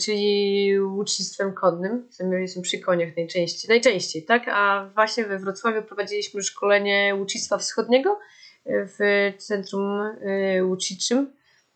czyli 0.00 0.80
łucznictwem 0.80 1.52
konnym. 1.52 2.08
Jestem 2.40 2.62
przy 2.62 2.78
koniach 2.78 3.16
najczęściej, 3.16 3.68
najczęściej, 3.68 4.22
tak? 4.22 4.42
A 4.48 4.90
właśnie 4.94 5.24
we 5.24 5.38
Wrocławiu 5.38 5.82
prowadziliśmy 5.82 6.42
szkolenie 6.42 7.14
łucznictwa 7.18 7.58
wschodniego 7.58 8.18
w 8.66 9.32
centrum 9.38 10.16
łuczniczym, 10.62 11.32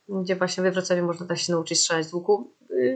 gdzie 0.09 0.35
właśnie 0.35 0.63
we 0.63 0.71
Wrocławiu 0.71 1.05
można 1.05 1.27
tak 1.27 1.37
się 1.37 1.53
nauczyć 1.53 1.79
strzelać 1.79 2.05
z 2.05 2.13
łuku. 2.13 2.53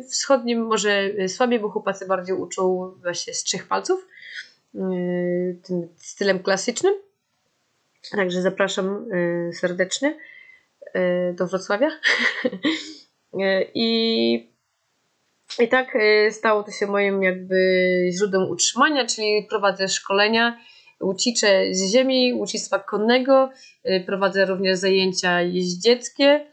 Wschodnim 0.09 0.65
może 0.65 1.11
słabiej, 1.27 1.59
bo 1.59 1.69
chłopacy 1.69 2.07
bardziej 2.07 2.35
uczą 2.35 2.93
właśnie 3.01 3.33
z 3.33 3.43
trzech 3.43 3.67
palców, 3.67 4.07
tym 5.63 5.87
stylem 5.97 6.39
klasycznym. 6.39 6.93
Także 8.09 8.41
zapraszam 8.41 9.11
y, 9.11 9.53
serdecznie 9.53 10.17
y, 10.95 11.33
do 11.33 11.47
Wrocławia. 11.47 11.89
Y, 13.33 13.71
I, 13.73 14.50
I 15.59 15.67
tak 15.67 15.97
stało 16.31 16.63
to 16.63 16.71
się 16.71 16.87
moim 16.87 17.23
jakby 17.23 17.55
źródłem 18.11 18.49
utrzymania, 18.49 19.05
czyli 19.05 19.47
prowadzę 19.49 19.87
szkolenia 19.87 20.57
łucicze 21.01 21.65
z 21.71 21.91
ziemi, 21.91 22.33
łucictwa 22.33 22.79
konnego, 22.79 23.49
prowadzę 24.05 24.45
również 24.45 24.79
zajęcia 24.79 25.41
jeździeckie. 25.41 26.45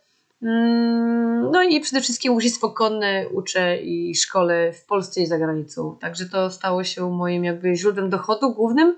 Mm, 0.42 1.50
no 1.50 1.62
i 1.62 1.80
przede 1.80 2.00
wszystkim 2.00 2.32
łucictwo 2.32 2.70
konne 2.70 3.28
uczę 3.28 3.78
i 3.78 4.14
szkole 4.14 4.72
w 4.72 4.84
Polsce 4.84 5.20
i 5.20 5.26
za 5.26 5.38
granicą. 5.38 5.96
Także 6.00 6.26
to 6.26 6.50
stało 6.50 6.84
się 6.84 7.10
moim 7.10 7.44
jakby 7.44 7.76
źródłem 7.76 8.10
dochodu 8.10 8.54
głównym. 8.54 8.96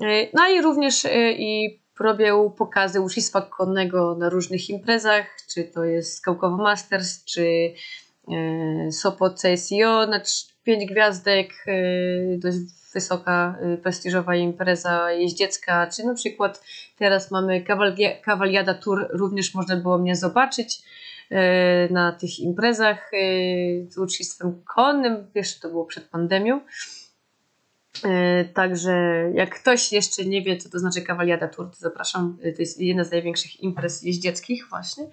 E, 0.00 0.26
no 0.34 0.48
i 0.48 0.62
również 0.62 1.06
i 1.38 1.80
robię 2.00 2.52
pokazy 2.58 3.00
łucznictwa 3.00 3.42
konnego 3.42 4.14
na 4.14 4.28
różnych 4.28 4.70
imprezach, 4.70 5.26
czy 5.54 5.64
to 5.64 5.84
jest 5.84 6.16
Skałkowo 6.16 6.56
Masters, 6.56 7.24
czy 7.24 7.74
Sopot 8.90 9.42
CSIO 9.42 10.06
na 10.06 10.20
5 10.64 10.86
gwiazdek, 10.86 11.64
dość 12.38 12.56
wysoka, 12.94 13.58
prestiżowa 13.82 14.36
impreza 14.36 15.12
jeździecka, 15.12 15.86
czy 15.86 16.04
na 16.04 16.14
przykład 16.14 16.64
teraz 16.98 17.30
mamy 17.30 17.64
Kawaliada 18.24 18.74
Tour, 18.74 19.08
również 19.10 19.54
można 19.54 19.76
było 19.76 19.98
mnie 19.98 20.16
zobaczyć 20.16 20.82
na 21.90 22.12
tych 22.12 22.40
imprezach 22.40 23.10
z 23.88 23.98
łucznictwem 23.98 24.62
konnym, 24.74 25.26
jeszcze 25.34 25.60
to 25.60 25.68
było 25.68 25.84
przed 25.84 26.08
pandemią. 26.08 26.60
E, 28.04 28.44
także 28.44 28.92
jak 29.34 29.60
ktoś 29.60 29.92
jeszcze 29.92 30.24
nie 30.24 30.42
wie, 30.42 30.56
co 30.56 30.68
to 30.68 30.78
znaczy 30.78 31.02
Kawaliada 31.02 31.48
Tour, 31.48 31.70
to 31.70 31.76
zapraszam. 31.76 32.38
E, 32.42 32.52
to 32.52 32.62
jest 32.62 32.80
jedna 32.80 33.04
z 33.04 33.10
największych 33.10 33.60
imprez 33.60 34.02
jeździeckich 34.02 34.68
właśnie. 34.70 35.04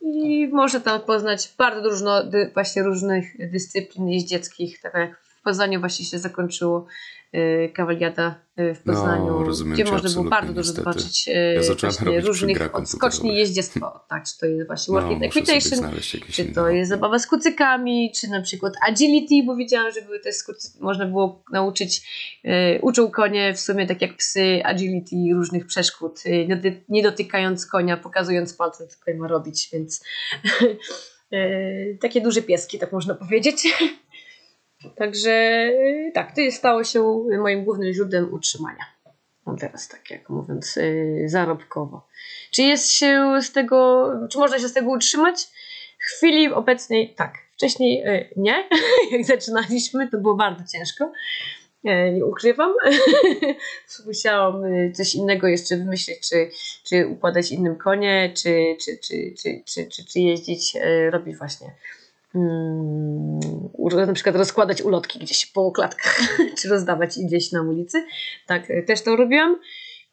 I 0.00 0.48
może 0.52 0.80
tam 0.80 1.00
poznać 1.00 1.54
bardzo 1.58 1.82
dużo 1.90 2.22
właśnie 2.54 2.82
różnych 2.82 3.50
dyscyplin 3.50 4.08
jeździeckich, 4.08 4.80
tak 4.80 4.94
jak 4.94 5.29
w 5.40 5.42
Poznaniu 5.42 5.80
właśnie 5.80 6.04
się 6.04 6.18
zakończyło 6.18 6.86
Y, 7.34 7.72
kawaliada 7.74 8.34
y, 8.60 8.74
w 8.74 8.82
Poznaniu, 8.82 9.26
no, 9.26 9.44
rozumiem 9.44 9.74
gdzie 9.74 9.84
można 9.84 10.10
było 10.10 10.24
bardzo 10.24 10.52
dużo 10.52 10.58
niestety. 10.58 10.80
zobaczyć 10.80 11.28
y, 11.28 11.32
ja 11.82 11.90
właśnie 11.90 12.20
różnych 12.20 12.74
odskoczni 12.74 13.36
jeździectwo. 13.36 14.00
Tak, 14.08 14.24
czy 14.24 14.38
to 14.38 14.46
jest 14.46 14.66
właśnie 14.66 14.94
no, 14.94 15.00
World 15.00 15.22
Equitation, 15.22 16.00
czy 16.30 16.44
to 16.44 16.68
jest 16.68 16.88
zabawa 16.88 17.18
z 17.18 17.26
kucykami, 17.26 18.12
czy 18.16 18.28
na 18.28 18.42
przykład 18.42 18.72
agility, 18.88 19.34
bo 19.46 19.56
wiedziałam, 19.56 19.92
że 19.92 20.02
były 20.02 20.20
te 20.20 20.32
skucy, 20.32 20.68
można 20.80 21.06
było 21.06 21.44
nauczyć, 21.52 22.08
uczą 22.82 23.10
konie 23.10 23.54
w 23.54 23.60
sumie 23.60 23.86
tak 23.86 24.02
jak 24.02 24.16
psy 24.16 24.60
agility 24.64 25.16
różnych 25.34 25.66
przeszkód, 25.66 26.22
nie 26.88 27.02
dotykając 27.02 27.66
konia, 27.66 27.96
pokazując 27.96 28.54
palcem, 28.54 28.88
co 28.88 29.04
koń 29.04 29.14
ma 29.14 29.28
robić, 29.28 29.68
więc 29.72 30.04
takie 32.02 32.20
duże 32.20 32.42
pieski, 32.42 32.78
tak 32.78 32.92
można 32.92 33.14
powiedzieć. 33.14 33.68
Także 34.96 35.30
y, 35.30 36.12
tak, 36.14 36.34
to 36.34 36.40
stało 36.50 36.84
się 36.84 37.24
moim 37.40 37.64
głównym 37.64 37.92
źródłem 37.92 38.34
utrzymania. 38.34 38.84
no 39.46 39.56
teraz 39.56 39.88
tak 39.88 40.10
jak 40.10 40.28
mówiąc, 40.28 40.76
yy, 40.76 41.28
zarobkowo. 41.28 42.06
Czy 42.50 42.62
jest 42.62 42.90
się 42.90 43.38
z 43.42 43.52
tego, 43.52 44.10
czy 44.30 44.38
można 44.38 44.58
się 44.58 44.68
z 44.68 44.72
tego 44.72 44.90
utrzymać? 44.90 45.48
W 45.98 46.16
chwili 46.16 46.52
obecnej 46.52 47.14
tak. 47.14 47.34
Wcześniej 47.54 47.98
yy, 47.98 48.28
nie. 48.36 48.68
jak 49.12 49.24
zaczynaliśmy, 49.24 50.08
to 50.08 50.18
było 50.18 50.34
bardzo 50.34 50.64
ciężko. 50.72 51.12
Nie 51.84 52.24
ukrywam. 52.26 52.74
Musiałam 54.06 54.64
y, 54.64 54.92
coś 54.92 55.14
innego 55.14 55.46
jeszcze 55.46 55.76
wymyślić, 55.76 56.28
czy, 56.28 56.50
czy 56.84 57.06
układać 57.06 57.52
innym 57.52 57.76
konie, 57.76 58.32
czy, 58.36 58.76
czy, 58.84 58.98
czy, 58.98 59.34
czy, 59.42 59.62
czy, 59.64 59.86
czy, 59.86 60.04
czy 60.04 60.20
jeździć, 60.20 60.76
y, 60.76 61.10
robić 61.10 61.36
właśnie 61.36 61.74
Hmm, 62.32 63.40
na 64.06 64.12
przykład 64.12 64.36
rozkładać 64.36 64.82
ulotki 64.82 65.18
gdzieś 65.18 65.46
po 65.46 65.72
klatkach, 65.72 66.20
czy 66.58 66.68
rozdawać 66.68 67.18
gdzieś 67.18 67.52
na 67.52 67.62
ulicy. 67.62 68.06
Tak, 68.46 68.70
y, 68.70 68.84
też 68.86 69.02
to 69.02 69.16
robiłam. 69.16 69.60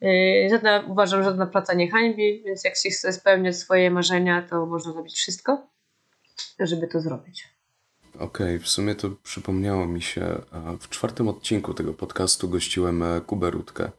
Y, 0.03 0.47
żadna, 0.49 0.83
uważam, 0.87 1.23
że 1.23 1.29
żadna 1.29 1.45
praca 1.45 1.73
nie 1.73 1.91
hańbi, 1.91 2.43
więc 2.45 2.63
jak 2.63 2.77
się 2.77 2.89
chce 2.89 3.13
spełniać 3.13 3.55
swoje 3.55 3.91
marzenia, 3.91 4.47
to 4.49 4.65
można 4.65 4.91
zrobić 4.91 5.15
wszystko, 5.15 5.67
żeby 6.59 6.87
to 6.87 7.01
zrobić. 7.01 7.57
Okej, 8.15 8.25
okay, 8.25 8.59
w 8.59 8.67
sumie 8.67 8.95
to 8.95 9.09
przypomniało 9.23 9.85
mi 9.85 10.01
się, 10.01 10.41
w 10.79 10.89
czwartym 10.89 11.27
odcinku 11.27 11.73
tego 11.73 11.93
podcastu 11.93 12.49
gościłem 12.49 13.03
e, 13.03 13.21
Kubę 13.21 13.51
Rutkę. 13.51 13.91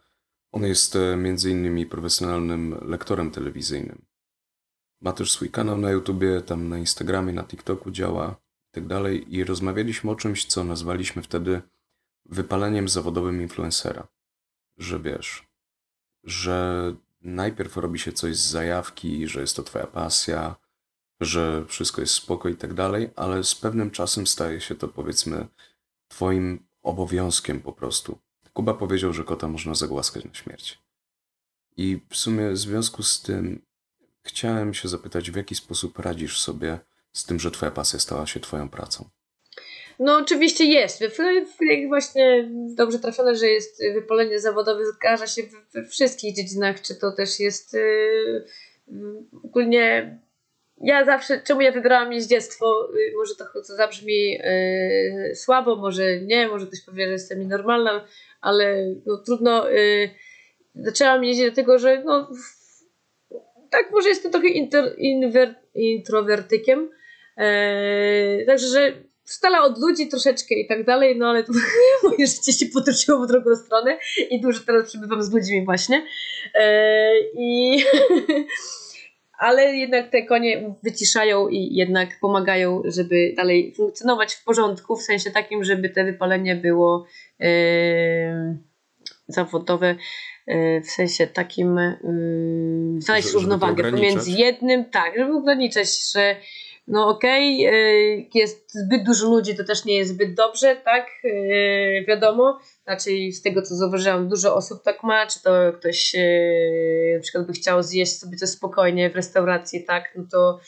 On 0.52 0.64
jest 0.64 0.96
e, 0.96 1.16
między 1.16 1.50
innymi 1.50 1.86
profesjonalnym 1.86 2.78
lektorem 2.82 3.30
telewizyjnym. 3.30 4.07
Ma 5.00 5.12
też 5.12 5.32
swój 5.32 5.50
kanał 5.50 5.78
na 5.78 5.90
YouTubie, 5.90 6.40
tam 6.40 6.68
na 6.68 6.78
Instagramie, 6.78 7.32
na 7.32 7.44
TikToku 7.44 7.90
działa 7.90 8.36
i 8.70 8.74
tak 8.74 8.86
dalej. 8.86 9.34
I 9.34 9.44
rozmawialiśmy 9.44 10.10
o 10.10 10.16
czymś, 10.16 10.46
co 10.46 10.64
nazwaliśmy 10.64 11.22
wtedy 11.22 11.62
wypaleniem 12.26 12.88
zawodowym 12.88 13.42
influencera. 13.42 14.08
Że 14.76 15.00
wiesz, 15.00 15.48
że 16.24 16.94
najpierw 17.20 17.76
robi 17.76 17.98
się 17.98 18.12
coś 18.12 18.36
z 18.36 18.50
zajawki, 18.50 19.28
że 19.28 19.40
jest 19.40 19.56
to 19.56 19.62
twoja 19.62 19.86
pasja, 19.86 20.56
że 21.20 21.64
wszystko 21.66 22.00
jest 22.00 22.14
spoko 22.14 22.48
i 22.48 22.56
tak 22.56 22.74
dalej, 22.74 23.10
ale 23.16 23.44
z 23.44 23.54
pewnym 23.54 23.90
czasem 23.90 24.26
staje 24.26 24.60
się 24.60 24.74
to 24.74 24.88
powiedzmy 24.88 25.46
twoim 26.08 26.66
obowiązkiem 26.82 27.60
po 27.60 27.72
prostu. 27.72 28.18
Kuba 28.52 28.74
powiedział, 28.74 29.12
że 29.12 29.24
kota 29.24 29.48
można 29.48 29.74
zagłaskać 29.74 30.24
na 30.24 30.34
śmierć. 30.34 30.78
I 31.76 32.00
w 32.08 32.16
sumie 32.16 32.50
w 32.50 32.58
związku 32.58 33.02
z 33.02 33.22
tym 33.22 33.62
Chciałem 34.28 34.74
się 34.74 34.88
zapytać, 34.88 35.30
w 35.30 35.36
jaki 35.36 35.54
sposób 35.54 35.98
radzisz 35.98 36.40
sobie 36.40 36.78
z 37.12 37.24
tym, 37.24 37.40
że 37.40 37.50
Twoja 37.50 37.72
pasja 37.72 37.98
stała 37.98 38.26
się 38.26 38.40
Twoją 38.40 38.68
pracą? 38.68 39.08
No 39.98 40.16
oczywiście 40.16 40.64
jest. 40.64 41.04
Właśnie 41.88 42.50
dobrze 42.74 42.98
trafione, 42.98 43.36
że 43.36 43.46
jest 43.46 43.82
wypalenie 43.94 44.40
zawodowe 44.40 44.82
zdarza 44.86 45.26
się 45.26 45.42
we 45.74 45.84
wszystkich 45.84 46.36
dziedzinach, 46.36 46.82
czy 46.82 46.94
to 46.94 47.12
też 47.12 47.40
jest 47.40 47.72
yy, 47.72 48.46
ogólnie 49.44 50.18
ja 50.80 51.04
zawsze, 51.04 51.40
czemu 51.40 51.60
ja 51.60 51.72
wybrałam 51.72 52.12
jeździectwo, 52.12 52.88
yy, 52.94 53.12
może 53.16 53.34
to 53.34 53.44
zabrzmi 53.62 54.30
yy, 54.32 55.36
słabo, 55.36 55.76
może 55.76 56.20
nie, 56.20 56.48
może 56.48 56.66
ktoś 56.66 56.80
powie, 56.80 57.06
że 57.06 57.12
jestem 57.12 57.40
nienormalna, 57.40 58.04
ale 58.40 58.94
no, 59.06 59.16
trudno. 59.16 59.68
Yy, 59.68 60.10
zaczęłam 60.74 61.24
jeździć 61.24 61.44
dlatego, 61.44 61.78
że 61.78 62.02
no, 62.04 62.30
tak, 63.70 63.90
może 63.92 64.08
jestem 64.08 64.32
trochę 64.32 64.48
inter, 64.48 64.94
inwer, 64.98 65.54
introwertykiem. 65.74 66.90
Eee, 67.36 68.46
także, 68.46 68.66
że 68.66 68.92
stala 69.24 69.62
od 69.62 69.78
ludzi 69.78 70.08
troszeczkę 70.08 70.54
i 70.54 70.66
tak 70.66 70.84
dalej, 70.84 71.16
no 71.18 71.28
ale 71.28 71.44
to, 71.44 71.52
moje 72.02 72.26
życie 72.26 72.52
się 72.52 72.66
potoczyło 72.66 73.24
w 73.24 73.28
drugą 73.28 73.56
stronę 73.56 73.98
i 74.30 74.40
dużo 74.40 74.60
teraz 74.66 74.88
przebywam 74.88 75.22
z 75.22 75.34
ludźmi 75.34 75.64
właśnie. 75.64 76.06
Eee, 76.54 77.30
I 77.34 77.76
ale 79.38 79.76
jednak 79.76 80.10
te 80.10 80.22
konie 80.22 80.74
wyciszają 80.82 81.48
i 81.48 81.74
jednak 81.74 82.08
pomagają, 82.20 82.82
żeby 82.84 83.32
dalej 83.36 83.74
funkcjonować 83.76 84.34
w 84.34 84.44
porządku, 84.44 84.96
w 84.96 85.02
sensie 85.02 85.30
takim, 85.30 85.64
żeby 85.64 85.88
te 85.88 86.04
wypalenie 86.04 86.56
było 86.56 87.06
e, 87.40 88.58
zawodowe 89.28 89.96
w 90.84 90.90
sensie 90.90 91.26
takim 91.26 91.78
y, 91.78 91.98
znaleźć 92.98 93.32
równowagę 93.32 93.90
pomiędzy 93.90 94.30
jednym, 94.30 94.84
tak, 94.84 95.18
żeby 95.18 95.32
ograniczać, 95.32 96.12
że 96.12 96.36
no 96.86 97.08
okej, 97.08 97.68
okay, 97.68 98.30
jest 98.34 98.72
zbyt 98.74 99.04
dużo 99.04 99.30
ludzi, 99.30 99.56
to 99.56 99.64
też 99.64 99.84
nie 99.84 99.96
jest 99.96 100.10
zbyt 100.10 100.34
dobrze, 100.34 100.76
tak, 100.76 101.06
y, 101.24 102.04
wiadomo, 102.08 102.58
znaczy 102.84 103.10
z 103.32 103.42
tego 103.42 103.62
co 103.62 103.74
zauważyłam, 103.74 104.28
dużo 104.28 104.54
osób 104.54 104.82
tak 104.82 105.02
ma, 105.02 105.26
czy 105.26 105.42
to 105.42 105.72
ktoś 105.72 106.14
na 107.14 107.20
przykład 107.20 107.46
by 107.46 107.52
chciał 107.52 107.82
zjeść 107.82 108.18
sobie 108.18 108.36
coś 108.36 108.48
spokojnie 108.48 109.10
w 109.10 109.16
restauracji, 109.16 109.84
tak, 109.84 110.12
no 110.16 110.24
to 110.30 110.60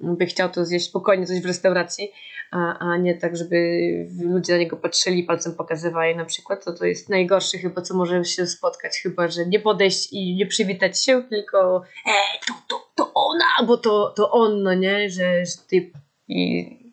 by 0.00 0.26
chciał 0.26 0.48
to 0.48 0.64
zjeść 0.64 0.86
spokojnie 0.86 1.26
coś 1.26 1.40
w 1.40 1.46
restauracji, 1.46 2.12
a, 2.50 2.78
a 2.78 2.96
nie 2.96 3.14
tak, 3.14 3.36
żeby 3.36 3.56
ludzie 4.20 4.52
na 4.52 4.58
niego 4.58 4.76
patrzyli, 4.76 5.24
palcem 5.24 5.54
pokazywali 5.54 6.16
na 6.16 6.24
przykład, 6.24 6.64
to 6.64 6.72
to 6.72 6.84
jest 6.84 7.08
najgorsze 7.08 7.58
chyba, 7.58 7.82
co 7.82 7.94
może 7.94 8.24
się 8.24 8.46
spotkać, 8.46 8.98
chyba, 9.02 9.28
że 9.28 9.46
nie 9.46 9.60
podejść 9.60 10.12
i 10.12 10.36
nie 10.36 10.46
przywitać 10.46 11.04
się, 11.04 11.22
tylko 11.22 11.82
e, 12.06 12.12
to, 12.46 12.54
to, 12.68 12.90
to 12.94 13.12
ona, 13.14 13.66
bo 13.66 13.76
to, 13.76 14.14
to 14.16 14.30
on, 14.30 14.62
no 14.62 14.74
nie, 14.74 15.10
że, 15.10 15.46
że 15.46 15.52
ty 15.68 15.90
i 16.28 16.85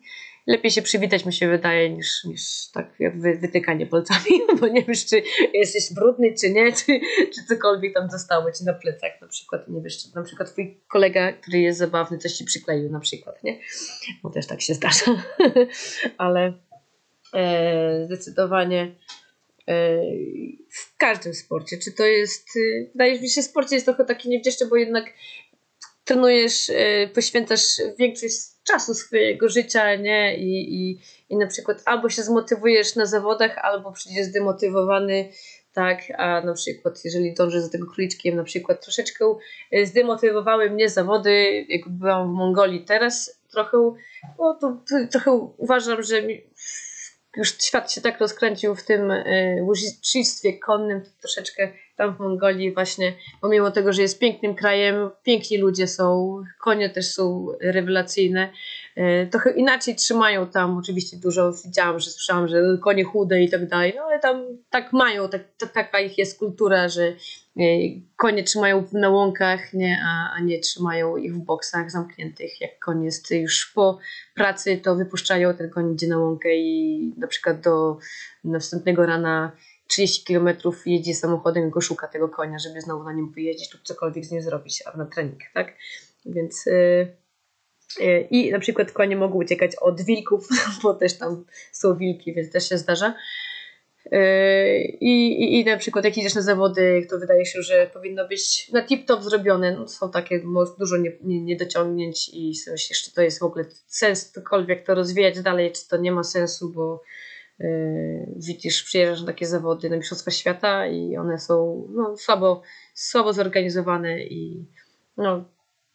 lepiej 0.46 0.70
się 0.70 0.82
przywitać 0.82 1.26
mi 1.26 1.32
się 1.32 1.48
wydaje 1.48 1.90
niż, 1.90 2.24
niż 2.24 2.70
tak 2.72 2.94
jak 2.98 3.20
wy, 3.20 3.38
wytykanie 3.38 3.86
palcami, 3.86 4.40
bo 4.60 4.68
nie 4.68 4.82
wiesz 4.82 5.06
czy 5.06 5.22
jesteś 5.54 5.94
brudny 5.94 6.34
czy 6.40 6.50
nie, 6.50 6.72
czy, 6.72 7.00
czy 7.34 7.44
cokolwiek 7.48 7.94
tam 7.94 8.10
zostało 8.10 8.52
ci 8.52 8.64
na 8.64 8.72
plecach 8.72 9.20
na 9.20 9.28
przykład, 9.28 9.68
nie 9.68 9.82
wiesz 9.82 10.02
czy 10.02 10.14
na 10.14 10.22
przykład 10.22 10.52
twój 10.52 10.80
kolega, 10.88 11.32
który 11.32 11.58
jest 11.58 11.78
zabawny 11.78 12.18
coś 12.18 12.32
ci 12.32 12.44
przykleił 12.44 12.90
na 12.90 13.00
przykład, 13.00 13.44
nie? 13.44 13.58
Bo 14.22 14.30
też 14.30 14.46
tak 14.46 14.60
się 14.60 14.74
zdarza, 14.74 15.04
ale 16.18 16.52
e, 17.34 18.04
zdecydowanie 18.06 18.96
e, 19.68 20.02
w 20.70 20.96
każdym 20.96 21.34
sporcie, 21.34 21.78
czy 21.78 21.92
to 21.92 22.04
jest, 22.04 22.48
e, 22.56 22.90
wydaje 22.92 23.20
mi 23.20 23.30
się, 23.30 23.42
sporcie 23.42 23.74
jest 23.74 23.86
trochę 23.86 24.04
taki 24.04 24.28
niewdzięczny, 24.28 24.66
bo 24.66 24.76
jednak 24.76 25.04
trenujesz, 26.04 26.70
e, 26.70 27.08
poświęcasz 27.08 27.80
większość 27.98 28.34
czasu 28.64 28.94
swojego 28.94 29.48
życia, 29.48 29.94
nie? 29.94 30.36
I, 30.36 30.74
i, 30.74 31.00
I 31.28 31.36
na 31.36 31.46
przykład 31.46 31.82
albo 31.84 32.08
się 32.08 32.22
zmotywujesz 32.22 32.96
na 32.96 33.06
zawodach, 33.06 33.58
albo 33.58 33.92
przyjdziesz 33.92 34.26
zdemotywowany, 34.26 35.28
tak? 35.72 35.98
A 36.18 36.40
na 36.40 36.54
przykład, 36.54 37.04
jeżeli 37.04 37.34
dążę 37.34 37.62
za 37.62 37.68
tego 37.68 37.86
króliczkiem, 37.86 38.36
na 38.36 38.44
przykład 38.44 38.82
troszeczkę 38.82 39.34
e, 39.72 39.86
zdemotywowały 39.86 40.70
mnie 40.70 40.88
zawody, 40.88 41.66
jak 41.68 41.88
byłam 41.88 42.28
w 42.28 42.36
Mongolii 42.36 42.84
teraz, 42.84 43.40
trochę, 43.50 43.78
no 44.38 44.58
to 44.60 44.82
trochę 45.12 45.30
uważam, 45.56 46.02
że 46.02 46.22
już 47.36 47.58
świat 47.62 47.92
się 47.92 48.00
tak 48.00 48.20
rozkręcił 48.20 48.74
w 48.74 48.84
tym 48.84 49.12
łucznictwie 49.60 50.58
konnym, 50.58 51.02
troszeczkę 51.20 51.72
tam 51.96 52.16
w 52.16 52.18
Mongolii 52.18 52.74
właśnie, 52.74 53.12
pomimo 53.40 53.70
tego, 53.70 53.92
że 53.92 54.02
jest 54.02 54.18
pięknym 54.18 54.54
krajem, 54.54 55.10
piękni 55.22 55.58
ludzie 55.58 55.86
są, 55.86 56.36
konie 56.60 56.90
też 56.90 57.06
są 57.06 57.46
rewelacyjne, 57.60 58.50
e, 58.96 59.26
trochę 59.26 59.50
inaczej 59.50 59.96
trzymają 59.96 60.46
tam, 60.46 60.78
oczywiście 60.78 61.16
dużo 61.16 61.52
widziałam, 61.64 62.00
że 62.00 62.10
słyszałam, 62.10 62.48
że 62.48 62.62
konie 62.82 63.04
chude 63.04 63.42
i 63.42 63.50
tak 63.50 63.68
dalej, 63.68 63.92
no 63.96 64.02
ale 64.02 64.18
tam 64.18 64.44
tak 64.70 64.92
mają, 64.92 65.28
tak, 65.28 65.42
taka 65.74 66.00
ich 66.00 66.18
jest 66.18 66.38
kultura, 66.38 66.88
że 66.88 67.04
e, 67.04 67.62
konie 68.16 68.42
trzymają 68.42 68.84
na 68.92 69.08
łąkach, 69.08 69.72
nie, 69.72 70.02
a, 70.04 70.34
a 70.34 70.40
nie 70.40 70.58
trzymają 70.58 71.16
ich 71.16 71.34
w 71.34 71.38
boksach 71.38 71.90
zamkniętych, 71.90 72.60
jak 72.60 72.78
koń 72.78 73.04
jest 73.04 73.30
już 73.30 73.72
po 73.74 73.98
pracy, 74.34 74.76
to 74.76 74.96
wypuszczają, 74.96 75.54
ten 75.54 75.70
koń 75.70 75.92
idzie 75.92 76.08
na 76.08 76.18
łąkę 76.18 76.56
i 76.56 77.12
na 77.16 77.26
przykład 77.26 77.60
do 77.60 77.98
następnego 78.44 79.06
rana 79.06 79.52
30 79.94 80.24
km 80.24 80.48
jedzie 80.86 81.14
samochodem 81.14 81.68
i 81.68 81.70
go 81.70 81.80
szuka 81.80 82.08
tego 82.08 82.28
konia, 82.28 82.58
żeby 82.58 82.80
znowu 82.80 83.04
na 83.04 83.12
nim 83.12 83.32
pojeździć 83.32 83.74
lub 83.74 83.82
cokolwiek 83.82 84.24
z 84.24 84.30
nim 84.30 84.42
zrobić, 84.42 84.84
na 84.96 85.06
trening, 85.06 85.40
tak? 85.54 85.72
Więc 86.26 86.66
yy, 86.66 87.16
yy, 88.00 88.20
i 88.20 88.50
na 88.50 88.58
przykład 88.58 88.92
konie 88.92 89.16
mogą 89.16 89.38
uciekać 89.38 89.76
od 89.76 90.02
wilków, 90.02 90.48
bo 90.82 90.94
też 90.94 91.18
tam 91.18 91.44
są 91.72 91.96
wilki, 91.96 92.34
więc 92.34 92.52
też 92.52 92.68
się 92.68 92.78
zdarza. 92.78 93.14
Yy, 94.12 94.18
I, 95.00 95.42
i, 95.42 95.60
I 95.60 95.64
na 95.64 95.76
przykład 95.76 96.04
jak 96.04 96.18
idziesz 96.18 96.34
na 96.34 96.42
zawody, 96.42 97.06
to 97.10 97.18
wydaje 97.18 97.46
się, 97.46 97.62
że 97.62 97.90
powinno 97.92 98.28
być 98.28 98.70
na 98.72 98.86
tip-top 98.86 99.22
zrobione, 99.22 99.76
no, 99.76 99.88
są 99.88 100.10
takie 100.10 100.40
dużo 100.78 100.96
niedociągnięć 101.22 102.28
nie, 102.28 102.40
nie 102.40 102.50
i 102.50 102.54
myślisz, 102.70 103.02
czy 103.02 103.12
to 103.12 103.22
jest 103.22 103.38
w 103.38 103.42
ogóle 103.42 103.64
sens 103.86 104.32
cokolwiek 104.32 104.86
to 104.86 104.94
rozwijać 104.94 105.42
dalej, 105.42 105.72
czy 105.72 105.88
to 105.88 105.96
nie 105.96 106.12
ma 106.12 106.24
sensu, 106.24 106.72
bo 106.72 107.02
widzisz, 108.36 108.82
przyjeżdżasz 108.82 109.20
na 109.20 109.26
takie 109.26 109.46
zawody 109.46 109.90
na 109.90 109.96
Mistrzostwa 109.96 110.30
Świata 110.30 110.86
i 110.86 111.16
one 111.16 111.38
są 111.38 111.86
no, 111.90 112.16
słabo, 112.16 112.62
słabo 112.94 113.32
zorganizowane 113.32 114.24
i 114.24 114.66
no, 115.16 115.44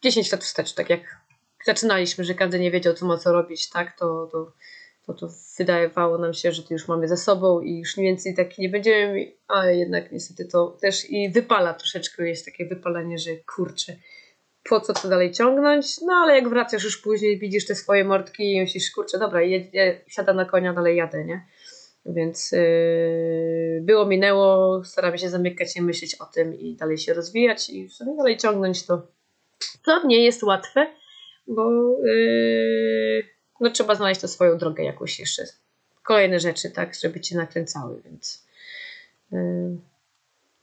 10 0.03 0.31
lat 0.31 0.43
wstecz, 0.43 0.73
tak 0.73 0.89
jak 0.89 1.01
zaczynaliśmy, 1.65 2.23
że 2.23 2.33
każdy 2.33 2.59
nie 2.59 2.71
wiedział, 2.71 2.93
co 2.93 3.05
ma 3.05 3.17
co 3.17 3.33
robić, 3.33 3.69
tak, 3.69 3.99
to, 3.99 4.29
to, 4.31 4.51
bo 5.07 5.13
to 5.13 5.29
wydawało 5.57 6.17
nam 6.17 6.33
się, 6.33 6.51
że 6.51 6.63
to 6.63 6.73
już 6.73 6.87
mamy 6.87 7.07
za 7.07 7.17
sobą 7.17 7.61
i 7.61 7.79
już 7.79 7.97
mniej 7.97 8.09
więcej 8.09 8.35
tak 8.35 8.57
nie 8.57 8.69
będziemy, 8.69 9.31
ale 9.47 9.75
jednak 9.75 10.11
niestety 10.11 10.45
to 10.45 10.77
też 10.81 11.09
i 11.09 11.31
wypala 11.31 11.73
troszeczkę, 11.73 12.29
jest 12.29 12.45
takie 12.45 12.65
wypalenie, 12.65 13.17
że 13.17 13.31
kurczę, 13.55 13.95
po 14.63 14.81
co 14.81 14.93
to 14.93 15.09
dalej 15.09 15.31
ciągnąć, 15.31 16.01
no 16.01 16.13
ale 16.13 16.35
jak 16.35 16.49
wracasz 16.49 16.83
już 16.83 16.97
później, 17.01 17.39
widzisz 17.39 17.65
te 17.65 17.75
swoje 17.75 18.03
mordki 18.05 18.53
i 18.53 18.61
myślisz, 18.61 18.91
kurczę, 18.91 19.19
dobra, 19.19 19.41
jedzie, 19.41 20.01
siada 20.07 20.33
na 20.33 20.45
konia, 20.45 20.73
dalej 20.73 20.97
jadę, 20.97 21.25
nie? 21.25 21.45
Więc 22.05 22.51
yy, 22.51 23.81
było, 23.81 24.05
minęło, 24.05 24.81
staramy 24.83 25.17
się 25.17 25.29
zamykać, 25.29 25.75
nie 25.75 25.81
myśleć 25.81 26.15
o 26.15 26.25
tym 26.25 26.59
i 26.59 26.75
dalej 26.75 26.97
się 26.97 27.13
rozwijać 27.13 27.69
i 27.69 27.89
sobie 27.89 28.15
dalej 28.17 28.37
ciągnąć 28.37 28.85
to. 28.85 29.07
To 29.85 30.07
nie 30.07 30.25
jest 30.25 30.43
łatwe, 30.43 30.87
bo 31.47 31.71
yy, 32.03 33.23
no, 33.59 33.69
trzeba 33.69 33.95
znaleźć 33.95 34.21
to 34.21 34.27
swoją 34.27 34.57
drogę 34.57 34.83
jakoś 34.83 35.19
jeszcze. 35.19 35.43
Kolejne 36.03 36.39
rzeczy, 36.39 36.71
tak, 36.71 36.95
żeby 36.95 37.19
cię 37.19 37.37
nakręcały, 37.37 38.01
więc 38.05 38.47
yy, 39.31 39.77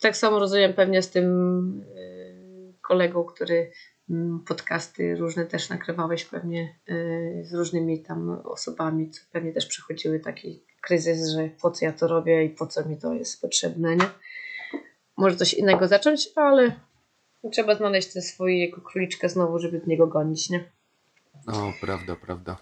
tak 0.00 0.16
samo 0.16 0.38
rozumiem 0.38 0.74
pewnie 0.74 1.02
z 1.02 1.10
tym 1.10 1.84
yy, 1.94 2.15
kolegą, 2.88 3.24
który 3.24 3.72
mm, 4.10 4.44
podcasty 4.48 5.16
różne 5.16 5.46
też 5.46 5.68
nagrywałeś 5.68 6.24
pewnie 6.24 6.78
yy, 6.86 7.44
z 7.44 7.54
różnymi 7.54 8.02
tam 8.02 8.30
osobami, 8.44 9.10
co 9.10 9.20
pewnie 9.32 9.52
też 9.52 9.66
przechodziły 9.66 10.20
taki 10.20 10.62
kryzys, 10.80 11.28
że 11.28 11.48
po 11.62 11.70
co 11.70 11.84
ja 11.84 11.92
to 11.92 12.06
robię 12.06 12.44
i 12.44 12.50
po 12.50 12.66
co 12.66 12.88
mi 12.88 12.98
to 12.98 13.14
jest 13.14 13.40
potrzebne, 13.40 13.96
nie? 13.96 14.08
Może 15.16 15.36
coś 15.36 15.54
innego 15.54 15.88
zacząć, 15.88 16.28
ale 16.36 16.80
trzeba 17.52 17.74
znaleźć 17.74 18.12
te 18.12 18.22
swojego 18.22 18.80
króliczka 18.80 19.28
znowu, 19.28 19.58
żeby 19.58 19.80
w 19.80 19.86
niego 19.86 20.06
gonić, 20.06 20.50
nie? 20.50 20.70
No, 21.46 21.72
prawda, 21.80 22.16
prawda. 22.16 22.56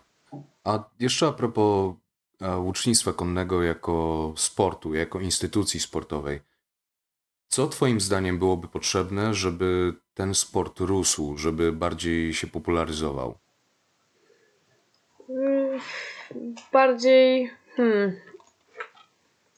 A 0.65 0.85
jeszcze 1.01 1.27
a 1.27 1.33
propos 1.33 1.95
e, 2.41 2.57
łucznictwa 2.57 3.13
konnego 3.13 3.63
jako 3.63 4.33
sportu, 4.37 4.95
jako 4.95 5.21
instytucji 5.21 5.81
sportowej. 5.81 6.41
Co 7.49 7.69
Twoim 7.69 8.01
zdaniem 8.01 8.39
byłoby 8.39 8.69
potrzebne, 8.69 9.35
żeby 9.35 9.95
ten 10.15 10.35
sport 10.35 10.81
rósł, 10.81 11.37
żeby 11.37 11.73
bardziej 11.73 12.35
się 12.35 12.47
popularyzował? 12.47 13.39
Mm, 15.29 15.81
bardziej. 16.73 17.51
Hmm. 17.77 18.13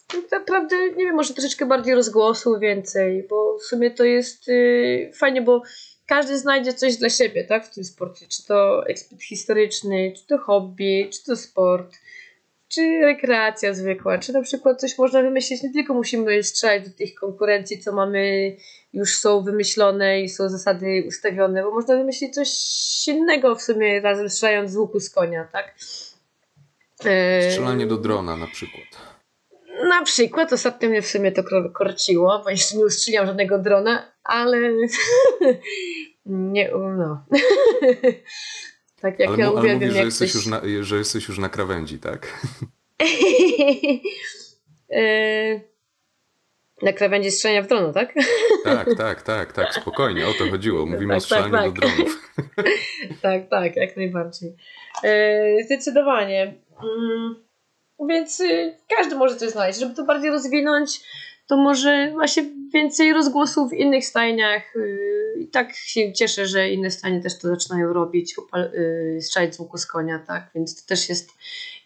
Tak 0.08 0.30
naprawdę, 0.30 0.76
nie 0.90 1.04
wiem, 1.04 1.14
może 1.14 1.34
troszeczkę 1.34 1.66
bardziej 1.66 1.94
rozgłosu, 1.94 2.58
więcej, 2.58 3.26
bo 3.30 3.58
w 3.58 3.62
sumie 3.62 3.90
to 3.90 4.04
jest 4.04 4.48
yy, 4.48 5.10
fajnie, 5.14 5.42
bo 5.42 5.62
każdy 6.06 6.38
znajdzie 6.38 6.74
coś 6.74 6.96
dla 6.96 7.10
siebie, 7.10 7.44
tak, 7.44 7.66
w 7.66 7.74
tym 7.74 7.84
sporcie. 7.84 8.26
Czy 8.28 8.46
to 8.46 8.86
ekspert 8.86 9.22
historyczny, 9.22 10.12
czy 10.16 10.26
to 10.26 10.38
hobby, 10.38 11.10
czy 11.12 11.24
to 11.24 11.36
sport, 11.36 11.96
czy 12.68 13.00
rekreacja 13.02 13.74
zwykła, 13.74 14.18
czy 14.18 14.32
na 14.32 14.42
przykład 14.42 14.80
coś 14.80 14.98
można 14.98 15.22
wymyślić. 15.22 15.62
Nie 15.62 15.72
tylko 15.72 15.94
musimy 15.94 16.42
strzelać 16.42 16.88
do 16.88 16.96
tych 16.96 17.14
konkurencji, 17.14 17.82
co 17.82 17.92
mamy, 17.92 18.56
już 18.92 19.16
są 19.16 19.42
wymyślone 19.42 20.20
i 20.20 20.28
są 20.28 20.48
zasady 20.48 21.04
ustawione, 21.08 21.62
bo 21.62 21.70
można 21.70 21.96
wymyślić 21.96 22.34
coś 22.34 22.48
innego 23.08 23.56
w 23.56 23.62
sumie 23.62 24.00
razem 24.00 24.30
strzelając 24.30 24.70
z 24.70 24.76
łuku 24.76 25.00
z 25.00 25.10
konia, 25.10 25.48
tak. 25.52 25.74
E, 27.04 27.50
Strzelanie 27.50 27.86
do 27.86 27.96
drona 27.96 28.36
na 28.36 28.46
przykład. 28.46 28.86
Na 29.88 30.04
przykład 30.04 30.52
ostatnio 30.52 30.88
mnie 30.88 31.02
w 31.02 31.06
sumie 31.06 31.32
to 31.32 31.42
korciło, 31.74 32.40
bo 32.44 32.50
jeszcze 32.50 32.76
nie 32.76 32.84
ustrzeliłam 32.84 33.26
żadnego 33.26 33.58
drona, 33.58 34.12
ale 34.24 34.58
nie, 36.26 36.70
no. 36.98 37.24
Tak 39.00 39.18
jak 39.18 39.28
ale, 39.28 39.38
ja 39.38 39.50
uwielbiam, 39.50 39.70
ale 39.70 39.74
mówisz, 39.74 39.94
że, 39.94 40.04
jesteś 40.04 40.34
już 40.34 40.46
na, 40.46 40.60
że 40.80 40.96
jesteś 40.96 41.28
już 41.28 41.38
na 41.38 41.48
krawędzi, 41.48 41.98
tak? 41.98 42.26
E, 44.90 45.60
na 46.82 46.92
krawędzi 46.92 47.30
strzelania 47.30 47.62
w 47.62 47.66
dronu, 47.66 47.92
tak? 47.92 48.14
tak, 48.64 48.88
tak, 48.96 49.22
tak, 49.22 49.52
tak, 49.52 49.74
spokojnie, 49.74 50.28
o 50.28 50.32
to 50.32 50.50
chodziło. 50.50 50.86
Mówimy 50.86 51.08
tak, 51.08 51.16
o 51.16 51.20
strzelaniu 51.20 51.52
tak, 51.52 51.62
tak. 51.62 51.72
do 51.74 51.80
dronów. 51.80 52.32
tak, 53.22 53.48
tak, 53.48 53.76
jak 53.76 53.96
najbardziej. 53.96 54.56
E, 55.04 55.64
zdecydowanie. 55.64 56.54
Mm, 56.82 57.36
więc 58.08 58.40
y, 58.40 58.74
każdy 58.96 59.16
może 59.16 59.36
coś 59.36 59.50
znaleźć. 59.50 59.78
Żeby 59.78 59.94
to 59.94 60.04
bardziej 60.04 60.30
rozwinąć, 60.30 61.00
to 61.46 61.56
może 61.56 62.10
właśnie 62.12 62.44
więcej 62.74 63.12
rozgłosów 63.12 63.70
w 63.70 63.74
innych 63.74 64.04
stajniach. 64.04 64.62
Y, 65.36 65.40
I 65.40 65.48
tak 65.48 65.76
się 65.76 66.12
cieszę, 66.12 66.46
że 66.46 66.70
inne 66.70 66.90
stajnie 66.90 67.20
też 67.20 67.38
to 67.38 67.48
zaczynają 67.48 67.92
robić, 67.92 68.34
y, 68.74 69.22
strzelać 69.22 69.54
z 69.54 69.58
łuku 69.58 69.78
z 69.78 69.86
konia, 69.86 70.18
tak? 70.18 70.50
Więc 70.54 70.82
to 70.82 70.88
też 70.88 71.08
jest 71.08 71.30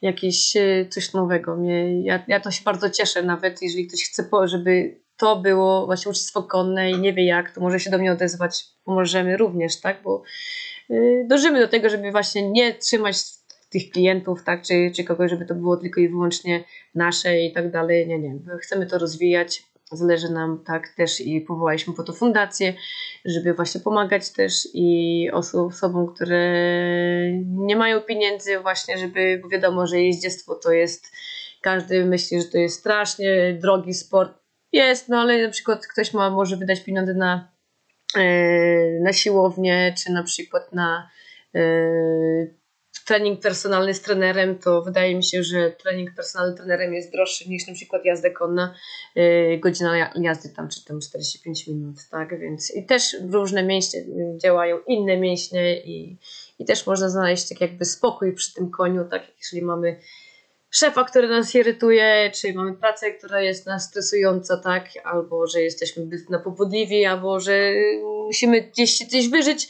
jakieś 0.03 0.57
coś 0.91 1.13
nowego. 1.13 1.57
Mnie, 1.57 2.03
ja, 2.03 2.25
ja 2.29 2.41
to 2.41 2.51
się 2.51 2.63
bardzo 2.65 2.91
cieszę 2.91 3.23
nawet, 3.23 3.63
jeżeli 3.63 3.87
ktoś 3.87 4.05
chce, 4.05 4.29
żeby 4.45 5.01
to 5.17 5.37
było 5.37 5.87
właśnie 5.87 6.11
uczestwo 6.11 6.43
konne 6.43 6.91
i 6.91 6.99
nie 6.99 7.13
wie 7.13 7.27
jak, 7.27 7.51
to 7.51 7.61
może 7.61 7.81
się 7.81 7.91
do 7.91 7.99
mnie 7.99 8.13
odezwać, 8.13 8.65
pomożemy 8.85 9.37
również, 9.37 9.81
tak? 9.81 10.03
Bo 10.03 10.23
dążymy 11.25 11.61
do 11.61 11.69
tego, 11.69 11.89
żeby 11.89 12.11
właśnie 12.11 12.51
nie 12.51 12.75
trzymać 12.75 13.17
tych 13.71 13.91
klientów, 13.91 14.45
tak, 14.45 14.63
czy, 14.63 14.93
czy 14.97 15.05
kogoś, 15.05 15.31
żeby 15.31 15.47
to 15.47 15.55
było 15.55 15.77
tylko 15.77 16.01
i 16.01 16.09
wyłącznie 16.09 16.65
nasze 16.95 17.41
i 17.41 17.53
tak 17.53 17.71
dalej. 17.71 18.09
Nie, 18.09 18.19
nie. 18.19 18.39
Chcemy 18.63 18.87
to 18.87 18.99
rozwijać. 18.99 19.63
Zależy 19.93 20.29
nam 20.29 20.65
tak 20.67 20.89
też 20.89 21.21
i 21.21 21.41
powołaliśmy 21.41 21.95
po 21.95 22.03
to 22.03 22.13
fundację, 22.13 22.75
żeby 23.25 23.55
właśnie 23.55 23.81
pomagać 23.81 24.31
też 24.33 24.69
i 24.75 25.31
osobom, 25.33 26.15
które 26.15 26.53
nie 27.45 27.77
mają 27.77 28.01
pieniędzy 28.01 28.59
właśnie, 28.59 28.99
żeby, 28.99 29.41
bo 29.43 29.49
wiadomo, 29.49 29.87
że 29.87 30.01
jeździectwo 30.01 30.55
to 30.55 30.73
jest, 30.73 31.13
każdy 31.61 32.05
myśli, 32.05 32.43
że 32.43 32.49
to 32.49 32.59
jest 32.59 32.79
strasznie 32.79 33.59
drogi 33.63 33.95
sport. 33.95 34.39
Jest, 34.73 35.09
no 35.09 35.21
ale 35.21 35.43
na 35.43 35.51
przykład 35.51 35.87
ktoś 35.87 36.15
ma, 36.15 36.31
może 36.31 36.57
wydać 36.57 36.81
pieniądze 36.81 37.15
na, 37.15 37.53
e, 38.17 39.01
na 39.01 39.13
siłownię, 39.13 39.95
czy 39.99 40.13
na 40.13 40.23
przykład 40.23 40.73
na 40.73 41.11
e, 41.55 41.61
trening 43.11 43.41
personalny 43.41 43.95
z 43.95 44.01
trenerem, 44.01 44.59
to 44.59 44.83
wydaje 44.83 45.15
mi 45.15 45.25
się, 45.25 45.43
że 45.43 45.71
trening 45.71 46.15
personalny 46.15 46.57
trenerem 46.57 46.95
jest 46.95 47.13
droższy 47.13 47.49
niż 47.49 47.67
na 47.67 47.75
przykład 47.75 48.05
jazda 48.05 48.31
konna, 48.31 48.75
yy, 49.15 49.59
godzina 49.59 50.13
jazdy 50.17 50.49
tam, 50.49 50.69
czy 50.69 50.85
tam 50.85 51.01
45 51.01 51.67
minut, 51.67 51.97
tak, 52.11 52.41
więc 52.41 52.75
i 52.75 52.87
też 52.87 53.17
różne 53.31 53.63
mięśnie 53.63 54.05
działają, 54.43 54.79
inne 54.87 55.17
mięśnie 55.17 55.81
i, 55.81 56.19
i 56.59 56.65
też 56.65 56.87
można 56.87 57.09
znaleźć 57.09 57.49
tak 57.49 57.61
jakby 57.61 57.85
spokój 57.85 58.35
przy 58.35 58.55
tym 58.55 58.71
koniu, 58.71 59.05
tak, 59.11 59.23
jeżeli 59.39 59.63
mamy 59.63 59.97
szefa, 60.71 61.05
który 61.05 61.29
nas 61.29 61.55
irytuje, 61.55 62.31
czy 62.35 62.55
mamy 62.55 62.75
pracę, 62.75 63.11
która 63.11 63.41
jest 63.41 63.67
nas 63.67 63.85
stresująca, 63.85 64.57
tak, 64.57 64.89
albo 65.05 65.47
że 65.47 65.63
jesteśmy 65.63 66.09
napobudliwi, 66.29 67.05
albo 67.05 67.41
że 67.41 67.73
musimy 68.27 68.61
gdzieś 68.61 68.91
się 68.91 69.07
coś 69.07 69.29
wyżyć, 69.29 69.69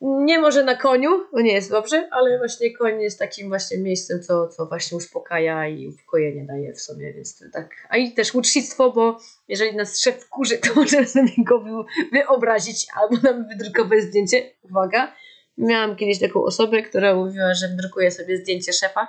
nie 0.00 0.38
może 0.38 0.64
na 0.64 0.74
koniu, 0.74 1.10
bo 1.32 1.40
nie 1.40 1.52
jest 1.52 1.70
dobrze, 1.70 2.08
ale 2.10 2.38
właśnie 2.38 2.76
koń 2.76 3.02
jest 3.02 3.18
takim 3.18 3.48
właśnie 3.48 3.78
miejscem, 3.78 4.22
co, 4.22 4.48
co 4.48 4.66
właśnie 4.66 4.96
uspokaja 4.96 5.68
i 5.68 5.88
ukojenie 5.88 6.44
daje 6.44 6.72
w 6.72 6.80
sobie, 6.80 7.12
więc 7.12 7.44
tak. 7.52 7.70
A 7.88 7.96
i 7.96 8.12
też 8.12 8.34
ucznictwo, 8.34 8.92
bo 8.92 9.18
jeżeli 9.48 9.76
nas 9.76 10.00
szef 10.00 10.28
kurzy, 10.28 10.58
to 10.58 10.74
możemy 10.80 11.06
sobie 11.06 11.32
go 11.38 11.64
wyobrazić 12.12 12.86
albo 13.02 13.16
nam 13.28 13.48
wydrukować 13.48 14.02
zdjęcie. 14.02 14.50
Uwaga, 14.62 15.14
miałam 15.58 15.96
kiedyś 15.96 16.20
taką 16.20 16.44
osobę, 16.44 16.82
która 16.82 17.14
mówiła, 17.14 17.54
że 17.54 17.68
wydrukuje 17.68 18.10
sobie 18.10 18.36
zdjęcie 18.36 18.72
szefa, 18.72 19.08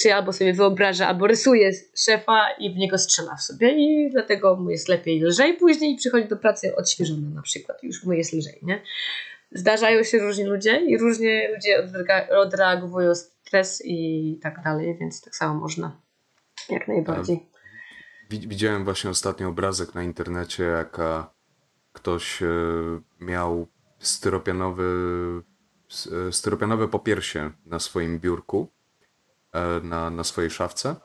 czy 0.00 0.14
albo 0.14 0.32
sobie 0.32 0.54
wyobraża, 0.54 1.08
albo 1.08 1.26
rysuje 1.26 1.70
szefa 1.96 2.50
i 2.58 2.74
w 2.74 2.76
niego 2.76 2.98
strzela 2.98 3.36
w 3.36 3.42
sobie 3.42 3.70
i 3.70 4.10
dlatego 4.10 4.56
mu 4.56 4.70
jest 4.70 4.88
lepiej 4.88 5.20
lżej 5.20 5.54
później 5.54 5.96
przychodzi 5.96 6.28
do 6.28 6.36
pracy 6.36 6.76
odświeżony 6.76 7.30
na 7.34 7.42
przykład, 7.42 7.82
już 7.82 8.04
mu 8.04 8.12
jest 8.12 8.32
lżej, 8.32 8.58
nie? 8.62 8.82
Zdarzają 9.50 10.04
się 10.04 10.18
różni 10.18 10.44
ludzie 10.44 10.80
i 10.86 10.98
różnie 10.98 11.48
ludzie 11.54 11.88
odreagowują 12.30 13.14
stres 13.14 13.82
i 13.84 14.38
tak 14.42 14.62
dalej, 14.62 14.96
więc 15.00 15.20
tak 15.20 15.36
samo 15.36 15.60
można. 15.60 16.00
Jak 16.68 16.88
najbardziej. 16.88 17.46
Widziałem 18.30 18.84
właśnie 18.84 19.10
ostatni 19.10 19.46
obrazek 19.46 19.94
na 19.94 20.02
internecie, 20.02 20.64
jak 20.64 20.98
ktoś 21.96 22.42
e, 22.42 22.46
miał 23.20 23.66
styropianowy, 23.98 24.84
e, 26.28 26.32
styropianowe 26.32 26.88
popiersie 26.88 27.50
na 27.66 27.78
swoim 27.78 28.18
biurku, 28.18 28.68
e, 29.52 29.80
na, 29.82 30.10
na 30.10 30.24
swojej 30.24 30.50
szafce 30.50 30.96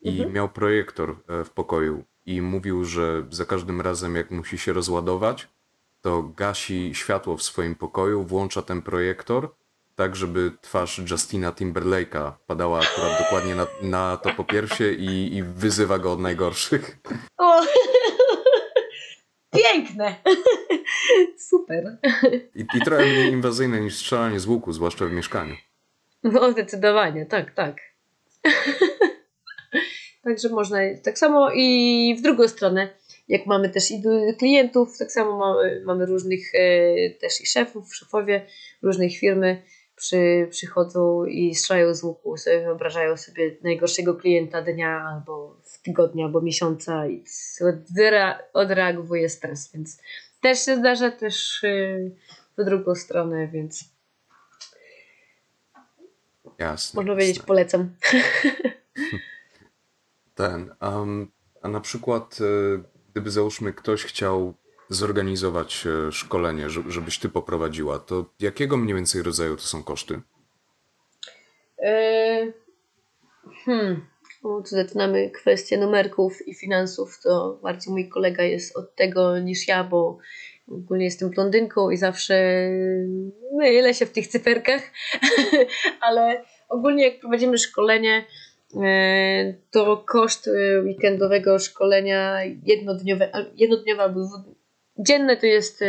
i 0.00 0.10
mhm. 0.10 0.32
miał 0.32 0.48
projektor 0.48 1.16
w 1.44 1.50
pokoju 1.50 2.04
i 2.26 2.42
mówił, 2.42 2.84
że 2.84 3.26
za 3.30 3.44
każdym 3.44 3.80
razem 3.80 4.16
jak 4.16 4.30
musi 4.30 4.58
się 4.58 4.72
rozładować, 4.72 5.48
to 6.06 6.22
gasi 6.22 6.94
światło 6.94 7.36
w 7.36 7.42
swoim 7.42 7.74
pokoju, 7.74 8.24
włącza 8.24 8.62
ten 8.62 8.82
projektor, 8.82 9.54
tak 9.94 10.16
żeby 10.16 10.52
twarz 10.60 11.00
Justina 11.10 11.52
Timberlake'a 11.52 12.32
padała 12.46 12.80
akurat 12.80 13.18
dokładnie 13.18 13.54
na, 13.54 13.66
na 13.82 14.16
to 14.16 14.30
popiersie 14.30 14.92
i, 14.92 15.36
i 15.36 15.42
wyzywa 15.42 15.98
go 15.98 16.12
od 16.12 16.20
najgorszych. 16.20 16.98
O! 17.38 17.62
Piękne! 19.50 20.14
Super. 21.50 21.98
I, 22.54 22.66
I 22.74 22.80
trochę 22.84 23.06
mniej 23.06 23.32
inwazyjne 23.32 23.80
niż 23.80 23.96
strzelanie 23.96 24.40
z 24.40 24.46
łuku, 24.46 24.72
zwłaszcza 24.72 25.06
w 25.06 25.12
mieszkaniu. 25.12 25.54
No, 26.22 26.52
zdecydowanie, 26.52 27.26
tak, 27.26 27.54
tak. 27.54 27.76
Także 30.24 30.48
można 30.48 30.78
tak 31.04 31.18
samo 31.18 31.50
i 31.54 32.16
w 32.18 32.22
drugą 32.22 32.48
stronę, 32.48 32.88
jak 33.28 33.46
mamy 33.46 33.70
też 33.70 33.90
i 33.90 34.02
klientów, 34.38 34.98
tak 34.98 35.12
samo 35.12 35.38
mamy, 35.38 35.82
mamy 35.84 36.06
różnych 36.06 36.54
e, 36.54 37.10
też 37.10 37.40
i 37.40 37.46
szefów, 37.46 37.96
szefowie 37.96 38.46
różnych 38.82 39.18
firmy 39.18 39.62
przy, 39.96 40.48
przychodzą 40.50 41.24
i 41.24 41.54
strzelają 41.54 41.94
z 41.94 42.02
łuku, 42.02 42.36
sobie 42.36 42.60
wyobrażają 42.60 43.16
sobie 43.16 43.56
najgorszego 43.62 44.14
klienta 44.14 44.62
dnia 44.62 45.04
albo 45.12 45.60
tygodnia, 45.84 46.24
albo 46.24 46.40
miesiąca 46.40 47.06
i 47.06 47.24
odreagowuje 48.52 49.28
stres, 49.28 49.72
więc 49.72 50.02
też 50.40 50.64
się 50.64 50.76
zdarza 50.76 51.10
też 51.10 51.64
e, 51.64 51.98
w 52.58 52.64
drugą 52.64 52.94
stronę, 52.94 53.48
więc 53.48 53.84
jasne, 56.58 56.98
można 56.98 57.12
powiedzieć 57.12 57.38
polecam. 57.38 57.90
Ten, 60.34 60.74
um, 60.80 61.32
a 61.62 61.68
na 61.68 61.80
przykład 61.80 62.38
e, 62.40 62.95
gdyby 63.16 63.30
załóżmy 63.30 63.72
ktoś 63.72 64.04
chciał 64.04 64.54
zorganizować 64.88 65.86
e, 65.86 66.12
szkolenie, 66.12 66.70
żebyś 66.70 67.18
ty 67.18 67.28
poprowadziła, 67.28 67.98
to 67.98 68.24
jakiego 68.40 68.76
mniej 68.76 68.94
więcej 68.94 69.22
rodzaju 69.22 69.56
to 69.56 69.62
są 69.62 69.82
koszty? 69.82 70.20
Yy, 71.78 72.52
hmm. 73.64 74.06
Zaczynamy 74.64 75.30
kwestię 75.30 75.78
numerków 75.78 76.48
i 76.48 76.54
finansów, 76.54 77.20
to 77.22 77.58
bardziej 77.62 77.92
mój 77.92 78.08
kolega 78.08 78.42
jest 78.42 78.76
od 78.76 78.94
tego 78.94 79.38
niż 79.38 79.68
ja, 79.68 79.84
bo 79.84 80.18
ogólnie 80.68 81.04
jestem 81.04 81.30
blondynką 81.30 81.90
i 81.90 81.96
zawsze 81.96 82.68
mylę 83.52 83.94
się 83.94 84.06
w 84.06 84.12
tych 84.12 84.26
cyferkach, 84.26 84.82
ale 86.06 86.44
ogólnie 86.68 87.04
jak 87.04 87.20
prowadzimy 87.20 87.58
szkolenie, 87.58 88.26
E, 88.26 88.45
to 89.70 89.96
koszt 89.96 90.48
e, 90.48 90.80
weekendowego 90.80 91.58
szkolenia 91.58 92.44
jednodniowe, 92.44 93.30
jednodniowe 93.54 94.02
albo 94.02 94.20
dzienne 94.98 95.36
to 95.36 95.46
jest 95.46 95.82
e, 95.82 95.86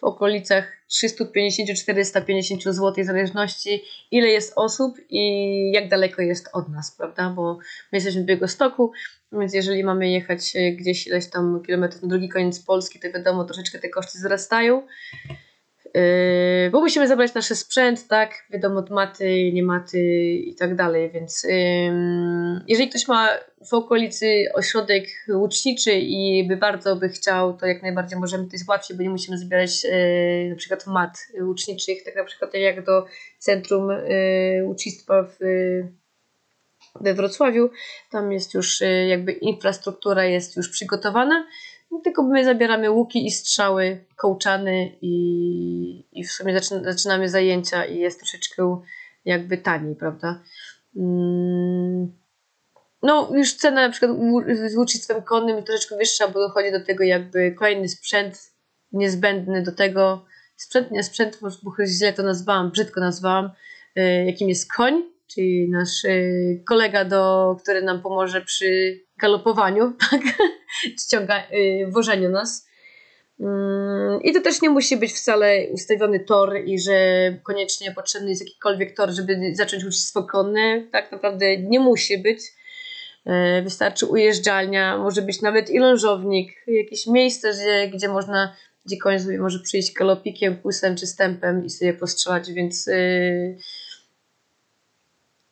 w 0.00 0.04
okolicach 0.04 0.72
350-450 0.90 2.72
zł 2.72 3.04
w 3.04 3.06
zależności 3.06 3.82
ile 4.10 4.28
jest 4.28 4.52
osób 4.56 4.96
i 5.10 5.72
jak 5.74 5.88
daleko 5.88 6.22
jest 6.22 6.48
od 6.52 6.68
nas, 6.68 6.96
prawda? 6.96 7.30
Bo 7.30 7.54
my 7.92 7.96
jesteśmy 7.96 8.22
w 8.22 8.24
Białegostoku, 8.24 8.92
więc 9.32 9.54
jeżeli 9.54 9.84
mamy 9.84 10.10
jechać 10.10 10.52
gdzieś 10.76 11.06
ileś 11.06 11.30
tam 11.30 11.62
kilometrów 11.66 12.02
na 12.02 12.08
drugi 12.08 12.28
koniec 12.28 12.60
Polski, 12.60 13.00
to 13.00 13.10
wiadomo, 13.10 13.44
troszeczkę 13.44 13.78
te 13.78 13.88
koszty 13.88 14.18
wzrastają. 14.18 14.86
Yy, 15.94 16.70
bo 16.70 16.80
musimy 16.80 17.08
zabrać 17.08 17.34
nasz 17.34 17.46
sprzęt, 17.46 18.08
tak, 18.08 18.30
wiadomo, 18.50 18.84
maty, 18.90 19.52
nie 19.52 19.62
maty 19.62 20.00
i 20.34 20.54
tak 20.54 20.76
dalej, 20.76 21.10
więc 21.10 21.46
jeżeli 22.68 22.88
ktoś 22.88 23.08
ma 23.08 23.28
w 23.70 23.74
okolicy 23.74 24.44
ośrodek 24.54 25.04
łuczniczy 25.28 25.92
i 25.92 26.48
by 26.48 26.56
bardzo 26.56 26.96
by 26.96 27.08
chciał, 27.08 27.56
to 27.56 27.66
jak 27.66 27.82
najbardziej 27.82 28.18
możemy 28.18 28.44
to 28.44 28.58
załatwić, 28.58 28.96
bo 28.96 29.02
nie 29.02 29.10
musimy 29.10 29.38
zbierać 29.38 29.84
yy, 29.84 29.90
na 30.50 30.56
przykład 30.56 30.86
mat 30.86 31.18
łuczniczych, 31.40 32.04
tak 32.04 32.16
na 32.16 32.24
przykład 32.24 32.54
jak 32.54 32.84
do 32.84 33.06
Centrum 33.38 33.88
yy, 33.88 34.64
Łucznictwa 34.64 35.22
w 35.22 35.36
we 37.00 37.14
Wrocławiu, 37.14 37.70
tam 38.10 38.32
jest 38.32 38.54
już 38.54 38.82
jakby 39.08 39.32
infrastruktura 39.32 40.24
jest 40.24 40.56
już 40.56 40.68
przygotowana, 40.68 41.46
tylko 42.00 42.22
my 42.22 42.44
zabieramy 42.44 42.90
łuki 42.90 43.26
i 43.26 43.30
strzały, 43.30 44.04
kołczany 44.16 44.92
i, 45.00 46.04
i 46.12 46.24
w 46.24 46.32
sumie 46.32 46.60
zaczynamy 46.84 47.28
zajęcia 47.28 47.84
i 47.84 47.98
jest 47.98 48.18
troszeczkę 48.18 48.80
jakby 49.24 49.58
taniej, 49.58 49.96
prawda? 49.96 50.40
Mm. 50.96 52.12
No, 53.02 53.30
już 53.34 53.54
cena 53.54 53.86
na 53.86 53.90
przykład 53.90 54.10
z 54.70 54.76
łucznictwem 54.76 55.22
konnym 55.22 55.62
troszeczkę 55.62 55.96
wyższa, 55.96 56.28
bo 56.28 56.40
dochodzi 56.40 56.72
do 56.72 56.84
tego 56.84 57.04
jakby 57.04 57.52
kolejny 57.52 57.88
sprzęt 57.88 58.52
niezbędny 58.92 59.62
do 59.62 59.72
tego. 59.72 60.24
Sprzęt, 60.56 60.90
nie 60.90 61.02
sprzęt, 61.02 61.38
bo 61.62 61.72
źle 61.86 62.12
to 62.12 62.22
nazwałam, 62.22 62.70
brzydko 62.70 63.00
nazwałam, 63.00 63.50
y, 63.98 64.24
jakim 64.26 64.48
jest 64.48 64.72
koń, 64.72 65.02
czyli 65.34 65.68
nasz 65.70 66.04
y, 66.04 66.62
kolega, 66.68 67.04
do, 67.04 67.56
który 67.62 67.82
nam 67.82 68.02
pomoże 68.02 68.40
przy 68.40 69.00
galopowaniu, 69.18 69.92
tak? 70.10 70.20
ściąga, 71.00 71.42
y, 71.52 71.86
wożeniu 71.90 72.30
nas. 72.30 72.66
Mm, 73.40 74.22
I 74.22 74.32
to 74.32 74.40
też 74.40 74.62
nie 74.62 74.70
musi 74.70 74.96
być 74.96 75.12
wcale 75.12 75.66
ustawiony 75.72 76.20
tor 76.20 76.56
i 76.66 76.78
że 76.78 76.94
koniecznie 77.42 77.92
potrzebny 77.92 78.30
jest 78.30 78.42
jakikolwiek 78.42 78.96
tor, 78.96 79.10
żeby 79.10 79.52
zacząć 79.54 79.82
uczestnictwo 79.82 80.22
konne. 80.22 80.82
Tak 80.92 81.12
naprawdę 81.12 81.56
nie 81.56 81.80
musi 81.80 82.18
być. 82.18 82.40
Y, 83.26 83.62
wystarczy 83.62 84.06
ujeżdżalnia, 84.06 84.98
może 84.98 85.22
być 85.22 85.42
nawet 85.42 85.70
i 85.70 85.78
lążownik, 85.78 86.52
jakieś 86.66 87.06
miejsce, 87.06 87.52
gdzie, 87.52 87.90
gdzie 87.96 88.08
można, 88.08 88.56
gdzie 88.86 88.96
koń 88.96 89.20
sobie 89.20 89.38
może 89.38 89.58
przyjść 89.58 89.92
galopikiem, 89.92 90.56
kusem 90.56 90.96
czy 90.96 91.06
stępem 91.06 91.64
i 91.64 91.70
sobie 91.70 91.94
postrzelać, 91.94 92.52
więc 92.52 92.86
yy, 92.86 93.56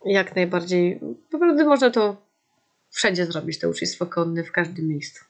jak 0.04 0.36
najbardziej, 0.36 1.00
prostu 1.38 1.64
można 1.64 1.90
to 1.90 2.16
wszędzie 2.90 3.26
zrobić, 3.26 3.58
to 3.58 3.68
ucznictwo 3.68 4.06
konne 4.06 4.44
w 4.44 4.52
każdym 4.52 4.88
miejscu. 4.88 5.24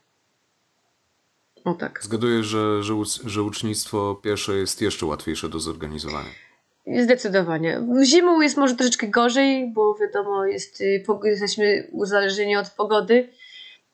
O 1.64 1.74
tak. 1.74 2.00
Zgaduję, 2.02 2.42
że, 2.42 2.82
że, 2.82 2.94
że 3.24 3.42
ucznictwo 3.42 4.14
piesze 4.14 4.56
jest 4.56 4.82
jeszcze 4.82 5.06
łatwiejsze 5.06 5.48
do 5.48 5.60
zorganizowania. 5.60 6.30
Zdecydowanie. 6.86 7.82
Zimą 8.04 8.40
jest 8.40 8.56
może 8.56 8.74
troszeczkę 8.74 9.08
gorzej, 9.08 9.72
bo 9.72 9.94
wiadomo, 9.94 10.46
jest, 10.46 10.80
y, 10.80 11.04
jesteśmy 11.24 11.88
uzależnieni 11.92 12.56
od 12.56 12.70
pogody. 12.70 13.28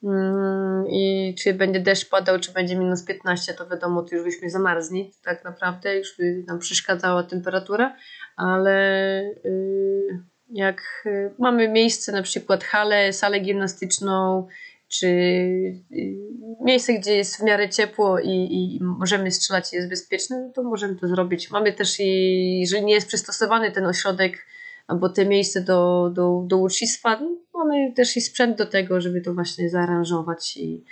Mm, 0.03 0.87
I 0.89 1.35
czy 1.37 1.53
będzie 1.53 1.79
deszcz 1.79 2.09
padał, 2.09 2.39
czy 2.39 2.51
będzie 2.51 2.75
minus 2.75 3.03
15, 3.03 3.53
to 3.53 3.67
wiadomo, 3.67 4.03
to 4.03 4.15
już 4.15 4.23
byśmy 4.23 4.49
zamarzli, 4.49 5.11
tak 5.23 5.43
naprawdę, 5.43 5.97
już 5.97 6.17
by 6.17 6.43
nam 6.47 6.59
przeszkadzała 6.59 7.23
temperatura, 7.23 7.95
ale 8.35 9.23
yy, 9.43 10.23
jak 10.49 11.03
y, 11.05 11.31
mamy 11.39 11.69
miejsce, 11.69 12.11
na 12.11 12.21
przykład 12.21 12.63
halę, 12.63 13.13
salę 13.13 13.39
gimnastyczną, 13.39 14.47
czy 14.87 15.07
y, 15.07 16.17
miejsce, 16.61 16.93
gdzie 16.93 17.15
jest 17.15 17.37
w 17.37 17.43
miarę 17.43 17.69
ciepło 17.69 18.19
i, 18.19 18.29
i 18.29 18.79
możemy 18.81 19.31
strzelać 19.31 19.73
i 19.73 19.75
jest 19.75 19.89
bezpieczne, 19.89 20.39
no 20.39 20.49
to 20.53 20.63
możemy 20.63 20.95
to 20.95 21.07
zrobić. 21.07 21.51
Mamy 21.51 21.73
też, 21.73 21.99
i, 21.99 22.59
jeżeli 22.59 22.85
nie 22.85 22.93
jest 22.93 23.07
przystosowany 23.07 23.71
ten 23.71 23.85
ośrodek 23.85 24.45
albo 24.87 25.09
te 25.09 25.25
miejsce 25.25 25.61
do, 25.61 26.11
do, 26.13 26.43
do 26.47 26.57
ucznictwa, 26.57 27.19
no 27.19 27.37
mamy 27.53 27.93
też 27.93 28.17
i 28.17 28.21
sprzęt 28.21 28.57
do 28.57 28.65
tego, 28.65 29.01
żeby 29.01 29.21
to 29.21 29.33
właśnie 29.33 29.69
zaaranżować 29.69 30.57
i, 30.57 30.83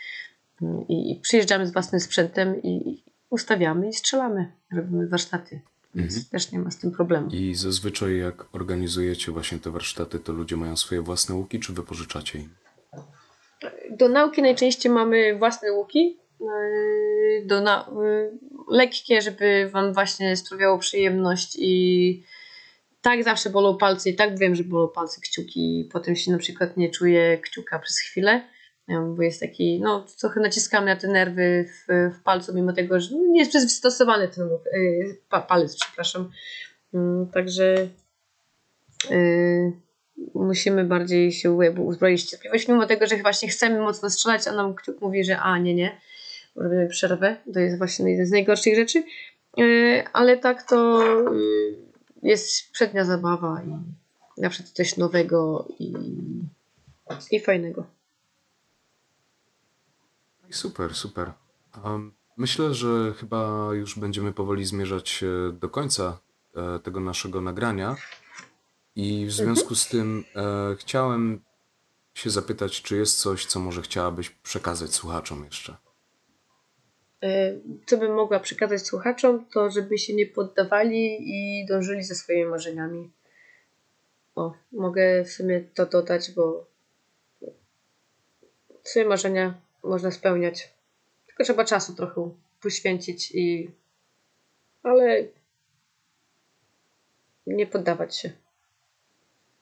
i, 0.90 1.12
i 1.12 1.20
przyjeżdżamy 1.22 1.68
z 1.68 1.74
własnym 1.74 2.02
sprzętem 2.02 2.64
i 2.64 3.04
ustawiamy 3.30 3.90
i 3.90 3.94
strzelamy, 3.94 4.52
robimy 4.72 5.08
warsztaty. 5.08 5.62
Więc 5.96 6.14
mhm. 6.14 6.30
też 6.32 6.52
nie 6.52 6.60
ma 6.60 6.72
z 6.72 6.78
tym 6.78 6.92
problemu. 6.92 7.30
I 7.32 7.56
zazwyczaj 7.56 8.18
jak 8.18 8.56
organizujecie 8.56 9.32
właśnie 9.32 9.60
te 9.60 9.72
warsztaty, 9.72 10.20
to 10.20 10.34
ludzie 10.34 10.58
mają 10.58 10.78
swoje 10.78 11.02
własne 11.02 11.36
łuki, 11.36 11.60
czy 11.60 11.74
wypożyczacie 11.74 12.40
im? 12.40 12.50
Do 13.92 14.10
nauki 14.10 14.42
najczęściej 14.42 14.92
mamy 14.92 15.38
własne 15.38 15.72
łuki. 15.72 16.18
Yy, 16.42 17.46
do 17.46 17.62
na- 17.62 17.90
yy, 18.04 18.40
lekkie, 18.68 19.22
żeby 19.22 19.70
Wam 19.74 19.94
właśnie 19.94 20.38
sprawiało 20.38 20.80
przyjemność 20.80 21.56
i 21.60 22.24
tak 23.02 23.24
zawsze 23.24 23.50
bolą 23.50 23.78
palce 23.78 24.10
i 24.10 24.16
tak 24.16 24.40
wiem, 24.40 24.56
że 24.56 24.64
bolą 24.64 24.88
palce 24.88 25.22
kciuki 25.22 25.90
potem 25.92 26.16
się 26.16 26.32
na 26.32 26.38
przykład 26.38 26.78
nie 26.78 26.90
czuję 26.90 27.38
kciuka 27.38 27.80
przez 27.80 28.00
chwilę 28.00 28.55
bo 28.88 29.24
jest 29.24 29.40
taki, 29.40 29.80
no 29.82 30.06
trochę 30.20 30.40
naciskamy 30.40 30.86
na 30.86 30.96
te 30.96 31.08
nerwy 31.08 31.66
w, 31.68 32.12
w 32.16 32.24
palcu, 32.24 32.54
mimo 32.54 32.74
tego, 32.74 33.00
że 33.00 33.16
nie 33.16 33.40
jest 33.40 33.52
przystosowany 33.52 34.28
ten 34.28 34.50
yy, 34.50 35.42
palec, 35.48 35.76
przepraszam. 35.76 36.32
Yy, 36.94 37.00
także 37.34 37.88
yy, 39.10 39.72
musimy 40.36 40.84
bardziej 40.84 41.32
się 41.32 41.52
uzbroić 41.78 42.24
cierpliwość, 42.24 42.68
mimo 42.68 42.86
tego, 42.86 43.08
że 43.08 43.18
właśnie 43.18 43.50
chcemy 43.50 43.80
mocno 43.80 44.10
strzelać, 44.10 44.48
a 44.48 44.52
nam 44.52 44.76
kciuk 44.76 45.02
mówi, 45.02 45.24
że 45.24 45.40
a 45.40 45.58
nie, 45.58 45.76
nie, 45.76 46.02
robimy 46.56 46.88
przerwę, 46.88 47.38
to 47.54 47.60
jest 47.60 47.78
właśnie 47.78 48.12
jedna 48.12 48.26
z 48.26 48.32
najgorszych 48.32 48.76
rzeczy, 48.76 49.04
yy, 49.58 50.04
ale 50.14 50.38
tak 50.38 50.64
to 50.64 51.02
yy, 51.34 51.78
jest 52.24 52.72
przednia 52.72 53.06
zabawa 53.06 53.62
i 53.68 53.72
zawsze 54.42 54.64
coś 54.64 54.98
nowego 54.98 55.68
i, 55.80 55.94
i 57.32 57.40
fajnego. 57.40 57.95
Super, 60.50 60.96
super. 60.96 61.32
Myślę, 62.38 62.74
że 62.74 63.14
chyba 63.20 63.70
już 63.74 64.00
będziemy 64.00 64.34
powoli 64.34 64.66
zmierzać 64.66 65.24
do 65.54 65.70
końca 65.70 66.20
e, 66.56 66.80
tego 66.80 67.00
naszego 67.00 67.42
nagrania. 67.42 67.96
I 68.96 69.26
w 69.26 69.30
mhm. 69.30 69.32
związku 69.32 69.76
z 69.76 69.88
tym 69.88 70.24
e, 70.36 70.76
chciałem 70.76 71.42
się 72.14 72.30
zapytać, 72.30 72.82
czy 72.82 72.98
jest 72.98 73.20
coś, 73.20 73.46
co 73.46 73.60
może 73.60 73.82
chciałabyś 73.82 74.30
przekazać 74.30 74.94
słuchaczom 74.94 75.46
jeszcze? 75.46 75.78
E, 77.24 77.54
co 77.86 77.98
bym 77.98 78.14
mogła 78.14 78.40
przekazać 78.40 78.88
słuchaczom, 78.88 79.46
to 79.54 79.72
żeby 79.72 79.98
się 79.98 80.14
nie 80.16 80.26
poddawali 80.26 81.18
i 81.20 81.66
dążyli 81.66 82.04
ze 82.04 82.16
swoimi 82.16 82.46
marzeniami. 82.46 83.12
O, 84.36 84.54
mogę 84.72 85.24
w 85.24 85.32
sumie 85.32 85.62
to 85.62 85.86
dodać, 85.86 86.32
bo 86.32 86.66
swoje 88.84 89.06
marzenia 89.06 89.65
można 89.86 90.12
spełniać. 90.12 90.74
Tylko 91.28 91.44
trzeba 91.44 91.66
czasu 91.66 91.96
trochę 91.96 92.30
poświęcić 92.62 93.32
i 93.32 93.72
ale 94.84 95.28
nie 97.48 97.68
poddawać 97.68 98.18
się. 98.18 98.32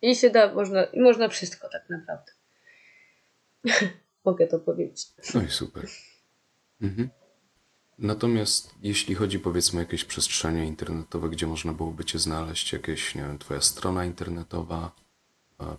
I 0.01 0.15
się 0.15 0.29
da, 0.29 0.53
można, 0.53 0.87
można 0.97 1.27
wszystko 1.27 1.69
tak 1.69 1.89
naprawdę. 1.89 2.31
Mogę 4.25 4.47
to 4.47 4.59
powiedzieć. 4.59 5.07
No 5.33 5.41
i 5.41 5.49
super. 5.49 5.87
Mhm. 6.81 7.09
Natomiast 7.99 8.75
jeśli 8.81 9.15
chodzi 9.15 9.39
powiedzmy 9.39 9.79
o 9.79 9.83
jakieś 9.83 10.05
przestrzenie 10.05 10.65
internetowe, 10.65 11.29
gdzie 11.29 11.47
można 11.47 11.73
byłoby 11.73 12.05
Cię 12.05 12.19
znaleźć, 12.19 12.73
jakieś, 12.73 13.15
nie 13.15 13.21
wiem, 13.21 13.39
Twoja 13.39 13.61
strona 13.61 14.05
internetowa, 14.05 14.91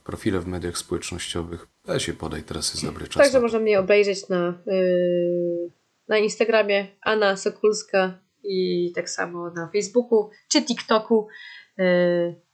profile 0.05 0.41
w 0.41 0.47
mediach 0.47 0.79
społecznościowych, 0.79 1.66
weź 1.85 2.06
się 2.06 2.12
podaj, 2.12 2.43
teraz 2.43 2.74
jest 2.74 2.86
dobry 2.86 3.09
czas. 3.09 3.23
Także 3.23 3.40
można 3.40 3.59
mnie 3.59 3.81
obejrzeć 3.81 4.28
na, 4.28 4.62
yy, 4.66 5.70
na 6.09 6.19
Instagramie 6.19 6.86
Anna 7.01 7.36
Sokulska 7.36 8.19
i 8.44 8.93
tak 8.94 9.11
samo 9.11 9.51
na 9.51 9.70
Facebooku 9.73 10.31
czy 10.48 10.62
TikToku. 10.62 11.28
Yy, 11.78 12.44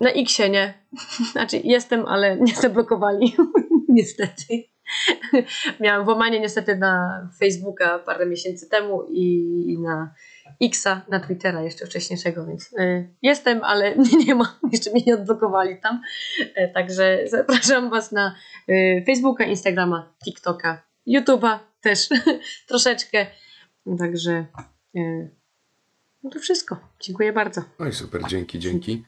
na 0.00 0.10
Xie 0.10 0.50
nie. 0.50 0.74
Znaczy 1.32 1.60
jestem, 1.64 2.06
ale 2.06 2.36
mnie 2.40 2.54
zablokowali. 2.54 3.36
niestety. 3.88 4.64
Miałam 5.80 6.04
włamanie 6.04 6.40
niestety 6.40 6.76
na 6.76 7.22
Facebooka 7.38 7.98
parę 7.98 8.26
miesięcy 8.26 8.68
temu 8.68 9.02
i 9.10 9.78
na 9.80 10.14
Xa, 10.60 11.02
na 11.08 11.20
Twittera 11.20 11.62
jeszcze 11.62 11.86
wcześniejszego, 11.86 12.46
więc 12.46 12.72
y, 12.72 13.08
jestem, 13.22 13.64
ale 13.64 13.96
nie 14.26 14.34
ma, 14.34 14.58
jeszcze 14.72 14.90
mnie 14.90 15.02
nie 15.06 15.14
odblokowali 15.14 15.80
tam. 15.80 16.02
Y, 16.40 16.70
także 16.74 17.24
zapraszam 17.26 17.90
Was 17.90 18.12
na 18.12 18.34
y, 18.68 19.04
Facebooka, 19.06 19.44
Instagrama, 19.44 20.14
TikToka, 20.24 20.82
YouTube'a 21.06 21.58
też 21.80 22.08
troszeczkę. 22.68 23.26
Także 23.98 24.46
no 26.22 26.30
to 26.30 26.40
wszystko. 26.40 26.76
Dziękuję 27.00 27.32
bardzo. 27.32 27.62
No 27.78 27.86
i 27.86 27.92
super, 27.92 28.22
dzięki, 28.28 28.58
dzięki. 28.58 29.04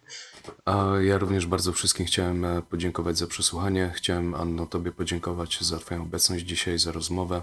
A 0.65 0.93
ja 1.01 1.19
również 1.19 1.47
bardzo 1.47 1.73
wszystkim 1.73 2.07
chciałem 2.07 2.45
e, 2.45 2.63
podziękować 2.63 3.19
za 3.19 3.27
przesłuchanie. 3.27 3.91
Chciałem, 3.95 4.35
Anno, 4.35 4.67
Tobie 4.67 4.93
podziękować 4.93 5.61
za 5.61 5.79
Twoją 5.79 6.03
obecność 6.03 6.45
dzisiaj, 6.45 6.79
za 6.79 6.93
rozmowę. 6.93 7.43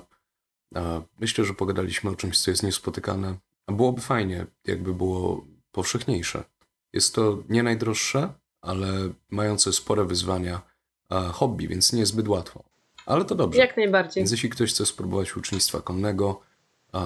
Myślę, 1.20 1.46
że 1.46 1.54
pogadaliśmy 1.54 2.10
o 2.10 2.16
czymś, 2.16 2.40
co 2.40 2.52
jest 2.52 2.64
niespotykane. 2.64 3.36
A 3.68 3.72
byłoby 3.72 4.02
fajnie, 4.02 4.46
jakby 4.66 4.94
było 4.94 5.46
powszechniejsze. 5.72 6.44
Jest 6.94 7.16
to 7.16 7.44
nie 7.50 7.64
najdroższe, 7.64 8.34
ale 8.62 8.88
mające 9.30 9.74
spore 9.74 10.06
wyzwania 10.06 10.62
hobby, 11.34 11.68
więc 11.68 11.94
nie 11.94 12.00
jest 12.00 12.12
zbyt 12.12 12.28
łatwo. 12.28 12.64
Ale 13.06 13.26
to 13.26 13.36
dobrze. 13.36 13.60
Jak 13.60 13.78
najbardziej. 13.78 14.22
Więc 14.22 14.32
jeśli 14.32 14.50
ktoś 14.50 14.74
chce 14.74 14.86
spróbować 14.86 15.36
łucznictwa 15.36 15.82
konnego, 15.82 16.42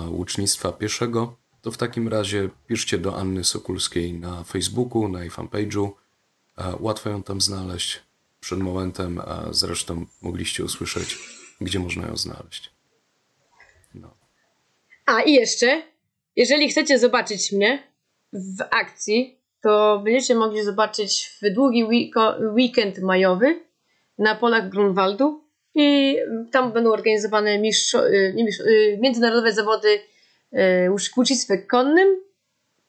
łucznictwa 0.09 0.71
pieszego, 0.71 1.35
to 1.61 1.71
w 1.71 1.77
takim 1.77 2.07
razie 2.07 2.49
piszcie 2.67 2.97
do 2.97 3.17
Anny 3.17 3.43
Sokulskiej 3.43 4.13
na 4.13 4.43
Facebooku, 4.43 5.07
na 5.07 5.21
jej 5.21 5.31
fanpage'u. 5.31 5.91
Łatwo 6.79 7.09
ją 7.09 7.23
tam 7.23 7.41
znaleźć. 7.41 8.01
Przed 8.39 8.59
momentem 8.59 9.19
a 9.19 9.53
zresztą 9.53 10.05
mogliście 10.21 10.63
usłyszeć, 10.63 11.17
gdzie 11.61 11.79
można 11.79 12.07
ją 12.07 12.17
znaleźć. 12.17 12.71
No. 13.93 14.13
A 15.05 15.21
i 15.21 15.33
jeszcze, 15.33 15.83
jeżeli 16.35 16.69
chcecie 16.69 16.99
zobaczyć 16.99 17.51
mnie 17.51 17.83
w 18.33 18.61
akcji, 18.71 19.41
to 19.61 20.01
będziecie 20.03 20.35
mogli 20.35 20.63
zobaczyć 20.63 21.39
w 21.41 21.53
długi 21.53 21.83
weekend 22.55 22.99
majowy 22.99 23.59
na 24.17 24.35
polach 24.35 24.69
Grunwaldu 24.69 25.43
i 25.75 26.17
tam 26.51 26.71
będą 26.71 26.91
organizowane 26.91 27.59
mistrzo, 27.59 28.09
y, 28.09 28.35
y, 28.67 28.97
międzynarodowe 29.01 29.53
zawody 29.53 29.99
y, 30.53 31.67
konnym, 31.67 32.21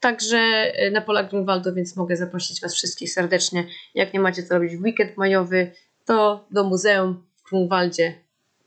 także 0.01 0.73
na 0.93 1.01
polach 1.01 1.31
Grunwaldu, 1.31 1.75
więc 1.75 1.97
mogę 1.97 2.17
zaprosić 2.17 2.61
Was 2.61 2.75
wszystkich 2.75 3.13
serdecznie. 3.13 3.67
Jak 3.95 4.15
nie 4.15 4.21
macie 4.21 4.43
co 4.43 4.55
robić 4.55 4.77
w 4.77 4.83
weekend 4.83 5.17
majowy, 5.17 5.71
to 6.05 6.47
do 6.51 6.65
muzeum 6.65 7.27
w 7.37 7.43
Grunwaldzie. 7.43 8.15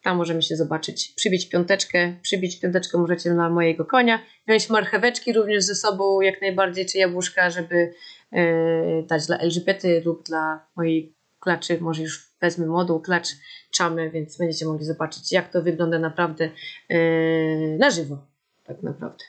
Tam 0.05 0.17
możemy 0.17 0.41
się 0.41 0.55
zobaczyć, 0.55 1.13
przybić 1.15 1.49
piąteczkę. 1.49 2.15
Przybić 2.21 2.59
piąteczkę 2.59 2.97
możecie 2.97 3.33
na 3.33 3.49
mojego 3.49 3.85
konia. 3.85 4.19
Wziąć 4.47 4.69
marcheweczki 4.69 5.33
również 5.33 5.63
ze 5.63 5.75
sobą, 5.75 6.21
jak 6.21 6.41
najbardziej, 6.41 6.85
czy 6.85 6.97
jabłuszka, 6.97 7.49
żeby 7.49 7.93
yy, 8.31 9.05
dać 9.07 9.27
dla 9.27 9.37
Elżbiety 9.37 10.01
lub 10.05 10.23
dla 10.23 10.67
mojej 10.75 11.15
klaczy. 11.39 11.77
Może 11.81 12.01
już 12.01 12.31
wezmę 12.41 12.65
moduł 12.65 12.99
klacz 12.99 13.27
czamy, 13.71 14.11
więc 14.11 14.37
będziecie 14.37 14.65
mogli 14.65 14.85
zobaczyć, 14.85 15.31
jak 15.31 15.51
to 15.51 15.61
wygląda 15.61 15.99
naprawdę 15.99 16.49
yy, 16.89 17.77
na 17.79 17.89
żywo 17.89 18.17
tak 18.63 18.83
naprawdę. 18.83 19.23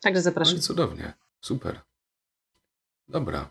Także 0.00 0.22
zapraszam. 0.22 0.56
No 0.56 0.62
cudownie. 0.62 1.12
Super. 1.40 1.80
Dobra. 3.08 3.50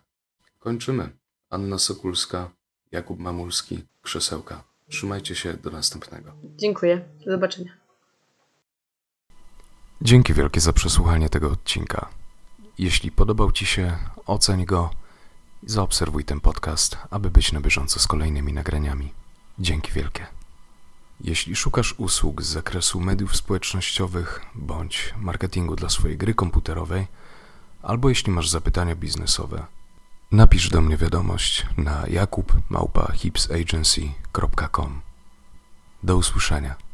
Kończymy. 0.60 1.10
Anna 1.50 1.78
Sokulska, 1.78 2.52
Jakub 2.92 3.20
Mamulski, 3.20 3.84
Krzesełka. 4.02 4.71
Trzymajcie 4.92 5.36
się 5.36 5.54
do 5.54 5.70
następnego. 5.70 6.32
Dziękuję. 6.44 7.10
Do 7.26 7.32
zobaczenia. 7.32 7.72
Dzięki 10.02 10.34
wielkie 10.34 10.60
za 10.60 10.74
przesłuchanie 10.74 11.30
tego 11.30 11.52
odcinka. 11.52 12.10
Jeśli 12.78 13.12
podobał 13.12 13.52
Ci 13.52 13.66
się, 13.66 13.98
oceń 14.26 14.66
go 14.66 14.90
i 15.64 15.70
zaobserwuj 15.70 16.26
ten 16.26 16.40
podcast, 16.40 16.98
aby 17.10 17.30
być 17.30 17.52
na 17.52 17.62
bieżąco 17.62 18.00
z 18.00 18.08
kolejnymi 18.08 18.54
nagraniami. 18.54 19.14
Dzięki 19.60 19.92
wielkie. 19.92 20.28
Jeśli 21.22 21.56
szukasz 21.56 21.96
usług 21.98 22.42
z 22.42 22.48
zakresu 22.48 23.00
mediów 23.00 23.36
społecznościowych 23.36 24.42
bądź 24.56 25.14
marketingu 25.18 25.76
dla 25.76 25.90
swojej 25.90 26.18
gry 26.18 26.34
komputerowej, 26.34 27.08
albo 27.82 28.10
jeśli 28.10 28.32
masz 28.32 28.50
zapytania 28.50 28.96
biznesowe, 28.96 29.66
napisz 30.32 30.70
do 30.70 30.82
mnie 30.82 30.98
wiadomość 30.98 31.66
na 31.78 32.04
jakub.hipsagency.com. 32.08 35.02
Do 36.04 36.18
usłyszenia. 36.18 36.91